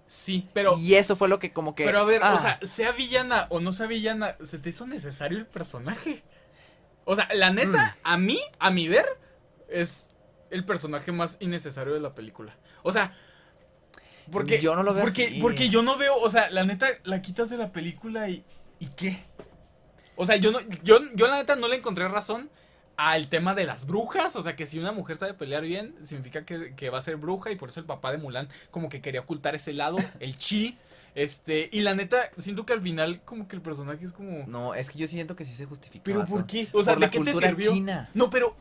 Sí, 0.08 0.50
pero. 0.54 0.78
y 0.78 0.96
eso 0.96 1.16
fue 1.16 1.30
lo 1.30 1.40
que 1.40 1.54
como 1.54 1.74
que... 1.74 1.86
Pero 1.86 2.00
a 2.00 2.04
ver, 2.04 2.20
ah, 2.24 2.34
o 2.34 2.38
sea, 2.40 2.60
sea 2.64 2.92
villana 2.92 3.48
o 3.50 3.62
no 3.62 3.72
sea 3.72 3.88
villana, 3.88 4.36
¿se 4.42 4.58
te 4.60 4.70
hizo 4.70 4.86
necesario 4.86 5.38
el 5.38 5.46
personaje? 5.46 6.22
O 7.06 7.16
sea, 7.16 7.30
la 7.34 7.52
neta, 7.52 7.96
Mm. 8.04 8.08
a 8.08 8.18
mí, 8.18 8.42
a 8.60 8.72
mi 8.72 8.88
ver, 8.90 9.06
es 9.70 10.10
el 10.50 10.66
personaje 10.66 11.12
más 11.14 11.38
innecesario 11.40 11.94
de 11.94 12.02
la 12.02 12.14
película. 12.14 12.58
O 12.84 12.92
sea, 12.92 13.16
porque 14.32 14.60
Yo 14.60 14.76
no 14.76 14.84
lo 14.84 14.94
veo 14.94 15.04
porque, 15.06 15.28
así. 15.28 15.40
porque 15.40 15.70
yo 15.70 15.82
no 15.82 15.98
veo, 15.98 16.16
o 16.18 16.30
sea, 16.30 16.50
la 16.50 16.64
neta 16.64 16.88
la 17.04 17.22
quitas 17.22 17.50
de 17.50 17.58
la 17.58 17.72
película 17.72 18.30
y 18.30 18.44
¿y 18.80 18.88
qué? 18.88 19.24
O 20.16 20.26
sea, 20.26 20.36
yo 20.36 20.52
no 20.52 20.60
yo 20.84 21.00
yo 21.16 21.28
la 21.28 21.38
neta 21.38 21.56
no 21.56 21.68
le 21.68 21.78
encontré 21.78 22.08
razón 22.08 22.50
al 22.98 23.30
tema 23.30 23.56
de 23.56 23.66
las 23.66 23.88
brujas, 23.88 24.36
o 24.36 24.44
sea, 24.44 24.56
que 24.56 24.66
si 24.68 24.78
una 24.78 24.92
mujer 24.92 25.18
sabe 25.18 25.34
pelear 25.34 25.64
bien, 25.64 25.96
significa 26.04 26.46
que, 26.46 26.76
que 26.76 26.90
va 26.92 27.00
a 27.00 27.02
ser 27.02 27.16
bruja 27.16 27.50
y 27.52 27.56
por 27.56 27.70
eso 27.70 27.80
el 27.80 27.86
papá 27.88 28.12
de 28.12 28.18
Mulan 28.20 28.48
como 28.70 28.90
que 28.90 29.02
quería 29.02 29.22
ocultar 29.22 29.56
ese 29.56 29.74
lado, 29.74 29.98
el 30.20 30.38
chi, 30.38 30.78
este, 31.16 31.68
y 31.72 31.80
la 31.82 31.96
neta 31.96 32.30
siento 32.38 32.66
que 32.66 32.74
al 32.74 32.82
final 32.82 33.22
como 33.26 33.48
que 33.48 33.56
el 33.56 33.62
personaje 33.62 34.06
es 34.06 34.14
como 34.14 34.46
No, 34.48 34.76
es 34.76 34.90
que 34.90 35.00
yo 35.00 35.08
siento 35.08 35.36
que 35.36 35.44
sí 35.46 35.54
se 35.54 35.66
justifica. 35.66 36.04
pero. 36.06 36.26
¿por 36.26 36.46
qué? 36.46 36.68
O 36.74 36.84
sea, 36.84 36.94
Por 36.94 37.00
¿de 37.02 37.06
la 37.08 37.12
qué 37.12 37.18
te 37.20 37.24
cultura 37.26 37.48
sirvió? 37.50 37.72
china. 37.74 38.10
No, 38.14 38.30
pero. 38.30 38.56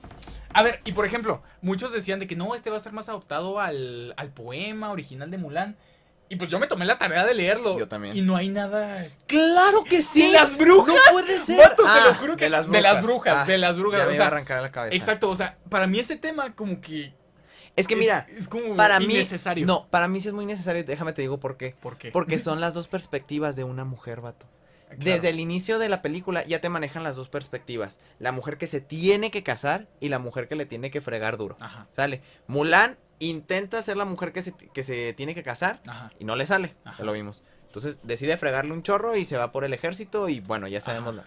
A 0.52 0.62
ver, 0.62 0.80
y 0.84 0.92
por 0.92 1.06
ejemplo, 1.06 1.42
muchos 1.62 1.92
decían 1.92 2.18
de 2.18 2.26
que 2.26 2.36
no, 2.36 2.54
este 2.54 2.70
va 2.70 2.76
a 2.76 2.78
estar 2.78 2.92
más 2.92 3.08
adaptado 3.08 3.60
al, 3.60 4.14
al 4.16 4.30
poema 4.30 4.90
original 4.90 5.30
de 5.30 5.38
Mulan. 5.38 5.76
Y 6.28 6.36
pues 6.36 6.48
yo 6.48 6.60
me 6.60 6.68
tomé 6.68 6.84
la 6.84 6.96
tarea 6.96 7.26
de 7.26 7.34
leerlo. 7.34 7.76
Yo 7.76 7.88
también. 7.88 8.16
Y 8.16 8.20
no 8.20 8.36
hay 8.36 8.48
nada. 8.50 9.04
¡Claro 9.26 9.82
que 9.82 10.00
sí! 10.00 10.22
¡De 10.28 10.32
las 10.32 10.56
brujas! 10.56 10.94
¡No 10.94 11.12
puede 11.12 11.38
ser! 11.40 11.58
Vato, 11.58 11.82
te 11.82 11.88
Ah, 11.88 12.02
lo 12.06 12.14
juro 12.14 12.36
que. 12.36 12.44
de 12.44 12.50
las 12.50 12.70
De 12.70 12.80
las 12.80 13.02
brujas. 13.02 13.24
brujas, 13.24 13.36
Ah, 13.36 13.44
de 13.46 13.58
las 13.58 13.78
brujas. 13.78 13.98
Ya 14.00 14.06
o 14.06 14.08
me 14.10 14.14
iba 14.14 14.24
a 14.24 14.28
arrancar 14.28 14.62
la 14.62 14.70
cabeza. 14.70 14.96
exacto, 14.96 15.28
o 15.28 15.34
sea, 15.34 15.58
para 15.68 15.88
mí 15.88 15.98
ese 15.98 16.14
tema 16.16 16.54
como 16.54 16.80
que. 16.80 17.12
Es 17.74 17.88
que 17.88 17.96
mira, 17.96 18.28
es, 18.36 18.46
como 18.46 18.76
para 18.76 19.00
mí... 19.00 19.06
innecesario. 19.06 19.66
No, 19.66 19.86
para 19.90 20.06
mí 20.06 20.20
sí 20.20 20.28
es 20.28 20.34
muy 20.34 20.46
necesario. 20.46 20.84
Déjame 20.84 21.12
te 21.12 21.22
digo 21.22 21.40
por 21.40 21.56
qué. 21.56 21.74
¿Por 21.80 21.98
qué? 21.98 22.10
Porque 22.12 22.38
son 22.40 22.60
las 22.60 22.74
dos 22.74 22.86
perspectivas 22.86 23.56
de 23.56 23.64
una 23.64 23.84
mujer, 23.84 24.20
vato. 24.20 24.46
Claro. 24.90 25.04
Desde 25.22 25.28
el 25.30 25.40
inicio 25.40 25.78
de 25.78 25.88
la 25.88 26.02
película 26.02 26.44
ya 26.44 26.60
te 26.60 26.68
manejan 26.68 27.02
las 27.02 27.16
dos 27.16 27.28
perspectivas. 27.28 28.00
La 28.18 28.32
mujer 28.32 28.58
que 28.58 28.66
se 28.66 28.80
tiene 28.80 29.30
que 29.30 29.42
casar 29.42 29.86
y 30.00 30.08
la 30.08 30.18
mujer 30.18 30.48
que 30.48 30.56
le 30.56 30.66
tiene 30.66 30.90
que 30.90 31.00
fregar 31.00 31.36
duro. 31.36 31.56
Ajá, 31.60 31.86
Sale. 31.92 32.20
Mulan 32.46 32.98
intenta 33.18 33.80
ser 33.82 33.96
la 33.96 34.04
mujer 34.04 34.32
que 34.32 34.42
se, 34.42 34.52
que 34.52 34.82
se 34.82 35.12
tiene 35.12 35.34
que 35.34 35.42
casar 35.42 35.80
ajá. 35.86 36.10
y 36.18 36.24
no 36.24 36.36
le 36.36 36.46
sale. 36.46 36.74
Ajá. 36.84 36.98
Ya 36.98 37.04
lo 37.04 37.12
vimos. 37.12 37.42
Entonces 37.66 38.00
decide 38.02 38.36
fregarle 38.36 38.72
un 38.72 38.82
chorro 38.82 39.14
y 39.16 39.24
se 39.24 39.36
va 39.36 39.52
por 39.52 39.64
el 39.64 39.72
ejército 39.72 40.28
y 40.28 40.40
bueno, 40.40 40.66
ya 40.68 40.80
sabemos. 40.80 41.14
La- 41.14 41.24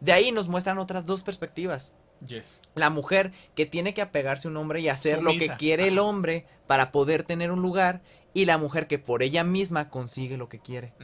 De 0.00 0.12
ahí 0.12 0.30
nos 0.32 0.48
muestran 0.48 0.78
otras 0.78 1.04
dos 1.06 1.22
perspectivas. 1.22 1.92
Yes. 2.26 2.60
La 2.76 2.88
mujer 2.88 3.32
que 3.56 3.66
tiene 3.66 3.94
que 3.94 4.02
apegarse 4.02 4.46
a 4.46 4.50
un 4.52 4.56
hombre 4.56 4.80
y 4.80 4.88
hacer 4.88 5.20
lo 5.22 5.32
que 5.32 5.48
quiere 5.58 5.88
el 5.88 5.98
hombre 5.98 6.46
para 6.68 6.92
poder 6.92 7.24
tener 7.24 7.50
un 7.50 7.62
lugar. 7.62 8.00
Y 8.34 8.46
la 8.46 8.56
mujer 8.58 8.86
que 8.86 8.98
por 8.98 9.22
ella 9.22 9.44
misma 9.44 9.90
consigue 9.90 10.36
lo 10.36 10.48
que 10.48 10.58
quiere. 10.58 10.94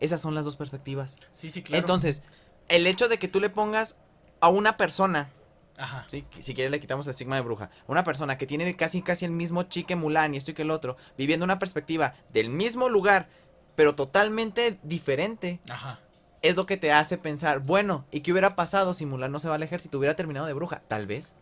Esas 0.00 0.20
son 0.20 0.34
las 0.34 0.44
dos 0.44 0.56
perspectivas. 0.56 1.16
Sí, 1.32 1.50
sí, 1.50 1.62
claro. 1.62 1.80
Entonces, 1.80 2.22
el 2.68 2.86
hecho 2.86 3.08
de 3.08 3.18
que 3.18 3.28
tú 3.28 3.40
le 3.40 3.50
pongas 3.50 3.96
a 4.40 4.48
una 4.48 4.76
persona, 4.76 5.30
Ajá. 5.76 6.06
¿sí? 6.08 6.24
si 6.38 6.54
quieres 6.54 6.70
le 6.70 6.80
quitamos 6.80 7.06
el 7.06 7.10
estigma 7.10 7.36
de 7.36 7.42
bruja, 7.42 7.70
una 7.86 8.04
persona 8.04 8.38
que 8.38 8.46
tiene 8.46 8.74
casi 8.76 9.02
casi 9.02 9.24
el 9.24 9.32
mismo 9.32 9.64
chique 9.64 9.96
Mulan 9.96 10.34
y 10.34 10.36
esto 10.36 10.52
y 10.52 10.54
que 10.54 10.62
el 10.62 10.70
otro, 10.70 10.96
viviendo 11.18 11.44
una 11.44 11.58
perspectiva 11.58 12.14
del 12.32 12.50
mismo 12.50 12.88
lugar, 12.88 13.28
pero 13.74 13.94
totalmente 13.94 14.78
diferente, 14.82 15.60
Ajá. 15.68 16.00
es 16.42 16.56
lo 16.56 16.66
que 16.66 16.76
te 16.76 16.92
hace 16.92 17.18
pensar, 17.18 17.60
bueno, 17.60 18.06
¿y 18.10 18.20
qué 18.20 18.32
hubiera 18.32 18.54
pasado 18.56 18.94
si 18.94 19.06
Mulan 19.06 19.32
no 19.32 19.38
se 19.38 19.48
va 19.48 19.56
al 19.56 19.62
ejército? 19.62 19.98
¿Hubiera 19.98 20.16
terminado 20.16 20.46
de 20.46 20.52
bruja? 20.52 20.82
Tal 20.88 21.06
vez. 21.06 21.36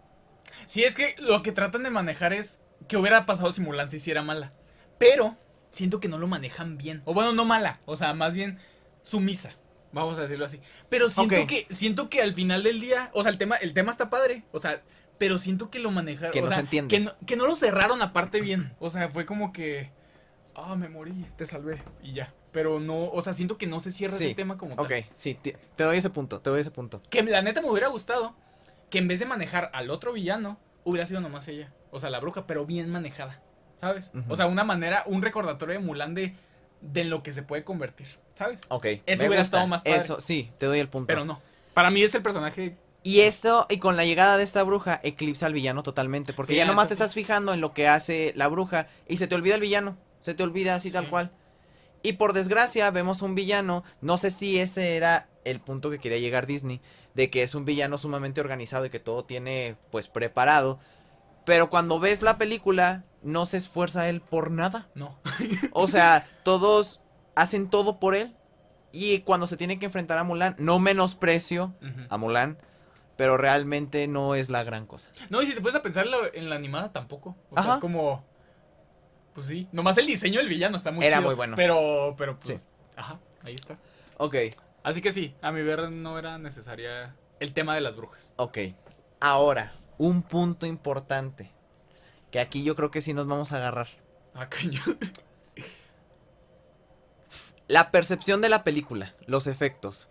Sí, 0.66 0.84
es 0.84 0.94
que 0.94 1.14
lo 1.18 1.42
que 1.42 1.52
tratan 1.52 1.82
de 1.82 1.90
manejar 1.90 2.32
es 2.32 2.60
que 2.88 2.96
hubiera 2.96 3.26
pasado 3.26 3.52
si 3.52 3.60
Mulan 3.60 3.90
se 3.90 3.96
hiciera 3.96 4.22
mala. 4.22 4.52
Pero 4.98 5.36
siento 5.74 6.00
que 6.00 6.08
no 6.08 6.18
lo 6.18 6.26
manejan 6.26 6.78
bien. 6.78 7.02
O 7.04 7.14
bueno, 7.14 7.32
no 7.32 7.44
mala, 7.44 7.80
o 7.84 7.96
sea, 7.96 8.14
más 8.14 8.34
bien 8.34 8.58
sumisa. 9.02 9.52
Vamos 9.92 10.18
a 10.18 10.22
decirlo 10.22 10.44
así. 10.44 10.60
Pero 10.88 11.08
siento 11.08 11.46
que 11.46 11.66
siento 11.70 12.08
que 12.08 12.20
al 12.22 12.34
final 12.34 12.62
del 12.62 12.80
día, 12.80 13.10
o 13.12 13.22
sea, 13.22 13.30
el 13.30 13.38
tema 13.38 13.56
el 13.56 13.74
tema 13.74 13.92
está 13.92 14.10
padre, 14.10 14.44
o 14.52 14.58
sea, 14.58 14.82
pero 15.18 15.38
siento 15.38 15.70
que 15.70 15.78
lo 15.78 15.90
manejaron, 15.90 16.32
Que 16.32 16.40
o 16.40 16.42
no 16.42 16.48
sea, 16.48 16.56
se 16.56 16.62
entiende. 16.62 16.88
Que 16.88 17.00
no, 17.00 17.12
que 17.26 17.36
no 17.36 17.46
lo 17.46 17.54
cerraron 17.54 18.02
aparte 18.02 18.40
bien. 18.40 18.74
O 18.80 18.90
sea, 18.90 19.08
fue 19.08 19.24
como 19.26 19.52
que 19.52 19.90
ah, 20.54 20.76
me 20.76 20.88
morí, 20.88 21.26
te 21.36 21.46
salvé 21.46 21.82
y 22.02 22.12
ya. 22.12 22.32
Pero 22.52 22.78
no, 22.80 23.10
o 23.10 23.20
sea, 23.22 23.32
siento 23.32 23.58
que 23.58 23.66
no 23.66 23.80
se 23.80 23.90
cierra 23.90 24.16
Sí, 24.16 24.26
ese 24.26 24.34
tema 24.34 24.56
como 24.56 24.76
tal. 24.76 24.84
Ok, 24.84 24.92
sí, 25.14 25.34
te, 25.34 25.56
te 25.76 25.84
doy 25.84 25.98
ese 25.98 26.10
punto, 26.10 26.40
te 26.40 26.50
doy 26.50 26.60
ese 26.60 26.70
punto. 26.70 27.02
Que 27.10 27.22
la 27.22 27.42
neta 27.42 27.60
me 27.60 27.70
hubiera 27.70 27.88
gustado 27.88 28.36
que 28.90 28.98
en 28.98 29.08
vez 29.08 29.18
de 29.18 29.26
manejar 29.26 29.70
al 29.74 29.90
otro 29.90 30.12
villano, 30.12 30.58
hubiera 30.84 31.06
sido 31.06 31.20
nomás 31.20 31.48
ella. 31.48 31.72
O 31.90 31.98
sea, 31.98 32.10
la 32.10 32.20
bruja, 32.20 32.46
pero 32.46 32.64
bien 32.64 32.90
manejada. 32.90 33.42
¿Sabes? 33.84 34.10
O 34.28 34.36
sea, 34.36 34.46
una 34.46 34.64
manera, 34.64 35.02
un 35.06 35.22
recordatorio 35.22 35.74
de 35.78 35.84
Mulan 35.84 36.14
de, 36.14 36.34
de 36.80 37.04
lo 37.04 37.22
que 37.22 37.32
se 37.32 37.42
puede 37.42 37.64
convertir, 37.64 38.06
¿sabes? 38.34 38.60
Ok. 38.68 38.86
Eso 38.86 39.02
hubiera 39.22 39.26
gusta. 39.26 39.40
estado 39.42 39.66
más 39.66 39.82
padre. 39.82 39.98
Eso, 39.98 40.20
sí, 40.20 40.50
te 40.58 40.66
doy 40.66 40.78
el 40.78 40.88
punto. 40.88 41.06
Pero 41.06 41.24
no. 41.24 41.40
Para 41.74 41.90
mí 41.90 42.02
es 42.02 42.14
el 42.14 42.22
personaje. 42.22 42.76
Y 43.02 43.20
esto, 43.20 43.66
y 43.68 43.78
con 43.78 43.96
la 43.96 44.06
llegada 44.06 44.38
de 44.38 44.44
esta 44.44 44.62
bruja, 44.62 44.98
eclipsa 45.02 45.44
al 45.44 45.52
villano 45.52 45.82
totalmente. 45.82 46.32
Porque 46.32 46.54
Sí, 46.54 46.56
ya 46.56 46.64
nomás 46.64 46.86
te 46.88 46.94
estás 46.94 47.12
fijando 47.12 47.52
en 47.52 47.60
lo 47.60 47.74
que 47.74 47.86
hace 47.86 48.32
la 48.34 48.48
bruja 48.48 48.86
y 49.06 49.18
se 49.18 49.26
te 49.26 49.34
olvida 49.34 49.56
el 49.56 49.60
villano. 49.60 49.98
Se 50.20 50.32
te 50.32 50.42
olvida 50.42 50.74
así 50.74 50.90
tal 50.90 51.10
cual. 51.10 51.30
Y 52.02 52.14
por 52.14 52.32
desgracia, 52.32 52.90
vemos 52.90 53.20
un 53.20 53.34
villano. 53.34 53.84
No 54.00 54.16
sé 54.16 54.30
si 54.30 54.58
ese 54.58 54.96
era 54.96 55.28
el 55.44 55.60
punto 55.60 55.90
que 55.90 55.98
quería 55.98 56.18
llegar 56.18 56.46
Disney. 56.46 56.80
De 57.14 57.28
que 57.28 57.42
es 57.42 57.54
un 57.54 57.66
villano 57.66 57.98
sumamente 57.98 58.40
organizado 58.40 58.86
y 58.86 58.90
que 58.90 59.00
todo 59.00 59.24
tiene, 59.24 59.76
pues, 59.90 60.08
preparado. 60.08 60.78
Pero 61.44 61.70
cuando 61.70 62.00
ves 62.00 62.22
la 62.22 62.38
película, 62.38 63.04
no 63.22 63.46
se 63.46 63.56
esfuerza 63.56 64.08
él 64.08 64.20
por 64.20 64.50
nada. 64.50 64.88
No. 64.94 65.18
O 65.72 65.86
sea, 65.86 66.26
todos 66.42 67.00
hacen 67.34 67.68
todo 67.68 67.98
por 67.98 68.14
él. 68.14 68.34
Y 68.92 69.20
cuando 69.20 69.46
se 69.46 69.56
tiene 69.56 69.78
que 69.78 69.86
enfrentar 69.86 70.18
a 70.18 70.24
Mulan, 70.24 70.54
no 70.58 70.78
menosprecio 70.78 71.74
a 72.08 72.16
Mulan, 72.16 72.58
pero 73.16 73.36
realmente 73.36 74.06
no 74.06 74.34
es 74.36 74.50
la 74.50 74.62
gran 74.62 74.86
cosa. 74.86 75.08
No, 75.30 75.42
y 75.42 75.46
si 75.46 75.54
te 75.54 75.60
puedes 75.60 75.74
a 75.76 75.82
pensar 75.82 76.04
en 76.06 76.12
la, 76.12 76.18
en 76.32 76.48
la 76.48 76.54
animada 76.56 76.92
tampoco. 76.92 77.36
O 77.50 77.60
sea, 77.60 77.74
es 77.74 77.78
como. 77.78 78.24
Pues 79.34 79.46
sí. 79.46 79.68
Nomás 79.72 79.98
el 79.98 80.06
diseño 80.06 80.38
del 80.38 80.48
villano 80.48 80.76
está 80.76 80.92
muy 80.92 81.04
Era 81.04 81.16
chido, 81.16 81.28
muy 81.28 81.34
bueno. 81.34 81.56
Pero, 81.56 82.14
pero 82.16 82.38
pues. 82.38 82.60
Sí. 82.60 82.68
Ajá, 82.96 83.18
ahí 83.42 83.54
está. 83.54 83.76
Ok, 84.18 84.36
Así 84.84 85.00
que 85.00 85.12
sí, 85.12 85.34
a 85.40 85.50
mi 85.50 85.62
ver 85.62 85.90
no 85.90 86.18
era 86.18 86.36
necesaria 86.36 87.16
el 87.40 87.54
tema 87.54 87.74
de 87.74 87.80
las 87.80 87.96
brujas. 87.96 88.34
ok. 88.36 88.58
Ahora, 89.18 89.72
un 89.98 90.22
punto 90.22 90.66
importante. 90.66 91.50
Que 92.30 92.40
aquí 92.40 92.64
yo 92.64 92.74
creo 92.74 92.90
que 92.90 93.02
sí 93.02 93.14
nos 93.14 93.26
vamos 93.26 93.52
a 93.52 93.56
agarrar. 93.56 93.88
Ah, 94.34 94.48
coño. 94.50 94.80
La 97.66 97.90
percepción 97.90 98.42
de 98.42 98.50
la 98.50 98.62
película, 98.62 99.14
los 99.26 99.46
efectos. 99.46 100.10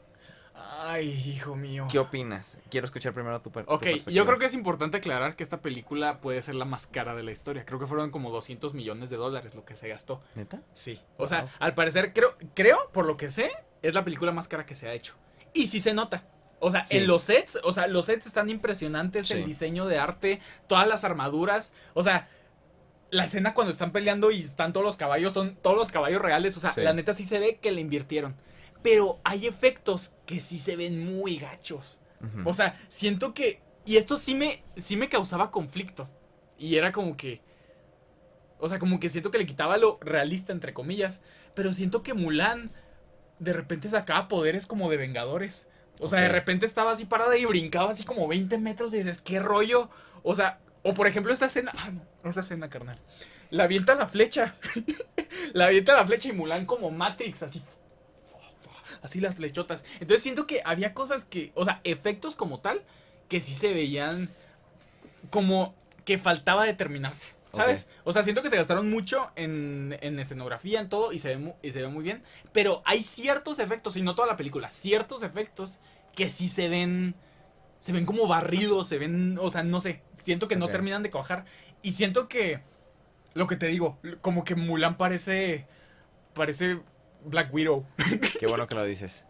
Ay, 0.56 1.10
hijo 1.12 1.56
mío. 1.56 1.88
¿Qué 1.92 2.00
opinas? 2.00 2.58
Quiero 2.70 2.86
escuchar 2.86 3.14
primero 3.14 3.40
tu, 3.42 3.52
per 3.52 3.66
tu 3.66 3.72
Ok, 3.72 3.82
perspectiva. 3.84 4.12
yo 4.16 4.26
creo 4.26 4.40
que 4.40 4.48
es 4.48 4.54
importante 4.54 4.98
aclarar 4.98 5.36
que 5.36 5.44
esta 5.44 5.62
película 5.62 6.20
puede 6.20 6.42
ser 6.42 6.56
la 6.56 6.66
más 6.66 6.88
cara 6.88 7.14
de 7.16 7.22
la 7.24 7.32
historia. 7.32 7.64
Creo 7.64 7.80
que 7.80 7.86
fueron 7.86 8.10
como 8.12 8.32
200 8.32 8.74
millones 8.74 9.10
de 9.12 9.18
dólares 9.18 9.54
lo 9.56 9.66
que 9.66 9.76
se 9.76 9.88
gastó. 9.88 10.22
¿Neta? 10.36 10.62
Sí. 10.74 11.00
O 11.18 11.28
sea, 11.28 11.48
al 11.60 11.74
parecer, 11.76 12.12
creo, 12.12 12.36
creo, 12.56 12.90
por 12.92 13.06
lo 13.06 13.18
que 13.18 13.30
sé, 13.30 13.52
es 13.84 13.94
la 13.94 14.04
película 14.04 14.32
más 14.32 14.48
cara 14.48 14.66
que 14.66 14.76
se 14.76 14.90
ha 14.90 14.94
hecho. 14.94 15.14
Y 15.54 15.68
sí 15.68 15.80
se 15.80 15.94
nota. 15.94 16.24
O 16.64 16.72
sea, 16.72 16.86
Sí. 16.86 16.98
en 16.98 17.08
los 17.08 17.24
sets, 17.24 17.60
o 17.64 17.74
sea, 17.74 17.88
los 17.88 18.06
sets 18.06 18.26
están 18.26 18.50
impresionantes, 18.50 19.28
Sí. 19.28 19.34
el 19.34 19.46
diseño 19.46 19.86
de 19.86 20.00
arte, 20.00 20.40
todas 20.68 20.88
las 20.88 21.04
armaduras. 21.04 21.74
O 21.94 22.04
sea, 22.04 22.30
la 23.12 23.26
escena 23.26 23.54
cuando 23.54 23.72
están 23.72 23.92
peleando 23.92 24.32
y 24.32 24.42
están 24.42 24.74
todos 24.74 24.86
los 24.86 24.98
caballos, 24.98 25.34
son 25.34 25.56
todos 25.58 25.76
los 25.78 25.90
caballos 25.92 26.22
reales. 26.22 26.56
O 26.58 26.60
sea, 26.60 26.72
Sí. 26.72 26.82
la 26.82 26.94
neta 26.94 27.14
sí 27.14 27.26
se 27.26 27.38
ve 27.40 27.58
que 27.62 27.72
le 27.72 27.82
invirtieron. 27.82 28.36
Pero 28.82 29.20
hay 29.24 29.46
efectos 29.48 30.14
que 30.26 30.40
sí 30.42 30.58
se 30.60 30.76
ven 30.76 31.06
muy 31.06 31.38
gachos. 31.38 32.00
O 32.46 32.54
sea, 32.54 32.78
siento 32.88 33.34
que. 33.34 33.62
Y 33.86 33.98
esto 33.98 34.16
sí 34.18 34.34
me, 34.34 34.64
sí 34.78 34.96
me 34.96 35.10
causaba 35.10 35.52
conflicto. 35.52 36.10
Y 36.58 36.76
era 36.78 36.92
como 36.94 37.18
que. 37.18 37.42
O 38.60 38.70
sea, 38.70 38.80
como 38.80 39.00
que 39.02 39.10
siento 39.10 39.30
que 39.32 39.38
le 39.38 39.46
quitaba 39.46 39.78
lo 39.78 39.98
realista, 40.02 40.54
entre 40.54 40.74
comillas. 40.74 41.22
Pero 41.54 41.74
siento 41.74 42.02
que 42.02 42.14
Mulan 42.14 42.72
de 43.40 43.52
repente 43.52 43.90
sacaba 43.90 44.30
poderes 44.30 44.66
como 44.68 44.90
de 44.90 44.96
Vengadores. 44.98 45.68
O 46.00 46.08
sea, 46.08 46.22
de 46.22 46.30
repente 46.30 46.66
estaba 46.66 46.92
así 46.92 47.06
parada 47.06 47.38
y 47.38 47.46
brincaba 47.46 47.92
así 47.92 48.04
como 48.04 48.28
20 48.28 48.58
metros 48.58 48.94
y 48.94 48.98
dices, 48.98 49.22
¿qué 49.22 49.40
rollo? 49.40 49.90
O 50.24 50.36
sea, 50.36 50.60
o 50.82 50.94
por 50.94 51.08
ejemplo 51.08 51.34
esta 51.34 51.46
escena. 51.46 51.72
Ah, 51.78 51.92
no, 52.24 52.30
esta 52.30 52.42
escena, 52.42 52.70
carnal. 52.70 53.00
La 53.50 53.64
avienta 53.66 53.96
la 53.96 54.08
flecha. 54.08 54.56
la 55.54 55.66
avienta 55.66 55.96
la 55.96 56.06
flecha 56.06 56.30
y 56.30 56.34
Mulan 56.34 56.66
como 56.66 56.92
Matrix, 56.92 57.44
así. 57.44 57.62
Así 59.02 59.20
las 59.20 59.36
flechotas. 59.36 59.86
Entonces 60.00 60.22
siento 60.22 60.48
que 60.48 60.62
había 60.66 60.94
cosas 60.94 61.26
que, 61.26 61.52
o 61.56 61.66
sea, 61.66 61.82
efectos 61.84 62.36
como 62.36 62.60
tal, 62.60 62.82
que 63.30 63.42
sí 63.42 63.54
se 63.54 63.74
veían 63.74 64.30
como 65.30 65.74
que 66.06 66.18
faltaba 66.18 66.66
determinarse. 66.66 67.34
¿Sabes? 67.54 67.88
O 68.04 68.12
sea, 68.12 68.24
siento 68.24 68.42
que 68.42 68.50
se 68.50 68.56
gastaron 68.58 68.90
mucho 68.90 69.30
en, 69.36 69.98
en 70.02 70.20
escenografía, 70.20 70.80
en 70.80 70.90
todo, 70.90 71.12
y 71.14 71.20
se, 71.20 71.30
ve 71.30 71.38
mu- 71.38 71.56
y 71.62 71.72
se 71.72 71.82
ve 71.82 71.88
muy 71.88 72.04
bien. 72.04 72.24
Pero 72.52 72.82
hay 72.86 73.04
ciertos 73.04 73.60
efectos, 73.60 73.96
y 73.96 74.02
no 74.02 74.16
toda 74.16 74.28
la 74.28 74.38
película, 74.38 74.72
ciertos 74.72 75.22
efectos 75.24 75.80
que 76.16 76.30
sí 76.30 76.48
se 76.48 76.68
ven. 76.68 77.16
Se 77.80 77.92
ven 77.92 78.06
como 78.06 78.28
barridos, 78.28 78.88
se 78.88 78.98
ven. 78.98 79.38
O 79.42 79.50
sea, 79.50 79.62
no 79.64 79.82
sé. 79.82 80.02
Siento 80.16 80.48
que 80.48 80.56
no 80.56 80.68
terminan 80.68 81.04
de 81.04 81.10
cuajar. 81.10 81.46
Y 81.82 81.92
siento 81.92 82.28
que. 82.28 82.62
Lo 83.34 83.46
que 83.48 83.56
te 83.56 83.68
digo, 83.68 84.00
como 84.22 84.44
que 84.44 84.56
Mulan 84.56 84.98
parece. 84.98 85.68
Parece 86.34 86.80
Black 87.26 87.54
Widow. 87.54 87.86
Qué 88.40 88.48
bueno 88.48 88.68
que 88.68 88.76
lo 88.76 88.84
dices. 88.86 89.26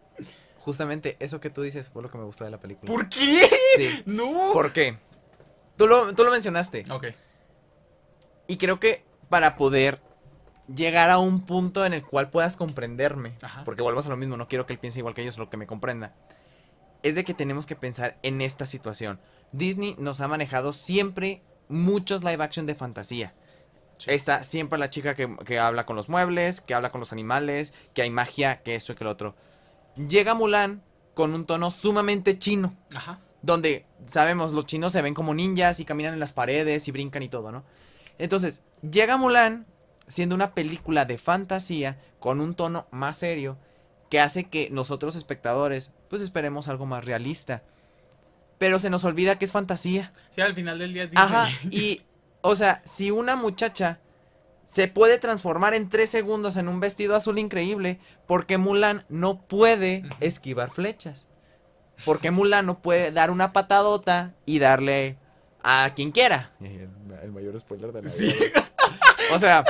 Justamente 0.60 1.18
eso 1.20 1.42
que 1.42 1.50
tú 1.50 1.62
dices 1.62 1.90
fue 1.90 2.04
lo 2.04 2.10
que 2.10 2.18
me 2.18 2.24
gustó 2.24 2.46
de 2.46 2.52
la 2.52 2.60
película. 2.60 2.90
¿Por 2.92 3.10
qué? 3.10 3.50
Sí. 3.76 4.04
No. 4.06 4.52
¿Por 4.54 4.72
qué? 4.72 4.98
Tú 5.76 5.88
lo, 5.88 6.14
tú 6.16 6.24
lo 6.24 6.32
mencionaste. 6.32 6.86
Ok. 6.92 7.08
Y 8.48 8.58
creo 8.58 8.80
que 8.80 9.06
para 9.30 9.56
poder 9.56 10.02
llegar 10.74 11.10
a 11.10 11.18
un 11.18 11.42
punto 11.42 11.86
en 11.86 11.94
el 11.94 12.04
cual 12.04 12.30
puedas 12.30 12.56
comprenderme, 12.56 13.36
Ajá. 13.42 13.64
porque 13.64 13.84
vuelvas 13.84 14.06
a 14.06 14.10
lo 14.10 14.18
mismo, 14.18 14.38
no 14.38 14.48
quiero 14.48 14.66
que 14.66 14.74
él 14.74 14.80
piense 14.80 15.00
igual 15.00 15.14
que 15.14 15.22
ellos, 15.22 15.38
lo 15.38 15.50
que 15.50 15.58
me 15.58 15.68
comprenda, 15.68 16.14
es 17.02 17.16
de 17.16 17.24
que 17.24 17.34
tenemos 17.34 17.66
que 17.66 17.76
pensar 17.76 18.18
en 18.24 18.42
esta 18.42 18.66
situación. 18.66 19.20
Disney 19.52 19.96
nos 19.98 20.22
ha 20.22 20.28
manejado 20.28 20.74
siempre 20.74 21.42
muchos 21.68 22.24
live 22.24 22.44
action 22.44 22.66
de 22.66 22.76
fantasía. 22.76 23.34
Sí. 23.98 24.12
Está 24.12 24.44
siempre 24.44 24.80
la 24.80 24.90
chica 24.90 25.14
que, 25.16 25.36
que 25.46 25.60
habla 25.60 25.86
con 25.86 25.96
los 25.96 26.10
muebles, 26.10 26.62
que 26.62 26.74
habla 26.74 26.92
con 26.92 27.00
los 27.00 27.12
animales, 27.14 27.74
que 27.94 28.02
hay 28.02 28.10
magia, 28.10 28.62
que 28.64 28.76
esto 28.76 28.94
y 28.94 28.96
que 28.96 29.04
lo 29.04 29.12
otro. 29.12 29.36
Llega 29.96 30.34
Mulan 30.34 30.82
con 31.14 31.34
un 31.34 31.46
tono 31.46 31.70
sumamente 31.72 32.40
chino 32.40 32.76
Ajá. 32.96 33.20
donde 33.42 33.86
sabemos 34.08 34.52
los 34.52 34.66
chinos 34.66 34.94
se 34.94 35.02
ven 35.02 35.14
como 35.14 35.34
ninjas 35.36 35.80
y 35.80 35.86
caminan 35.86 36.14
en 36.14 36.20
las 36.20 36.32
paredes 36.32 36.88
y 36.88 36.92
brincan 36.92 37.22
y 37.22 37.30
todo, 37.30 37.52
¿no? 37.52 37.64
Entonces, 38.18 38.64
llega 38.82 39.18
Mulan 39.18 39.66
siendo 40.08 40.36
una 40.36 40.54
película 40.54 41.06
de 41.06 41.18
fantasía 41.18 41.98
con 42.20 42.42
un 42.42 42.54
tono 42.54 42.88
más 42.92 43.18
serio 43.18 43.58
que 44.10 44.20
hace 44.20 44.44
que 44.46 44.70
nosotros 44.70 45.16
espectadores 45.16 45.92
pues 46.10 46.22
esperemos 46.22 46.68
algo 46.68 46.86
más 46.86 47.04
realista. 47.04 47.64
Pero 48.60 48.80
se 48.80 48.90
nos 48.90 49.04
olvida 49.04 49.40
que 49.40 49.46
es 49.46 49.52
fantasía. 49.52 50.14
Sí, 50.30 50.42
al 50.42 50.54
final 50.54 50.78
del 50.80 50.94
día 50.94 51.04
es 51.04 51.12
Disney. 51.12 51.26
Ajá, 51.26 51.50
y 51.72 52.02
o 52.42 52.56
sea, 52.56 52.82
si 52.86 53.10
una 53.10 53.36
muchacha 53.36 54.00
se 54.66 54.88
puede 54.88 55.18
transformar 55.18 55.74
en 55.74 55.90
tres 55.90 56.10
segundos 56.10 56.56
en 56.58 56.68
un 56.68 56.80
vestido 56.80 57.16
azul 57.16 57.40
increíble, 57.40 58.00
porque 58.28 58.58
Mulan 58.58 59.06
no 59.10 59.42
puede 59.42 60.04
esquivar 60.20 60.70
flechas. 60.70 61.28
Porque 62.06 62.32
Mulan 62.32 62.66
no 62.66 62.82
puede 62.82 63.12
dar 63.12 63.32
una 63.32 63.54
patadota 63.54 64.34
y 64.46 64.60
darle 64.60 65.18
a 65.64 65.92
quien 65.96 66.12
quiera. 66.12 66.52
El, 66.60 67.32
mayor 67.32 67.60
spoiler 67.60 67.92
de 67.92 68.04
la 68.04 68.10
Sí. 68.10 68.36
O 69.34 69.40
sea, 69.40 69.64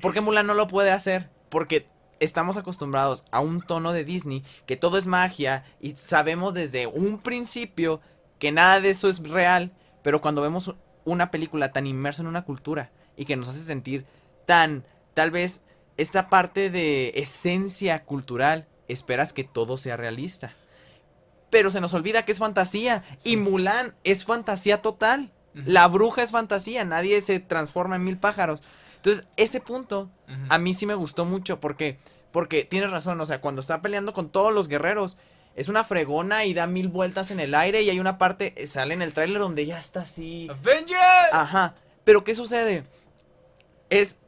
porque 0.00 0.20
Mulan 0.20 0.46
no 0.46 0.54
lo 0.54 0.68
puede 0.68 0.90
hacer. 0.90 1.30
Porque 1.48 1.88
estamos 2.20 2.56
acostumbrados 2.56 3.24
a 3.30 3.40
un 3.40 3.62
tono 3.62 3.92
de 3.92 4.04
Disney 4.04 4.44
que 4.66 4.76
todo 4.76 4.98
es 4.98 5.06
magia 5.06 5.64
y 5.80 5.96
sabemos 5.96 6.52
desde 6.52 6.86
un 6.86 7.18
principio 7.18 8.00
que 8.38 8.52
nada 8.52 8.80
de 8.80 8.90
eso 8.90 9.08
es 9.08 9.18
real. 9.20 9.72
Pero 10.02 10.20
cuando 10.20 10.42
vemos 10.42 10.74
una 11.04 11.30
película 11.30 11.72
tan 11.72 11.86
inmersa 11.86 12.22
en 12.22 12.28
una 12.28 12.44
cultura 12.44 12.90
y 13.16 13.24
que 13.24 13.36
nos 13.36 13.48
hace 13.48 13.60
sentir 13.60 14.04
tan, 14.46 14.84
tal 15.14 15.30
vez, 15.30 15.62
esta 15.96 16.28
parte 16.28 16.70
de 16.70 17.12
esencia 17.16 18.04
cultural, 18.04 18.68
esperas 18.86 19.32
que 19.32 19.44
todo 19.44 19.76
sea 19.76 19.96
realista. 19.96 20.54
Pero 21.50 21.70
se 21.70 21.80
nos 21.80 21.94
olvida 21.94 22.24
que 22.24 22.32
es 22.32 22.38
fantasía. 22.38 23.04
Sí. 23.18 23.32
Y 23.32 23.36
Mulan 23.36 23.94
es 24.04 24.24
fantasía 24.24 24.82
total. 24.82 25.32
La 25.54 25.88
bruja 25.88 26.22
es 26.22 26.30
fantasía. 26.30 26.84
Nadie 26.84 27.20
se 27.20 27.40
transforma 27.40 27.96
en 27.96 28.04
mil 28.04 28.18
pájaros. 28.18 28.62
Entonces, 28.96 29.26
ese 29.36 29.60
punto 29.60 30.10
a 30.48 30.58
mí 30.58 30.74
sí 30.74 30.86
me 30.86 30.94
gustó 30.94 31.24
mucho 31.24 31.60
porque 31.60 31.98
porque 32.30 32.64
tienes 32.64 32.90
razón, 32.90 33.20
o 33.20 33.26
sea, 33.26 33.40
cuando 33.40 33.60
está 33.60 33.80
peleando 33.80 34.12
con 34.12 34.28
todos 34.28 34.52
los 34.52 34.68
guerreros 34.68 35.16
es 35.56 35.68
una 35.68 35.82
fregona 35.82 36.44
y 36.44 36.54
da 36.54 36.66
mil 36.66 36.88
vueltas 36.88 37.30
en 37.30 37.40
el 37.40 37.54
aire 37.54 37.82
y 37.82 37.90
hay 37.90 37.98
una 37.98 38.18
parte 38.18 38.54
eh, 38.56 38.66
sale 38.66 38.94
en 38.94 39.02
el 39.02 39.12
tráiler 39.12 39.40
donde 39.40 39.66
ya 39.66 39.78
está 39.78 40.02
así. 40.02 40.48
Avengers. 40.50 41.32
Ajá. 41.32 41.74
Pero 42.04 42.22
¿qué 42.22 42.34
sucede? 42.34 42.84
Es 43.90 44.20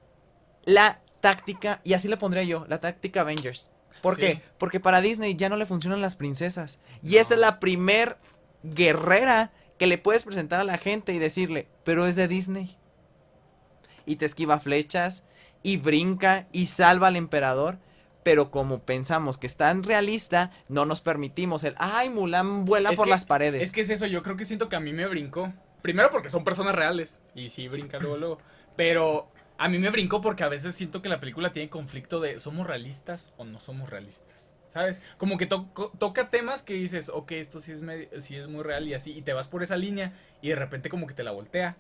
la 0.64 1.00
táctica 1.20 1.80
y 1.84 1.92
así 1.92 2.08
le 2.08 2.16
pondría 2.16 2.42
yo, 2.42 2.66
la 2.68 2.80
táctica 2.80 3.20
Avengers. 3.20 3.70
¿Por 4.02 4.14
Sí. 4.16 4.20
qué? 4.22 4.42
Porque 4.58 4.80
para 4.80 5.00
Disney 5.00 5.34
ya 5.36 5.48
no 5.48 5.56
le 5.56 5.66
funcionan 5.66 6.00
las 6.00 6.16
princesas. 6.16 6.78
Y 7.02 7.16
esta 7.16 7.34
es 7.34 7.40
la 7.40 7.60
primer 7.60 8.16
guerrera 8.62 9.52
que 9.78 9.86
le 9.86 9.98
puedes 9.98 10.22
presentar 10.22 10.60
a 10.60 10.64
la 10.64 10.78
gente 10.78 11.12
y 11.12 11.18
decirle, 11.18 11.68
pero 11.84 12.06
es 12.06 12.16
de 12.16 12.28
Disney. 12.28 12.76
Y 14.06 14.16
te 14.16 14.26
esquiva 14.26 14.60
flechas 14.60 15.24
y 15.62 15.76
brinca 15.76 16.46
y 16.52 16.66
salva 16.66 17.08
al 17.08 17.16
emperador. 17.16 17.78
Pero 18.22 18.50
como 18.50 18.80
pensamos 18.82 19.38
que 19.38 19.46
es 19.46 19.56
tan 19.56 19.82
realista, 19.82 20.50
no 20.68 20.84
nos 20.84 21.00
permitimos 21.00 21.64
el, 21.64 21.74
ay, 21.78 22.10
Mulan 22.10 22.66
vuela 22.66 22.90
Es 22.90 22.96
por 22.98 23.06
que- 23.06 23.10
las 23.12 23.24
paredes. 23.24 23.62
Es 23.62 23.72
que 23.72 23.80
es 23.80 23.88
eso, 23.90 24.06
yo 24.06 24.22
creo 24.22 24.36
que 24.36 24.44
siento 24.44 24.68
que 24.68 24.76
a 24.76 24.80
mí 24.80 24.92
me 24.92 25.06
brincó. 25.06 25.52
Primero 25.80 26.10
porque 26.10 26.28
son 26.28 26.44
personas 26.44 26.74
reales. 26.74 27.18
Y 27.34 27.48
sí, 27.48 27.66
brinca 27.68 27.98
luego, 27.98 28.18
luego. 28.18 28.38
Pero 28.76 29.30
A 29.60 29.68
mí 29.68 29.78
me 29.78 29.90
brincó 29.90 30.22
porque 30.22 30.42
a 30.42 30.48
veces 30.48 30.74
siento 30.74 31.02
que 31.02 31.10
la 31.10 31.20
película 31.20 31.52
tiene 31.52 31.68
conflicto 31.68 32.18
de 32.20 32.40
¿somos 32.40 32.66
realistas 32.66 33.34
o 33.36 33.44
no 33.44 33.60
somos 33.60 33.90
realistas? 33.90 34.52
¿Sabes? 34.68 35.02
Como 35.18 35.36
que 35.36 35.46
to- 35.46 35.68
toca 35.98 36.30
temas 36.30 36.62
que 36.62 36.74
dices, 36.74 37.10
ok, 37.10 37.32
esto 37.32 37.60
sí 37.60 37.72
es, 37.72 37.82
sí 38.24 38.36
es 38.36 38.48
muy 38.48 38.62
real 38.62 38.88
y 38.88 38.94
así, 38.94 39.12
y 39.12 39.22
te 39.22 39.32
vas 39.34 39.48
por 39.48 39.62
esa 39.62 39.76
línea 39.76 40.14
y 40.40 40.48
de 40.48 40.54
repente 40.56 40.88
como 40.88 41.06
que 41.06 41.14
te 41.14 41.24
la 41.24 41.32
voltea 41.32 41.76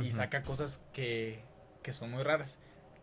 y 0.00 0.12
saca 0.12 0.42
cosas 0.44 0.84
que, 0.92 1.40
que 1.82 1.92
son 1.92 2.10
muy 2.10 2.22
raras. 2.22 2.58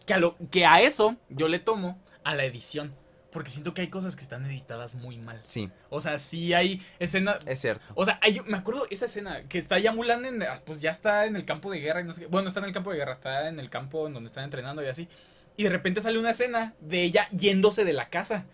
Que 0.05 0.13
a, 0.13 0.19
lo, 0.19 0.37
que 0.51 0.65
a 0.65 0.81
eso 0.81 1.17
yo 1.29 1.47
le 1.47 1.59
tomo 1.59 1.99
a 2.23 2.35
la 2.35 2.45
edición. 2.45 2.93
Porque 3.35 3.51
siento 3.51 3.73
que 3.73 3.81
hay 3.81 3.89
cosas 3.89 4.15
que 4.15 4.21
están 4.21 4.45
editadas 4.45 4.95
muy 4.95 5.17
mal. 5.17 5.41
Sí, 5.43 5.69
O 5.89 5.99
sea, 5.99 6.17
sí 6.19 6.53
hay 6.53 6.81
escenas. 6.99 7.39
es 7.45 7.59
cierto. 7.59 7.83
O 7.93 8.05
sea, 8.05 8.17
hay- 8.21 8.39
me 8.47 8.55
acuerdo 8.55 8.87
esa 8.89 9.07
escena 9.07 9.43
que 9.49 9.57
está 9.57 9.77
ya 9.77 9.91
Mulan 9.91 10.23
en, 10.23 10.41
pues 10.63 10.79
ya 10.79 10.89
está 10.89 11.25
en 11.25 11.35
el 11.35 11.43
campo 11.43 11.69
de 11.69 11.79
guerra 11.81 11.99
y 11.99 12.05
no 12.05 12.13
sé 12.13 12.21
qué. 12.21 12.27
Bueno, 12.27 12.47
está 12.47 12.61
en 12.61 12.67
el 12.67 12.71
campo 12.71 12.91
de 12.91 12.97
guerra, 12.97 13.11
está 13.11 13.49
en 13.49 13.59
el 13.59 13.69
campo 13.69 14.07
en 14.07 14.13
donde 14.13 14.27
están 14.27 14.45
entrenando 14.45 14.81
y 14.81 14.87
así. 14.87 15.09
Y 15.57 15.63
de 15.63 15.69
repente 15.69 15.99
sale 15.99 16.17
una 16.17 16.31
escena 16.31 16.75
de 16.79 17.03
ella 17.03 17.27
yéndose 17.29 17.83
de 17.83 17.91
la 17.91 18.07
casa. 18.09 18.45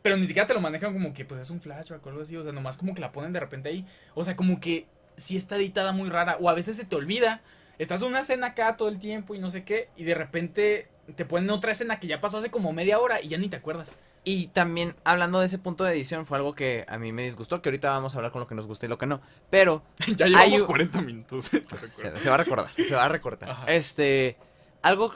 Pero 0.00 0.16
ni 0.16 0.26
siquiera 0.26 0.46
te 0.46 0.54
lo 0.54 0.62
manejan 0.62 0.94
como 0.94 1.12
que 1.12 1.26
pues 1.26 1.38
es 1.40 1.50
un 1.50 1.60
flashback 1.60 2.04
o 2.06 2.08
algo 2.08 2.22
así. 2.22 2.34
O 2.34 2.42
sea, 2.42 2.52
nomás 2.52 2.78
como 2.78 2.94
que 2.94 3.02
la 3.02 3.12
ponen 3.12 3.34
de 3.34 3.40
repente 3.40 3.68
ahí. 3.68 3.86
O 4.14 4.24
sea, 4.24 4.36
como 4.36 4.58
que 4.58 4.86
sí 5.18 5.36
está 5.36 5.56
editada 5.56 5.92
muy 5.92 6.08
rara. 6.08 6.38
O 6.40 6.48
a 6.48 6.54
veces 6.54 6.76
se 6.76 6.86
te 6.86 6.96
olvida. 6.96 7.42
Estás 7.78 8.00
en 8.00 8.08
una 8.08 8.20
escena 8.20 8.46
acá 8.48 8.78
todo 8.78 8.88
el 8.88 8.98
tiempo 8.98 9.34
y 9.34 9.38
no 9.38 9.50
sé 9.50 9.64
qué. 9.64 9.90
Y 9.96 10.04
de 10.04 10.14
repente 10.14 10.88
te 11.16 11.24
ponen 11.24 11.50
otra 11.50 11.72
escena 11.72 12.00
que 12.00 12.06
ya 12.06 12.20
pasó 12.20 12.38
hace 12.38 12.50
como 12.50 12.72
media 12.72 12.98
hora 12.98 13.20
y 13.22 13.28
ya 13.28 13.38
ni 13.38 13.48
te 13.48 13.56
acuerdas. 13.56 13.96
Y 14.24 14.46
también, 14.48 14.96
hablando 15.04 15.40
de 15.40 15.46
ese 15.46 15.58
punto 15.58 15.84
de 15.84 15.92
edición, 15.92 16.24
fue 16.26 16.38
algo 16.38 16.54
que 16.54 16.84
a 16.88 16.96
mí 16.98 17.12
me 17.12 17.22
disgustó, 17.22 17.60
que 17.60 17.68
ahorita 17.68 17.90
vamos 17.90 18.14
a 18.14 18.18
hablar 18.18 18.32
con 18.32 18.40
lo 18.40 18.46
que 18.46 18.54
nos 18.54 18.66
gusta 18.66 18.86
y 18.86 18.88
lo 18.88 18.96
que 18.98 19.06
no. 19.06 19.20
Pero 19.50 19.82
Ya 20.16 20.26
llevamos 20.26 20.40
Hay 20.52 20.60
un- 20.60 20.66
40 20.66 21.02
minutos. 21.02 21.50
recuerdo. 21.52 21.88
se, 21.92 22.16
se 22.18 22.28
va 22.28 22.34
a 22.36 22.38
recordar, 22.38 22.70
se 22.76 22.94
va 22.94 23.04
a 23.04 23.08
recortar. 23.08 23.50
Ajá. 23.50 23.64
Este, 23.66 24.36
algo 24.82 25.12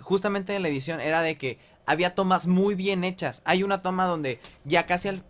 justamente 0.00 0.54
en 0.54 0.62
la 0.62 0.68
edición 0.68 1.00
era 1.00 1.20
de 1.22 1.36
que 1.36 1.58
había 1.86 2.14
tomas 2.14 2.46
muy 2.46 2.74
bien 2.74 3.04
hechas. 3.04 3.42
Hay 3.44 3.62
una 3.62 3.82
toma 3.82 4.06
donde 4.06 4.40
ya 4.64 4.86
casi 4.86 5.08
al... 5.08 5.22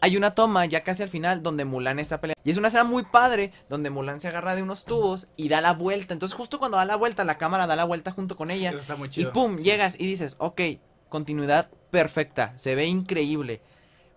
Hay 0.00 0.16
una 0.16 0.32
toma 0.34 0.64
ya 0.66 0.84
casi 0.84 1.02
al 1.02 1.08
final 1.08 1.42
donde 1.42 1.64
Mulan 1.64 1.98
está 1.98 2.20
peleando. 2.20 2.40
Y 2.44 2.50
es 2.50 2.56
una 2.56 2.68
escena 2.68 2.84
muy 2.84 3.02
padre 3.04 3.52
donde 3.68 3.90
Mulan 3.90 4.20
se 4.20 4.28
agarra 4.28 4.54
de 4.54 4.62
unos 4.62 4.84
tubos 4.84 5.26
y 5.36 5.48
da 5.48 5.60
la 5.60 5.72
vuelta. 5.72 6.12
Entonces 6.14 6.36
justo 6.36 6.58
cuando 6.58 6.76
da 6.76 6.84
la 6.84 6.96
vuelta, 6.96 7.24
la 7.24 7.36
cámara 7.38 7.66
da 7.66 7.74
la 7.76 7.84
vuelta 7.84 8.12
junto 8.12 8.36
con 8.36 8.50
ella. 8.50 8.70
Eso 8.70 8.78
está 8.78 8.96
muy 8.96 9.10
Y 9.14 9.24
pum, 9.26 9.58
Sí. 9.58 9.64
llegas 9.64 9.96
y 9.98 10.06
dices, 10.06 10.36
ok, 10.38 10.60
continuidad 11.08 11.68
perfecta, 11.90 12.52
se 12.56 12.74
ve 12.76 12.86
increíble. 12.86 13.60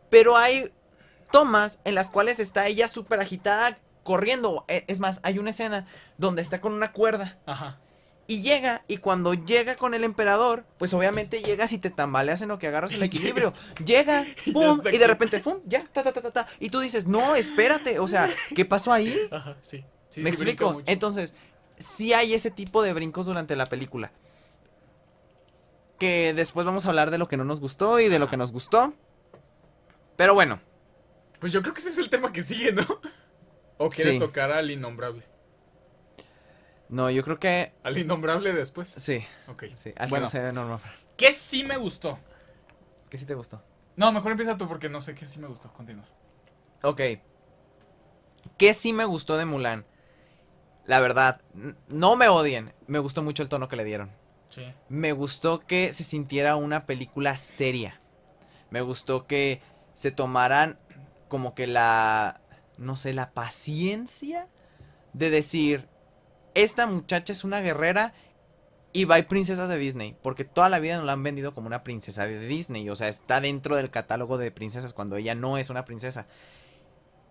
Pero 0.09 0.38
hay 0.38 0.71
tomas 1.32 1.79
en 1.86 1.95
las 1.95 2.11
cuales 2.11 2.39
está 2.39 2.67
ella 2.67 2.88
súper 2.88 3.19
agitada 3.19 3.79
corriendo. 4.03 4.65
E- 4.67 4.84
Es 4.88 4.99
más, 4.99 5.19
hay 5.23 5.39
una 5.39 5.49
escena 5.51 5.88
donde 6.17 6.41
está 6.41 6.59
con 6.61 6.73
una 6.73 6.91
cuerda 6.91 7.38
Ajá. 7.45 7.79
Y 8.28 8.41
llega 8.41 8.84
y 8.88 8.97
cuando 8.97 9.34
llega 9.34 9.76
con 9.76 9.93
el 9.93 10.03
emperador, 10.03 10.65
pues 10.78 10.93
obviamente 10.93 11.41
llegas 11.41 11.74
y 11.74 11.78
te 11.80 11.89
tambaleas 11.89 12.41
en 12.41 12.47
lo 12.49 12.59
que 12.59 12.67
agarras 12.67 12.93
el 12.93 13.03
equilibrio. 13.03 13.53
Llega, 13.86 14.26
pum, 14.53 14.82
y 14.91 14.97
de 14.97 15.07
repente, 15.07 15.39
pum, 15.39 15.57
ya, 15.65 15.86
ta, 15.91 16.03
ta, 16.03 16.11
ta, 16.13 16.22
ta, 16.22 16.32
ta. 16.32 16.47
Y 16.59 16.69
tú 16.69 16.80
dices, 16.80 17.07
no, 17.07 17.36
espérate, 17.36 17.99
o 17.99 18.07
sea, 18.07 18.30
¿qué 18.55 18.63
pasó 18.65 18.93
ahí? 18.93 19.17
Ajá, 19.32 19.57
sí. 19.61 19.84
Sí, 20.09 20.22
¿Me 20.22 20.30
sí, 20.30 20.36
explico? 20.36 20.82
Entonces, 20.86 21.36
sí 21.78 22.13
hay 22.13 22.34
ese 22.34 22.51
tipo 22.51 22.84
de 22.84 22.93
brincos 22.93 23.26
durante 23.26 23.55
la 23.55 23.65
película. 23.65 24.11
Que 25.99 26.34
después 26.34 26.65
vamos 26.65 26.86
a 26.86 26.89
hablar 26.89 27.11
de 27.11 27.17
lo 27.17 27.28
que 27.28 27.38
no 27.38 27.43
nos 27.45 27.59
gustó 27.59 27.99
y 27.99 28.09
de 28.09 28.17
lo 28.19 28.30
que 28.30 28.38
nos 28.38 28.51
gustó. 28.51 28.93
Pero 30.17 30.34
bueno, 30.34 30.59
Pues 31.39 31.51
yo 31.53 31.61
creo 31.63 31.74
que 31.74 31.80
ese 31.80 31.89
es 31.89 31.97
el 31.97 32.09
tema 32.09 32.32
que 32.32 32.43
sigue, 32.43 32.72
¿no? 32.72 32.86
¿O 33.78 33.89
quieres 33.89 34.13
Sí. 34.13 34.19
tocar 34.19 34.51
al 34.51 34.69
innombrable? 34.69 35.24
No, 36.91 37.09
yo 37.09 37.23
creo 37.23 37.39
que 37.39 37.73
Al 37.83 37.97
innombrable 37.97 38.53
después. 38.53 38.89
sí, 38.95 39.23
Ok. 39.47 39.63
sí, 39.75 39.89
al 39.97 40.09
Bueno. 40.09 40.09
bueno. 40.09 40.25
se 40.27 40.39
ve 40.39 40.51
normal. 40.53 40.79
¿Qué 41.17 41.33
sí 41.33 41.63
me 41.63 41.77
gustó? 41.77 42.19
¿Qué 43.09 43.17
sí 43.17 43.25
te 43.25 43.33
gustó? 43.33 43.63
No, 43.95 44.11
mejor 44.11 44.31
empieza 44.31 44.57
tú 44.57 44.67
porque 44.67 44.89
no 44.89 45.01
sé 45.01 45.15
qué 45.15 45.25
sí 45.25 45.39
me 45.39 45.47
gustó. 45.47 45.71
Continúa. 45.73 46.05
Ok. 46.83 47.01
¿Qué 48.57 48.73
sí 48.73 48.93
me 48.93 49.05
gustó 49.05 49.37
de 49.37 49.45
Mulan? 49.45 49.85
La 50.85 50.99
verdad, 50.99 51.41
no 51.87 52.15
me 52.15 52.27
odien, 52.27 52.73
me 52.87 52.99
gustó 52.99 53.21
mucho 53.21 53.43
el 53.43 53.49
tono 53.49 53.67
que 53.67 53.75
le 53.75 53.83
dieron. 53.83 54.11
Sí. 54.49 54.63
Me 54.89 55.11
gustó 55.13 55.59
que 55.59 55.93
se 55.93 56.03
sintiera 56.03 56.55
una 56.55 56.85
película 56.85 57.37
seria. 57.37 58.01
Me 58.69 58.81
gustó 58.81 59.27
que 59.27 59.61
se 59.93 60.11
tomaran 60.11 60.79
como 61.27 61.53
que 61.55 61.67
la, 61.67 62.41
no 62.77 62.97
sé, 62.97 63.13
la 63.13 63.31
paciencia 63.31 64.47
de 65.13 65.29
decir, 65.29 65.87
esta 66.54 66.88
muchacha 66.88 67.34
es 67.34 67.43
una 67.43 67.62
guerrera 67.62 68.14
y 68.93 69.06
va 69.06 69.22
princesas 69.24 69.70
de 69.70 69.78
Disney. 69.78 70.16
Porque 70.22 70.43
toda 70.43 70.70
la 70.70 70.80
vida 70.80 70.97
nos 70.97 71.06
la 71.06 71.14
han 71.14 71.24
vendido 71.24 71.54
como 71.54 71.68
una 71.68 71.84
princesa 71.84 72.26
de 72.26 72.39
Disney. 72.39 72.89
O 72.89 72.95
sea, 72.95 73.08
está 73.08 73.41
dentro 73.41 73.76
del 73.76 73.89
catálogo 73.89 74.38
de 74.38 74.52
princesas 74.52 74.93
cuando 74.93 75.16
ella 75.16 75.36
no 75.36 75.58
es 75.58 75.70
una 75.70 75.86
princesa. 75.86 76.28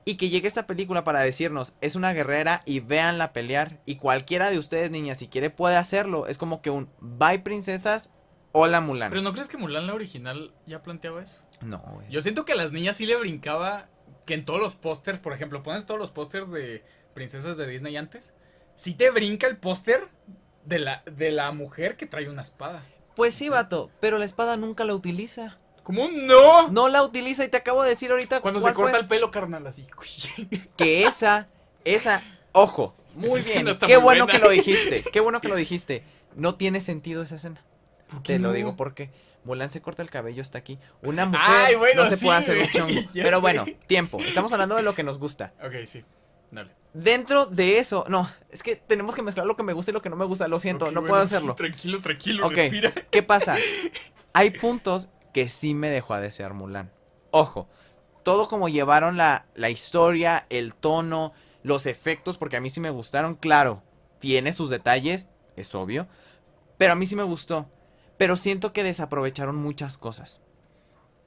Y 0.05 0.17
que 0.17 0.31
llegue 0.31 0.49
esta 0.49 0.67
película 0.67 1.05
para 1.05 1.21
decirnos, 1.21 1.75
es 1.81 1.95
una 1.95 2.13
guerrera 2.13 2.63
y 2.65 2.81
véanla 2.81 3.33
pelear. 3.33 3.81
Y 3.85 3.97
cualquiera 3.97 4.51
de 4.51 4.59
ustedes, 4.59 4.91
niñas, 4.91 5.19
si 5.19 5.29
quiere 5.29 5.51
puede 5.51 5.77
hacerlo. 5.77 6.27
Es 6.27 6.39
como 6.39 6.63
que 6.63 6.71
un 6.71 6.89
bye 7.01 7.41
princesas, 7.41 8.13
hola 8.53 8.81
Mulan. 8.81 9.11
Pero 9.11 9.23
¿no 9.23 9.33
crees 9.33 9.49
que 9.49 9.59
Mulan 9.59 9.87
la 9.87 9.95
original 9.95 10.55
ya 10.67 10.83
planteaba 10.83 11.23
eso? 11.23 11.41
No, 11.61 11.79
güey. 11.95 12.09
Yo 12.11 12.23
siento 12.23 12.45
que 12.45 12.53
a 12.53 12.57
las 12.57 12.73
niñas 12.73 12.97
sí 12.97 13.05
le 13.05 13.17
brincaba 13.17 13.89
que 14.25 14.35
en 14.35 14.45
todos 14.45 14.61
los 14.61 14.75
pósters, 14.75 15.19
por 15.19 15.35
ejemplo, 15.35 15.63
pones 15.63 15.85
todos 15.85 16.01
los 16.01 16.11
pósters 16.11 16.51
de 16.51 16.83
princesas 17.15 17.57
de 17.57 17.67
Disney 17.67 17.97
antes, 17.97 18.33
sí 18.81 18.95
te 18.95 19.11
brinca 19.11 19.47
el 19.47 19.59
póster 19.59 20.09
de 20.65 20.79
la, 20.79 21.03
de 21.05 21.31
la 21.31 21.53
mujer 21.53 21.97
que 21.99 22.07
trae 22.07 22.29
una 22.31 22.41
espada. 22.43 22.83
Pues 23.15 23.35
sí, 23.35 23.51
vato, 23.51 23.91
pero 24.01 24.17
la 24.19 24.25
espada 24.25 24.57
nunca 24.57 24.85
la 24.87 24.95
utiliza. 24.95 25.59
¿Cómo 25.83 26.09
no? 26.09 26.69
No 26.69 26.89
la 26.89 27.03
utiliza 27.03 27.45
y 27.45 27.49
te 27.49 27.59
acabo 27.59 27.83
de 27.83 27.91
decir 27.91 28.11
ahorita 28.11 28.41
Cuando 28.41 28.61
se 28.61 28.73
corta 28.73 28.93
fue. 28.93 29.01
el 29.01 29.07
pelo, 29.09 29.31
carnal, 29.31 29.67
así. 29.67 29.87
que 30.77 31.05
esa, 31.05 31.47
esa, 31.85 32.23
ojo, 32.53 32.95
muy 33.15 33.41
Esa 33.41 33.53
bien, 33.53 33.67
qué 33.87 33.97
muy 33.97 34.05
bueno 34.05 34.25
buena. 34.25 34.27
que 34.27 34.39
lo 34.39 34.51
dijiste, 34.51 35.03
qué 35.13 35.21
bueno 35.21 35.41
que 35.41 35.49
lo 35.49 35.57
dijiste. 35.57 36.05
No 36.37 36.55
tiene 36.55 36.81
sentido 36.81 37.23
esa 37.23 37.37
escena. 37.37 37.63
qué 38.23 38.35
Te 38.35 38.39
lo 38.39 38.53
digo 38.53 38.77
porque 38.77 39.11
Mulan 39.45 39.69
se 39.69 39.83
corta 39.83 40.03
el 40.03 40.11
cabello 40.11 40.43
hasta 40.43 40.59
aquí. 40.59 40.79
Una 41.03 41.27
mujer 41.27 41.41
Ay, 41.45 41.75
bueno, 41.75 42.05
no 42.05 42.11
se 42.11 42.17
sí, 42.17 42.25
puede 42.25 42.39
hacer 42.39 42.59
un 42.59 42.69
chongo. 42.69 43.01
Pero 43.13 43.39
sé. 43.39 43.41
bueno, 43.41 43.67
tiempo. 43.87 44.19
Estamos 44.21 44.53
hablando 44.53 44.77
de 44.77 44.83
lo 44.83 44.95
que 44.95 45.03
nos 45.03 45.19
gusta. 45.19 45.53
Ok, 45.63 45.87
sí. 45.87 46.05
Dale. 46.51 46.71
Dentro 46.93 47.47
de 47.47 47.79
eso, 47.79 48.05
no, 48.09 48.29
es 48.51 48.63
que 48.63 48.77
tenemos 48.77 49.15
que 49.15 49.23
mezclar 49.23 49.47
lo 49.47 49.57
que 49.57 49.63
me 49.63 49.73
gusta 49.73 49.93
y 49.93 49.95
lo 49.95 50.03
que 50.03 50.11
no 50.11 50.17
me 50.17 50.25
gusta. 50.25 50.49
Lo 50.49 50.59
siento, 50.59 50.87
no 50.87 51.01
bueno, 51.01 51.09
puedo 51.09 51.23
hacerlo. 51.23 51.55
tranquilo, 51.55 52.01
tranquilo, 52.01 52.49
respira. 52.49 52.93
¿Qué 53.11 53.23
pasa? 53.23 53.57
Hay 54.33 54.51
puntos 54.51 55.09
que 55.33 55.49
sí 55.49 55.75
me 55.75 55.91
dejó 55.91 56.15
a 56.15 56.21
desear 56.21 56.53
Mulan. 56.53 56.91
Ojo, 57.31 57.69
todo 58.25 58.49
como 58.49 58.69
llevaron 58.69 59.17
la, 59.17 59.47
la 59.55 59.71
historia, 59.71 60.47
el 60.51 60.75
tono, 60.75 61.33
los 61.63 61.87
efectos, 61.87 62.37
porque 62.37 62.57
a 62.57 62.61
mí 62.61 62.71
sí 62.71 62.81
me 62.81 62.91
gustaron, 62.91 63.37
claro, 63.37 63.83
tiene 64.19 64.53
sus 64.53 64.71
detalles, 64.71 65.29
es 65.57 65.75
obvio, 65.75 66.09
pero 66.77 66.93
a 66.93 66.97
mí 66.97 67.07
sí 67.07 67.17
me 67.17 67.23
gustó. 67.23 67.69
Pero 68.19 68.37
siento 68.37 68.73
que 68.73 68.83
desaprovecharon 68.83 69.57
muchas 69.57 69.97
cosas. 69.97 70.43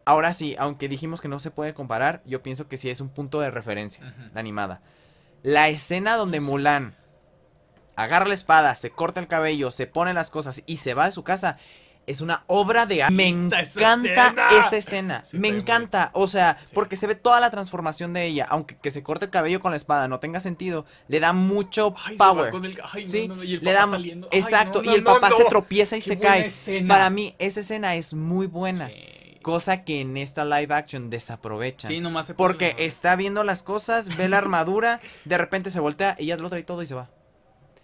Ahora 0.05 0.33
sí, 0.33 0.55
aunque 0.59 0.89
dijimos 0.89 1.21
que 1.21 1.27
no 1.27 1.39
se 1.39 1.49
puede 1.49 1.73
comparar, 1.73 2.21
yo 2.25 2.43
pienso 2.43 2.67
que 2.67 2.77
sí 2.77 2.89
es 2.89 3.01
un 3.01 3.09
punto 3.09 3.39
de 3.39 3.49
referencia, 3.49 4.13
la 4.33 4.39
animada. 4.39 4.81
La 5.43 5.69
escena 5.69 6.15
donde 6.15 6.39
Sí. 6.39 6.43
Mulan 6.43 6.95
agarra 7.95 8.25
la 8.25 8.33
espada, 8.33 8.73
se 8.75 8.89
corta 8.89 9.19
el 9.19 9.27
cabello, 9.27 9.69
se 9.69 9.85
pone 9.85 10.13
las 10.13 10.29
cosas 10.31 10.63
y 10.65 10.77
se 10.77 10.93
va 10.95 11.05
de 11.05 11.11
su 11.11 11.23
casa. 11.23 11.57
Es 12.05 12.19
una 12.19 12.43
obra 12.47 12.85
de 12.85 13.01
arte. 13.03 13.13
Me 13.13 13.27
encanta 13.27 13.61
esa 13.61 14.75
escena. 14.75 15.23
Sí, 15.23 15.37
me 15.39 15.47
encanta. 15.47 16.09
O 16.13 16.27
sea, 16.27 16.57
Sí. 16.65 16.71
porque 16.73 16.97
se 16.97 17.07
ve 17.07 17.15
toda 17.15 17.39
la 17.39 17.49
transformación 17.49 18.11
de 18.11 18.25
ella. 18.25 18.45
Aunque 18.49 18.75
que 18.75 18.91
se 18.91 19.03
corte 19.03 19.25
el 19.25 19.31
cabello 19.31 19.61
con 19.61 19.71
la 19.71 19.77
espada 19.77 20.09
no 20.09 20.19
tenga 20.19 20.41
sentido, 20.41 20.85
le 21.07 21.21
da 21.21 21.31
mucho 21.31 21.95
Ay, 22.05 22.17
power. 22.17 22.53
el- 22.53 22.81
ay, 22.91 23.05
Sí, 23.05 23.27
no, 23.29 23.37
no, 23.37 23.43
y 23.43 23.53
el 23.53 23.63
le 23.63 23.71
papá 23.73 23.85
da- 23.85 23.91
saliendo. 23.91 24.27
Exacto. 24.31 24.81
y 24.83 24.89
el 24.89 25.03
papá 25.03 25.29
se 25.37 25.45
tropieza 25.45 25.95
y 25.95 26.01
Qué 26.01 26.05
se 26.07 26.19
cae. 26.19 26.45
escena. 26.47 26.93
Para 26.93 27.09
mí, 27.09 27.35
esa 27.39 27.61
escena 27.61 27.95
es 27.95 28.13
muy 28.13 28.47
buena. 28.47 28.87
Sí. 28.87 28.93
Cosa 29.43 29.83
que 29.83 30.01
en 30.01 30.17
esta 30.17 30.43
live 30.45 30.73
action 30.73 31.11
desaprovechan. 31.11 31.89
Sí, 31.89 31.99
nomás 31.99 32.25
se 32.27 32.33
porque 32.33 32.75
está 32.79 33.15
viendo 33.15 33.43
las 33.43 33.61
cosas, 33.61 34.17
ve 34.17 34.27
la 34.29 34.39
armadura, 34.39 34.99
de 35.25 35.37
repente 35.37 35.69
se 35.69 35.79
voltea 35.79 36.15
y 36.17 36.25
ya 36.27 36.37
lo 36.37 36.49
trae 36.49 36.63
todo 36.63 36.81
y 36.81 36.87
se 36.87 36.95
va. 36.95 37.09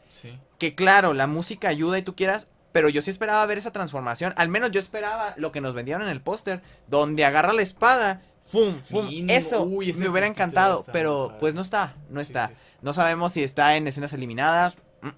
Sí. 0.07 0.39
Que 0.57 0.73
claro, 0.73 1.13
la 1.13 1.27
música 1.27 1.69
ayuda 1.69 1.99
y 1.99 2.01
tú 2.01 2.15
quieras, 2.15 2.47
pero 2.71 2.89
yo 2.89 3.01
sí 3.01 3.11
esperaba 3.11 3.45
ver 3.45 3.57
esa 3.57 3.71
transformación. 3.71 4.33
Al 4.37 4.49
menos 4.49 4.71
yo 4.71 4.79
esperaba 4.79 5.33
lo 5.37 5.51
que 5.51 5.61
nos 5.61 5.73
vendieron 5.75 6.01
en 6.03 6.09
el 6.09 6.21
póster, 6.21 6.61
donde 6.87 7.25
agarra 7.25 7.53
la 7.53 7.61
espada, 7.61 8.23
¡fum! 8.45 8.81
¡fum! 8.81 9.07
Mínimo. 9.07 9.31
Eso 9.31 9.63
Uy, 9.63 9.93
me 9.93 10.09
hubiera 10.09 10.27
encantado, 10.27 10.79
está 10.79 10.91
pero 10.91 11.35
pues 11.39 11.53
no 11.53 11.61
está, 11.61 11.95
no 12.09 12.19
está. 12.21 12.47
sí. 12.47 12.53
No 12.81 12.93
sabemos 12.93 13.33
si 13.33 13.43
está 13.43 13.75
en 13.75 13.87
escenas 13.87 14.13
eliminadas, 14.13 14.75
mm, 15.01 15.09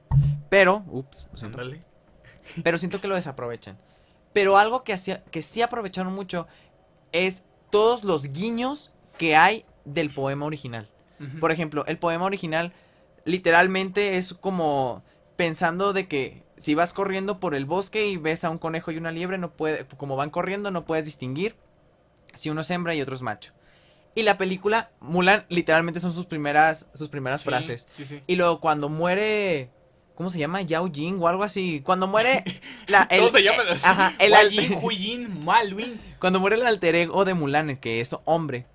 pero, 0.50 0.84
ups, 0.88 1.30
lo 1.32 1.38
siento. 1.38 1.60
Pero 2.64 2.78
siento 2.78 3.00
que 3.00 3.08
lo 3.08 3.16
desaprovechan. 3.16 3.78
Pero 4.34 4.58
algo 4.58 4.84
que, 4.84 4.94
hacía, 4.94 5.24
que 5.26 5.42
sí 5.42 5.62
aprovecharon 5.62 6.14
mucho 6.14 6.48
es 7.12 7.44
todos 7.70 8.04
los 8.04 8.32
guiños 8.32 8.92
que 9.18 9.36
hay 9.36 9.66
del 9.86 10.14
poema 10.14 10.46
original. 10.46 10.90
Por 11.40 11.52
ejemplo, 11.52 11.86
el 11.86 12.00
poema 12.00 12.26
original 12.26 12.74
literalmente 13.26 14.18
es 14.18 14.34
como 14.34 15.04
pensando 15.36 15.94
de 15.94 16.08
que 16.08 16.44
si 16.58 16.74
vas 16.74 16.94
corriendo 16.94 17.40
por 17.40 17.54
el 17.54 17.66
bosque 17.66 18.08
y 18.08 18.18
ves 18.18 18.44
a 18.44 18.50
un 18.50 18.58
conejo 18.58 18.92
y 18.92 18.98
una 18.98 19.12
liebre, 19.12 19.38
no 19.38 19.52
puede, 19.52 19.86
como 19.86 20.16
van 20.16 20.32
corriendo, 20.32 20.72
no 20.72 20.86
puedes 20.86 21.06
distinguir 21.06 21.56
si 22.34 22.50
uno 22.50 22.62
es 22.62 22.72
hembra 22.72 22.96
y 22.96 23.02
otro 23.02 23.16
es 23.16 23.22
macho. 23.22 23.54
Y 24.16 24.24
la 24.24 24.38
película, 24.38 24.92
Mulan, 25.00 25.46
literalmente 25.50 26.00
son 26.00 26.12
sus 26.12 26.26
primeras, 26.26 26.88
sus 26.94 27.10
primeras 27.10 27.42
Sí, 27.42 27.46
frases. 27.46 27.88
Sí, 27.94 28.06
sí. 28.06 28.22
Y 28.28 28.36
luego 28.36 28.60
cuando 28.60 28.90
muere, 28.90 29.70
¿cómo 30.22 30.30
se 30.30 30.38
llama? 30.38 30.62
Yao 30.62 30.88
Jing 30.92 31.20
o 31.20 31.28
algo 31.28 31.44
así. 31.44 31.82
Cuando 31.84 32.06
muere 32.08 32.44
la, 32.88 33.02
el, 33.10 33.20
¿Cómo 33.22 33.32
se 33.32 33.42
llaman 33.44 33.68
eh, 33.70 33.78
ajá, 33.84 34.14
el 34.20 34.32
Huayin, 34.34 34.80
Huyin, 34.82 35.46
Malwin. 35.46 36.00
cuando 36.20 36.40
muere 36.40 36.58
el 36.58 36.66
alter 36.68 36.94
ego 36.94 37.26
de 37.26 37.34
Mulan, 37.34 37.72
el 37.72 37.80
que 37.80 38.02
es 38.02 38.16
hombre. 38.26 38.68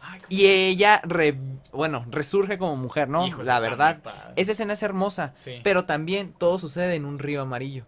Ay, 0.00 0.20
Y 0.28 0.46
ella, 0.46 1.00
re- 1.02 1.36
bueno, 1.72 2.06
resurge 2.10 2.58
como 2.58 2.76
mujer, 2.76 3.08
¿no? 3.08 3.26
Hijo, 3.26 3.42
la 3.42 3.58
verdad. 3.58 4.00
Esa 4.36 4.52
escena 4.52 4.74
es 4.74 4.82
hermosa. 4.84 5.32
Sí. 5.34 5.60
Pero 5.64 5.84
también 5.84 6.32
todo 6.38 6.60
sucede 6.60 6.94
en 6.94 7.04
un 7.04 7.18
río 7.18 7.42
amarillo. 7.42 7.84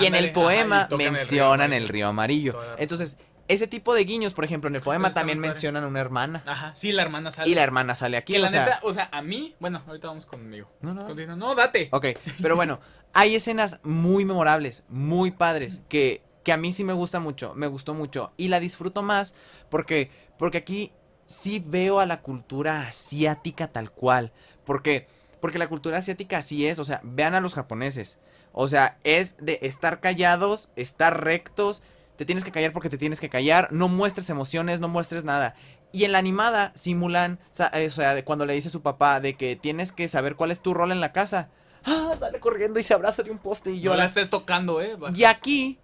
y 0.00 0.06
en 0.06 0.14
el 0.16 0.32
poema 0.32 0.88
el 0.90 0.98
río 0.98 1.12
mencionan 1.12 1.72
el 1.72 1.86
río 1.88 2.08
amarillo. 2.08 2.58
Entonces, 2.78 3.16
ese 3.50 3.66
tipo 3.66 3.94
de 3.94 4.04
guiños, 4.04 4.32
por 4.32 4.44
ejemplo, 4.44 4.68
en 4.68 4.76
el 4.76 4.80
poema 4.80 5.10
también 5.12 5.40
mencionan 5.40 5.84
una 5.84 5.98
hermana. 5.98 6.42
Ajá, 6.46 6.72
sí, 6.76 6.92
la 6.92 7.02
hermana 7.02 7.32
sale. 7.32 7.50
Y 7.50 7.56
la 7.56 7.64
hermana 7.64 7.96
sale 7.96 8.16
aquí. 8.16 8.34
Que 8.34 8.38
o 8.38 8.42
la 8.42 8.48
sea, 8.48 8.64
neta, 8.64 8.80
o 8.84 8.92
sea, 8.92 9.08
a 9.10 9.22
mí, 9.22 9.56
bueno, 9.58 9.82
ahorita 9.88 10.06
vamos 10.06 10.24
conmigo. 10.24 10.70
No, 10.80 10.94
no. 10.94 11.04
Continúa. 11.04 11.34
No, 11.34 11.56
date. 11.56 11.88
Ok, 11.90 12.06
pero 12.40 12.54
bueno, 12.54 12.78
hay 13.12 13.34
escenas 13.34 13.80
muy 13.82 14.24
memorables, 14.24 14.84
muy 14.88 15.32
padres, 15.32 15.82
que, 15.88 16.22
que 16.44 16.52
a 16.52 16.56
mí 16.56 16.70
sí 16.70 16.84
me 16.84 16.92
gusta 16.92 17.18
mucho, 17.18 17.52
me 17.56 17.66
gustó 17.66 17.92
mucho. 17.92 18.32
Y 18.36 18.48
la 18.48 18.60
disfruto 18.60 19.02
más 19.02 19.34
porque, 19.68 20.12
porque 20.38 20.58
aquí 20.58 20.92
sí 21.24 21.60
veo 21.64 21.98
a 21.98 22.06
la 22.06 22.22
cultura 22.22 22.82
asiática 22.82 23.66
tal 23.66 23.90
cual. 23.90 24.32
Porque, 24.64 25.08
porque 25.40 25.58
la 25.58 25.68
cultura 25.68 25.98
asiática 25.98 26.38
así 26.38 26.68
es, 26.68 26.78
o 26.78 26.84
sea, 26.84 27.00
vean 27.02 27.34
a 27.34 27.40
los 27.40 27.54
japoneses. 27.54 28.20
O 28.52 28.68
sea, 28.68 28.96
es 29.02 29.36
de 29.38 29.58
estar 29.62 29.98
callados, 29.98 30.70
estar 30.76 31.24
rectos, 31.24 31.82
te 32.20 32.26
tienes 32.26 32.44
que 32.44 32.52
callar 32.52 32.74
porque 32.74 32.90
te 32.90 32.98
tienes 32.98 33.18
que 33.18 33.30
callar, 33.30 33.68
no 33.72 33.88
muestres 33.88 34.28
emociones, 34.28 34.78
no 34.78 34.88
muestres 34.88 35.24
nada. 35.24 35.54
Y 35.90 36.04
en 36.04 36.12
la 36.12 36.18
animada, 36.18 36.70
simulan, 36.74 37.38
o 37.50 37.54
sea, 37.54 38.22
cuando 38.26 38.44
le 38.44 38.52
dice 38.52 38.68
a 38.68 38.70
su 38.70 38.82
papá 38.82 39.20
de 39.20 39.38
que 39.38 39.56
tienes 39.56 39.90
que 39.90 40.06
saber 40.06 40.36
cuál 40.36 40.50
es 40.50 40.60
tu 40.60 40.74
rol 40.74 40.92
en 40.92 41.00
la 41.00 41.12
casa. 41.12 41.48
Ah, 41.82 42.14
sale 42.20 42.38
corriendo 42.38 42.78
y 42.78 42.82
se 42.82 42.92
abraza 42.92 43.22
de 43.22 43.30
un 43.30 43.38
poste 43.38 43.70
y 43.70 43.80
Yo 43.80 43.92
la 43.92 43.96
llora. 43.96 44.04
estés 44.04 44.28
tocando, 44.28 44.82
eh. 44.82 44.96
baja. 44.96 45.16
Y 45.16 45.24
aquí 45.24 45.78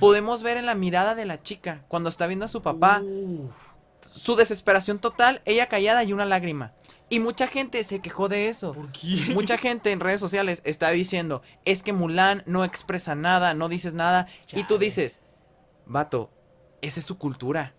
podemos 0.00 0.42
ver 0.42 0.56
en 0.56 0.64
la 0.64 0.74
mirada 0.74 1.14
de 1.14 1.26
la 1.26 1.42
chica, 1.42 1.84
cuando 1.88 2.08
está 2.08 2.26
viendo 2.26 2.46
a 2.46 2.48
su 2.48 2.62
papá, 2.62 3.02
Uh, 3.04 3.50
su 4.10 4.36
desesperación 4.36 5.00
total, 5.00 5.42
ella 5.44 5.66
callada 5.66 6.02
y 6.02 6.14
una 6.14 6.24
lágrima. 6.24 6.72
Y 7.10 7.20
mucha 7.20 7.46
gente 7.46 7.84
se 7.84 8.00
quejó 8.00 8.30
de 8.30 8.48
eso. 8.48 8.72
¿Por 8.72 8.90
qué? 8.90 9.34
Mucha 9.34 9.58
gente 9.58 9.92
en 9.92 10.00
redes 10.00 10.18
sociales 10.20 10.62
está 10.64 10.88
diciendo, 10.88 11.42
es 11.66 11.82
que 11.82 11.92
Mulan 11.92 12.42
no 12.46 12.64
expresa 12.64 13.14
nada, 13.14 13.52
no 13.52 13.68
dices 13.68 13.92
nada. 13.92 14.28
Y 14.54 14.64
tú 14.64 14.78
dices, 14.78 15.20
vato, 15.86 16.30
esa 16.80 17.00
es 17.00 17.06
su 17.06 17.18
cultura. 17.18 17.74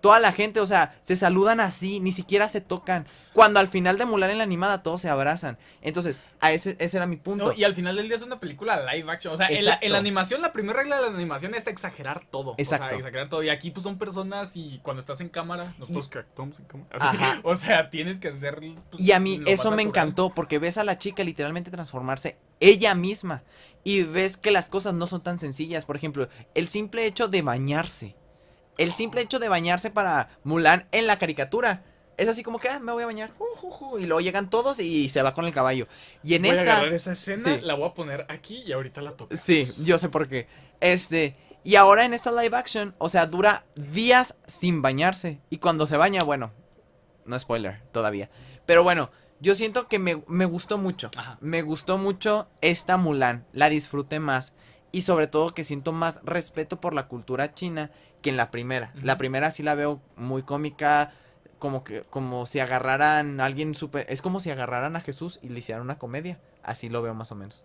Toda 0.00 0.20
la 0.20 0.30
gente, 0.32 0.60
o 0.60 0.66
sea, 0.66 0.96
se 1.02 1.16
saludan 1.16 1.58
así, 1.58 2.00
ni 2.00 2.12
siquiera 2.12 2.48
se 2.48 2.60
tocan. 2.60 3.06
Cuando 3.32 3.60
al 3.60 3.68
final 3.68 3.98
de 3.98 4.06
Mulan 4.06 4.30
en 4.30 4.38
la 4.38 4.44
animada 4.44 4.82
todos 4.82 5.02
se 5.02 5.10
abrazan. 5.10 5.58
Entonces, 5.82 6.20
a 6.40 6.52
ese, 6.52 6.76
ese 6.78 6.96
era 6.96 7.06
mi 7.06 7.16
punto. 7.16 7.46
No, 7.48 7.52
y 7.52 7.64
al 7.64 7.74
final 7.74 7.96
del 7.96 8.06
día 8.06 8.16
es 8.16 8.22
una 8.22 8.40
película 8.40 8.80
live 8.92 9.10
action. 9.10 9.34
O 9.34 9.36
sea, 9.36 9.48
en 9.48 9.56
la, 9.56 9.60
Exacto. 9.72 9.86
en 9.86 9.92
la 9.92 9.98
animación, 9.98 10.40
la 10.42 10.52
primera 10.52 10.78
regla 10.78 10.96
de 10.96 11.02
la 11.10 11.14
animación 11.16 11.54
es 11.54 11.66
exagerar 11.66 12.24
todo. 12.30 12.52
O 12.52 12.54
Exacto. 12.56 12.88
sea, 12.88 12.96
exagerar 12.96 13.28
todo. 13.28 13.42
Y 13.42 13.50
aquí, 13.50 13.70
pues 13.70 13.84
son 13.84 13.98
personas 13.98 14.56
y 14.56 14.80
cuando 14.82 15.00
estás 15.00 15.20
en 15.20 15.28
cámara, 15.28 15.74
nosotros 15.78 16.08
que 16.08 16.18
actuamos 16.20 16.58
en 16.60 16.64
cámara. 16.66 16.88
Ajá. 16.98 17.40
O 17.44 17.56
sea, 17.56 17.90
tienes 17.90 18.18
que 18.18 18.28
hacer. 18.28 18.58
pues, 18.90 19.02
Y 19.02 19.12
a 19.12 19.20
mí 19.20 19.40
eso 19.46 19.70
me 19.70 19.84
natural. 19.84 19.88
encantó 19.88 20.30
porque 20.30 20.58
ves 20.58 20.78
a 20.78 20.84
la 20.84 20.98
chica 20.98 21.22
literalmente 21.24 21.70
transformarse 21.70 22.38
ella 22.60 22.94
misma 22.94 23.42
y 23.84 24.02
ves 24.02 24.36
que 24.38 24.50
las 24.50 24.68
cosas 24.70 24.94
no 24.94 25.06
son 25.06 25.22
tan 25.22 25.38
sencillas. 25.38 25.84
Por 25.84 25.96
ejemplo, 25.96 26.28
el 26.54 26.68
simple 26.68 27.04
hecho 27.06 27.28
de 27.28 27.42
bañarse. 27.42 28.14
El 28.78 28.92
simple 28.92 29.20
hecho 29.22 29.38
de 29.38 29.48
bañarse 29.48 29.90
para 29.90 30.28
Mulan 30.44 30.86
en 30.92 31.06
la 31.06 31.18
caricatura. 31.18 31.84
Es 32.18 32.28
así 32.28 32.42
como 32.42 32.58
que, 32.58 32.68
ah, 32.68 32.78
me 32.78 32.92
voy 32.92 33.02
a 33.02 33.06
bañar. 33.06 33.30
ju, 33.36 33.44
ju, 33.56 33.70
ju, 33.70 33.98
y 33.98 34.06
luego 34.06 34.20
llegan 34.20 34.48
todos 34.48 34.80
y 34.80 35.08
se 35.10 35.20
va 35.22 35.34
con 35.34 35.44
el 35.44 35.52
caballo. 35.52 35.86
Y 36.22 36.34
en 36.34 36.42
Voy 36.42 36.50
a 36.52 36.54
esta... 36.54 36.72
agarrar 36.76 36.92
esa 36.94 37.12
escena, 37.12 37.42
Sí. 37.44 37.60
la 37.60 37.74
voy 37.74 37.88
a 37.88 37.94
poner 37.94 38.24
aquí 38.30 38.62
y 38.66 38.72
ahorita 38.72 39.02
la 39.02 39.12
toco. 39.12 39.36
Sí, 39.36 39.70
yo 39.84 39.98
sé 39.98 40.08
por 40.08 40.28
qué. 40.28 40.46
Este... 40.80 41.36
Y 41.62 41.74
ahora 41.74 42.04
en 42.04 42.14
esta 42.14 42.30
live 42.30 42.56
action, 42.56 42.94
o 42.98 43.08
sea, 43.08 43.26
dura 43.26 43.64
días 43.74 44.36
sin 44.46 44.82
bañarse. 44.82 45.40
Y 45.50 45.58
cuando 45.58 45.84
se 45.86 45.96
baña, 45.96 46.22
bueno, 46.22 46.52
no 47.24 47.36
spoiler 47.38 47.82
todavía. 47.90 48.30
Pero 48.66 48.84
bueno, 48.84 49.10
yo 49.40 49.56
siento 49.56 49.88
que 49.88 49.98
me, 49.98 50.22
me 50.28 50.44
gustó 50.44 50.78
mucho. 50.78 51.10
Ajá. 51.16 51.38
Me 51.40 51.62
gustó 51.62 51.98
mucho 51.98 52.46
esta 52.60 52.96
Mulan. 52.96 53.46
La 53.52 53.68
disfruté 53.68 54.20
más. 54.20 54.52
Y 54.92 55.02
sobre 55.02 55.26
todo 55.26 55.54
que 55.54 55.64
siento 55.64 55.90
más 55.92 56.20
respeto 56.24 56.80
por 56.80 56.94
la 56.94 57.08
cultura 57.08 57.52
china 57.52 57.90
que 58.22 58.30
en 58.30 58.36
la 58.36 58.50
primera. 58.50 58.92
La 59.02 59.18
primera 59.18 59.50
sí 59.50 59.62
la 59.62 59.74
veo 59.74 60.00
muy 60.16 60.42
cómica. 60.42 61.12
Como 61.58 61.84
que, 61.84 62.02
como 62.02 62.44
si 62.44 62.60
agarraran 62.60 63.40
a 63.40 63.44
alguien 63.46 63.74
súper. 63.74 64.06
Es 64.08 64.22
como 64.22 64.40
si 64.40 64.50
agarraran 64.50 64.96
a 64.96 65.00
Jesús 65.00 65.38
y 65.42 65.48
le 65.48 65.60
hicieran 65.60 65.82
una 65.82 65.98
comedia. 65.98 66.38
Así 66.62 66.88
lo 66.88 67.02
veo 67.02 67.14
más 67.14 67.32
o 67.32 67.34
menos. 67.34 67.64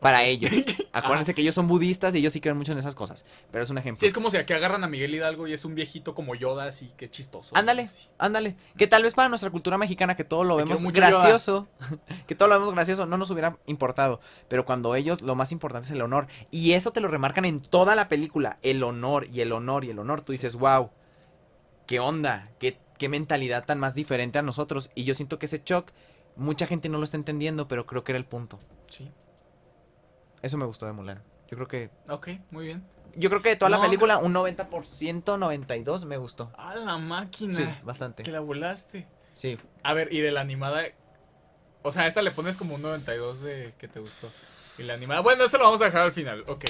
Para 0.00 0.24
ellos. 0.24 0.50
Acuérdense 0.92 1.34
que 1.34 1.40
ellos 1.40 1.54
son 1.54 1.68
budistas 1.68 2.14
y 2.14 2.18
ellos 2.18 2.32
sí 2.32 2.40
creen 2.40 2.56
mucho 2.56 2.72
en 2.72 2.78
esas 2.78 2.94
cosas. 2.94 3.24
Pero 3.50 3.64
es 3.64 3.70
un 3.70 3.78
ejemplo. 3.78 4.00
Sí, 4.00 4.06
es 4.06 4.12
como 4.12 4.30
si 4.30 4.36
aquí 4.36 4.52
agarran 4.52 4.84
a 4.84 4.88
Miguel 4.88 5.14
Hidalgo 5.14 5.46
y 5.46 5.52
es 5.52 5.64
un 5.64 5.74
viejito 5.74 6.14
como 6.14 6.34
Yoda, 6.34 6.64
así 6.64 6.92
que 6.96 7.06
es 7.06 7.10
chistoso. 7.10 7.56
Ándale, 7.56 7.82
Así. 7.82 8.08
ándale. 8.18 8.56
Que 8.76 8.86
tal 8.86 9.02
vez 9.02 9.14
para 9.14 9.28
nuestra 9.28 9.50
cultura 9.50 9.78
mexicana, 9.78 10.14
que 10.14 10.24
todo 10.24 10.44
lo 10.44 10.56
vemos 10.56 10.82
gracioso, 10.92 11.68
que 12.26 12.34
todo 12.34 12.48
lo 12.48 12.58
vemos 12.58 12.74
gracioso, 12.74 13.06
no 13.06 13.16
nos 13.16 13.30
hubiera 13.30 13.58
importado. 13.66 14.20
Pero 14.48 14.64
cuando 14.66 14.94
ellos, 14.94 15.22
lo 15.22 15.34
más 15.34 15.50
importante 15.52 15.86
es 15.86 15.92
el 15.92 16.02
honor. 16.02 16.28
Y 16.50 16.72
eso 16.72 16.90
te 16.90 17.00
lo 17.00 17.08
remarcan 17.08 17.44
en 17.44 17.60
toda 17.60 17.94
la 17.94 18.08
película. 18.08 18.58
El 18.62 18.82
honor 18.82 19.28
y 19.32 19.40
el 19.40 19.52
honor 19.52 19.84
y 19.84 19.90
el 19.90 19.98
honor. 19.98 20.20
Tú 20.20 20.32
dices, 20.32 20.56
wow, 20.56 20.90
qué 21.86 22.00
onda, 22.00 22.50
qué, 22.58 22.78
qué 22.98 23.08
mentalidad 23.08 23.64
tan 23.64 23.78
más 23.78 23.94
diferente 23.94 24.38
a 24.38 24.42
nosotros. 24.42 24.90
Y 24.94 25.04
yo 25.04 25.14
siento 25.14 25.38
que 25.38 25.46
ese 25.46 25.62
shock, 25.64 25.92
mucha 26.36 26.66
gente 26.66 26.88
no 26.88 26.98
lo 26.98 27.04
está 27.04 27.16
entendiendo, 27.16 27.66
pero 27.66 27.86
creo 27.86 28.04
que 28.04 28.12
era 28.12 28.18
el 28.18 28.26
punto. 28.26 28.60
Sí. 28.88 29.10
Eso 30.46 30.56
me 30.58 30.64
gustó 30.64 30.86
de 30.86 30.92
Mulan. 30.92 31.20
Yo 31.48 31.56
creo 31.56 31.66
que. 31.66 31.90
Ok, 32.08 32.28
muy 32.52 32.66
bien. 32.66 32.86
Yo 33.16 33.30
creo 33.30 33.42
que 33.42 33.48
de 33.48 33.56
toda 33.56 33.68
la 33.68 33.80
película, 33.80 34.18
un 34.18 34.32
90%, 34.32 35.38
92 35.38 36.04
me 36.04 36.18
gustó. 36.18 36.52
Ah, 36.56 36.76
la 36.76 36.98
máquina. 36.98 37.52
Sí, 37.52 37.66
bastante. 37.82 38.22
Que 38.22 38.30
la 38.30 38.38
volaste. 38.38 39.08
Sí. 39.32 39.58
A 39.82 39.92
ver, 39.92 40.12
y 40.12 40.20
de 40.20 40.30
la 40.30 40.42
animada. 40.42 40.84
O 41.82 41.90
sea, 41.90 42.02
a 42.02 42.06
esta 42.06 42.22
le 42.22 42.30
pones 42.30 42.56
como 42.56 42.76
un 42.76 42.82
92 42.82 43.40
de 43.40 43.74
que 43.76 43.88
te 43.88 43.98
gustó. 43.98 44.30
Y 44.78 44.84
la 44.84 44.94
animada. 44.94 45.20
Bueno, 45.20 45.42
eso 45.42 45.58
lo 45.58 45.64
vamos 45.64 45.80
a 45.80 45.86
dejar 45.86 46.02
al 46.02 46.12
final. 46.12 46.44
Ok. 46.46 46.64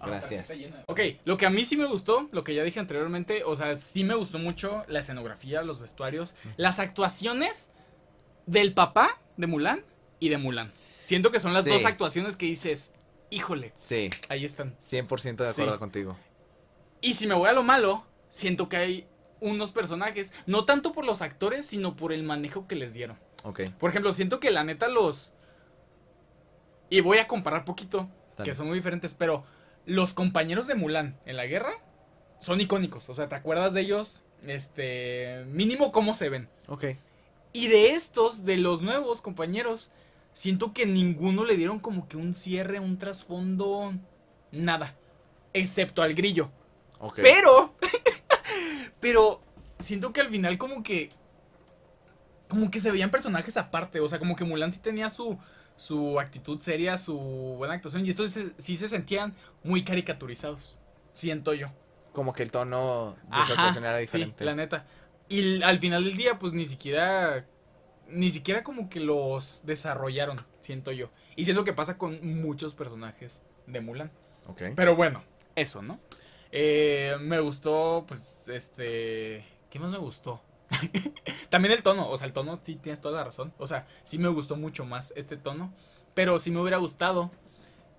Gracias. 0.00 0.50
Ok, 0.86 1.00
lo 1.24 1.36
que 1.36 1.44
a 1.44 1.50
mí 1.50 1.66
sí 1.66 1.76
me 1.76 1.84
gustó, 1.84 2.28
lo 2.32 2.44
que 2.44 2.54
ya 2.54 2.62
dije 2.62 2.80
anteriormente, 2.80 3.44
o 3.44 3.56
sea, 3.56 3.74
sí 3.74 4.04
me 4.04 4.14
gustó 4.14 4.38
mucho 4.38 4.84
la 4.88 5.00
escenografía, 5.00 5.62
los 5.62 5.80
vestuarios, 5.80 6.34
las 6.56 6.78
actuaciones 6.78 7.70
del 8.46 8.72
papá 8.72 9.20
de 9.36 9.46
Mulan 9.48 9.84
y 10.18 10.30
de 10.30 10.38
Mulan. 10.38 10.70
Siento 10.98 11.30
que 11.30 11.40
son 11.40 11.52
las 11.54 11.64
Sí. 11.64 11.70
dos 11.70 11.84
actuaciones 11.84 12.36
que 12.36 12.46
dices, 12.46 12.92
híjole, 13.30 13.72
Sí. 13.74 14.10
ahí 14.28 14.44
están. 14.44 14.74
100% 14.78 15.44
de 15.44 15.52
Sí. 15.52 15.60
acuerdo 15.62 15.78
contigo. 15.78 16.16
Y 17.00 17.14
si 17.14 17.26
me 17.26 17.34
voy 17.34 17.48
a 17.48 17.52
lo 17.52 17.62
malo, 17.62 18.04
siento 18.28 18.68
que 18.68 18.76
hay 18.76 19.06
unos 19.40 19.70
personajes, 19.72 20.32
no 20.46 20.64
tanto 20.64 20.92
por 20.92 21.04
los 21.04 21.22
actores, 21.22 21.66
sino 21.66 21.94
por 21.96 22.12
el 22.12 22.22
manejo 22.22 22.66
que 22.66 22.74
les 22.74 22.94
dieron. 22.94 23.18
Ok. 23.44 23.60
Por 23.78 23.90
ejemplo, 23.90 24.12
siento 24.12 24.40
que 24.40 24.50
la 24.50 24.64
neta 24.64 24.88
los... 24.88 25.34
Y 26.88 27.00
voy 27.00 27.18
a 27.18 27.26
comparar 27.26 27.64
poquito, 27.64 28.08
Dale. 28.36 28.50
que 28.50 28.54
son 28.54 28.66
muy 28.68 28.76
diferentes, 28.76 29.14
pero 29.14 29.44
los 29.84 30.14
compañeros 30.14 30.66
de 30.66 30.74
Mulan 30.74 31.18
en 31.26 31.36
la 31.36 31.46
guerra 31.46 31.72
son 32.40 32.60
icónicos. 32.60 33.08
O 33.08 33.14
sea, 33.14 33.28
¿te 33.28 33.34
acuerdas 33.34 33.74
de 33.74 33.82
ellos? 33.82 34.22
Este... 34.46 35.44
Mínimo 35.48 35.92
cómo 35.92 36.14
se 36.14 36.28
ven. 36.28 36.48
Ok. 36.68 36.84
Y 37.52 37.68
de 37.68 37.90
estos, 37.92 38.44
de 38.44 38.56
los 38.58 38.82
nuevos 38.82 39.20
compañeros, 39.20 39.90
siento 40.36 40.74
que 40.74 40.84
ninguno 40.84 41.46
le 41.46 41.56
dieron 41.56 41.78
como 41.78 42.08
que 42.08 42.18
un 42.18 42.34
cierre, 42.34 42.78
un 42.78 42.98
trasfondo, 42.98 43.94
nada. 44.52 44.94
Excepto 45.54 46.02
al 46.02 46.12
grillo. 46.12 46.50
Ok. 46.98 47.20
Pero, 47.22 47.74
pero 49.00 49.40
siento 49.78 50.12
que 50.12 50.20
al 50.20 50.28
final 50.28 50.58
como 50.58 50.82
que, 50.82 51.08
como 52.48 52.70
que 52.70 52.82
se 52.82 52.90
veían 52.90 53.10
personajes 53.10 53.56
aparte. 53.56 53.98
O 54.00 54.08
sea, 54.08 54.18
como 54.18 54.36
que 54.36 54.44
Mulan 54.44 54.72
sí 54.72 54.80
tenía 54.80 55.08
su, 55.08 55.38
su 55.74 56.20
actitud 56.20 56.60
seria, 56.60 56.98
su 56.98 57.16
buena 57.56 57.72
actuación. 57.72 58.04
Y 58.04 58.10
estos 58.10 58.30
sí, 58.30 58.52
sí 58.58 58.76
se 58.76 58.90
sentían 58.90 59.34
muy 59.64 59.84
caricaturizados. 59.84 60.76
Siento 61.14 61.54
yo. 61.54 61.68
Como 62.12 62.34
que 62.34 62.42
el 62.42 62.50
tono 62.50 63.16
de 63.30 63.44
su 63.46 63.52
actuación 63.52 63.84
era 63.86 63.96
sí, 64.00 64.02
diferente. 64.02 64.44
la 64.44 64.54
neta. 64.54 64.86
Y 65.30 65.62
al 65.62 65.78
final 65.78 66.04
del 66.04 66.14
día, 66.14 66.38
pues 66.38 66.52
ni 66.52 66.66
siquiera, 66.66 67.46
ni 68.08 68.30
siquiera 68.30 68.62
como 68.62 68.88
que 68.88 69.00
los 69.00 69.62
desarrollaron, 69.64 70.36
siento 70.60 70.92
yo. 70.92 71.10
Y 71.34 71.44
siento 71.44 71.64
que 71.64 71.72
pasa 71.72 71.98
con 71.98 72.40
muchos 72.40 72.74
personajes 72.74 73.42
de 73.66 73.80
Mulan. 73.80 74.10
Ok. 74.46 74.62
Pero 74.74 74.96
bueno, 74.96 75.22
eso, 75.54 75.82
¿no? 75.82 75.98
Eh, 76.52 77.16
me 77.20 77.40
gustó, 77.40 78.04
pues, 78.06 78.48
este... 78.48 79.44
¿Qué 79.70 79.78
más 79.78 79.90
me 79.90 79.98
gustó? 79.98 80.40
También 81.48 81.74
el 81.74 81.82
tono, 81.82 82.08
o 82.08 82.16
sea, 82.16 82.26
el 82.26 82.32
tono 82.32 82.58
sí 82.62 82.76
tienes 82.76 83.00
toda 83.00 83.18
la 83.18 83.24
razón. 83.24 83.52
O 83.58 83.66
sea, 83.66 83.86
sí 84.04 84.18
me 84.18 84.28
gustó 84.28 84.56
mucho 84.56 84.84
más 84.84 85.12
este 85.16 85.36
tono 85.36 85.72
Pero 86.14 86.38
sí 86.38 86.50
me 86.50 86.60
hubiera 86.60 86.78
gustado 86.78 87.30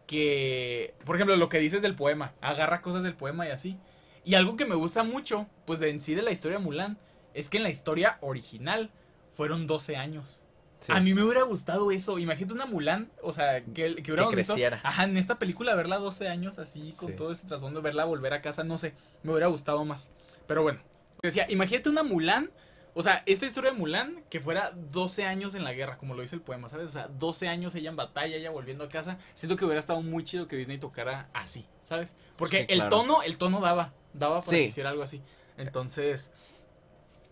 que, 0.08 0.96
por 1.06 1.16
ejemplo, 1.16 1.36
lo 1.36 1.50
que 1.50 1.60
dices 1.60 1.82
del 1.82 1.96
poema, 1.96 2.34
agarra 2.42 2.82
cosas 2.82 3.04
del 3.04 3.14
poema 3.14 3.46
y 3.48 3.52
así. 3.52 3.78
Y 4.24 4.36
algo 4.36 4.56
que 4.56 4.66
me 4.66 4.76
gusta 4.76 5.04
mucho, 5.04 5.48
pues 5.66 5.80
de 5.80 5.90
en 5.90 6.02
sí 6.02 6.16
de 6.16 6.22
la 6.22 6.32
historia 6.32 6.58
de 6.58 6.64
Mulan, 6.64 6.98
es 7.34 7.50
que 7.50 7.58
en 7.58 7.64
la 7.64 7.70
historia 7.70 8.18
original 8.22 8.90
fueron 9.38 9.68
12 9.68 9.96
años. 9.96 10.42
Sí. 10.80 10.92
A 10.92 11.00
mí 11.00 11.14
me 11.14 11.24
hubiera 11.24 11.44
gustado 11.44 11.90
eso. 11.92 12.20
Imagínate 12.20 12.54
una 12.54 12.66
Mulan, 12.66 13.10
o 13.24 13.32
sea, 13.34 13.64
que, 13.64 13.96
que 13.96 14.12
hubiéramos 14.12 14.36
visto- 14.36 14.54
creciera. 14.54 14.80
Ajá, 14.84 15.06
en 15.06 15.16
esta 15.18 15.40
película 15.40 15.74
verla 15.76 15.98
12 15.98 16.28
años 16.28 16.60
así, 16.60 16.92
con 17.00 17.10
Sí. 17.10 17.16
todo 17.16 17.32
ese 17.32 17.48
trasfondo, 17.48 17.82
verla 17.82 18.06
volver 18.06 18.34
a 18.34 18.42
casa, 18.42 18.64
no 18.64 18.78
sé, 18.78 18.94
me 19.24 19.32
hubiera 19.32 19.48
gustado 19.48 19.86
más. 19.86 20.12
Pero 20.48 20.62
bueno, 20.64 20.80
decía, 21.24 21.46
imagínate 21.50 21.90
una 21.90 22.04
Mulan, 22.04 22.52
o 22.94 23.02
sea, 23.04 23.24
esta 23.26 23.46
historia 23.48 23.72
de 23.72 23.78
Mulan 23.78 24.24
que 24.30 24.40
fuera 24.40 24.72
12 24.76 25.24
años 25.24 25.56
en 25.56 25.64
la 25.64 25.74
guerra, 25.74 25.98
como 25.98 26.14
lo 26.16 26.22
dice 26.22 26.36
el 26.36 26.42
poema, 26.42 26.68
¿sabes? 26.70 26.90
O 26.90 26.92
sea, 26.92 27.08
12 27.08 27.48
años 27.48 27.74
ella 27.76 27.90
en 27.90 27.96
batalla, 27.96 28.36
ella 28.36 28.50
volviendo 28.52 28.84
a 28.84 28.90
casa. 28.90 29.18
Siento 29.34 29.56
que 29.56 29.66
hubiera 29.66 29.80
estado 29.80 30.02
muy 30.02 30.24
chido 30.24 30.48
que 30.48 30.56
Disney 30.58 30.78
tocara 30.80 31.30
así, 31.34 31.66
¿sabes? 31.84 32.16
Porque 32.38 32.58
Sí, 32.62 32.66
el 32.70 32.80
claro. 32.80 32.98
tono, 32.98 33.22
el 33.24 33.38
tono 33.38 33.62
daba, 33.62 33.94
daba 34.14 34.42
para 34.42 34.52
que 34.52 34.64
hiciera 34.64 34.90
algo 34.92 35.02
así. 35.04 35.22
Entonces, 35.58 36.32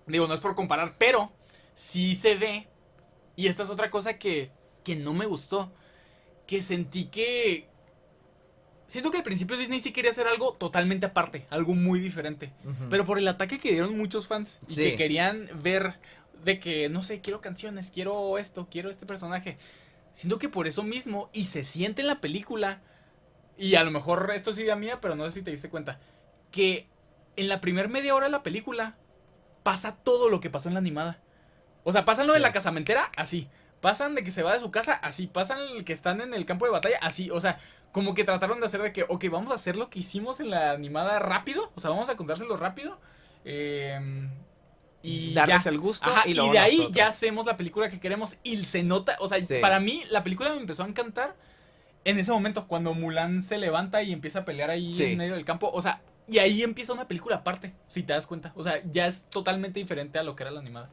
digo, 0.07 0.27
no 0.27 0.33
es 0.33 0.39
por 0.39 0.55
comparar, 0.55 0.95
pero 0.97 1.31
sí 1.75 2.15
se 2.15 2.35
ve. 2.35 2.67
Y 3.35 3.47
esta 3.47 3.63
es 3.63 3.69
otra 3.69 3.91
cosa 3.91 4.17
que, 4.17 4.49
que 4.83 4.95
no 4.95 5.13
me 5.13 5.25
gustó. 5.27 5.71
Que 6.47 6.61
sentí 6.61 7.05
que. 7.05 7.67
Siento 8.87 9.09
que 9.09 9.17
al 9.17 9.23
principio 9.23 9.57
Disney 9.57 9.79
sí 9.79 9.91
quería 9.91 10.11
hacer 10.11 10.27
algo 10.27 10.53
totalmente 10.53 11.07
aparte, 11.07 11.45
algo 11.49 11.73
muy 11.73 11.99
diferente. 11.99 12.53
Pero 12.89 13.03
por 13.05 13.17
el 13.17 13.27
ataque 13.27 13.59
que 13.59 13.71
dieron 13.71 13.97
muchos 13.97 14.27
fans 14.27 14.59
y 14.67 14.73
Sí. 14.73 14.83
que 14.83 14.95
querían 14.95 15.49
ver 15.63 15.95
de 16.43 16.59
que, 16.59 16.87
no 16.89 17.03
sé, 17.03 17.19
quiero 17.19 17.41
canciones, 17.41 17.89
quiero 17.89 18.37
esto, 18.37 18.67
quiero 18.69 18.91
este 18.91 19.07
personaje. 19.07 19.57
Siento 20.13 20.37
que 20.37 20.49
por 20.49 20.67
eso 20.67 20.83
mismo, 20.83 21.31
y 21.33 21.45
se 21.45 21.63
siente 21.63 22.01
en 22.01 22.07
la 22.07 22.21
película, 22.21 22.81
y 23.57 23.73
a 23.73 23.83
lo 23.83 23.89
mejor 23.89 24.31
esto 24.35 24.51
es 24.51 24.59
idea 24.59 24.75
mía, 24.75 25.01
pero 25.01 25.15
no 25.15 25.25
sé 25.25 25.31
si 25.31 25.41
te 25.41 25.49
diste 25.49 25.69
cuenta, 25.69 25.99
que 26.51 26.87
en 27.37 27.47
la 27.49 27.59
primer 27.61 27.89
media 27.89 28.13
hora 28.13 28.27
de 28.27 28.31
la 28.31 28.43
película 28.43 28.95
pasa 29.63 29.95
todo 29.95 30.29
lo 30.29 30.39
que 30.39 30.51
pasó 30.51 30.67
en 30.69 30.75
la 30.75 30.79
animada. 30.79 31.19
O 31.85 31.93
sea, 31.93 32.03
pasan 32.03 32.27
lo 32.27 32.33
de 32.33 32.39
la 32.39 32.51
casamentera, 32.51 33.09
así. 33.15 33.47
Pasan 33.79 34.15
de 34.15 34.23
que 34.23 34.31
se 34.31 34.43
va 34.43 34.51
de 34.53 34.59
su 34.59 34.71
casa, 34.71 34.93
así. 34.95 35.27
Pasan 35.27 35.59
el 35.77 35.85
que 35.85 35.93
están 35.93 36.19
en 36.19 36.33
el 36.33 36.45
campo 36.45 36.65
de 36.65 36.71
batalla, 36.71 36.97
así. 37.01 37.29
O 37.31 37.39
sea, 37.39 37.59
como 37.93 38.13
que 38.13 38.23
trataron 38.25 38.59
de 38.59 38.65
hacer 38.65 38.81
de 38.81 38.91
que, 38.91 39.05
ok, 39.07 39.25
vamos 39.31 39.51
a 39.51 39.55
hacer 39.55 39.77
lo 39.77 39.89
que 39.89 39.99
hicimos 39.99 40.39
en 40.41 40.49
la 40.49 40.71
animada 40.71 41.19
rápido. 41.19 41.71
O 41.75 41.79
sea, 41.79 41.91
vamos 41.91 42.09
a 42.09 42.17
contárselo 42.17 42.57
rápido. 42.57 42.99
eh, 43.45 44.27
y 45.07 45.33
Darles 45.35 45.63
ya. 45.65 45.69
el 45.69 45.77
gusto 45.79 46.09
Ajá, 46.09 46.23
y 46.25 46.31
y, 46.31 46.33
luego 46.33 46.51
de 46.53 46.57
ahí 46.57 46.77
nosotros. 46.77 46.95
ya 46.95 47.07
hacemos 47.07 47.45
la 47.45 47.57
película 47.57 47.91
que 47.91 47.99
queremos 47.99 48.37
y 48.41 48.65
se 48.65 48.81
nota, 48.81 49.15
o 49.19 49.27
sea, 49.27 49.39
Sí. 49.39 49.57
para 49.61 49.79
mí 49.79 50.01
la 50.09 50.23
película 50.23 50.51
me 50.51 50.59
empezó 50.59 50.83
a 50.83 50.87
encantar 50.87 51.35
en 52.05 52.17
ese 52.17 52.31
momento 52.31 52.67
cuando 52.67 52.95
Mulan 52.95 53.43
se 53.43 53.59
levanta 53.59 54.01
y 54.01 54.11
empieza 54.13 54.39
a 54.39 54.45
pelear 54.45 54.71
ahí 54.71 54.95
Sí. 54.95 55.03
en 55.11 55.17
medio 55.19 55.35
del 55.35 55.45
campo, 55.45 55.69
o 55.71 55.79
sea, 55.79 56.01
y 56.27 56.39
ahí 56.39 56.63
empieza 56.63 56.91
una 56.91 57.07
película 57.07 57.35
aparte, 57.35 57.75
si 57.87 58.01
te 58.01 58.13
das 58.13 58.25
cuenta, 58.25 58.51
o 58.55 58.63
sea, 58.63 58.81
ya 58.89 59.05
es 59.05 59.25
totalmente 59.29 59.79
diferente 59.79 60.17
a 60.17 60.23
lo 60.23 60.35
que 60.35 60.41
era 60.41 60.49
la 60.51 60.59
animada. 60.59 60.89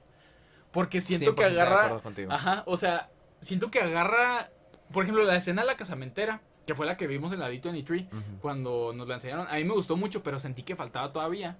Porque 0.72 1.00
siento 1.00 1.34
que 1.34 1.44
100% 1.44 1.50
de 1.52 1.60
agarra. 1.60 2.00
Ajá, 2.30 2.62
o 2.66 2.76
sea, 2.76 3.10
siento 3.40 3.70
que 3.70 3.80
agarra, 3.80 4.50
por 4.92 5.02
ejemplo, 5.04 5.22
la 5.24 5.36
escena 5.36 5.62
de 5.62 5.66
la 5.68 5.76
casamentera, 5.76 6.40
que 6.66 6.74
fue 6.74 6.86
la 6.86 6.96
que 6.96 7.06
vimos 7.06 7.32
en 7.32 7.40
la 7.40 7.50
D23, 7.50 8.06
Ujú. 8.08 8.22
cuando 8.40 8.92
nos 8.94 9.06
la 9.08 9.14
enseñaron. 9.14 9.46
A 9.48 9.54
mí 9.54 9.64
me 9.64 9.74
gustó 9.74 9.96
mucho, 9.96 10.22
pero 10.22 10.38
sentí 10.40 10.62
que 10.62 10.76
faltaba 10.76 11.12
todavía. 11.12 11.58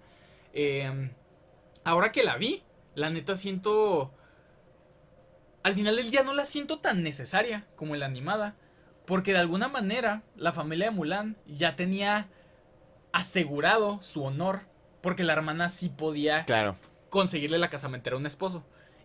Eh, 0.55 1.11
ahora 1.85 2.13
que 2.13 2.23
la 2.25 2.37
vi, 2.37 2.63
la 2.95 3.11
neta 3.11 3.37
siento... 3.37 4.13
Al 5.63 5.75
final 5.75 5.95
del 5.97 6.11
día 6.11 6.23
no 6.25 6.35
la 6.35 6.45
siento 6.45 6.81
tan 6.81 7.03
necesaria 7.03 7.67
como 7.77 7.95
en 7.95 8.01
la 8.01 8.07
animada. 8.07 8.57
Porque 9.07 9.33
de 9.33 9.39
alguna 9.39 9.69
manera 9.69 10.23
la 10.37 10.53
familia 10.53 10.87
de 10.87 10.91
Mulan 10.93 11.37
ya 11.47 11.75
tenía 11.77 12.29
asegurado 13.13 14.01
su 14.03 14.25
honor. 14.25 14.61
Porque 15.01 15.25
la 15.25 15.33
hermana 15.33 15.69
sí 15.69 15.89
podía 15.89 16.45
Claro. 16.45 16.77
conseguirle 17.11 17.59
la 17.59 17.69
casamentera 17.69 18.15
a 18.17 18.19
un 18.19 18.27
esposo. 18.27 18.65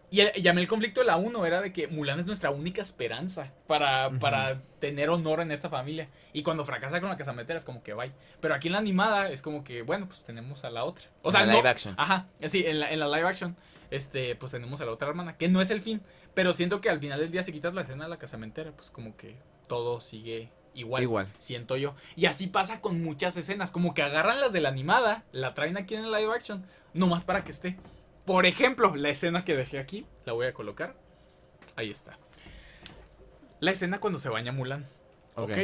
Y, 0.10 0.22
mí 0.22 0.62
el 0.62 0.68
conflicto 0.70 1.02
de 1.02 1.06
la 1.08 1.18
1 1.18 1.46
era 1.46 1.60
de 1.62 1.74
que 1.74 1.88
Mulan 1.88 2.20
es 2.20 2.26
nuestra 2.26 2.50
única 2.50 2.82
esperanza 2.82 3.52
para, 3.68 4.10
para 4.10 4.62
tener 4.80 5.10
honor 5.10 5.42
en 5.42 5.52
esta 5.52 5.70
familia. 5.70 6.08
Y 6.32 6.44
cuando 6.44 6.64
fracasa 6.64 7.02
con 7.02 7.10
la 7.10 7.18
casamentera 7.18 7.58
es 7.60 7.66
como 7.66 7.84
que 7.84 7.94
bye. 7.94 8.14
Pero 8.40 8.54
aquí 8.56 8.70
en 8.70 8.74
la 8.74 8.78
animada 8.80 9.30
es 9.30 9.42
como 9.42 9.64
que, 9.66 9.82
bueno, 9.82 10.08
pues 10.08 10.24
tenemos 10.24 10.64
a 10.64 10.70
la 10.70 10.86
otra. 10.86 11.06
O 11.24 11.32
sea, 11.32 11.42
La 11.42 11.48
no- 11.52 11.58
live 11.58 11.68
action. 11.70 11.94
Ajá, 11.98 12.28
sí, 12.46 12.64
en 12.66 12.80
la, 12.80 12.92
en 12.92 13.00
la 13.02 13.08
live 13.10 13.28
action, 13.28 13.58
este, 13.92 14.36
pues 14.38 14.54
tenemos 14.54 14.80
a 14.80 14.86
la 14.86 14.92
otra 14.92 15.10
hermana, 15.10 15.36
que 15.36 15.50
no 15.50 15.62
es 15.62 15.70
el 15.72 15.82
fin. 15.82 16.02
Pero 16.34 16.54
siento 16.54 16.80
que 16.80 16.90
al 16.90 17.00
final 17.00 17.20
del 17.20 17.32
día, 17.32 17.44
si 17.44 17.52
quitas 17.52 17.74
la 17.74 17.82
escena 17.82 18.06
de 18.06 18.10
la 18.10 18.18
casamentera, 18.18 18.72
pues 18.72 18.92
como 18.92 19.18
que 19.18 19.36
todo 19.68 20.00
sigue 20.00 20.50
igual 20.74 21.02
Igual. 21.04 21.28
siento 21.40 21.76
yo. 21.76 21.96
Y 22.16 22.28
así 22.28 22.48
pasa 22.48 22.80
con 22.80 23.04
muchas 23.04 23.36
escenas, 23.36 23.72
como 23.74 23.94
que 23.94 24.04
agarran 24.04 24.40
las 24.40 24.54
de 24.54 24.62
la 24.62 24.70
animada, 24.70 25.26
la 25.34 25.54
traen 25.54 25.76
aquí 25.76 25.96
en 25.96 26.06
el 26.06 26.12
live 26.12 26.32
action, 26.34 26.66
nomás 26.94 27.24
para 27.26 27.44
que 27.44 27.52
esté. 27.52 27.76
Por 28.28 28.46
ejemplo, 28.46 28.96
la 28.98 29.10
escena 29.10 29.44
que 29.46 29.56
dejé 29.56 29.80
aquí, 29.80 30.06
la 30.26 30.34
voy 30.34 30.46
a 30.46 30.54
colocar. 30.54 30.96
Ahí 31.78 31.90
está. 31.90 32.20
La 33.62 33.72
escena 33.72 34.00
cuando 34.00 34.20
se 34.20 34.28
baña 34.28 34.52
Mulan. 34.52 34.86
¿Ok? 35.36 35.50
Ok. 35.52 35.58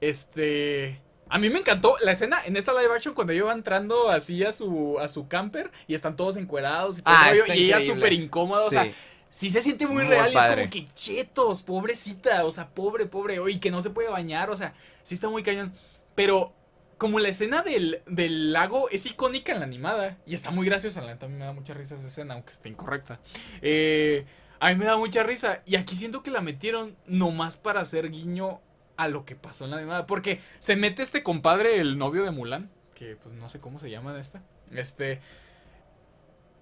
Este... 0.00 1.00
A 1.30 1.38
mí 1.38 1.50
me 1.50 1.58
encantó 1.58 1.96
la 2.00 2.12
escena 2.12 2.40
en 2.46 2.56
esta 2.56 2.72
live 2.72 2.94
action 2.94 3.14
cuando 3.14 3.34
ella 3.34 3.44
va 3.44 3.52
entrando 3.52 4.08
así 4.08 4.42
a 4.42 4.52
su, 4.52 4.98
a 4.98 5.08
su 5.08 5.28
camper 5.28 5.70
y 5.86 5.94
están 5.94 6.16
todos 6.16 6.38
encuerados 6.38 6.98
y 6.98 7.02
todo 7.02 7.14
Ah, 7.14 7.26
el 7.30 7.40
rollo, 7.40 7.42
está 7.42 7.56
y 7.56 7.64
ella 7.66 7.80
súper 7.94 8.14
incómoda, 8.14 8.64
o 8.64 8.70
sea, 8.70 8.90
Sí. 9.28 9.50
se 9.50 9.60
siente 9.60 9.86
muy, 9.86 9.96
Muy 9.96 10.06
real 10.06 10.32
y 10.32 10.36
es 10.38 10.46
como 10.46 10.70
que 10.70 10.84
chetos, 10.94 11.62
pobrecita, 11.62 12.46
o 12.46 12.50
sea, 12.50 12.68
pobre, 12.70 13.04
pobre, 13.04 13.38
y 13.50 13.58
que 13.58 13.70
no 13.70 13.82
se 13.82 13.90
puede 13.90 14.08
bañar, 14.08 14.48
o 14.48 14.56
sea, 14.56 14.72
sí 15.02 15.14
está 15.14 15.28
muy 15.28 15.42
cañón. 15.42 15.74
Pero 16.14 16.54
como 16.98 17.20
la 17.20 17.28
escena 17.28 17.62
del, 17.62 18.02
del 18.06 18.52
lago 18.52 18.90
es 18.90 19.06
icónica 19.06 19.52
en 19.52 19.60
la 19.60 19.64
animada. 19.64 20.18
Y 20.26 20.34
está 20.34 20.50
muy 20.50 20.66
graciosa, 20.66 21.00
la 21.00 21.12
neta 21.12 21.28
me 21.28 21.44
da 21.44 21.52
mucha 21.52 21.72
risa 21.74 21.94
esa 21.94 22.08
escena, 22.08 22.34
aunque 22.34 22.52
esté 22.52 22.68
incorrecta. 22.68 23.20
Eh, 23.62 24.26
a 24.60 24.68
mí 24.70 24.74
me 24.74 24.84
da 24.84 24.96
mucha 24.96 25.22
risa. 25.22 25.62
Y 25.64 25.76
aquí 25.76 25.96
siento 25.96 26.22
que 26.22 26.30
la 26.30 26.40
metieron 26.40 26.96
nomás 27.06 27.56
para 27.56 27.80
hacer 27.80 28.10
guiño 28.10 28.60
a 28.96 29.08
lo 29.08 29.24
que 29.24 29.36
pasó 29.36 29.64
en 29.64 29.70
la 29.70 29.76
animada, 29.78 30.06
porque 30.06 30.40
se 30.58 30.74
mete 30.74 31.02
este 31.02 31.22
compadre, 31.22 31.80
el 31.80 31.98
novio 31.98 32.24
de 32.24 32.32
Mulan, 32.32 32.68
que 32.94 33.14
pues 33.14 33.32
no 33.32 33.48
sé 33.48 33.60
cómo 33.60 33.78
se 33.78 33.90
llama 33.90 34.12
de 34.12 34.20
esta, 34.20 34.42
este... 34.72 35.20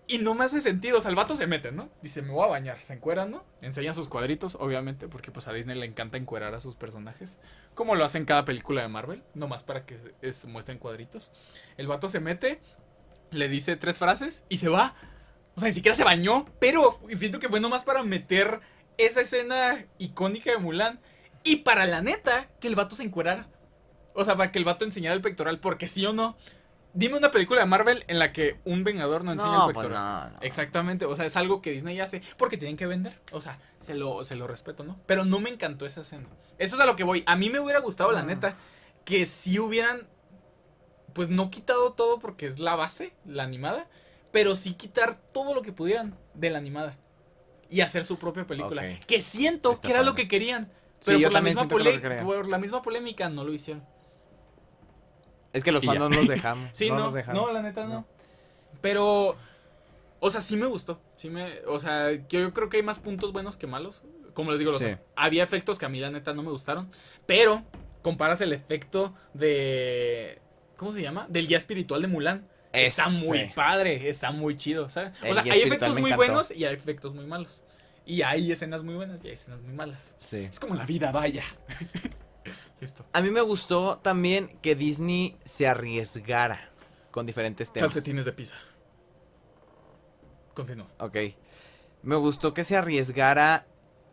Y 0.08 0.18
no 0.18 0.34
me 0.34 0.44
hace 0.44 0.60
sentido, 0.60 0.98
o 0.98 1.00
sea, 1.00 1.10
el 1.10 1.16
vato 1.16 1.34
se 1.34 1.48
mete, 1.48 1.72
¿no? 1.72 1.88
Dice, 2.00 2.22
me 2.22 2.30
voy 2.30 2.44
a 2.44 2.48
bañar, 2.48 2.78
se 2.84 2.94
encuera, 2.94 3.26
¿no? 3.26 3.44
Enseña 3.60 3.92
sus 3.92 4.08
cuadritos, 4.08 4.56
obviamente, 4.60 5.08
porque 5.08 5.32
pues 5.32 5.48
a 5.48 5.52
Disney 5.52 5.76
le 5.76 5.86
encanta 5.86 6.16
encuerar 6.16 6.54
a 6.54 6.60
sus 6.60 6.76
personajes, 6.76 7.38
como 7.74 7.96
lo 7.96 8.04
hace 8.04 8.18
en 8.18 8.24
cada 8.24 8.44
película 8.44 8.82
de 8.82 8.88
Marvel, 8.88 9.24
nomás 9.34 9.64
para 9.64 9.84
que 9.84 9.98
se 10.32 10.46
muestren 10.46 10.78
cuadritos. 10.78 11.32
El 11.76 11.88
vato 11.88 12.08
se 12.08 12.20
mete, 12.20 12.60
le 13.32 13.48
dice 13.48 13.76
tres 13.76 13.98
frases 13.98 14.44
y 14.48 14.58
se 14.58 14.68
va. 14.68 14.94
O 15.56 15.60
sea, 15.60 15.68
ni 15.68 15.74
siquiera 15.74 15.96
se 15.96 16.04
bañó, 16.04 16.46
pero 16.60 17.00
siento 17.18 17.40
que 17.40 17.48
fue 17.48 17.58
nomás 17.58 17.82
para 17.82 18.04
meter 18.04 18.60
esa 18.98 19.22
escena 19.22 19.86
icónica 19.98 20.52
de 20.52 20.58
Mulan 20.58 21.00
y 21.42 21.56
para 21.56 21.84
la 21.86 22.00
neta 22.00 22.48
que 22.60 22.68
el 22.68 22.76
vato 22.76 22.94
se 22.94 23.02
encuerara. 23.02 23.48
O 24.14 24.24
sea, 24.24 24.36
para 24.36 24.52
que 24.52 24.58
el 24.58 24.64
vato 24.64 24.84
enseñara 24.84 25.14
el 25.14 25.20
pectoral, 25.20 25.60
porque 25.60 25.88
sí 25.88 26.06
o 26.06 26.12
no. 26.12 26.36
Dime 26.96 27.16
una 27.18 27.30
película 27.30 27.60
de 27.60 27.66
Marvel 27.66 28.04
en 28.08 28.18
la 28.18 28.32
que 28.32 28.58
un 28.64 28.82
vengador 28.82 29.22
no 29.22 29.32
enseña 29.32 29.52
No, 29.52 29.68
el 29.68 29.74
pues 29.74 29.86
pectoral. 29.86 30.30
no, 30.32 30.36
no. 30.36 30.42
Exactamente, 30.42 31.04
o 31.04 31.14
sea, 31.14 31.26
es 31.26 31.36
algo 31.36 31.60
que 31.60 31.70
Disney 31.70 32.00
hace 32.00 32.22
porque 32.38 32.56
tienen 32.56 32.76
que 32.78 32.86
vender. 32.86 33.20
O 33.32 33.40
sea, 33.42 33.58
se 33.80 33.94
lo, 33.94 34.24
se 34.24 34.34
lo 34.34 34.46
respeto, 34.46 34.82
¿no? 34.82 34.98
Pero 35.06 35.24
no 35.26 35.38
me 35.38 35.50
encantó 35.50 35.84
esa 35.84 36.00
escena. 36.00 36.26
Eso 36.58 36.74
es 36.76 36.80
a 36.80 36.86
lo 36.86 36.96
que 36.96 37.04
voy. 37.04 37.22
A 37.26 37.36
mí 37.36 37.50
me 37.50 37.60
hubiera 37.60 37.80
gustado, 37.80 38.12
la 38.12 38.20
Ah. 38.20 38.24
neta, 38.24 38.56
que 39.04 39.26
si 39.26 39.58
hubieran, 39.58 40.08
pues 41.12 41.28
no 41.28 41.50
quitado 41.50 41.92
todo 41.92 42.18
porque 42.18 42.46
es 42.46 42.58
la 42.58 42.74
base, 42.76 43.12
la 43.26 43.42
animada, 43.42 43.86
pero 44.32 44.56
sí 44.56 44.72
quitar 44.74 45.16
todo 45.32 45.54
lo 45.54 45.60
que 45.62 45.72
pudieran 45.72 46.18
de 46.34 46.48
la 46.50 46.58
animada 46.58 46.96
y 47.68 47.82
hacer 47.82 48.04
su 48.06 48.18
propia 48.18 48.46
película. 48.46 48.82
Que 49.06 49.20
siento 49.20 49.72
Está 49.72 49.86
que 49.86 49.92
era 49.92 50.02
lo 50.02 50.14
que 50.14 50.28
querían. 50.28 50.70
Sí, 51.00 51.08
Pero 51.08 51.18
yo 51.18 51.30
la 51.30 51.42
misma 51.42 51.68
que 51.68 52.22
por 52.24 52.46
la 52.48 52.56
misma 52.58 52.80
polémica 52.80 53.28
no 53.28 53.44
lo 53.44 53.52
hicieron. 53.52 53.84
Es 55.56 55.64
que 55.64 55.72
los 55.72 55.84
fans 55.84 55.98
no 55.98 56.08
nos 56.08 56.28
dejamos. 56.28 56.68
Sí, 56.72 56.88
no, 56.90 56.96
no, 56.98 57.10
nos 57.10 57.26
no, 57.28 57.52
la 57.52 57.62
neta 57.62 57.84
no. 57.86 57.94
No. 57.94 58.06
Pero, 58.80 59.36
o 60.20 60.30
sea, 60.30 60.40
sí 60.40 60.56
me 60.56 60.66
gustó. 60.66 61.00
Sí 61.16 61.30
me, 61.30 61.60
o 61.66 61.78
sea, 61.78 62.12
yo, 62.12 62.40
yo 62.40 62.52
creo 62.52 62.68
que 62.68 62.76
hay 62.76 62.82
más 62.82 62.98
puntos 62.98 63.32
buenos 63.32 63.56
que 63.56 63.66
malos. 63.66 64.02
Como 64.34 64.50
les 64.50 64.58
digo, 64.58 64.70
los- 64.72 64.80
Sí. 64.80 64.94
había 65.16 65.42
efectos 65.42 65.78
que 65.78 65.86
a 65.86 65.88
mí 65.88 65.98
la 65.98 66.10
neta 66.10 66.34
no 66.34 66.42
me 66.42 66.50
gustaron. 66.50 66.90
Pero 67.26 67.62
comparas 68.02 68.40
el 68.42 68.52
efecto 68.52 69.14
de, 69.34 70.38
¿cómo 70.76 70.92
se 70.92 71.02
llama? 71.02 71.26
Del 71.28 71.48
guía 71.48 71.58
espiritual 71.58 72.02
de 72.02 72.08
Mulan. 72.08 72.46
Está 72.72 73.08
muy 73.08 73.50
padre, 73.54 74.10
está 74.10 74.30
muy 74.32 74.56
chido, 74.58 74.90
¿sabes? 74.90 75.12
O 75.22 75.26
El 75.26 75.34
sea, 75.34 75.42
hay 75.44 75.62
efectos 75.62 75.88
muy 75.94 76.10
encantó. 76.10 76.16
buenos 76.16 76.50
y 76.50 76.64
hay 76.66 76.74
efectos 76.74 77.14
muy 77.14 77.24
malos. 77.24 77.62
Y 78.04 78.20
hay 78.22 78.52
escenas 78.52 78.82
muy 78.84 78.94
buenas 78.94 79.24
y 79.24 79.28
hay 79.28 79.32
escenas 79.34 79.60
muy 79.62 79.72
malas. 79.72 80.14
Sí. 80.18 80.40
Es 80.44 80.60
como 80.60 80.74
la 80.74 80.84
vida, 80.84 81.10
vaya. 81.10 81.44
Listo. 82.86 83.04
A 83.12 83.20
mí 83.20 83.30
me 83.30 83.40
gustó 83.40 83.98
también 83.98 84.58
que 84.62 84.76
Disney 84.76 85.36
se 85.44 85.66
arriesgara 85.66 86.70
con 87.10 87.26
diferentes 87.26 87.72
temas. 87.72 87.92
Calcetines 87.92 88.24
de 88.24 88.32
pizza. 88.32 88.56
Continúa. 90.54 90.86
Ok. 91.00 91.16
Me 92.02 92.14
gustó 92.14 92.54
que 92.54 92.62
se 92.62 92.76
arriesgara 92.76 93.66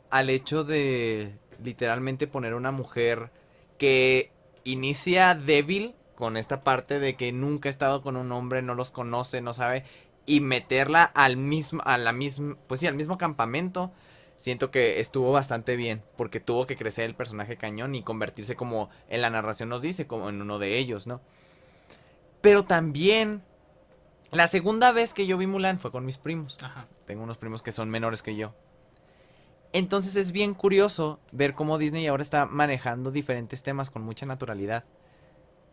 al 0.10 0.32
hecho 0.32 0.64
de 0.64 1.38
literalmente 1.64 2.26
poner 2.26 2.56
una 2.56 2.72
mujer 2.72 3.32
que 3.78 4.32
inicia 4.64 5.36
débil 5.36 5.94
con 6.16 6.36
esta 6.36 6.64
parte 6.64 7.00
de 7.00 7.16
que 7.16 7.32
nunca 7.32 7.70
ha 7.70 7.72
estado 7.72 8.02
con 8.02 8.16
un 8.16 8.32
hombre, 8.32 8.64
no 8.64 8.74
los 8.74 8.90
conoce, 8.90 9.42
no 9.42 9.54
sabe 9.54 9.84
y 10.26 10.40
meterla 10.40 11.04
al 11.04 11.38
mismo 11.38 11.82
a 11.86 11.98
la 11.98 12.14
misma, 12.14 12.58
pues 12.68 12.80
sí, 12.80 12.88
al 12.88 12.96
mismo 12.96 13.18
campamento. 13.18 13.92
Siento 14.38 14.72
que 14.72 15.00
estuvo 15.00 15.32
bastante 15.32 15.76
bien 15.78 16.04
porque 16.18 16.40
tuvo 16.40 16.68
que 16.68 16.76
crecer 16.76 17.06
el 17.06 17.16
personaje 17.16 17.56
cañón 17.58 17.96
y 17.96 18.04
convertirse 18.04 18.56
como 18.56 18.90
en 19.08 19.22
la 19.22 19.30
narración 19.30 19.70
nos 19.70 19.82
dice, 19.82 20.06
como 20.08 20.30
en 20.30 20.42
uno 20.42 20.60
de 20.60 20.78
ellos, 20.78 21.08
¿no? 21.08 21.22
Pero 22.42 22.64
también 22.64 23.42
la 24.32 24.48
segunda 24.48 24.92
vez 24.92 25.14
que 25.14 25.26
yo 25.28 25.38
vi 25.38 25.48
Mulan 25.48 25.80
fue 25.80 25.92
con 25.92 26.06
mis 26.06 26.18
primos. 26.18 26.58
Ajá. 26.62 26.88
Tengo 27.06 27.24
unos 27.24 27.38
primos 27.38 27.62
que 27.62 27.72
son 27.72 27.90
menores 27.90 28.22
que 28.22 28.36
yo. 28.36 28.54
Entonces 29.72 30.16
es 30.18 30.32
bien 30.32 30.54
curioso 30.54 31.20
ver 31.32 31.54
cómo 31.56 31.78
Disney 31.78 32.06
ahora 32.08 32.22
está 32.22 32.46
manejando 32.46 33.12
diferentes 33.12 33.64
temas 33.64 33.90
con 33.90 34.04
mucha 34.04 34.26
naturalidad. 34.26 34.84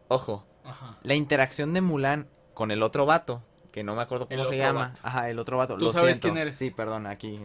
Ojo, 0.08 0.44
Ajá. 0.64 0.98
la 1.02 1.14
interacción 1.14 1.74
de 1.74 1.80
Mulan 1.80 2.28
con 2.54 2.70
el 2.70 2.82
otro 2.82 3.04
vato, 3.04 3.42
que 3.72 3.84
no 3.84 3.94
me 3.96 4.02
acuerdo 4.02 4.26
El 4.30 4.38
cómo 4.38 4.50
se 4.50 4.58
llama. 4.58 4.88
vato. 4.88 5.00
Ajá, 5.02 5.28
el 5.30 5.38
otro 5.38 5.56
vato. 5.58 5.76
Tú 5.76 5.84
Lo 5.86 5.92
sabes 5.92 6.16
siento. 6.16 6.28
quién 6.28 6.38
eres. 6.38 6.56
Sí, 6.56 6.70
perdón, 6.70 7.06
aquí. 7.06 7.38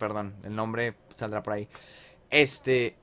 Perdón, 0.00 0.34
el 0.42 0.56
nombre 0.56 0.94
saldrá 1.14 1.44
por 1.44 1.52
ahí. 1.52 1.68
Este. 2.30 2.96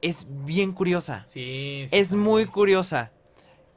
Es 0.00 0.26
bien 0.28 0.72
curiosa. 0.72 1.24
Sí, 1.26 1.84
sí, 1.88 1.96
Es 1.96 2.14
muy 2.14 2.46
curiosa. 2.46 3.10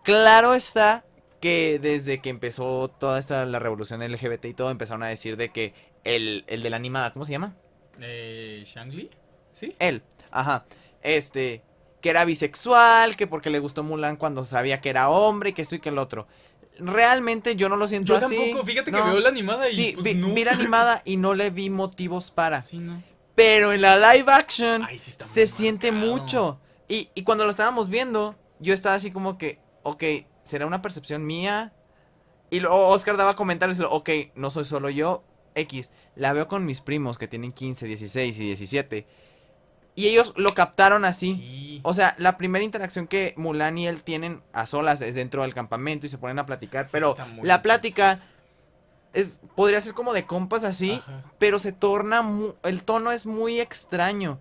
Claro 0.04 0.54
está 0.54 1.04
que 1.42 1.80
desde 1.82 2.22
que 2.22 2.30
empezó 2.30 2.88
toda 2.88 3.18
esta 3.18 3.46
la 3.46 3.60
revolución 3.60 4.02
LGBT 4.02 4.46
y 4.46 4.54
todo, 4.54 4.70
empezaron 4.70 5.04
a 5.04 5.08
decir 5.08 5.38
de 5.38 5.50
que 5.50 5.74
el, 6.04 6.46
el 6.48 6.62
de 6.62 6.70
la 6.70 6.76
animada, 6.76 7.14
¿cómo 7.14 7.26
se 7.26 7.32
llama? 7.32 7.56
Eh, 8.00 8.64
¿Shangli? 8.66 9.10
¿Sí? 9.52 9.76
Él, 9.80 10.04
ajá. 10.30 10.66
Este, 11.02 11.64
que 12.02 12.10
era 12.12 12.26
bisexual, 12.26 13.16
que 13.16 13.26
porque 13.26 13.50
le 13.50 13.60
gustó 13.60 13.82
Mulan 13.84 14.18
cuando 14.18 14.44
sabía 14.44 14.82
que 14.82 14.90
era 14.90 15.10
hombre, 15.10 15.50
y 15.50 15.54
que 15.54 15.64
esto 15.64 15.76
y 15.76 15.80
que 15.80 15.90
el 15.90 15.98
otro. 15.98 16.28
Realmente 16.80 17.56
yo 17.56 17.70
no 17.70 17.76
lo 17.76 17.88
siento 17.88 18.18
Yo 18.20 18.26
así. 18.26 18.38
tampoco, 18.38 18.66
fíjate 18.66 18.92
que 18.92 19.02
veo 19.02 19.20
la 19.20 19.30
animada 19.30 19.70
y 19.70 19.74
Sí, 19.74 19.92
pues, 19.94 20.04
vi, 20.06 20.14
no. 20.16 20.34
vi 20.34 20.44
la 20.46 20.52
animada 20.52 21.02
y 21.06 21.18
no 21.18 21.34
le 21.34 21.50
vi 21.50 21.70
motivos 21.70 22.32
para. 22.32 22.62
Sí, 22.62 22.78
no. 22.78 23.04
Pero 23.36 23.72
en 23.74 23.82
la 23.82 24.14
live 24.14 24.32
action 24.32 24.84
Ay, 24.84 25.00
sí 25.00 25.12
se 25.18 25.48
siente 25.48 25.92
marcado. 25.92 26.12
mucho. 26.18 26.60
Y, 26.88 27.10
y 27.16 27.24
cuando 27.24 27.46
lo 27.46 27.52
estábamos 27.52 27.90
viendo, 27.90 28.36
yo 28.60 28.74
estaba 28.74 28.96
así 28.96 29.12
como 29.12 29.38
que, 29.38 29.60
ok, 29.84 30.04
¿será 30.42 30.66
una 30.66 30.82
percepción 30.82 31.26
mía? 31.26 31.74
Y 32.50 32.60
luego 32.62 32.88
Oscar 32.88 33.16
daba 33.16 33.36
comentarios, 33.36 33.80
ok, 33.80 34.10
no 34.36 34.50
soy 34.50 34.66
solo 34.66 34.90
yo, 34.90 35.24
X. 35.56 35.92
La 36.16 36.34
veo 36.34 36.48
con 36.48 36.66
mis 36.66 36.82
primos 36.82 37.18
que 37.18 37.28
tienen 37.28 37.52
15, 37.54 37.86
16 37.86 38.38
y 38.40 38.44
17. 38.48 39.08
Y 40.00 40.08
ellos 40.08 40.34
lo 40.36 40.54
captaron 40.54 41.06
así. 41.06 41.36
Sí. 41.36 41.82
O 41.84 41.94
sea, 41.94 42.16
la 42.18 42.36
primera 42.38 42.64
interacción 42.66 43.08
que 43.08 43.34
Mulan 43.38 43.78
y 43.78 43.88
él 43.88 44.04
tienen 44.04 44.42
a 44.54 44.66
solas 44.66 45.02
es 45.02 45.16
dentro 45.16 45.44
del 45.44 45.54
campamento 45.54 46.06
y 46.06 46.10
se 46.10 46.18
ponen 46.18 46.38
a 46.40 46.46
platicar. 46.46 46.84
Sí, 46.86 46.90
pero 46.92 47.16
la 47.42 47.62
plática 47.62 48.22
es, 49.14 49.40
podría 49.56 49.82
ser 49.82 49.94
como 49.94 50.14
de 50.14 50.26
compas 50.26 50.64
así 50.64 51.02
Ajá. 51.04 51.24
pero 51.40 51.58
se 51.58 51.72
torna, 51.72 52.22
mu- 52.22 52.54
el 52.64 52.84
tono 52.84 53.12
es 53.12 53.26
muy 53.26 53.60
extraño. 53.60 54.40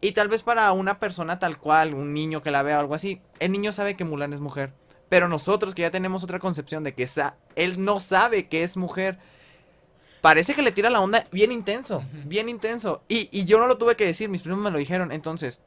Y 0.00 0.12
tal 0.12 0.28
vez 0.28 0.42
para 0.42 0.70
una 0.72 0.98
persona 1.00 1.38
tal 1.38 1.58
cual, 1.58 1.92
un 1.94 2.14
niño 2.14 2.42
que 2.42 2.50
la 2.50 2.62
vea 2.62 2.76
o 2.76 2.80
algo 2.80 2.94
así, 2.94 3.20
el 3.40 3.52
niño 3.52 3.72
sabe 3.72 3.96
que 3.96 4.04
Mulan 4.04 4.32
es 4.32 4.40
mujer. 4.40 4.72
Pero 5.08 5.28
nosotros 5.28 5.74
que 5.74 5.82
ya 5.82 5.90
tenemos 5.90 6.22
otra 6.24 6.38
concepción 6.38 6.84
de 6.84 6.94
que 6.94 7.06
sa- 7.06 7.36
él 7.56 7.84
no 7.84 7.98
sabe 8.00 8.48
que 8.48 8.62
es 8.62 8.76
mujer, 8.76 9.18
parece 10.20 10.54
que 10.54 10.62
le 10.62 10.72
tira 10.72 10.90
la 10.90 11.00
onda 11.00 11.26
bien 11.32 11.52
intenso, 11.52 12.04
bien 12.24 12.48
intenso. 12.48 13.02
Y, 13.08 13.28
y 13.32 13.44
yo 13.44 13.58
no 13.58 13.66
lo 13.66 13.78
tuve 13.78 13.96
que 13.96 14.04
decir, 14.06 14.28
mis 14.28 14.42
primos 14.42 14.60
me 14.60 14.70
lo 14.70 14.78
dijeron. 14.78 15.12
Entonces, 15.12 15.60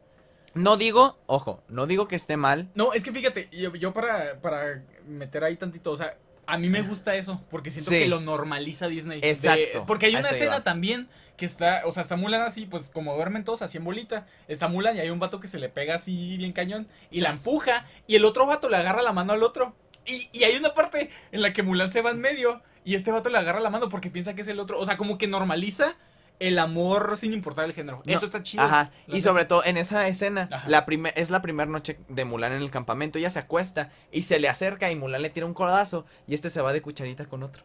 no 0.54 0.78
digo, 0.78 1.18
ojo, 1.28 1.64
no 1.70 1.88
digo 1.88 2.08
que 2.08 2.16
esté 2.16 2.38
mal. 2.38 2.70
No, 2.76 2.94
es 2.94 3.04
que 3.04 3.12
fíjate, 3.12 3.48
yo, 3.52 3.74
yo 3.76 3.94
para, 3.94 4.40
para 4.42 4.84
meter 5.08 5.44
ahí 5.44 5.56
tantito, 5.56 5.92
o 5.92 5.96
sea, 5.96 6.18
a 6.48 6.58
mí 6.58 6.68
me 6.70 6.82
gusta 6.82 7.16
eso, 7.16 7.42
porque 7.50 7.72
siento 7.72 7.92
Sí. 7.92 8.00
que 8.00 8.08
lo 8.08 8.20
normaliza 8.20 8.88
Disney. 8.88 9.22
De- 9.22 9.30
Exacto, 9.30 9.86
porque 9.86 10.08
hay 10.08 10.16
una 10.16 10.30
escena 10.30 10.64
también 10.64 11.08
que 11.38 11.46
está, 11.46 11.84
o 11.86 11.92
sea, 11.92 12.02
está 12.02 12.18
Mulan 12.18 12.42
así, 12.42 12.66
pues 12.66 12.90
como 12.94 13.16
duermen 13.16 13.44
todos 13.46 13.62
así 13.62 13.78
en 13.78 13.84
bolita, 13.86 14.28
está 14.50 14.68
Mulan 14.68 14.98
y 14.98 15.00
hay 15.00 15.10
un 15.10 15.20
vato 15.20 15.40
que 15.40 15.48
se 15.48 15.58
le 15.60 15.70
pega 15.70 15.96
así 15.96 16.36
bien 16.38 16.52
cañón 16.52 16.88
y 17.10 17.22
la 17.22 17.30
empuja 17.32 17.88
y 18.06 18.16
el 18.16 18.26
otro 18.26 18.46
vato 18.46 18.68
le 18.70 18.78
agarra 18.78 19.02
la 19.02 19.14
mano 19.14 19.34
al 19.34 19.42
otro. 19.44 19.74
Y, 20.06 20.30
y 20.34 20.44
hay 20.44 20.56
una 20.58 20.74
parte 20.74 21.10
en 21.32 21.42
la 21.42 21.54
que 21.54 21.64
Mulan 21.64 21.90
se 21.92 22.02
va 22.02 22.12
en 22.12 22.20
medio 22.20 22.62
y 22.84 22.96
este 22.96 23.12
vato 23.12 23.30
le 23.30 23.38
agarra 23.38 23.60
la 23.60 23.70
mano 23.70 23.90
porque 23.90 24.10
piensa 24.10 24.34
que 24.34 24.42
es 24.42 24.48
el 24.48 24.60
otro, 24.60 24.80
o 24.80 24.86
sea, 24.86 24.98
como 24.98 25.18
que 25.18 25.28
normaliza 25.28 25.96
el 26.40 26.58
amor 26.58 27.16
sin 27.18 27.34
importar 27.34 27.66
el 27.66 27.74
género. 27.74 28.02
No, 28.04 28.12
Eso 28.14 28.26
está 28.26 28.42
chido. 28.42 28.64
Ajá, 28.64 28.92
y 29.08 29.22
sobre 29.22 29.46
todo 29.46 29.64
en 29.64 29.78
esa 29.78 30.08
escena, 30.08 30.50
Ajá. 30.52 30.68
la 30.68 30.86
primer, 30.88 31.14
es 31.16 31.30
la 31.30 31.42
primera 31.44 31.70
noche 31.70 32.00
de 32.10 32.26
Mulan 32.26 32.52
en 32.54 32.62
el 32.64 32.72
campamento, 32.72 33.20
ella 33.20 33.30
se 33.30 33.38
acuesta 33.40 33.92
y 34.12 34.24
se 34.24 34.40
le 34.40 34.50
acerca 34.50 34.90
y 34.92 34.96
Mulan 34.96 35.22
le 35.22 35.30
tira 35.30 35.46
un 35.46 35.54
codazo 35.54 36.06
y 36.28 36.34
este 36.34 36.50
se 36.50 36.60
va 36.62 36.74
de 36.74 36.82
cucharita 36.82 37.26
con 37.28 37.44
otro, 37.44 37.64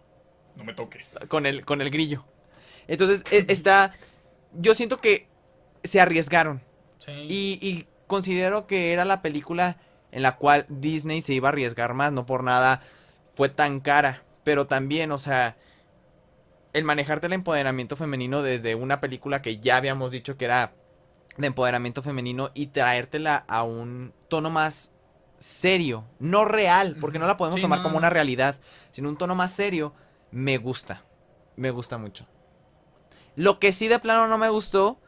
No 0.56 0.64
me 0.64 0.74
toques. 0.74 1.18
con 1.28 1.46
el, 1.46 1.64
con 1.64 1.80
el 1.80 1.88
grillo. 1.90 2.24
Entonces 2.86 3.24
e- 3.30 3.46
está, 3.48 3.94
yo 4.52 4.74
siento 4.74 5.00
que 5.00 5.28
se 5.82 6.00
arriesgaron 6.00 6.62
Sí. 6.98 7.12
y, 7.12 7.58
y 7.62 7.86
considero 8.06 8.66
que 8.66 8.92
era 8.92 9.04
la 9.06 9.22
película 9.22 9.78
en 10.12 10.22
la 10.22 10.36
cual 10.36 10.66
Disney 10.68 11.20
se 11.22 11.32
iba 11.34 11.48
a 11.48 11.52
arriesgar 11.52 11.94
más, 11.94 12.12
no 12.12 12.26
por 12.26 12.42
nada 12.44 12.82
fue 13.34 13.48
tan 13.48 13.80
cara, 13.80 14.22
pero 14.46 14.68
también, 14.68 15.10
o 15.10 15.18
sea, 15.18 15.56
el 16.72 16.84
manejarte 16.84 17.26
el 17.26 17.32
empoderamiento 17.32 17.96
femenino 17.96 18.42
desde 18.42 18.76
una 18.76 19.00
película 19.00 19.42
que 19.42 19.58
ya 19.58 19.76
habíamos 19.76 20.12
dicho 20.12 20.36
que 20.36 20.44
era 20.44 20.72
de 21.36 21.48
empoderamiento 21.48 22.00
femenino 22.00 22.52
y 22.54 22.68
traértela 22.68 23.44
a 23.48 23.64
un 23.64 24.14
tono 24.28 24.48
más 24.48 24.92
serio, 25.38 26.04
no 26.20 26.44
real, 26.44 26.96
porque 27.00 27.18
no 27.18 27.26
la 27.26 27.36
podemos 27.36 27.56
Sí, 27.56 27.62
tomar 27.62 27.78
no. 27.80 27.82
como 27.82 27.98
una 27.98 28.08
realidad, 28.08 28.54
sino 28.92 29.08
un 29.08 29.18
tono 29.18 29.34
más 29.34 29.50
serio, 29.50 29.92
me 30.30 30.58
gusta, 30.58 31.02
me 31.56 31.72
gusta 31.72 31.98
mucho. 31.98 32.24
Lo 33.34 33.58
que 33.58 33.72
sí 33.72 33.88
de 33.88 33.98
plano 33.98 34.28
no 34.28 34.38
me 34.38 34.48
gustó 34.48 35.00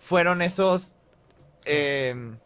fueron 0.00 0.42
esos 0.42 0.96
em, 1.64 2.38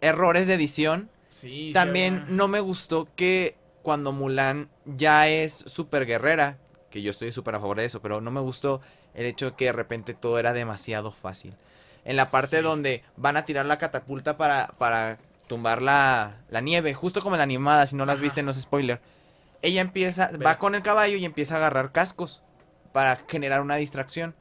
errores 0.00 0.46
de 0.46 0.54
edición. 0.54 1.10
Sí, 1.28 1.72
También 1.74 2.24
no 2.28 2.46
me 2.46 2.60
gustó 2.60 3.08
que 3.16 3.56
cuando 3.82 4.12
Mulan 4.12 4.68
ya 4.84 5.28
es 5.28 5.52
super 5.66 6.06
guerrera, 6.06 6.58
que 6.90 7.02
yo 7.02 7.10
estoy 7.10 7.32
súper 7.32 7.54
a 7.56 7.60
favor 7.60 7.76
de 7.78 7.84
eso, 7.84 8.00
pero 8.00 8.20
no 8.20 8.30
me 8.30 8.40
gustó 8.40 8.80
el 9.14 9.26
hecho 9.26 9.46
de 9.50 9.56
que 9.56 9.66
de 9.66 9.72
repente 9.72 10.14
todo 10.14 10.38
era 10.38 10.52
demasiado 10.52 11.12
fácil. 11.12 11.54
En 12.04 12.16
la 12.16 12.28
parte 12.28 12.58
Sí. 12.58 12.62
donde 12.62 13.02
van 13.16 13.36
a 13.36 13.44
tirar 13.44 13.66
la 13.66 13.78
catapulta 13.78 14.36
para, 14.36 14.68
para 14.78 15.18
tumbar 15.46 15.82
la, 15.82 16.36
la 16.48 16.60
nieve, 16.60 16.94
justo 16.94 17.20
como 17.22 17.34
en 17.36 17.38
la 17.38 17.44
animada, 17.44 17.86
si 17.86 17.94
no 17.96 18.06
las 18.06 18.14
Ajá. 18.16 18.22
viste 18.22 18.42
no 18.42 18.50
es 18.50 18.60
spoiler. 18.60 19.00
Ella 19.62 19.80
empieza, 19.80 20.30
va 20.44 20.58
con 20.58 20.74
el 20.74 20.82
caballo 20.82 21.16
y 21.16 21.24
empieza 21.24 21.54
a 21.54 21.58
agarrar 21.58 21.92
cascos 21.92 22.40
para 22.92 23.20
generar 23.28 23.60
una 23.60 23.76
distracción. 23.76 24.34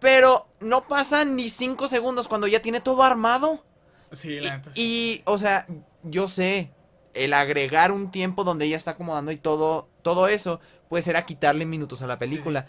Pero 0.00 0.46
no 0.60 0.86
pasan 0.88 1.36
ni 1.36 1.48
cinco 1.48 1.88
segundos 1.88 2.28
cuando 2.28 2.46
ya 2.48 2.60
tiene 2.60 2.80
todo 2.80 3.02
armado. 3.02 3.64
Sí, 4.10 4.40
la 4.40 4.56
neta. 4.58 4.70
sí. 4.72 4.80
Y, 4.82 5.22
o 5.24 5.38
sea, 5.38 5.66
yo 6.02 6.28
sé, 6.28 6.70
el 7.14 7.34
agregar 7.34 7.92
un 7.92 8.10
tiempo 8.10 8.44
donde 8.44 8.64
ella 8.66 8.76
está 8.76 8.92
acomodando 8.92 9.32
y 9.32 9.36
todo, 9.36 9.88
todo 10.02 10.28
eso, 10.28 10.60
puede 10.88 11.02
ser 11.02 11.16
a 11.16 11.26
quitarle 11.26 11.66
minutos 11.66 12.02
a 12.02 12.06
la 12.06 12.18
película. 12.18 12.66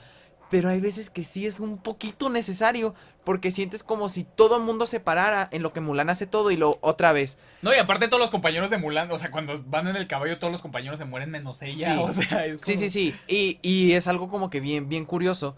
Pero 0.50 0.70
hay 0.70 0.80
veces 0.80 1.10
que 1.10 1.24
sí 1.24 1.48
es 1.48 1.60
un 1.60 1.80
poquito 1.80 2.30
necesario, 2.30 2.94
porque 3.24 3.50
sientes 3.50 3.82
como 3.84 4.08
si 4.08 4.24
todo 4.24 4.58
el 4.58 4.62
mundo 4.64 4.86
se 4.86 5.00
parara 5.00 5.48
en 5.52 5.64
lo 5.64 5.74
que 5.74 5.80
Mulan 5.82 6.12
hace 6.12 6.28
todo 6.28 6.52
y 6.52 6.58
lo 6.58 6.78
otra 6.82 7.12
vez. 7.12 7.40
No, 7.64 7.74
y 7.74 7.78
aparte 7.80 8.08
todos 8.08 8.20
los 8.22 8.30
compañeros 8.30 8.70
de 8.70 8.78
Mulan, 8.78 9.12
o 9.12 9.18
sea, 9.18 9.32
cuando 9.32 9.56
van 9.66 9.88
en 9.88 9.96
el 9.96 10.06
caballo 10.08 10.38
todos 10.38 10.52
los 10.52 10.62
compañeros 10.62 11.00
se 11.00 11.06
mueren 11.06 11.32
menos 11.32 11.62
ella, 11.64 11.96
Sí. 11.96 12.00
o 12.04 12.14
sea, 12.14 12.46
es 12.46 12.62
Sí, 12.62 12.74
como- 12.74 12.80
sí, 12.86 12.90
sí. 12.92 13.16
Y, 13.28 13.60
y 13.64 13.94
es 13.94 14.08
algo 14.08 14.30
como 14.30 14.52
que 14.52 14.60
bien, 14.60 14.90
bien 14.90 15.06
curioso, 15.06 15.56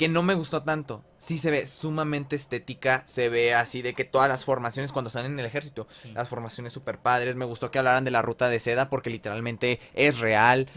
que 0.00 0.08
no 0.08 0.22
me 0.22 0.32
gustó 0.32 0.62
tanto. 0.62 1.04
Sí 1.18 1.36
se 1.36 1.50
ve 1.50 1.66
sumamente 1.66 2.34
estética, 2.34 3.02
se 3.04 3.28
ve 3.28 3.52
así 3.52 3.82
de 3.82 3.92
que 3.92 4.06
todas 4.06 4.30
las 4.30 4.46
formaciones 4.46 4.92
cuando 4.92 5.08
están 5.08 5.26
en 5.26 5.38
el 5.38 5.44
ejército, 5.44 5.86
Sí. 5.90 6.10
las 6.12 6.26
formaciones 6.26 6.72
super 6.72 6.98
padres. 7.00 7.36
Me 7.36 7.44
gustó 7.44 7.70
que 7.70 7.78
hablaran 7.80 8.02
de 8.04 8.10
la 8.10 8.22
ruta 8.22 8.48
de 8.48 8.60
seda 8.60 8.88
porque 8.88 9.10
literalmente 9.10 9.78
es 9.92 10.18
real. 10.18 10.68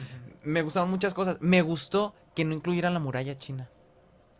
Me 0.43 0.61
gustaron 0.61 0.89
muchas 0.89 1.13
cosas. 1.13 1.37
Me 1.39 1.61
gustó 1.61 2.13
que 2.35 2.43
no 2.43 2.53
incluyeran 2.53 2.93
la 2.93 2.99
muralla 2.99 3.37
china. 3.39 3.69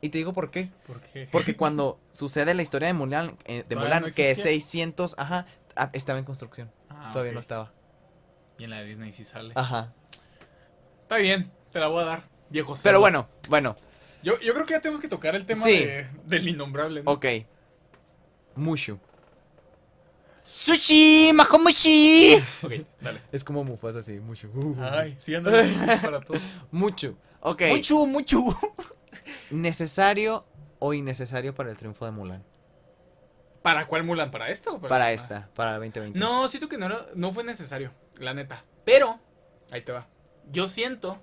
Y 0.01 0.09
te 0.09 0.17
digo 0.17 0.33
por 0.33 0.51
qué. 0.51 0.69
¿Por 0.85 0.99
qué? 0.99 1.29
Porque 1.31 1.55
cuando 1.57 2.01
sucede 2.11 2.53
la 2.53 2.61
historia 2.61 2.89
de 2.89 2.93
Mulan, 2.93 3.37
eh, 3.45 3.59
de 3.59 3.63
¿Todavía 3.63 3.85
Mulan 3.85 4.01
no 4.09 4.13
que 4.13 4.31
es 4.31 4.39
existía? 4.39 4.51
600, 4.51 5.15
ajá, 5.17 5.45
ah, 5.77 5.91
estaba 5.93 6.19
en 6.19 6.25
construcción. 6.25 6.69
Ah, 6.89 7.11
Todavía 7.13 7.31
no 7.31 7.39
estaba. 7.39 7.71
Y 8.57 8.65
en 8.65 8.71
la 8.71 8.79
de 8.79 8.85
Disney 8.87 9.13
sí 9.13 9.23
sale. 9.23 9.53
Ajá. 9.55 9.93
Está 11.03 11.15
bien, 11.15 11.53
te 11.71 11.79
la 11.79 11.87
voy 11.87 12.03
a 12.03 12.05
dar, 12.05 12.23
viejo. 12.49 12.73
Pero 12.83 12.99
bueno, 12.99 13.29
bueno, 13.47 13.77
Yo, 14.23 14.39
yo 14.39 14.53
creo 14.53 14.65
que 14.65 14.73
ya 14.73 14.81
tenemos 14.81 15.01
que 15.01 15.07
tocar 15.07 15.35
el 15.35 15.45
tema 15.45 15.65
Sí. 15.65 15.83
de- 15.85 16.07
del 16.25 16.47
innombrable, 16.47 17.03
¿no? 17.03 17.11
ok. 17.11 17.25
Mushu. 18.55 18.99
¡Sushi! 20.43 21.31
¡Mahomushi! 21.33 22.35
ok, 22.63 22.71
dale. 23.01 23.21
Es 23.31 23.43
como 23.43 23.63
Mufasa 23.63 23.99
así, 23.99 24.19
Mushu. 24.19 24.75
Ay, 24.79 25.15
sí, 25.19 25.33
anda 25.35 25.51
para 26.01 26.19
todo. 26.21 26.37
Mucho. 26.71 27.15
Ok. 27.41 27.61
Mucho, 27.69 28.05
mucho. 28.05 28.43
¿Necesario 29.51 30.45
o 30.79 30.93
innecesario 30.93 31.55
para 31.55 31.69
el 31.71 31.77
triunfo 31.77 32.05
de 32.05 32.11
Mulan? 32.11 32.43
¿Para 33.61 33.87
cuál 33.87 34.03
Mulan? 34.03 34.31
¿Para 34.31 34.49
esto? 34.49 34.75
o 34.75 34.81
Para 34.81 35.05
ah? 35.05 35.11
esta, 35.13 35.49
para 35.55 35.73
2020. 35.77 36.19
No, 36.19 36.47
siento 36.49 36.67
que 36.67 36.77
no, 36.77 36.87
era- 36.87 37.07
no 37.15 37.31
fue 37.31 37.45
necesario, 37.45 37.91
la 38.19 38.33
neta. 38.33 38.65
Pero, 38.83 39.19
ahí 39.71 39.81
te 39.81 39.93
va. 39.93 40.07
Yo 40.51 40.67
siento, 40.67 41.21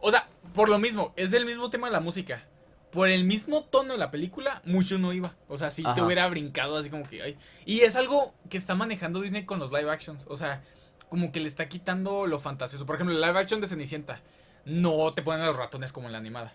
o 0.00 0.10
sea, 0.10 0.28
por 0.54 0.68
lo 0.68 0.78
mismo, 0.78 1.12
es 1.16 1.32
el 1.32 1.46
mismo 1.46 1.70
tema 1.70 1.88
de 1.88 1.92
la 1.92 2.00
música. 2.00 2.44
Por 2.90 3.08
el 3.08 3.24
mismo 3.24 3.64
tono 3.64 3.92
de 3.92 3.98
la 3.98 4.10
película, 4.10 4.62
mucho 4.64 4.98
no 4.98 5.12
iba. 5.12 5.34
O 5.48 5.58
sea, 5.58 5.70
si 5.70 5.82
te 5.82 5.90
Ajá. 5.90 6.04
hubiera 6.04 6.26
brincado 6.28 6.78
así 6.78 6.88
como 6.88 7.06
que... 7.06 7.20
Ay. 7.20 7.36
Y 7.66 7.80
es 7.80 7.96
algo 7.96 8.32
que 8.48 8.56
está 8.56 8.74
manejando 8.74 9.20
Disney 9.20 9.44
con 9.44 9.58
los 9.58 9.70
live 9.70 9.90
actions. 9.90 10.24
O 10.28 10.36
sea, 10.36 10.62
como 11.08 11.30
que 11.32 11.40
le 11.40 11.48
está 11.48 11.68
quitando 11.68 12.26
lo 12.26 12.38
fantasioso. 12.38 12.86
Por 12.86 12.94
ejemplo, 12.94 13.14
el 13.14 13.20
live 13.20 13.38
action 13.38 13.60
de 13.60 13.66
Cenicienta. 13.66 14.22
No 14.64 15.12
te 15.14 15.22
ponen 15.22 15.42
a 15.42 15.46
los 15.46 15.56
ratones 15.56 15.92
como 15.92 16.06
en 16.06 16.12
la 16.12 16.18
animada. 16.18 16.54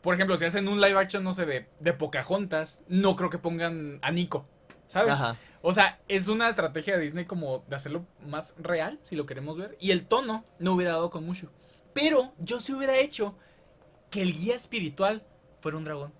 Por 0.00 0.14
ejemplo, 0.14 0.36
si 0.36 0.44
hacen 0.44 0.68
un 0.68 0.80
live 0.80 0.98
action, 0.98 1.22
no 1.22 1.32
sé, 1.32 1.44
de, 1.44 1.68
de 1.80 1.92
Pocahontas, 1.92 2.82
no 2.88 3.16
creo 3.16 3.30
que 3.30 3.38
pongan 3.38 3.98
a 4.00 4.10
Nico. 4.10 4.46
¿Sabes? 4.86 5.12
Ajá. 5.12 5.36
O 5.60 5.72
sea, 5.72 5.98
es 6.08 6.28
una 6.28 6.48
estrategia 6.48 6.96
de 6.96 7.02
Disney 7.02 7.24
como 7.26 7.64
de 7.68 7.76
hacerlo 7.76 8.06
más 8.26 8.54
real, 8.58 8.98
si 9.02 9.16
lo 9.16 9.26
queremos 9.26 9.58
ver. 9.58 9.76
Y 9.80 9.90
el 9.90 10.06
tono 10.06 10.44
no 10.58 10.72
hubiera 10.72 10.92
dado 10.92 11.10
con 11.10 11.26
mucho. 11.26 11.50
Pero 12.00 12.32
yo 12.38 12.60
sí 12.60 12.72
hubiera 12.72 12.96
hecho 12.98 13.36
que 14.10 14.22
el 14.22 14.32
guía 14.32 14.54
espiritual 14.54 15.22
fuera 15.60 15.76
un 15.78 15.84
dragón. 15.84 16.12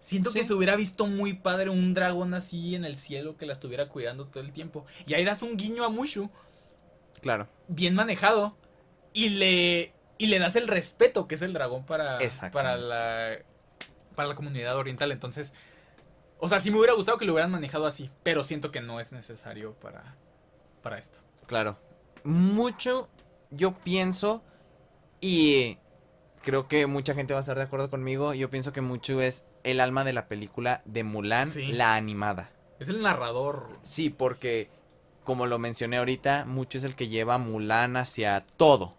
Siento 0.00 0.32
que 0.32 0.44
se 0.44 0.54
hubiera 0.54 0.76
visto 0.76 1.06
muy 1.06 1.34
padre 1.34 1.70
un 1.70 1.92
dragón 1.92 2.32
así 2.34 2.74
en 2.74 2.84
el 2.84 2.98
cielo 2.98 3.36
que 3.36 3.46
la 3.46 3.52
estuviera 3.52 3.88
cuidando 3.88 4.26
todo 4.26 4.42
el 4.42 4.52
tiempo. 4.52 4.86
Y 5.06 5.14
ahí 5.14 5.24
das 5.24 5.42
un 5.42 5.56
guiño 5.56 5.84
a 5.84 5.88
Mushu, 5.88 6.30
Claro. 7.20 7.48
bien 7.66 7.94
manejado, 7.94 8.56
y 9.12 9.30
le, 9.30 9.92
y 10.18 10.26
le 10.26 10.38
das 10.38 10.54
el 10.54 10.68
respeto 10.68 11.26
que 11.26 11.34
es 11.34 11.42
el 11.42 11.52
dragón 11.52 11.84
para, 11.84 12.18
para, 12.52 12.76
la, 12.76 13.38
para 14.14 14.28
la 14.28 14.34
comunidad 14.36 14.76
oriental. 14.76 15.10
Entonces, 15.10 15.52
o 16.38 16.46
sea, 16.46 16.60
sí 16.60 16.70
me 16.70 16.78
hubiera 16.78 16.94
gustado 16.94 17.18
que 17.18 17.24
lo 17.24 17.32
hubieran 17.32 17.50
manejado 17.50 17.86
así, 17.86 18.08
pero 18.22 18.44
siento 18.44 18.70
que 18.70 18.80
no 18.80 19.00
es 19.00 19.10
necesario 19.10 19.74
para, 19.74 20.14
para 20.82 20.98
esto. 20.98 21.18
Claro. 21.48 21.76
Mucho, 22.22 23.08
yo 23.50 23.74
pienso, 23.78 24.44
y 25.20 25.78
creo 26.42 26.68
que 26.68 26.86
mucha 26.86 27.14
gente 27.14 27.32
va 27.34 27.40
a 27.40 27.42
estar 27.42 27.56
de 27.56 27.62
acuerdo 27.64 27.90
conmigo, 27.90 28.34
yo 28.34 28.50
pienso 28.50 28.72
que 28.72 28.80
mucho 28.80 29.20
es 29.20 29.44
el 29.64 29.80
alma 29.80 30.04
de 30.04 30.12
la 30.12 30.28
película 30.28 30.82
de 30.84 31.04
Mulan, 31.04 31.46
Sí. 31.46 31.66
la 31.72 31.94
animada. 31.94 32.50
Es 32.78 32.88
el 32.88 33.02
narrador. 33.02 33.68
Sí, 33.82 34.08
porque, 34.08 34.68
como 35.24 35.46
lo 35.46 35.58
mencioné 35.58 35.98
ahorita, 35.98 36.44
mucho 36.44 36.78
es 36.78 36.84
el 36.84 36.94
que 36.94 37.08
lleva 37.08 37.34
a 37.34 37.38
Mulan 37.38 37.96
hacia 37.96 38.44
todo. 38.56 38.94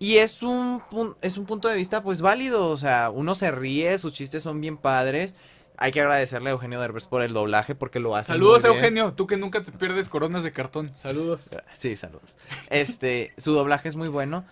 Y 0.00 0.16
es 0.18 0.42
un, 0.42 0.82
es 1.22 1.38
un 1.38 1.46
punto 1.46 1.68
de 1.68 1.76
vista 1.76 2.02
pues 2.02 2.20
válido, 2.20 2.68
o 2.68 2.76
sea, 2.76 3.10
uno 3.10 3.34
se 3.34 3.50
ríe, 3.50 3.96
sus 3.98 4.12
chistes 4.12 4.42
son 4.42 4.60
bien 4.60 4.76
padres. 4.76 5.36
Hay 5.76 5.92
que 5.92 6.00
agradecerle 6.00 6.50
a 6.50 6.52
Eugenio 6.52 6.80
Derbez 6.80 7.06
por 7.06 7.22
el 7.22 7.32
doblaje 7.32 7.74
porque 7.74 8.00
lo 8.00 8.14
hace 8.14 8.28
Saludos, 8.28 8.62
muy 8.62 8.70
bien. 8.72 8.76
Eugenio, 8.84 9.12
tú 9.14 9.26
que 9.26 9.36
nunca 9.36 9.62
te 9.62 9.72
pierdes 9.72 10.08
coronas 10.08 10.42
de 10.44 10.52
cartón. 10.52 10.94
Saludos. 10.94 11.48
Sí, 11.74 11.96
saludos. 11.96 12.36
Este, 12.70 13.32
su 13.38 13.52
doblaje 13.54 13.88
es 13.88 13.96
muy 13.96 14.08
bueno. 14.08 14.44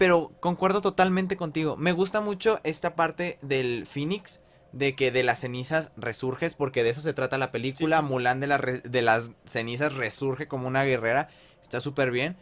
Pero 0.00 0.32
concuerdo 0.40 0.80
totalmente 0.80 1.36
contigo. 1.36 1.76
Me 1.76 1.92
gusta 1.92 2.22
mucho 2.22 2.58
esta 2.64 2.96
parte 2.96 3.38
del 3.42 3.86
Phoenix. 3.86 4.40
De 4.72 4.94
que 4.94 5.10
de 5.10 5.24
las 5.24 5.40
cenizas 5.40 5.92
resurges. 5.98 6.54
Porque 6.54 6.82
de 6.82 6.88
eso 6.88 7.02
se 7.02 7.12
trata 7.12 7.36
la 7.36 7.50
película. 7.52 7.98
Sí, 7.98 8.02
sí. 8.02 8.08
Mulan 8.08 8.40
de, 8.40 8.46
la 8.46 8.56
re- 8.56 8.80
de 8.80 9.02
las 9.02 9.32
cenizas 9.44 9.92
resurge 9.94 10.48
como 10.48 10.68
una 10.68 10.84
guerrera. 10.84 11.28
Está 11.60 11.82
súper 11.82 12.10
bien. 12.12 12.38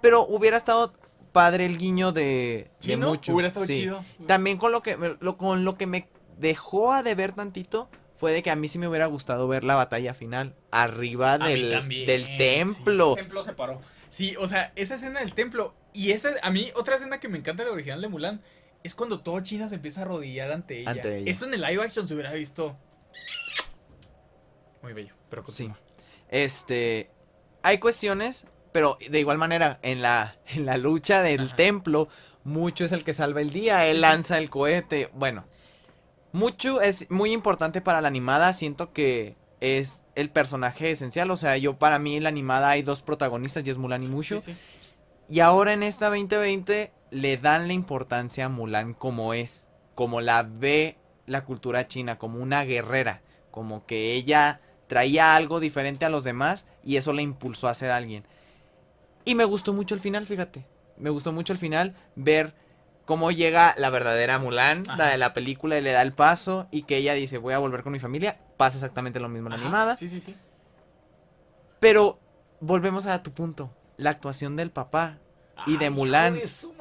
Pero 0.00 0.22
hubiera 0.26 0.56
estado 0.56 0.94
padre 1.32 1.66
el 1.66 1.76
guiño 1.76 2.12
de, 2.12 2.70
de 2.82 2.96
mucho. 2.96 3.34
Hubiera 3.34 3.48
estado 3.48 3.66
Sí. 3.66 3.80
chido. 3.80 4.04
También 4.26 4.56
con 4.56 4.72
lo 4.72 4.82
que 4.82 4.96
lo, 5.20 5.36
con 5.36 5.64
lo 5.66 5.76
que 5.76 5.86
me 5.86 6.08
dejó 6.38 6.92
a 6.92 7.02
deber 7.02 7.32
tantito 7.32 7.90
fue 8.16 8.32
de 8.32 8.42
que 8.42 8.50
a 8.50 8.56
mí 8.56 8.68
sí 8.68 8.78
me 8.78 8.88
hubiera 8.88 9.06
gustado 9.06 9.46
ver 9.48 9.64
la 9.64 9.74
batalla 9.74 10.14
final 10.14 10.54
arriba 10.70 11.36
del, 11.36 11.68
también, 11.70 12.06
del 12.06 12.36
templo. 12.38 13.10
El 13.16 13.24
templo 13.24 13.44
se 13.44 13.52
paró. 13.52 13.80
Sí, 14.08 14.34
o 14.38 14.46
sea, 14.48 14.72
esa 14.76 14.94
escena 14.94 15.20
del 15.20 15.34
templo. 15.34 15.74
Y 15.92 16.12
esa, 16.12 16.30
a 16.42 16.50
mí, 16.50 16.70
otra 16.74 16.94
escena 16.96 17.20
que 17.20 17.28
me 17.28 17.38
encanta 17.38 17.62
de 17.62 17.68
la 17.68 17.74
original 17.74 18.00
de 18.00 18.08
Mulan. 18.08 18.42
Es 18.82 18.94
cuando 18.96 19.20
todo 19.20 19.38
China 19.40 19.68
se 19.68 19.76
empieza 19.76 20.00
a 20.00 20.04
arrodillar 20.04 20.50
ante 20.50 20.80
ella. 20.80 20.90
Ante 20.90 21.18
ella. 21.18 21.30
Eso 21.30 21.46
en 21.46 21.54
el 21.54 21.60
live 21.60 21.82
action 21.84 22.08
se 22.08 22.14
hubiera 22.14 22.32
visto. 22.32 22.76
Muy 24.82 24.92
bello. 24.92 25.14
Pero 25.30 25.42
Sí. 25.42 25.64
continúa. 25.68 25.78
Este, 26.28 27.10
hay 27.62 27.78
cuestiones, 27.78 28.46
pero 28.72 28.96
de 29.08 29.20
igual 29.20 29.38
manera, 29.38 29.78
en 29.82 30.02
la, 30.02 30.36
en 30.54 30.66
la 30.66 30.76
lucha 30.78 31.22
del 31.22 31.42
Ajá. 31.42 31.56
templo, 31.56 32.08
mucho 32.44 32.84
es 32.84 32.92
el 32.92 33.04
que 33.04 33.14
salva 33.14 33.40
el 33.40 33.50
día, 33.50 33.86
él 33.86 33.92
Sí, 33.92 33.96
sí. 33.96 34.00
lanza 34.00 34.38
el 34.38 34.50
cohete, 34.50 35.10
bueno, 35.14 35.44
mucho 36.32 36.80
es 36.80 37.08
muy 37.10 37.30
importante 37.32 37.80
para 37.80 38.00
la 38.00 38.08
animada, 38.08 38.52
siento 38.52 38.92
que 38.92 39.36
es 39.60 40.02
el 40.16 40.30
personaje 40.30 40.90
esencial, 40.90 41.30
o 41.30 41.36
sea, 41.36 41.56
yo 41.58 41.78
para 41.78 41.98
mí 42.00 42.16
en 42.16 42.24
la 42.24 42.30
animada 42.30 42.70
hay 42.70 42.82
dos 42.82 43.02
protagonistas 43.02 43.64
y 43.64 43.70
es 43.70 43.76
Mulan 43.76 44.02
y 44.02 44.08
Mushu, 44.08 44.40
Sí, 44.40 44.52
sí. 44.52 44.56
Y 45.32 45.40
ahora 45.40 45.72
en 45.72 45.82
esta 45.82 46.10
2020 46.10 46.92
le 47.10 47.36
dan 47.38 47.66
la 47.66 47.72
importancia 47.72 48.44
a 48.44 48.48
Mulan 48.50 48.92
como 48.92 49.32
es, 49.32 49.66
como 49.94 50.20
la 50.20 50.42
ve 50.42 50.98
la 51.24 51.46
cultura 51.46 51.88
china, 51.88 52.18
como 52.18 52.38
una 52.38 52.64
guerrera, 52.64 53.22
como 53.50 53.86
que 53.86 54.12
ella 54.12 54.60
traía 54.88 55.34
algo 55.34 55.58
diferente 55.58 56.04
a 56.04 56.10
los 56.10 56.22
demás 56.22 56.66
y 56.84 56.98
eso 56.98 57.14
le 57.14 57.22
impulsó 57.22 57.68
a 57.68 57.74
ser 57.74 57.92
alguien. 57.92 58.26
Y 59.24 59.34
me 59.34 59.44
gustó 59.44 59.72
mucho 59.72 59.94
el 59.94 60.02
final, 60.02 60.26
fíjate. 60.26 60.66
Me 60.98 61.08
gustó 61.08 61.32
mucho 61.32 61.54
el 61.54 61.58
final 61.58 61.96
ver 62.14 62.54
cómo 63.06 63.30
llega 63.30 63.74
la 63.78 63.88
verdadera 63.88 64.38
Mulan, 64.38 64.82
la 64.98 65.06
de 65.06 65.16
la 65.16 65.32
película, 65.32 65.78
y 65.78 65.80
le 65.80 65.92
da 65.92 66.02
el 66.02 66.12
paso 66.12 66.68
y 66.70 66.82
que 66.82 66.98
ella 66.98 67.14
dice, 67.14 67.38
voy 67.38 67.54
a 67.54 67.58
volver 67.58 67.82
con 67.82 67.94
mi 67.94 68.00
familia. 68.00 68.38
Pasa 68.58 68.76
exactamente 68.76 69.18
lo 69.18 69.30
mismo 69.30 69.48
en 69.48 69.54
la 69.54 69.62
animada. 69.62 69.96
Sí, 69.96 70.08
sí, 70.10 70.20
sí. 70.20 70.36
Pero 71.80 72.20
volvemos 72.60 73.06
a 73.06 73.22
tu 73.22 73.32
punto. 73.32 73.74
La 73.96 74.10
actuación 74.10 74.56
del 74.56 74.70
papá 74.70 75.20
y 75.66 75.76
de 75.76 75.90
Mulan. 75.90 76.34
de 76.34 76.48
su. 76.48 76.72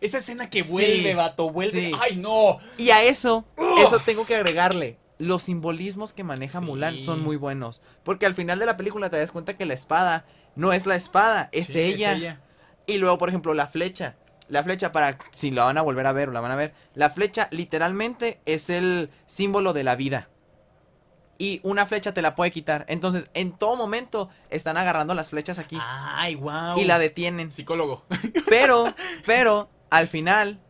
Esa 0.00 0.18
escena 0.18 0.50
que 0.50 0.62
Sí, 0.62 0.72
vuelve, 0.72 1.14
vato, 1.14 1.50
vuelve. 1.50 1.72
sí. 1.72 1.92
Ay, 2.00 2.16
no. 2.16 2.58
Y 2.76 2.90
a 2.90 3.02
eso, 3.02 3.44
Ugh. 3.56 3.78
eso 3.78 3.98
tengo 4.00 4.26
que 4.26 4.36
agregarle. 4.36 4.98
Los 5.18 5.44
simbolismos 5.44 6.12
que 6.12 6.24
maneja 6.24 6.58
Sí. 6.58 6.64
Mulan 6.64 6.98
son 6.98 7.22
muy 7.22 7.36
buenos. 7.36 7.80
Porque 8.02 8.26
al 8.26 8.34
final 8.34 8.58
de 8.58 8.66
la 8.66 8.76
película 8.76 9.08
te 9.10 9.16
das 9.18 9.32
cuenta 9.32 9.56
que 9.56 9.64
la 9.64 9.74
espada 9.74 10.26
no 10.56 10.72
es 10.72 10.86
la 10.86 10.96
espada, 10.96 11.48
es, 11.52 11.68
Sí, 11.68 11.78
ella. 11.80 12.40
Y 12.86 12.98
luego, 12.98 13.16
por 13.18 13.28
ejemplo, 13.28 13.54
la 13.54 13.66
flecha. 13.68 14.16
La 14.48 14.62
flecha, 14.62 14.92
para 14.92 15.18
si 15.30 15.50
la 15.50 15.64
van 15.64 15.78
a 15.78 15.82
volver 15.82 16.06
a 16.06 16.12
ver 16.12 16.28
o 16.28 16.32
la 16.32 16.40
van 16.40 16.50
a 16.52 16.56
ver, 16.56 16.74
la 16.94 17.08
flecha 17.08 17.48
literalmente 17.50 18.40
es 18.44 18.68
el 18.68 19.08
símbolo 19.26 19.72
de 19.72 19.84
la 19.84 19.96
vida. 19.96 20.28
Y 21.36 21.60
una 21.64 21.84
flecha 21.86 22.14
te 22.14 22.22
la 22.22 22.34
puede 22.36 22.50
quitar. 22.52 22.84
Entonces, 22.88 23.28
en 23.34 23.52
todo 23.52 23.74
momento 23.76 24.28
están 24.50 24.76
agarrando 24.76 25.14
las 25.14 25.30
flechas 25.30 25.58
aquí 25.58 25.76
Ay, 25.80 26.36
wow. 26.36 26.78
y 26.78 26.84
la 26.84 26.98
detienen. 26.98 27.50
Psicólogo. 27.50 28.04
Pero, 28.48 28.94
pero, 29.26 29.68
al 29.90 30.06
final, 30.06 30.60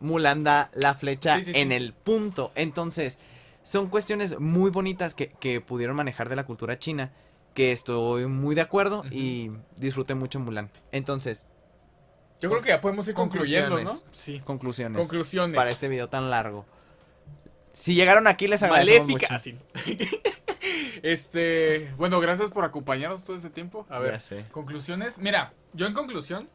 Mulan 0.00 0.44
da 0.44 0.70
la 0.74 0.94
flecha 0.94 1.36
Sí, 1.36 1.44
sí, 1.44 1.52
sí. 1.54 1.58
en 1.60 1.72
el 1.72 1.92
punto. 1.94 2.52
Entonces, 2.54 3.18
son 3.62 3.88
cuestiones 3.88 4.38
muy 4.38 4.70
bonitas 4.70 5.14
que, 5.14 5.30
que 5.40 5.60
pudieron 5.62 5.96
manejar 5.96 6.28
de 6.28 6.36
la 6.36 6.44
cultura 6.44 6.78
china. 6.78 7.10
Que 7.54 7.72
estoy 7.72 8.26
muy 8.26 8.54
de 8.54 8.60
acuerdo 8.60 9.04
y 9.10 9.50
disfruté 9.76 10.14
mucho 10.14 10.38
Mulan. 10.38 10.70
Entonces, 10.92 11.44
Yo 12.40 12.50
creo 12.50 12.62
que 12.62 12.68
ya 12.68 12.80
podemos 12.80 13.08
ir 13.08 13.14
concluyendo, 13.14 13.80
¿no? 13.82 13.92
Sí. 14.12 14.38
conclusiones 14.44 15.00
Conclusiones. 15.00 15.56
para 15.56 15.70
este 15.70 15.88
video 15.88 16.08
tan 16.08 16.30
largo. 16.30 16.66
Si 17.78 17.94
llegaron 17.94 18.26
aquí, 18.26 18.48
les 18.48 18.60
agradecemos 18.64 19.06
Maléfica. 19.06 19.34
mucho. 19.34 19.34
así. 19.34 19.56
este, 21.04 21.88
bueno, 21.96 22.18
gracias 22.18 22.50
por 22.50 22.64
acompañarnos 22.64 23.22
todo 23.22 23.36
este 23.36 23.50
tiempo. 23.50 23.86
A 23.88 24.00
ver, 24.00 24.18
conclusiones. 24.50 25.18
Mira, 25.18 25.52
yo 25.74 25.86
en 25.86 25.94
conclusión 25.94 26.48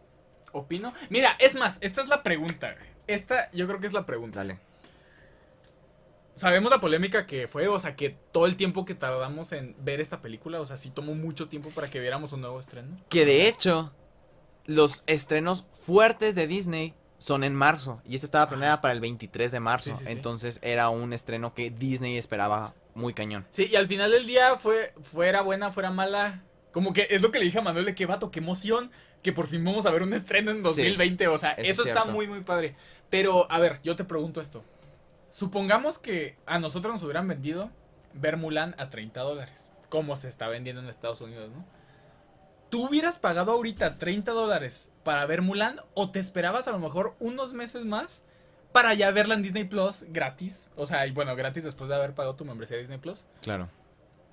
opino. 0.51 0.93
Mira, 1.09 1.38
es 1.39 1.55
más, 1.55 1.78
esta 1.80 2.01
es 2.01 2.09
la 2.09 2.24
pregunta. 2.24 2.76
Esta 3.07 3.49
yo 3.53 3.67
creo 3.67 3.80
que 3.80 3.88
es 3.88 3.93
la 3.93 4.05
pregunta. 4.05 4.41
Dale. 4.41 4.59
Sabemos 6.36 6.69
la 6.69 6.82
polémica 6.82 7.26
que 7.26 7.47
fue, 7.47 7.69
o 7.69 7.80
sea, 7.80 7.95
que 7.95 8.17
todo 8.34 8.45
el 8.45 8.57
tiempo 8.57 8.84
que 8.84 8.93
tardamos 8.93 9.53
en 9.53 9.78
ver 9.80 10.01
esta 10.01 10.21
película, 10.21 10.59
o 10.59 10.65
sea, 10.65 10.76
sí 10.76 10.89
tomó 10.89 11.15
mucho 11.15 11.47
tiempo 11.47 11.69
para 11.69 11.89
que 11.89 12.01
viéramos 12.01 12.34
un 12.34 12.41
nuevo 12.41 12.59
estreno. 12.59 12.97
Que 13.07 13.24
de 13.24 13.47
hecho, 13.47 13.93
los 14.65 15.03
estrenos 15.07 15.65
fuertes 15.71 16.36
de 16.36 16.47
Disney 16.47 16.93
son 17.24 17.45
en 17.45 17.55
marzo. 17.55 18.01
Y 18.05 18.15
esto 18.15 18.26
estaba 18.26 18.49
planeada 18.49 18.82
para 18.82 18.93
el 18.93 18.99
23 18.99 19.49
de 19.49 19.61
marzo. 19.61 19.91
Sí, 19.91 19.97
sí, 19.97 20.05
sí. 20.07 20.11
Entonces 20.11 20.59
era 20.61 20.89
un 20.89 21.13
estreno 21.13 21.53
que 21.53 21.69
Disney 21.69 22.17
esperaba 22.17 22.74
muy 22.95 23.13
cañón. 23.13 23.47
Sí, 23.51 23.69
y 23.71 23.78
al 23.78 23.88
final 23.88 24.11
del 24.11 24.28
día 24.28 24.57
fue, 24.57 24.93
fuera 25.01 25.41
buena, 25.41 25.71
fuera 25.71 25.89
mala. 25.89 26.43
Como 26.74 26.91
que 26.91 27.07
es 27.11 27.21
lo 27.21 27.32
que 27.32 27.39
le 27.39 27.45
dije 27.45 27.59
a 27.59 27.61
Manuel 27.61 27.86
de 27.86 27.95
que 27.95 28.05
vato, 28.05 28.30
qué 28.30 28.39
emoción. 28.39 28.91
Que 29.21 29.32
por 29.32 29.47
fin 29.47 29.63
vamos 29.63 29.86
a 29.86 29.91
ver 29.91 30.03
un 30.03 30.11
estreno 30.11 30.51
en 30.51 30.61
2020. 30.63 31.30
o 31.30 31.38
sea, 31.38 31.51
eso 31.51 31.71
eso, 31.71 31.82
es 31.84 31.88
está 31.88 32.03
muy, 32.03 32.28
muy 32.28 32.41
padre. 32.41 32.76
Pero, 33.09 33.49
a 33.49 33.57
ver, 33.57 33.82
yo 33.84 33.95
te 33.95 34.03
pregunto 34.03 34.41
esto. 34.41 34.61
Supongamos 35.30 35.99
que 35.99 36.36
a 36.45 36.59
nosotros 36.59 36.93
nos 36.93 37.03
hubieran 37.03 37.30
vendido 37.30 37.69
ver 38.13 38.36
Mulan 38.36 38.76
a 38.78 38.89
30 38.89 39.21
dólares. 39.21 39.71
Como 39.88 40.17
se 40.17 40.28
está 40.28 40.49
vendiendo 40.49 40.82
en 40.82 40.89
Estados 40.89 41.21
Unidos, 41.21 41.51
¿no? 41.51 41.63
¿Tú 42.69 42.88
hubieras 42.88 43.17
pagado 43.17 43.53
ahorita 43.53 43.97
30 43.97 44.34
dólares 44.34 44.89
para 45.03 45.25
ver 45.25 45.41
Mulan? 45.41 45.81
¿O 45.93 46.11
te 46.11 46.19
esperabas 46.19 46.67
a 46.67 46.71
lo 46.71 46.79
mejor 46.79 47.15
unos 47.19 47.53
meses 47.53 47.85
más 47.85 48.21
para 48.71 48.93
ya 48.95 49.11
verla 49.11 49.35
en 49.35 49.43
Disney 49.43 49.65
Plus 49.65 50.03
gratis. 50.09 50.67
O 50.75 50.85
sea, 50.87 51.05
y 51.05 51.11
bueno, 51.11 51.35
gratis 51.35 51.63
después 51.63 51.89
de 51.89 51.95
haber 51.95 52.13
pagado 52.15 52.35
tu 52.35 52.43
membresía 52.43 52.75
de 52.75 52.81
Disney 52.83 52.97
Plus. 52.97 53.25
Claro. 53.41 53.69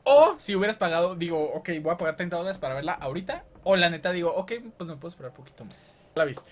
O 0.04 0.34
si 0.38 0.56
hubieras 0.56 0.78
pagado, 0.78 1.14
digo, 1.14 1.52
ok, 1.52 1.68
voy 1.82 1.92
a 1.92 1.98
pagar 1.98 2.16
30 2.16 2.36
dólares 2.38 2.58
para 2.58 2.74
verla 2.74 2.92
ahorita. 2.94 3.44
O 3.64 3.76
la 3.76 3.90
neta 3.90 4.12
digo, 4.12 4.34
ok, 4.34 4.52
pues 4.78 4.88
me 4.88 4.96
puedo 4.96 5.10
esperar 5.10 5.30
un 5.32 5.36
poquito 5.36 5.64
más. 5.66 5.94
¿La 6.14 6.24
viste? 6.24 6.50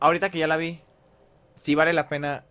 Ahorita 0.00 0.30
que 0.30 0.38
ya 0.38 0.48
la 0.48 0.56
vi, 0.56 0.80
sí 1.54 1.76
vale 1.76 1.92
la 1.92 2.08
pena. 2.08 2.44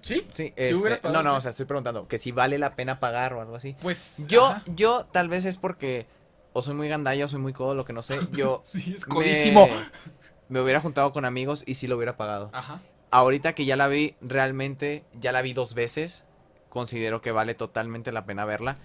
¿Sí? 0.00 0.26
Sí, 0.30 0.44
Si 0.46 0.52
este, 0.56 0.74
hubieras 0.74 1.00
pagado, 1.00 1.22
no, 1.22 1.28
no, 1.30 1.34
sí. 1.34 1.38
o 1.38 1.40
sea, 1.42 1.50
estoy 1.50 1.66
preguntando 1.66 2.08
que 2.08 2.18
si 2.18 2.32
vale 2.32 2.56
la 2.58 2.76
pena 2.76 3.00
pagar 3.00 3.34
o 3.34 3.42
algo 3.42 3.56
así. 3.56 3.76
Pues. 3.82 4.26
Yo, 4.26 4.46
ajá. 4.46 4.62
yo 4.66 5.04
tal 5.04 5.28
vez 5.28 5.44
es 5.44 5.58
porque 5.58 6.06
o 6.54 6.62
soy 6.62 6.74
muy 6.74 6.88
gandalla 6.88 7.26
o 7.26 7.28
soy 7.28 7.40
muy 7.40 7.52
codo, 7.52 7.74
lo 7.74 7.84
que 7.84 7.92
no 7.92 8.00
sé. 8.02 8.18
Yo 8.32 8.62
Sí, 8.64 8.94
es 8.96 9.06
me- 9.06 9.14
codísimo. 9.14 9.68
Me, 10.48 10.60
hubiera 10.60 10.80
juntado 10.80 11.12
con 11.12 11.24
amigos 11.24 11.64
y 11.66 11.74
sí 11.74 11.86
lo 11.86 11.96
hubiera 11.96 12.16
pagado. 12.16 12.50
Ajá. 12.52 12.80
Ahorita 13.10 13.54
que 13.54 13.64
ya 13.64 13.76
la 13.76 13.88
vi, 13.88 14.16
realmente 14.20 15.04
ya 15.14 15.32
la 15.32 15.42
vi 15.42 15.52
dos 15.52 15.74
veces. 15.74 16.24
Considero 16.68 17.20
que 17.20 17.32
vale 17.32 17.54
totalmente 17.54 18.12
la 18.12 18.26
pena 18.26 18.44
verla. 18.44 18.78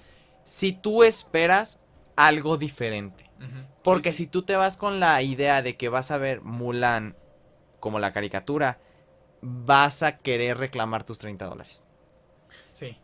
Si 0.43 0.72
tú 0.74 1.03
esperas 1.03 1.80
algo 2.16 2.57
diferente. 2.57 3.30
Porque 3.84 4.12
Sí, 4.12 4.26
si 4.26 4.28
tú 4.28 4.43
te 4.43 4.57
vas 4.57 4.76
con 4.76 4.99
la 4.99 5.22
idea 5.22 5.62
de 5.62 5.78
que 5.78 5.88
vas 5.88 6.12
a 6.12 6.18
ver 6.18 6.41
Mulan 6.41 7.16
como 7.80 7.99
la 7.99 8.12
caricatura, 8.12 8.80
vas 9.41 10.03
a 10.03 10.18
querer 10.18 10.57
reclamar 10.57 11.05
tus 11.05 11.20
30 11.20 11.45
dólares. 11.45 11.88
Sí. 12.74 12.97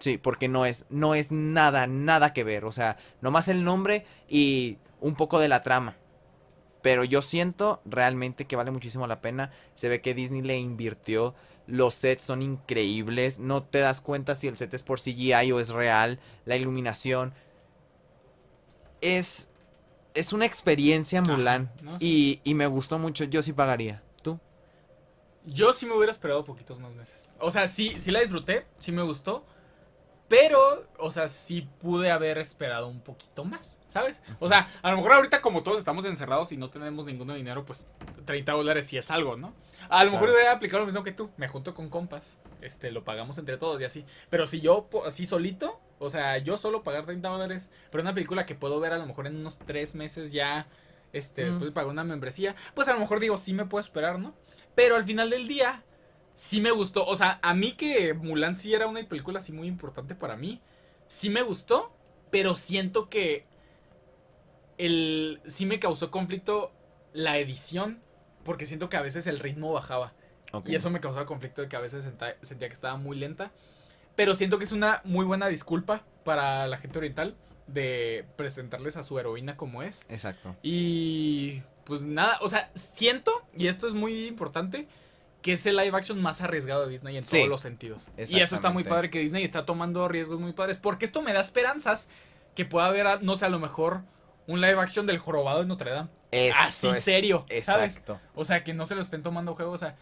Sí, 0.00 0.18
porque 0.18 0.48
no 0.48 0.66
es, 0.66 0.86
no 0.90 1.14
es 1.14 1.30
nada, 1.30 1.86
nada 1.86 2.32
que 2.32 2.44
ver. 2.44 2.64
O 2.64 2.72
sea, 2.72 2.96
nomás 3.20 3.48
el 3.48 3.64
nombre 3.64 4.04
y 4.28 4.78
un 5.00 5.14
poco 5.14 5.38
de 5.38 5.48
la 5.48 5.62
trama. 5.62 5.96
Pero 6.82 7.04
yo 7.04 7.22
siento 7.22 7.80
realmente 7.84 8.46
que 8.46 8.56
vale 8.56 8.70
muchísimo 8.70 9.06
la 9.06 9.20
pena. 9.20 9.50
Se 9.74 9.88
ve 9.88 10.00
que 10.00 10.14
Disney 10.14 10.42
le 10.42 10.58
invirtió. 10.58 11.34
Los 11.66 11.94
sets 11.94 12.22
son 12.22 12.40
increíbles. 12.42 13.38
No 13.38 13.62
te 13.62 13.78
das 13.78 14.00
cuenta 14.00 14.34
si 14.34 14.48
el 14.48 14.56
set 14.56 14.72
es 14.74 14.82
por 14.82 15.00
CGI 15.00 15.52
o 15.52 15.60
es 15.60 15.70
real. 15.70 16.18
La 16.44 16.56
iluminación. 16.56 17.34
Es. 19.00 19.50
Es 20.14 20.32
una 20.32 20.46
experiencia 20.46 21.22
Mulan. 21.22 21.70
no, 21.82 21.96
y, 22.00 22.40
y 22.42 22.54
me 22.54 22.66
gustó 22.66 22.98
mucho. 22.98 23.24
Yo 23.24 23.42
sí 23.42 23.52
pagaría. 23.52 24.02
¿Tú? 24.22 24.40
Yo 25.44 25.72
sí 25.72 25.86
me 25.86 25.94
hubiera 25.94 26.10
esperado 26.10 26.44
poquitos 26.44 26.80
más 26.80 26.92
meses. 26.94 27.28
O 27.38 27.50
sea, 27.50 27.66
sí, 27.66 27.94
sí 27.98 28.10
la 28.10 28.20
disfruté, 28.20 28.66
sí 28.78 28.90
me 28.90 29.02
gustó. 29.02 29.44
Pero, 30.28 30.86
o 30.98 31.10
sea, 31.10 31.28
sí 31.28 31.66
pude 31.80 32.10
haber 32.10 32.38
esperado 32.38 32.88
un 32.88 33.00
poquito 33.00 33.44
más, 33.44 33.77
¿sabes? 33.88 34.22
O 34.38 34.48
sea, 34.48 34.68
a 34.82 34.90
lo 34.90 34.96
mejor 34.96 35.12
ahorita 35.12 35.40
como 35.40 35.62
todos 35.62 35.78
estamos 35.78 36.04
encerrados 36.04 36.52
y 36.52 36.56
no 36.56 36.70
tenemos 36.70 37.04
ningún 37.06 37.34
dinero, 37.34 37.64
pues 37.64 37.86
30 38.24 38.52
dólares 38.52 38.86
sí 38.86 38.98
es 38.98 39.10
algo, 39.10 39.36
¿no? 39.36 39.54
A 39.88 40.04
lo 40.04 40.10
mejor 40.10 40.28
Claro. 40.28 40.42
voy 40.42 40.48
a 40.48 40.52
aplicar 40.52 40.80
lo 40.80 40.86
mismo 40.86 41.02
que 41.02 41.12
tú. 41.12 41.30
Me 41.36 41.48
junto 41.48 41.74
con 41.74 41.88
compas, 41.88 42.38
este, 42.60 42.90
lo 42.90 43.04
pagamos 43.04 43.38
entre 43.38 43.56
todos 43.56 43.80
y 43.80 43.84
así. 43.84 44.04
Pero 44.30 44.46
si 44.46 44.60
yo 44.60 44.88
así 45.06 45.24
solito, 45.24 45.80
o 45.98 46.10
sea, 46.10 46.38
yo 46.38 46.56
solo 46.56 46.82
pagar 46.82 47.06
30 47.06 47.28
dólares, 47.28 47.70
pero 47.90 48.02
una 48.02 48.14
película 48.14 48.44
que 48.46 48.54
puedo 48.54 48.78
ver 48.80 48.92
a 48.92 48.98
lo 48.98 49.06
mejor 49.06 49.26
en 49.26 49.36
unos 49.36 49.58
3 49.58 49.94
meses 49.94 50.32
ya, 50.32 50.66
este, 51.14 51.42
Mm. 51.42 51.46
después 51.46 51.64
de 51.70 51.72
pagar 51.72 51.90
una 51.90 52.04
membresía, 52.04 52.54
pues 52.74 52.86
a 52.88 52.92
lo 52.92 53.00
mejor 53.00 53.18
digo, 53.20 53.38
sí 53.38 53.54
me 53.54 53.64
puedo 53.64 53.80
esperar, 53.80 54.18
¿no? 54.18 54.34
Pero 54.74 54.96
al 54.96 55.04
final 55.04 55.30
del 55.30 55.48
día, 55.48 55.82
sí 56.34 56.60
me 56.60 56.70
gustó. 56.70 57.06
O 57.06 57.16
sea, 57.16 57.38
a 57.42 57.54
mí 57.54 57.72
que 57.72 58.12
Mulan 58.12 58.54
sí 58.54 58.74
era 58.74 58.86
una 58.86 59.02
película 59.08 59.38
así 59.38 59.50
muy 59.52 59.66
importante 59.66 60.14
para 60.14 60.36
mí, 60.36 60.60
sí 61.08 61.30
me 61.30 61.40
gustó, 61.42 61.90
pero 62.30 62.54
siento 62.54 63.08
que 63.08 63.46
el 64.78 65.40
sí 65.46 65.66
me 65.66 65.78
causó 65.78 66.10
conflicto 66.10 66.72
la 67.12 67.38
edición, 67.38 68.00
porque 68.44 68.66
siento 68.66 68.88
que 68.88 68.96
a 68.96 69.02
veces 69.02 69.26
el 69.26 69.38
ritmo 69.38 69.72
bajaba. 69.72 70.12
Y 70.64 70.74
eso 70.74 70.88
me 70.90 71.00
causaba 71.00 71.26
conflicto 71.26 71.60
de 71.60 71.68
que 71.68 71.76
a 71.76 71.80
veces 71.80 72.04
senta- 72.04 72.36
sentía 72.40 72.68
que 72.68 72.74
estaba 72.74 72.96
muy 72.96 73.18
lenta. 73.18 73.50
Pero 74.16 74.34
siento 74.34 74.56
que 74.58 74.64
es 74.64 74.72
una 74.72 75.00
muy 75.04 75.24
buena 75.26 75.46
disculpa 75.48 76.02
para 76.24 76.66
la 76.66 76.78
gente 76.78 76.98
oriental 76.98 77.36
de 77.66 78.24
presentarles 78.36 78.96
a 78.96 79.02
su 79.02 79.18
heroína 79.18 79.56
como 79.56 79.82
es. 79.82 80.06
Exacto. 80.08 80.56
Y 80.62 81.62
pues 81.84 82.02
nada, 82.02 82.38
o 82.40 82.48
sea, 82.48 82.70
siento, 82.74 83.42
y 83.56 83.66
esto 83.66 83.86
es 83.86 83.94
muy 83.94 84.26
importante, 84.26 84.88
que 85.42 85.52
es 85.52 85.66
el 85.66 85.76
live 85.76 85.96
action 85.96 86.20
más 86.20 86.40
arriesgado 86.40 86.84
de 86.86 86.90
Disney 86.90 87.16
en 87.16 87.24
Sí, 87.24 87.36
todos 87.36 87.48
los 87.48 87.60
sentidos. 87.60 88.08
Y 88.16 88.40
eso 88.40 88.56
está 88.56 88.70
muy 88.70 88.84
padre 88.84 89.10
que 89.10 89.18
Disney 89.20 89.44
está 89.44 89.64
tomando 89.66 90.08
riesgos 90.08 90.40
muy 90.40 90.52
padres, 90.52 90.78
porque 90.78 91.04
esto 91.04 91.22
me 91.22 91.32
da 91.32 91.40
esperanzas 91.40 92.08
que 92.54 92.64
pueda 92.64 92.86
haber, 92.86 93.22
no 93.22 93.36
sé, 93.36 93.44
a 93.46 93.48
lo 93.50 93.58
mejor 93.60 94.00
un 94.48 94.60
live 94.60 94.80
action 94.80 95.06
del 95.06 95.18
jorobado 95.18 95.60
de 95.60 95.66
Notre 95.66 95.92
Dame. 95.92 96.08
Eso 96.32 96.58
Así 96.60 96.88
es- 96.88 97.04
serio, 97.04 97.46
¿sabes? 97.62 97.96
Exacto. 97.96 98.18
O 98.34 98.42
sea, 98.44 98.64
que 98.64 98.74
no 98.74 98.84
se 98.86 98.96
lo 98.96 99.02
estén 99.02 99.22
tomando 99.22 99.54
juego, 99.54 99.70
o 99.72 99.78
sea, 99.78 99.96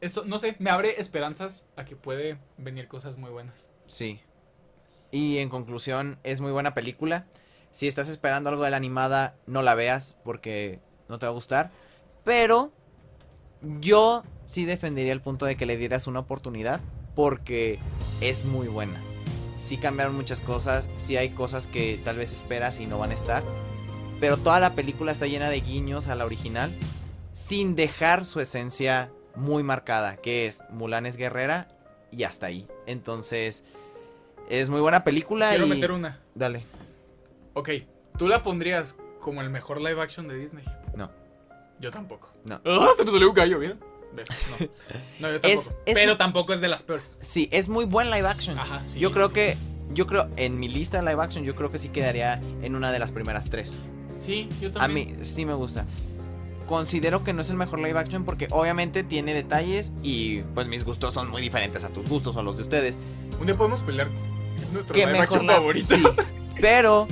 esto, 0.00 0.24
no 0.24 0.38
sé, 0.38 0.56
me 0.58 0.70
abre 0.70 0.98
esperanzas 1.00 1.66
a 1.76 1.84
que 1.84 1.94
puede 1.94 2.38
venir 2.56 2.88
cosas 2.88 3.16
muy 3.18 3.30
buenas. 3.30 3.68
Sí. 3.86 4.20
Y 5.12 5.38
en 5.38 5.48
conclusión, 5.50 6.18
es 6.24 6.40
muy 6.40 6.50
buena 6.50 6.74
película. 6.74 7.26
Si 7.70 7.86
estás 7.86 8.08
esperando 8.08 8.50
algo 8.50 8.64
de 8.64 8.70
la 8.70 8.76
animada, 8.78 9.36
no 9.46 9.62
la 9.62 9.74
veas 9.74 10.18
porque 10.24 10.80
no 11.08 11.18
te 11.18 11.26
va 11.26 11.30
a 11.30 11.34
gustar. 11.34 11.70
Pero 12.24 12.72
yo 13.80 14.24
sí 14.46 14.64
defendería 14.64 15.12
el 15.12 15.20
punto 15.20 15.44
de 15.46 15.56
que 15.56 15.66
le 15.66 15.76
dieras 15.76 16.06
una 16.06 16.20
oportunidad 16.20 16.80
porque 17.14 17.78
es 18.20 18.44
muy 18.44 18.68
buena. 18.68 19.00
Sí 19.58 19.76
cambiaron 19.76 20.14
muchas 20.16 20.40
cosas, 20.40 20.88
sí 20.96 21.16
hay 21.18 21.30
cosas 21.30 21.66
que 21.66 22.00
tal 22.02 22.16
vez 22.16 22.32
esperas 22.32 22.80
y 22.80 22.86
no 22.86 22.98
van 22.98 23.10
a 23.10 23.14
estar. 23.14 23.44
Pero 24.20 24.36
toda 24.36 24.60
la 24.60 24.74
película 24.74 25.12
está 25.12 25.26
llena 25.26 25.48
de 25.50 25.60
guiños 25.60 26.08
a 26.08 26.14
la 26.14 26.24
original 26.26 26.70
sin 27.32 27.74
dejar 27.74 28.24
su 28.24 28.40
esencia 28.40 29.10
muy 29.34 29.62
marcada, 29.62 30.16
que 30.16 30.46
es 30.46 30.62
Mulan 30.70 31.06
es 31.06 31.16
guerrera 31.16 31.68
y 32.12 32.24
hasta 32.24 32.46
ahí. 32.46 32.68
Entonces, 32.86 33.64
es 34.48 34.68
muy 34.68 34.80
buena 34.80 35.04
película 35.04 35.50
Quiero 35.50 35.66
y 35.66 35.70
meter 35.70 35.92
una. 35.92 36.20
dale. 36.34 36.64
Ok, 37.54 37.70
¿tú 38.18 38.28
la 38.28 38.42
pondrías 38.42 38.96
como 39.20 39.40
el 39.40 39.48
mejor 39.50 39.80
live 39.80 40.00
action 40.02 40.28
de 40.28 40.36
Disney? 40.36 40.64
No. 40.94 41.10
Yo 41.80 41.90
tampoco. 41.90 42.30
No. 42.44 42.60
Ah, 42.64 42.90
se 42.96 43.04
me 43.04 43.10
salió 43.10 43.28
un 43.28 43.34
gallo, 43.34 43.58
¿vieron? 43.58 43.78
No, 44.12 44.22
no 45.20 45.28
yo 45.32 45.40
tampoco. 45.40 45.46
Es- 45.48 45.72
es 45.86 45.94
Pero 45.94 46.12
un- 46.12 46.18
tampoco 46.18 46.52
es 46.52 46.60
de 46.60 46.68
las 46.68 46.82
peores. 46.82 47.16
Sí, 47.20 47.48
es 47.52 47.68
muy 47.68 47.84
buen 47.86 48.10
live 48.10 48.28
action. 48.28 48.58
Ajá, 48.58 48.82
sí. 48.86 48.98
yo 48.98 49.12
creo 49.12 49.28
sí, 49.28 49.34
que 49.34 49.56
yo 49.92 50.06
creo 50.06 50.28
en 50.36 50.58
mi 50.58 50.68
lista 50.68 51.00
de 51.00 51.08
live 51.08 51.22
action 51.22 51.44
yo 51.44 51.54
creo 51.56 51.70
que 51.72 51.78
sí 51.78 51.88
quedaría 51.88 52.34
en 52.62 52.74
una 52.76 52.92
de 52.92 52.98
las 52.98 53.12
primeras 53.12 53.48
tres. 53.48 53.80
Sí, 54.20 54.48
yo 54.60 54.68
A 54.68 54.72
también. 54.72 55.18
mí 55.18 55.24
sí 55.24 55.44
me 55.46 55.54
gusta. 55.54 55.86
Considero 56.68 57.24
que 57.24 57.32
no 57.32 57.42
es 57.42 57.50
el 57.50 57.56
mejor 57.56 57.80
live 57.80 57.98
action 57.98 58.24
porque 58.24 58.46
obviamente 58.50 59.02
tiene 59.02 59.34
detalles 59.34 59.92
y 60.02 60.42
pues 60.54 60.68
mis 60.68 60.84
gustos 60.84 61.14
son 61.14 61.28
muy 61.30 61.42
diferentes 61.42 61.82
a 61.82 61.88
tus 61.88 62.06
gustos 62.08 62.36
o 62.36 62.40
a 62.40 62.42
los 62.44 62.56
de 62.56 62.62
ustedes. 62.62 62.98
Un 63.40 63.46
día 63.46 63.56
podemos 63.56 63.80
pelear 63.80 64.08
nuestro 64.72 64.94
live 64.94 65.06
mejor 65.10 65.24
action 65.24 65.46
la- 65.46 65.54
favorito. 65.54 65.96
Sí, 65.96 66.02
pero 66.60 67.08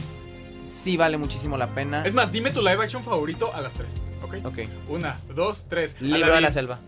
sí 0.68 0.96
vale 0.96 1.16
muchísimo 1.18 1.56
la 1.56 1.66
pena. 1.74 2.06
Es 2.06 2.14
más, 2.14 2.30
dime 2.30 2.50
tu 2.52 2.60
live 2.60 2.84
action 2.84 3.02
favorito 3.02 3.52
a 3.52 3.60
las 3.60 3.72
tres. 3.72 3.92
¿Ok? 4.22 4.34
Ok. 4.44 4.58
Una, 4.88 5.18
dos, 5.34 5.66
tres. 5.68 6.00
Libro 6.00 6.32
de 6.34 6.40
la 6.40 6.50
selva. 6.52 6.78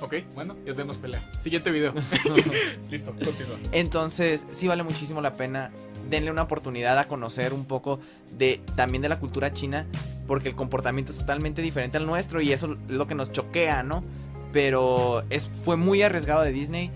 Ok, 0.00 0.14
bueno, 0.34 0.56
ya 0.64 0.72
tenemos 0.72 0.96
pelea. 0.96 1.22
Siguiente 1.38 1.70
video. 1.70 1.92
Listo, 2.90 3.10
continúa. 3.12 3.56
Entonces, 3.72 4.46
sí 4.50 4.66
vale 4.66 4.82
muchísimo 4.82 5.20
la 5.20 5.34
pena. 5.34 5.70
Denle 6.10 6.30
una 6.30 6.42
oportunidad 6.42 6.98
a 6.98 7.04
conocer 7.04 7.52
un 7.54 7.64
poco 7.64 8.00
de 8.38 8.60
también 8.76 9.02
de 9.02 9.08
la 9.08 9.18
cultura 9.18 9.52
china, 9.52 9.86
porque 10.26 10.48
el 10.48 10.54
comportamiento 10.54 11.12
es 11.12 11.18
totalmente 11.18 11.62
diferente 11.62 11.96
al 11.96 12.06
nuestro 12.06 12.40
y 12.40 12.52
eso 12.52 12.72
es 12.88 12.90
lo 12.94 13.06
que 13.06 13.14
nos 13.14 13.32
choquea, 13.32 13.82
¿no? 13.82 14.04
Pero 14.52 15.24
es, 15.30 15.48
fue 15.64 15.76
muy 15.76 16.02
arriesgado 16.02 16.42
de 16.42 16.52
Disney. 16.52 16.90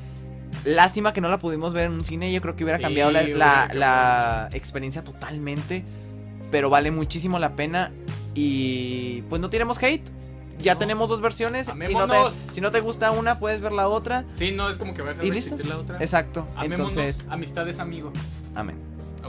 Lástima 0.64 1.12
que 1.12 1.20
no 1.20 1.28
la 1.28 1.38
pudimos 1.38 1.72
ver 1.72 1.86
en 1.86 1.92
un 1.92 2.04
cine, 2.04 2.32
yo 2.32 2.40
creo 2.40 2.56
que 2.56 2.64
hubiera 2.64 2.78
Sí, 2.78 2.82
cambiado 2.84 3.10
la, 3.10 3.68
la- 3.72 4.48
experiencia 4.52 5.02
totalmente, 5.02 5.84
pero 6.50 6.70
vale 6.70 6.90
muchísimo 6.90 7.38
la 7.38 7.56
pena 7.56 7.92
y 8.34 9.22
pues 9.28 9.40
no 9.40 9.50
tiremos 9.50 9.82
hate. 9.82 10.02
Ya 10.58 10.72
No. 10.74 10.78
tenemos 10.78 11.08
dos 11.10 11.20
versiones. 11.20 11.66
Si 11.66 11.92
no, 11.94 12.06
te, 12.08 12.16
si 12.52 12.60
no 12.62 12.70
te 12.70 12.80
gusta 12.80 13.10
una, 13.10 13.38
puedes 13.38 13.60
ver 13.60 13.72
la 13.72 13.88
otra. 13.88 14.24
Sí, 14.32 14.52
no 14.52 14.70
es 14.70 14.78
como 14.78 14.94
que 14.94 15.02
va 15.02 15.08
a 15.10 15.12
dejar 15.12 15.24
¿Y 15.26 15.28
de 15.28 15.34
listo? 15.34 15.54
existir 15.54 15.70
la 15.74 15.78
otra. 15.80 15.98
Exacto. 15.98 16.46
Amémonos, 16.56 16.96
Entonces, 16.96 17.26
amistad 17.28 17.68
es 17.68 17.78
amigo. 17.78 18.10
amén. 18.54 18.76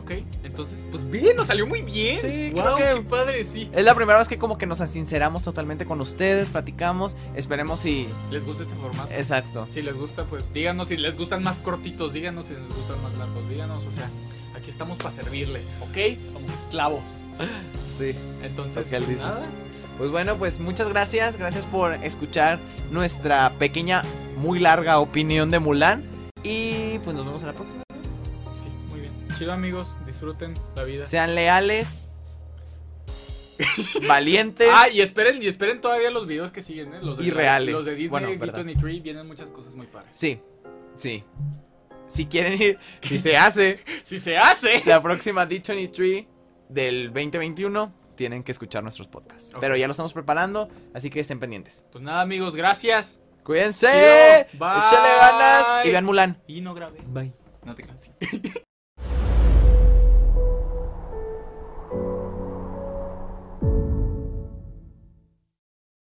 Ok, 0.07 0.23
entonces, 0.45 0.85
pues 0.89 1.09
bien, 1.11 1.35
nos 1.35 1.47
salió 1.47 1.67
muy 1.67 1.81
bien. 1.81 2.21
Sí, 2.21 2.49
Guau, 2.51 2.75
creo 2.75 2.95
que- 2.95 3.03
qué 3.03 3.09
padre, 3.09 3.43
sí. 3.43 3.69
Es 3.73 3.83
la 3.83 3.93
primera 3.93 4.17
vez 4.17 4.29
que 4.29 4.37
como 4.37 4.57
que 4.57 4.65
nos 4.65 4.77
sinceramos 4.79 5.43
totalmente 5.43 5.85
con 5.85 5.99
ustedes, 5.99 6.47
platicamos, 6.47 7.17
esperemos 7.35 7.81
si... 7.81 8.07
¿Les 8.31 8.45
gusta 8.45 8.63
este 8.63 8.75
formato? 8.77 9.11
Exacto. 9.13 9.67
Si 9.71 9.81
les 9.81 9.95
gusta, 9.95 10.23
pues 10.23 10.53
díganos 10.53 10.87
si 10.87 10.95
les 10.95 11.17
gustan 11.17 11.43
más 11.43 11.57
cortitos, 11.57 12.13
díganos 12.13 12.45
si 12.45 12.53
les 12.53 12.67
gustan 12.69 13.03
más 13.03 13.13
largos, 13.17 13.49
díganos, 13.49 13.85
o 13.85 13.91
sea, 13.91 14.09
aquí 14.55 14.69
estamos 14.69 14.97
para 14.97 15.11
servirles, 15.11 15.65
¿ok? 15.81 16.31
Somos 16.31 16.51
esclavos. 16.53 17.01
Sí. 17.97 18.13
Entonces, 18.43 18.87
pues 18.89 19.07
dice. 19.09 19.23
nada. 19.23 19.41
Pues 19.97 20.11
bueno, 20.11 20.37
pues 20.37 20.59
muchas 20.59 20.87
gracias, 20.87 21.35
gracias 21.35 21.65
por 21.65 21.93
escuchar 22.03 22.59
nuestra 22.91 23.51
pequeña, 23.57 24.03
muy 24.37 24.59
larga 24.59 24.99
opinión 24.99 25.49
de 25.49 25.57
Mulan. 25.59 26.07
Y 26.43 26.99
pues 26.99 27.15
nos 27.15 27.25
vemos 27.25 27.41
en 27.41 27.47
la 27.47 27.53
próxima. 27.53 27.81
Chido 29.37 29.53
amigos, 29.53 29.95
disfruten 30.05 30.55
la 30.75 30.83
vida. 30.83 31.05
Sean 31.05 31.35
leales 31.35 32.01
valientes. 34.07 34.67
Ah, 34.71 34.89
y 34.89 35.01
esperen, 35.01 35.41
y 35.41 35.47
esperen 35.47 35.79
todavía 35.79 36.09
los 36.09 36.25
videos 36.25 36.51
que 36.51 36.61
siguen, 36.61 36.93
¿eh? 36.93 36.99
Los 37.01 37.17
de, 37.17 37.25
Y 37.25 37.31
reales. 37.31 37.73
Los 37.73 37.85
de 37.85 37.91
Disney 37.95 38.09
Bueno, 38.09 38.31
y 38.31 38.37
verdad. 38.37 38.63
D23 38.63 39.01
vienen 39.03 39.27
muchas 39.27 39.51
cosas 39.51 39.75
muy 39.75 39.85
padres. 39.87 40.09
Sí, 40.17 40.39
sí. 40.97 41.23
Si 42.07 42.25
quieren 42.25 42.59
ir, 42.61 42.79
si 43.01 43.19
se 43.19 43.37
hace 43.37 43.79
Si 44.03 44.17
se 44.17 44.37
hace. 44.37 44.81
la 44.85 45.01
próxima 45.03 45.47
D23 45.47 46.25
del 46.69 47.07
2021, 47.07 47.93
tienen 48.15 48.43
que 48.43 48.51
escuchar 48.51 48.81
nuestros 48.81 49.07
podcasts. 49.07 49.51
Pero 49.59 49.75
ya 49.75 49.85
lo 49.87 49.91
estamos 49.91 50.13
preparando, 50.13 50.69
así 50.95 51.09
que 51.11 51.19
estén 51.19 51.39
pendientes. 51.39 51.85
Pues 51.91 52.03
nada, 52.03 52.21
amigos, 52.21 52.55
gracias. 52.55 53.19
Cuídense. 53.43 53.87
Bye. 54.53 54.77
échale 54.85 55.09
ganas 55.19 55.85
y 55.85 55.91
vean 55.91 56.05
Mulan. 56.05 56.41
Y 56.47 56.61
no 56.61 56.73
grabé. 56.73 57.01
Bye. 57.05 57.33
No 57.63 57.75
te 57.75 57.83
creas. 57.83 58.01
sí. 58.19 58.41